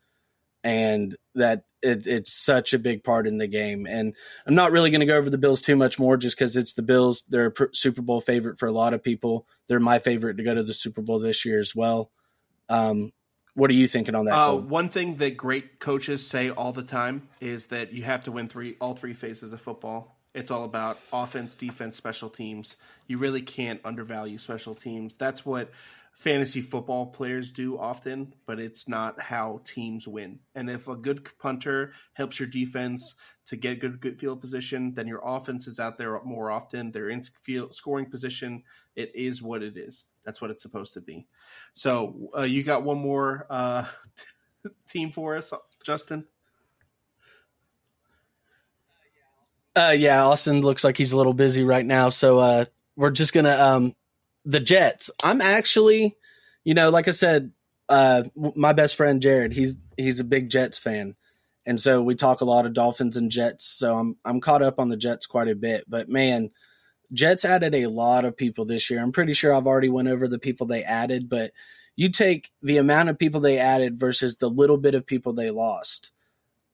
and 0.64 1.14
that 1.34 1.64
it, 1.82 2.06
it's 2.06 2.32
such 2.32 2.72
a 2.72 2.78
big 2.78 3.04
part 3.04 3.26
in 3.26 3.36
the 3.36 3.46
game. 3.46 3.86
And 3.86 4.14
I'm 4.46 4.54
not 4.54 4.72
really 4.72 4.90
going 4.90 5.00
to 5.00 5.06
go 5.06 5.18
over 5.18 5.28
the 5.28 5.38
Bills 5.38 5.60
too 5.60 5.76
much 5.76 5.98
more, 5.98 6.16
just 6.16 6.36
because 6.36 6.56
it's 6.56 6.72
the 6.72 6.82
Bills. 6.82 7.24
They're 7.28 7.48
a 7.48 7.68
Super 7.74 8.00
Bowl 8.00 8.22
favorite 8.22 8.58
for 8.58 8.66
a 8.66 8.72
lot 8.72 8.94
of 8.94 9.02
people. 9.02 9.46
They're 9.68 9.78
my 9.78 9.98
favorite 9.98 10.38
to 10.38 10.42
go 10.42 10.54
to 10.54 10.62
the 10.62 10.72
Super 10.72 11.02
Bowl 11.02 11.18
this 11.18 11.44
year 11.44 11.60
as 11.60 11.74
well. 11.76 12.10
Um, 12.70 13.12
what 13.54 13.70
are 13.70 13.74
you 13.74 13.86
thinking 13.86 14.14
on 14.14 14.24
that? 14.26 14.34
Uh, 14.34 14.54
one 14.54 14.88
thing 14.88 15.16
that 15.16 15.36
great 15.36 15.78
coaches 15.78 16.26
say 16.26 16.50
all 16.50 16.72
the 16.72 16.82
time 16.82 17.28
is 17.40 17.66
that 17.66 17.92
you 17.92 18.02
have 18.02 18.24
to 18.24 18.32
win 18.32 18.48
three, 18.48 18.76
all 18.80 18.94
three 18.94 19.14
phases 19.14 19.52
of 19.52 19.60
football. 19.60 20.16
It's 20.34 20.50
all 20.50 20.64
about 20.64 20.98
offense, 21.12 21.54
defense, 21.54 21.96
special 21.96 22.28
teams. 22.28 22.76
You 23.06 23.18
really 23.18 23.42
can't 23.42 23.80
undervalue 23.84 24.38
special 24.38 24.74
teams. 24.74 25.16
That's 25.16 25.46
what 25.46 25.70
fantasy 26.14 26.60
football 26.60 27.06
players 27.06 27.50
do 27.50 27.78
often, 27.78 28.34
but 28.46 28.60
it's 28.60 28.88
not 28.88 29.20
how 29.20 29.60
teams 29.64 30.06
win. 30.06 30.38
And 30.54 30.70
if 30.70 30.88
a 30.88 30.96
good 30.96 31.28
punter 31.38 31.92
helps 32.14 32.38
your 32.38 32.48
defense 32.48 33.16
to 33.46 33.56
get 33.56 33.80
good 33.80 34.00
good 34.00 34.18
field 34.18 34.40
position, 34.40 34.94
then 34.94 35.06
your 35.06 35.20
offense 35.24 35.66
is 35.66 35.78
out 35.80 35.98
there 35.98 36.18
more 36.24 36.50
often. 36.50 36.92
They're 36.92 37.10
in 37.10 37.20
field 37.22 37.74
scoring 37.74 38.06
position. 38.06 38.62
It 38.96 39.12
is 39.14 39.42
what 39.42 39.62
it 39.62 39.76
is. 39.76 40.04
That's 40.24 40.40
what 40.40 40.50
it's 40.50 40.62
supposed 40.62 40.94
to 40.94 41.00
be. 41.00 41.26
So 41.72 42.30
uh, 42.36 42.42
you 42.42 42.62
got 42.62 42.84
one 42.84 42.98
more 42.98 43.46
uh, 43.50 43.84
team 44.88 45.10
for 45.10 45.36
us, 45.36 45.52
Justin. 45.84 46.26
Uh, 49.76 49.94
yeah, 49.98 50.24
Austin 50.24 50.60
looks 50.60 50.84
like 50.84 50.96
he's 50.96 51.10
a 51.10 51.16
little 51.16 51.34
busy 51.34 51.64
right 51.64 51.84
now, 51.84 52.08
so 52.08 52.38
uh, 52.38 52.64
we're 52.94 53.10
just 53.10 53.32
gonna 53.32 53.56
um, 53.56 53.94
the 54.44 54.60
Jets. 54.60 55.10
I'm 55.22 55.40
actually, 55.40 56.16
you 56.64 56.74
know, 56.74 56.90
like 56.90 57.08
I 57.08 57.12
said, 57.12 57.52
uh, 57.88 58.24
my 58.34 58.72
best 58.72 58.96
friend 58.96 59.20
Jared, 59.20 59.52
he's 59.52 59.76
he's 59.96 60.20
a 60.20 60.24
big 60.24 60.50
Jets 60.50 60.78
fan, 60.78 61.16
and 61.66 61.80
so 61.80 62.02
we 62.02 62.14
talk 62.14 62.40
a 62.40 62.46
lot 62.46 62.66
of 62.66 62.72
Dolphins 62.72 63.16
and 63.16 63.30
Jets. 63.30 63.64
So 63.64 63.94
I'm 63.94 64.16
I'm 64.24 64.40
caught 64.40 64.62
up 64.62 64.78
on 64.78 64.88
the 64.88 64.96
Jets 64.96 65.26
quite 65.26 65.48
a 65.48 65.54
bit. 65.54 65.84
But 65.88 66.08
man, 66.08 66.50
Jets 67.12 67.44
added 67.44 67.74
a 67.74 67.88
lot 67.88 68.24
of 68.24 68.36
people 68.36 68.64
this 68.64 68.90
year. 68.90 69.02
I'm 69.02 69.12
pretty 69.12 69.34
sure 69.34 69.54
I've 69.54 69.66
already 69.66 69.90
went 69.90 70.08
over 70.08 70.28
the 70.28 70.38
people 70.38 70.66
they 70.66 70.82
added, 70.82 71.28
but 71.28 71.52
you 71.96 72.10
take 72.10 72.50
the 72.62 72.78
amount 72.78 73.08
of 73.08 73.18
people 73.18 73.40
they 73.40 73.58
added 73.58 73.98
versus 73.98 74.36
the 74.36 74.48
little 74.48 74.78
bit 74.78 74.94
of 74.94 75.06
people 75.06 75.32
they 75.32 75.50
lost. 75.50 76.10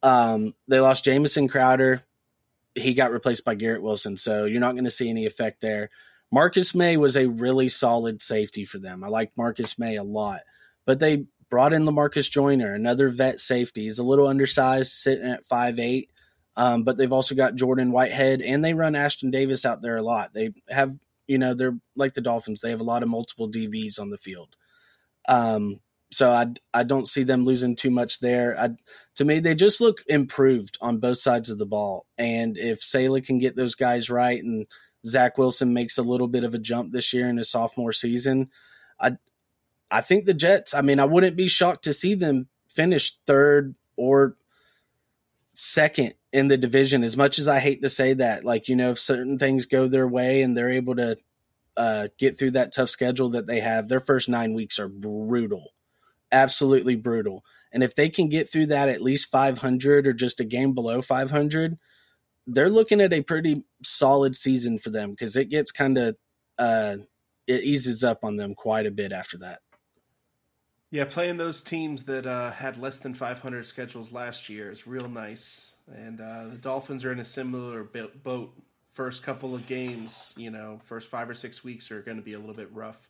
Um, 0.03 0.55
they 0.67 0.81
lost 0.81 1.05
Jamison 1.05 1.49
Crowder. 1.49 2.03
He 2.75 2.95
got 2.95 3.11
replaced 3.11 3.45
by 3.45 3.55
Garrett 3.55 3.83
Wilson, 3.83 4.17
so 4.17 4.45
you're 4.45 4.61
not 4.61 4.73
going 4.73 4.85
to 4.85 4.91
see 4.91 5.11
any 5.11 5.27
effect 5.27 5.61
there. 5.61 5.91
Marcus 6.33 6.75
Maye 6.75 6.97
was 6.97 7.17
a 7.17 7.27
really 7.29 7.69
solid 7.69 8.23
safety 8.23 8.65
for 8.65 8.79
them. 8.79 9.03
I 9.03 9.09
liked 9.09 9.37
Marcus 9.37 9.79
Maye 9.79 9.97
a 9.97 10.05
lot, 10.05 10.41
but 10.87 11.01
they 11.01 11.27
brought 11.51 11.73
in 11.73 11.85
Lamarcus 11.85 12.31
Joyner, 12.31 12.75
another 12.75 13.11
vet 13.11 13.41
safety. 13.41 13.83
He's 13.83 13.99
a 13.99 14.05
little 14.05 14.29
undersized, 14.29 14.93
sitting 14.93 15.27
at 15.27 15.47
five 15.47 15.79
eight. 15.79 16.11
Um, 16.57 16.83
but 16.83 16.99
they've 16.99 17.13
also 17.13 17.35
got 17.35 17.55
Jordan 17.55 17.93
Whitehead, 17.93 18.43
and 18.43 18.65
they 18.65 18.75
run 18.75 18.95
Ashtyn 18.95 19.31
Davis 19.31 19.65
out 19.65 19.83
there 19.83 19.97
a 19.97 20.03
lot. 20.03 20.35
They 20.35 20.51
have, 20.69 20.95
you 21.27 21.39
know, 21.39 21.55
they're 21.55 21.79
like 21.97 22.15
the 22.15 22.21
Dolphins. 22.21 22.61
They 22.61 22.71
have 22.71 22.81
a 22.81 22.85
lot 22.85 23.03
of 23.03 23.09
multiple 23.09 23.51
DVs 23.51 24.01
on 24.01 24.11
the 24.11 24.19
field. 24.19 24.57
Um, 25.29 25.81
so 26.13 26.31
I 26.31 26.47
I 26.75 26.83
don't 26.83 27.09
see 27.09 27.23
them 27.23 27.45
losing 27.45 27.77
too 27.77 27.91
much 27.91 28.19
there. 28.19 28.59
I, 28.59 28.71
to 29.15 29.25
me, 29.25 29.39
they 29.39 29.55
just 29.55 29.81
look 29.81 30.03
improved 30.09 30.77
on 30.81 30.99
both 30.99 31.19
sides 31.19 31.51
of 31.51 31.59
the 31.59 31.67
ball. 31.67 32.07
And 32.19 32.59
if 32.59 32.83
Saleh 32.83 33.25
can 33.25 33.39
get 33.39 33.57
those 33.57 33.77
guys 33.77 34.11
right 34.11 34.43
and 34.43 34.67
Zach 35.07 35.39
Wilson 35.39 35.73
makes 35.73 35.99
a 35.99 36.03
little 36.03 36.29
bit 36.29 36.45
of 36.45 36.55
a 36.55 36.59
jump 36.59 36.93
this 36.93 37.13
year 37.13 37.29
in 37.29 37.37
his 37.37 37.51
sophomore 37.51 37.93
season. 37.93 38.51
I 39.01 39.17
I 39.91 40.01
think 40.03 40.25
the 40.25 40.35
Jets, 40.35 40.73
I 40.75 40.83
mean, 40.83 41.01
I 41.01 41.05
wouldn't 41.05 41.37
be 41.37 41.49
shocked 41.49 41.85
to 41.85 41.93
see 41.93 42.15
them 42.15 42.49
finish 42.69 43.17
third 43.27 43.75
or 43.97 44.37
second 45.55 46.15
in 46.33 46.49
the 46.49 46.57
division 46.57 47.03
as 47.03 47.17
much 47.17 47.39
as 47.39 47.49
I 47.49 47.59
hate 47.59 47.83
to 47.83 47.89
say 47.89 48.15
that. 48.15 48.45
Like, 48.45 48.69
you 48.69 48.77
know, 48.77 48.91
if 48.91 48.99
certain 48.99 49.39
things 49.39 49.67
go 49.67 49.89
their 49.89 50.07
way 50.07 50.43
and 50.43 50.57
they're 50.57 50.73
able 50.73 50.95
to 50.97 51.17
uh, 51.77 52.09
get 52.19 52.39
through 52.39 52.53
that 52.53 52.73
tough 52.73 52.91
schedule 52.91 53.31
that 53.31 53.47
they 53.47 53.61
have, 53.61 53.89
their 53.89 54.01
first 54.01 54.29
nine 54.29 54.55
weeks 54.55 54.79
are 54.79 54.89
brutal. 54.89 55.73
Absolutely 56.31 56.95
brutal. 56.95 57.45
And 57.73 57.83
if 57.83 57.95
they 57.95 58.09
can 58.09 58.29
get 58.29 58.51
through 58.51 58.67
that 58.67 58.89
at 58.89 59.03
least 59.03 59.31
500 59.31 60.07
or 60.07 60.13
just 60.13 60.41
a 60.41 60.45
game 60.45 60.73
below 60.73 61.03
500, 61.03 61.79
they're 62.51 62.71
looking 62.71 63.01
at 63.01 63.13
a 63.13 63.23
pretty 63.23 63.63
solid 63.83 64.37
season 64.37 64.79
for 64.79 64.91
them 64.91 65.11
because 65.11 65.37
it 65.37 65.49
gets 65.49 65.73
kind 65.73 65.97
of 65.97 66.17
uh, 66.59 66.97
it 67.47 67.63
eases 67.65 68.05
up 68.05 68.25
on 68.25 68.37
them 68.37 68.55
quite 68.55 68.87
a 68.87 68.91
bit 68.91 69.13
after 69.13 69.39
that. 69.39 69.61
Yeah, 70.91 71.05
playing 71.05 71.37
those 71.37 71.63
teams 71.63 72.05
that 72.05 72.27
uh, 72.27 72.51
had 72.51 72.77
less 72.77 72.99
than 72.99 73.15
500 73.15 73.65
schedules 73.65 74.11
last 74.11 74.49
year 74.49 74.71
is 74.71 74.87
real 74.87 75.09
nice. 75.09 75.77
And 75.87 76.21
uh, 76.21 76.49
the 76.49 76.57
Dolphins 76.57 77.05
are 77.05 77.13
in 77.13 77.21
a 77.21 77.25
similar 77.25 77.85
boat. 77.85 78.53
First 78.93 79.23
couple 79.23 79.55
of 79.55 79.67
games, 79.69 80.35
you 80.37 80.51
know, 80.51 80.81
first 80.85 81.09
five 81.09 81.31
or 81.31 81.35
six 81.35 81.63
weeks 81.63 81.93
are 81.93 82.03
going 82.03 82.17
to 82.17 82.23
be 82.23 82.33
a 82.33 82.39
little 82.39 82.55
bit 82.55 82.73
rough. 82.73 83.09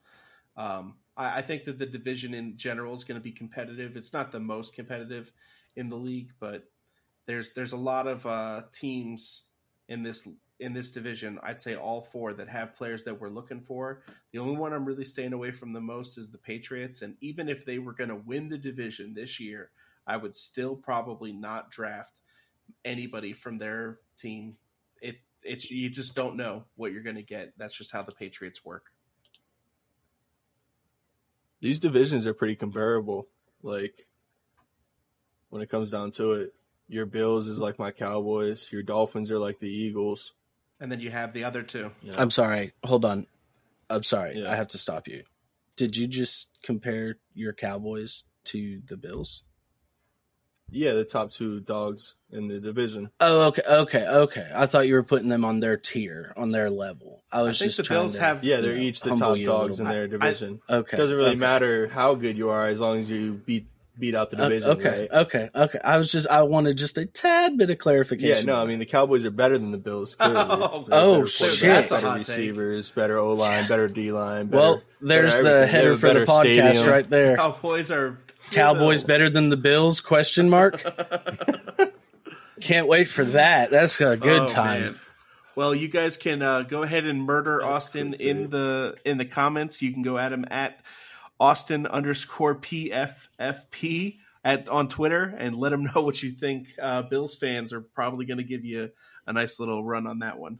Um, 0.57 0.97
I, 1.17 1.39
I, 1.39 1.43
think 1.43 1.65
that 1.65 1.79
the 1.79 1.87
division 1.87 2.35
in 2.35 2.59
general 2.59 2.95
is 2.95 3.03
going 3.03 3.19
to 3.19 3.25
be 3.25 3.33
competitive. 3.33 3.97
It's 3.97 4.12
not 4.12 4.31
the 4.31 4.41
most 4.41 4.75
competitive 4.75 5.33
in 5.77 5.89
the 5.89 5.97
league, 5.97 6.33
but 6.39 6.65
there's 7.31 7.52
there's 7.52 7.73
a 7.73 7.77
lot 7.77 8.09
of 8.09 8.27
uh, 8.27 8.62
teams 8.73 9.44
in 9.89 10.02
this 10.02 10.28
in 10.59 10.74
this 10.74 10.90
division, 10.90 11.39
I'd 11.43 11.62
say 11.62 11.77
all 11.77 12.02
four 12.02 12.35
that 12.35 12.48
have 12.48 12.74
players 12.74 13.05
that 13.05 13.19
we're 13.19 13.31
looking 13.31 13.61
for. 13.61 14.02
The 14.32 14.40
only 14.40 14.57
one 14.57 14.73
I'm 14.73 14.85
really 14.85 15.05
staying 15.05 15.32
away 15.32 15.52
from 15.52 15.73
the 15.73 15.81
most 15.81 16.19
is 16.19 16.31
the 16.31 16.39
Patriots. 16.39 17.01
And 17.01 17.16
even 17.20 17.48
if 17.48 17.65
they 17.65 17.78
were 17.78 17.94
going 17.94 18.11
to 18.11 18.16
win 18.16 18.51
the 18.51 18.59
division 18.59 19.15
this 19.15 19.40
year, 19.40 19.70
I 20.07 20.19
would 20.19 20.35
still 20.35 20.74
probably 20.74 21.32
not 21.32 21.70
draft 21.70 22.20
anybody 22.85 23.32
from 23.32 23.59
their 23.59 24.01
team. 24.19 24.57
It 25.01 25.20
it's 25.43 25.70
you 25.70 25.89
just 25.89 26.16
don't 26.16 26.36
know 26.36 26.65
what 26.74 26.93
you're 26.93 27.05
going 27.05 27.16
to 27.16 27.23
get. 27.23 27.52
That's 27.57 27.77
just 27.77 27.93
how 27.93 28.02
the 28.02 28.12
Patriots 28.12 28.65
work. 28.65 28.86
These 31.61 31.78
divisions 31.78 32.27
are 32.27 32.35
pretty 32.35 32.57
comparable. 32.57 33.28
Like 33.62 34.09
when 35.48 35.62
it 35.62 35.70
comes 35.70 35.90
down 35.90 36.11
to 36.12 36.32
it, 36.32 36.55
your 36.91 37.07
Bills 37.07 37.47
is 37.47 37.61
like 37.61 37.79
my 37.79 37.93
Cowboys. 37.93 38.71
Your 38.73 38.83
Dolphins 38.83 39.31
are 39.31 39.39
like 39.39 39.61
the 39.61 39.69
Eagles 39.69 40.33
and 40.81 40.91
then 40.91 41.01
you 41.01 41.11
have 41.11 41.33
the 41.33 41.45
other 41.45 41.62
two. 41.62 41.91
Yeah. 42.03 42.15
I'm 42.19 42.31
sorry. 42.31 42.73
Hold 42.85 43.05
on. 43.05 43.27
I'm 43.89 44.03
sorry. 44.03 44.41
Yeah. 44.41 44.51
I 44.51 44.57
have 44.57 44.69
to 44.69 44.79
stop 44.79 45.07
you. 45.07 45.25
Did 45.77 45.97
you 45.97 46.07
just 46.07 46.49
compare 46.62 47.17
your 47.35 47.53
Cowboys 47.53 48.25
to 48.45 48.81
the 48.87 48.97
Bills? 48.97 49.43
Yeah, 50.73 50.93
the 50.93 51.05
top 51.05 51.33
two 51.33 51.61
dogs 51.61 52.15
in 52.31 52.47
the 52.47 52.61
division. 52.61 53.11
Oh, 53.19 53.49
okay, 53.49 53.62
okay, 53.69 54.07
okay. 54.07 54.51
I 54.55 54.67
thought 54.67 54.87
you 54.87 54.95
were 54.95 55.03
putting 55.03 55.29
them 55.29 55.45
on 55.45 55.59
their 55.59 55.77
tier, 55.77 56.33
on 56.37 56.53
their 56.53 56.71
level. 56.71 57.25
I 57.33 57.43
was 57.43 57.61
I 57.61 57.65
just 57.65 57.79
the 57.79 57.83
trying 57.83 58.01
Bills 58.01 58.15
to, 58.15 58.21
have. 58.21 58.45
Yeah, 58.45 58.61
they're 58.61 58.77
each 58.77 59.01
the 59.01 59.17
top 59.17 59.37
dogs 59.45 59.81
in 59.81 59.87
their 59.87 60.07
division. 60.07 60.61
I, 60.69 60.77
okay, 60.77 60.97
it 60.97 61.01
doesn't 61.01 61.17
really 61.17 61.31
okay. 61.31 61.39
matter 61.39 61.89
how 61.89 62.15
good 62.15 62.39
you 62.39 62.51
are 62.51 62.67
as 62.67 62.79
long 62.79 62.99
as 62.99 63.11
you 63.11 63.41
beat 63.45 63.67
beat 64.01 64.15
out 64.15 64.31
the 64.31 64.39
uh, 64.39 64.49
division. 64.49 64.71
Okay, 64.71 65.01
right? 65.01 65.21
okay, 65.23 65.51
okay. 65.55 65.79
I 65.85 65.99
was 65.99 66.11
just 66.11 66.27
I 66.27 66.43
wanted 66.43 66.79
just 66.79 66.99
a 66.99 67.07
tad 67.07 67.57
bit 67.57 67.71
of 67.71 67.79
clarification. 67.79 68.47
Yeah, 68.47 68.55
no, 68.55 68.61
I 68.61 68.65
mean 68.65 68.79
the 68.79 68.87
Cowboys 68.87 69.25
are 69.25 69.31
better 69.31 69.59
than 69.59 69.71
the 69.71 69.79
Bills. 69.79 70.17
oh, 70.21 70.87
oh 70.91 71.27
shit! 71.27 71.91
Better 71.91 72.15
receivers, 72.15 72.91
better 72.91 73.19
O 73.19 73.35
line, 73.35 73.69
better 73.69 73.87
D 73.87 74.11
line. 74.11 74.51
Well, 74.51 74.83
there's 75.01 75.39
the 75.39 75.67
header 75.67 75.97
for 75.97 76.13
the 76.13 76.21
podcast 76.21 76.71
stadium. 76.71 76.89
right 76.89 77.09
there. 77.09 77.37
Cowboys 77.37 77.91
are 77.91 78.17
Cowboys 78.51 79.05
better 79.05 79.31
than 79.31 79.51
the 79.51 79.57
Bills? 79.57 80.01
Question 80.01 80.51
mark. 80.51 80.83
Can't 82.61 82.89
wait 82.89 83.09
for 83.09 83.25
that. 83.25 83.71
That's 83.71 84.01
a 84.01 84.17
good 84.17 84.43
oh, 84.43 84.47
time. 84.47 84.81
Man. 84.83 85.01
Well, 85.57 85.75
you 85.75 85.89
guys 85.89 86.17
can 86.17 86.43
uh, 86.43 86.63
go 86.63 86.83
ahead 86.83 87.05
and 87.05 87.23
murder 87.23 87.63
Austin 87.63 88.15
in 88.15 88.51
the 88.51 88.97
in 89.05 89.19
the 89.19 89.25
comments. 89.25 89.83
You 89.83 89.93
can 89.93 90.03
go 90.03 90.19
at 90.19 90.33
him 90.33 90.45
at 90.51 90.81
Austin 91.41 91.87
underscore 91.87 92.55
PFFP 92.55 94.19
at 94.45 94.69
on 94.69 94.89
Twitter 94.89 95.35
and 95.39 95.57
let 95.57 95.71
them 95.71 95.85
know 95.95 96.03
what 96.03 96.23
you 96.23 96.31
think. 96.31 96.75
Uh, 96.81 97.03
Bills 97.03 97.35
fans 97.35 97.73
are 97.73 97.81
probably 97.81 98.27
going 98.27 98.39
to 98.39 98.45
give 98.45 98.65
you 98.65 98.91
a 99.27 99.33
nice 99.33 99.59
little 99.59 99.83
run 99.83 100.07
on 100.07 100.21
that 100.21 100.39
one. 100.39 100.59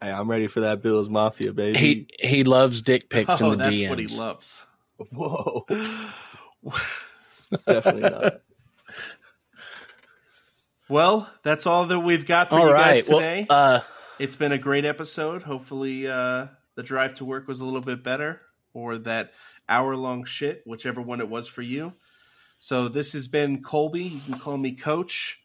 Hey, 0.00 0.12
I'm 0.12 0.30
ready 0.30 0.46
for 0.46 0.60
that 0.60 0.82
Bills 0.82 1.08
Mafia, 1.08 1.52
baby. 1.52 1.78
He 1.78 2.06
he 2.20 2.44
loves 2.44 2.82
dick 2.82 3.08
pics 3.08 3.40
oh, 3.40 3.52
in 3.52 3.58
the 3.58 3.64
DM. 3.64 3.68
that's 3.68 3.80
DMs. 3.80 3.90
what 3.90 3.98
he 3.98 4.06
loves. 4.08 4.66
Whoa, 5.12 5.66
definitely 7.66 8.10
not. 8.10 8.40
Well, 10.88 11.28
that's 11.42 11.66
all 11.66 11.86
that 11.86 12.00
we've 12.00 12.26
got 12.26 12.48
for 12.48 12.60
all 12.60 12.66
you 12.66 12.72
right. 12.72 12.94
guys 12.94 13.06
today. 13.06 13.46
Well, 13.48 13.76
uh, 13.76 13.80
it's 14.18 14.36
been 14.36 14.52
a 14.52 14.58
great 14.58 14.84
episode. 14.84 15.42
Hopefully, 15.42 16.06
uh, 16.06 16.46
the 16.76 16.82
drive 16.82 17.14
to 17.14 17.24
work 17.24 17.48
was 17.48 17.60
a 17.60 17.64
little 17.64 17.80
bit 17.80 18.04
better, 18.04 18.40
or 18.72 18.98
that 18.98 19.32
hour 19.68 19.96
long 19.96 20.24
shit, 20.24 20.62
whichever 20.64 21.00
one 21.00 21.20
it 21.20 21.28
was 21.28 21.48
for 21.48 21.62
you. 21.62 21.94
So 22.58 22.88
this 22.88 23.12
has 23.12 23.28
been 23.28 23.62
Colby. 23.62 24.04
You 24.04 24.20
can 24.20 24.38
call 24.38 24.56
me 24.56 24.72
Coach 24.72 25.40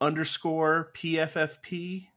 underscore 0.00 0.90
PFFP 0.94 2.08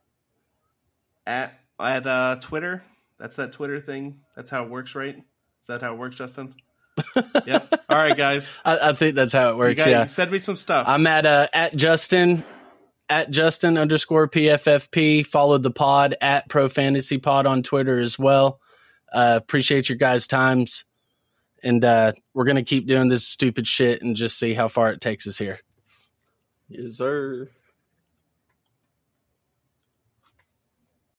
at 1.26 1.60
at 1.80 2.08
uh, 2.08 2.38
Twitter. 2.40 2.84
That's 3.20 3.36
that 3.38 3.52
Twitter 3.52 3.80
thing. 3.80 4.22
That's 4.36 4.50
how 4.50 4.64
it 4.64 4.70
works, 4.70 4.96
right? 4.96 5.18
Is 5.60 5.68
that 5.68 5.82
how 5.82 5.94
it 5.94 5.98
works, 5.98 6.18
Justin? 6.18 6.54
yep. 7.46 7.84
All 7.90 7.98
right, 7.98 8.18
guys. 8.18 8.54
I, 8.66 8.90
I, 8.90 8.94
think 8.94 9.16
that's 9.16 9.34
how 9.34 9.52
it 9.52 9.58
works. 9.58 9.86
yeah. 9.86 10.08
Send 10.08 10.32
me 10.32 10.40
some 10.40 10.56
stuff. 10.56 10.88
I'm 10.88 11.06
at 11.08 11.26
uh, 11.26 11.48
at 11.54 11.76
Justin 11.76 12.44
at 13.10 13.32
Justin 13.32 13.78
underscore 13.78 14.28
PFFP. 14.28 15.26
Follow 15.26 15.58
the 15.58 15.72
pod 15.72 16.16
at 16.22 16.50
Pro 16.50 16.70
Fantasy 16.70 17.18
Pod 17.18 17.46
on 17.46 17.64
Twitter 17.64 18.00
as 18.00 18.18
well. 18.20 18.60
Uh, 19.12 19.40
appreciate 19.42 19.90
your 19.90 19.98
guys' 19.98 20.28
times. 20.28 20.86
And 21.64 21.84
uh, 21.84 22.14
we're 22.34 22.46
going 22.46 22.58
to 22.58 22.64
keep 22.64 22.88
doing 22.88 23.10
this 23.10 23.28
stupid 23.28 23.68
shit 23.68 24.02
and 24.02 24.16
just 24.16 24.38
see 24.38 24.54
how 24.54 24.68
far 24.68 24.92
it 24.92 25.02
takes 25.02 25.28
us 25.28 25.38
here. 25.38 25.60
Yes, 26.70 26.96
sir. 26.96 27.48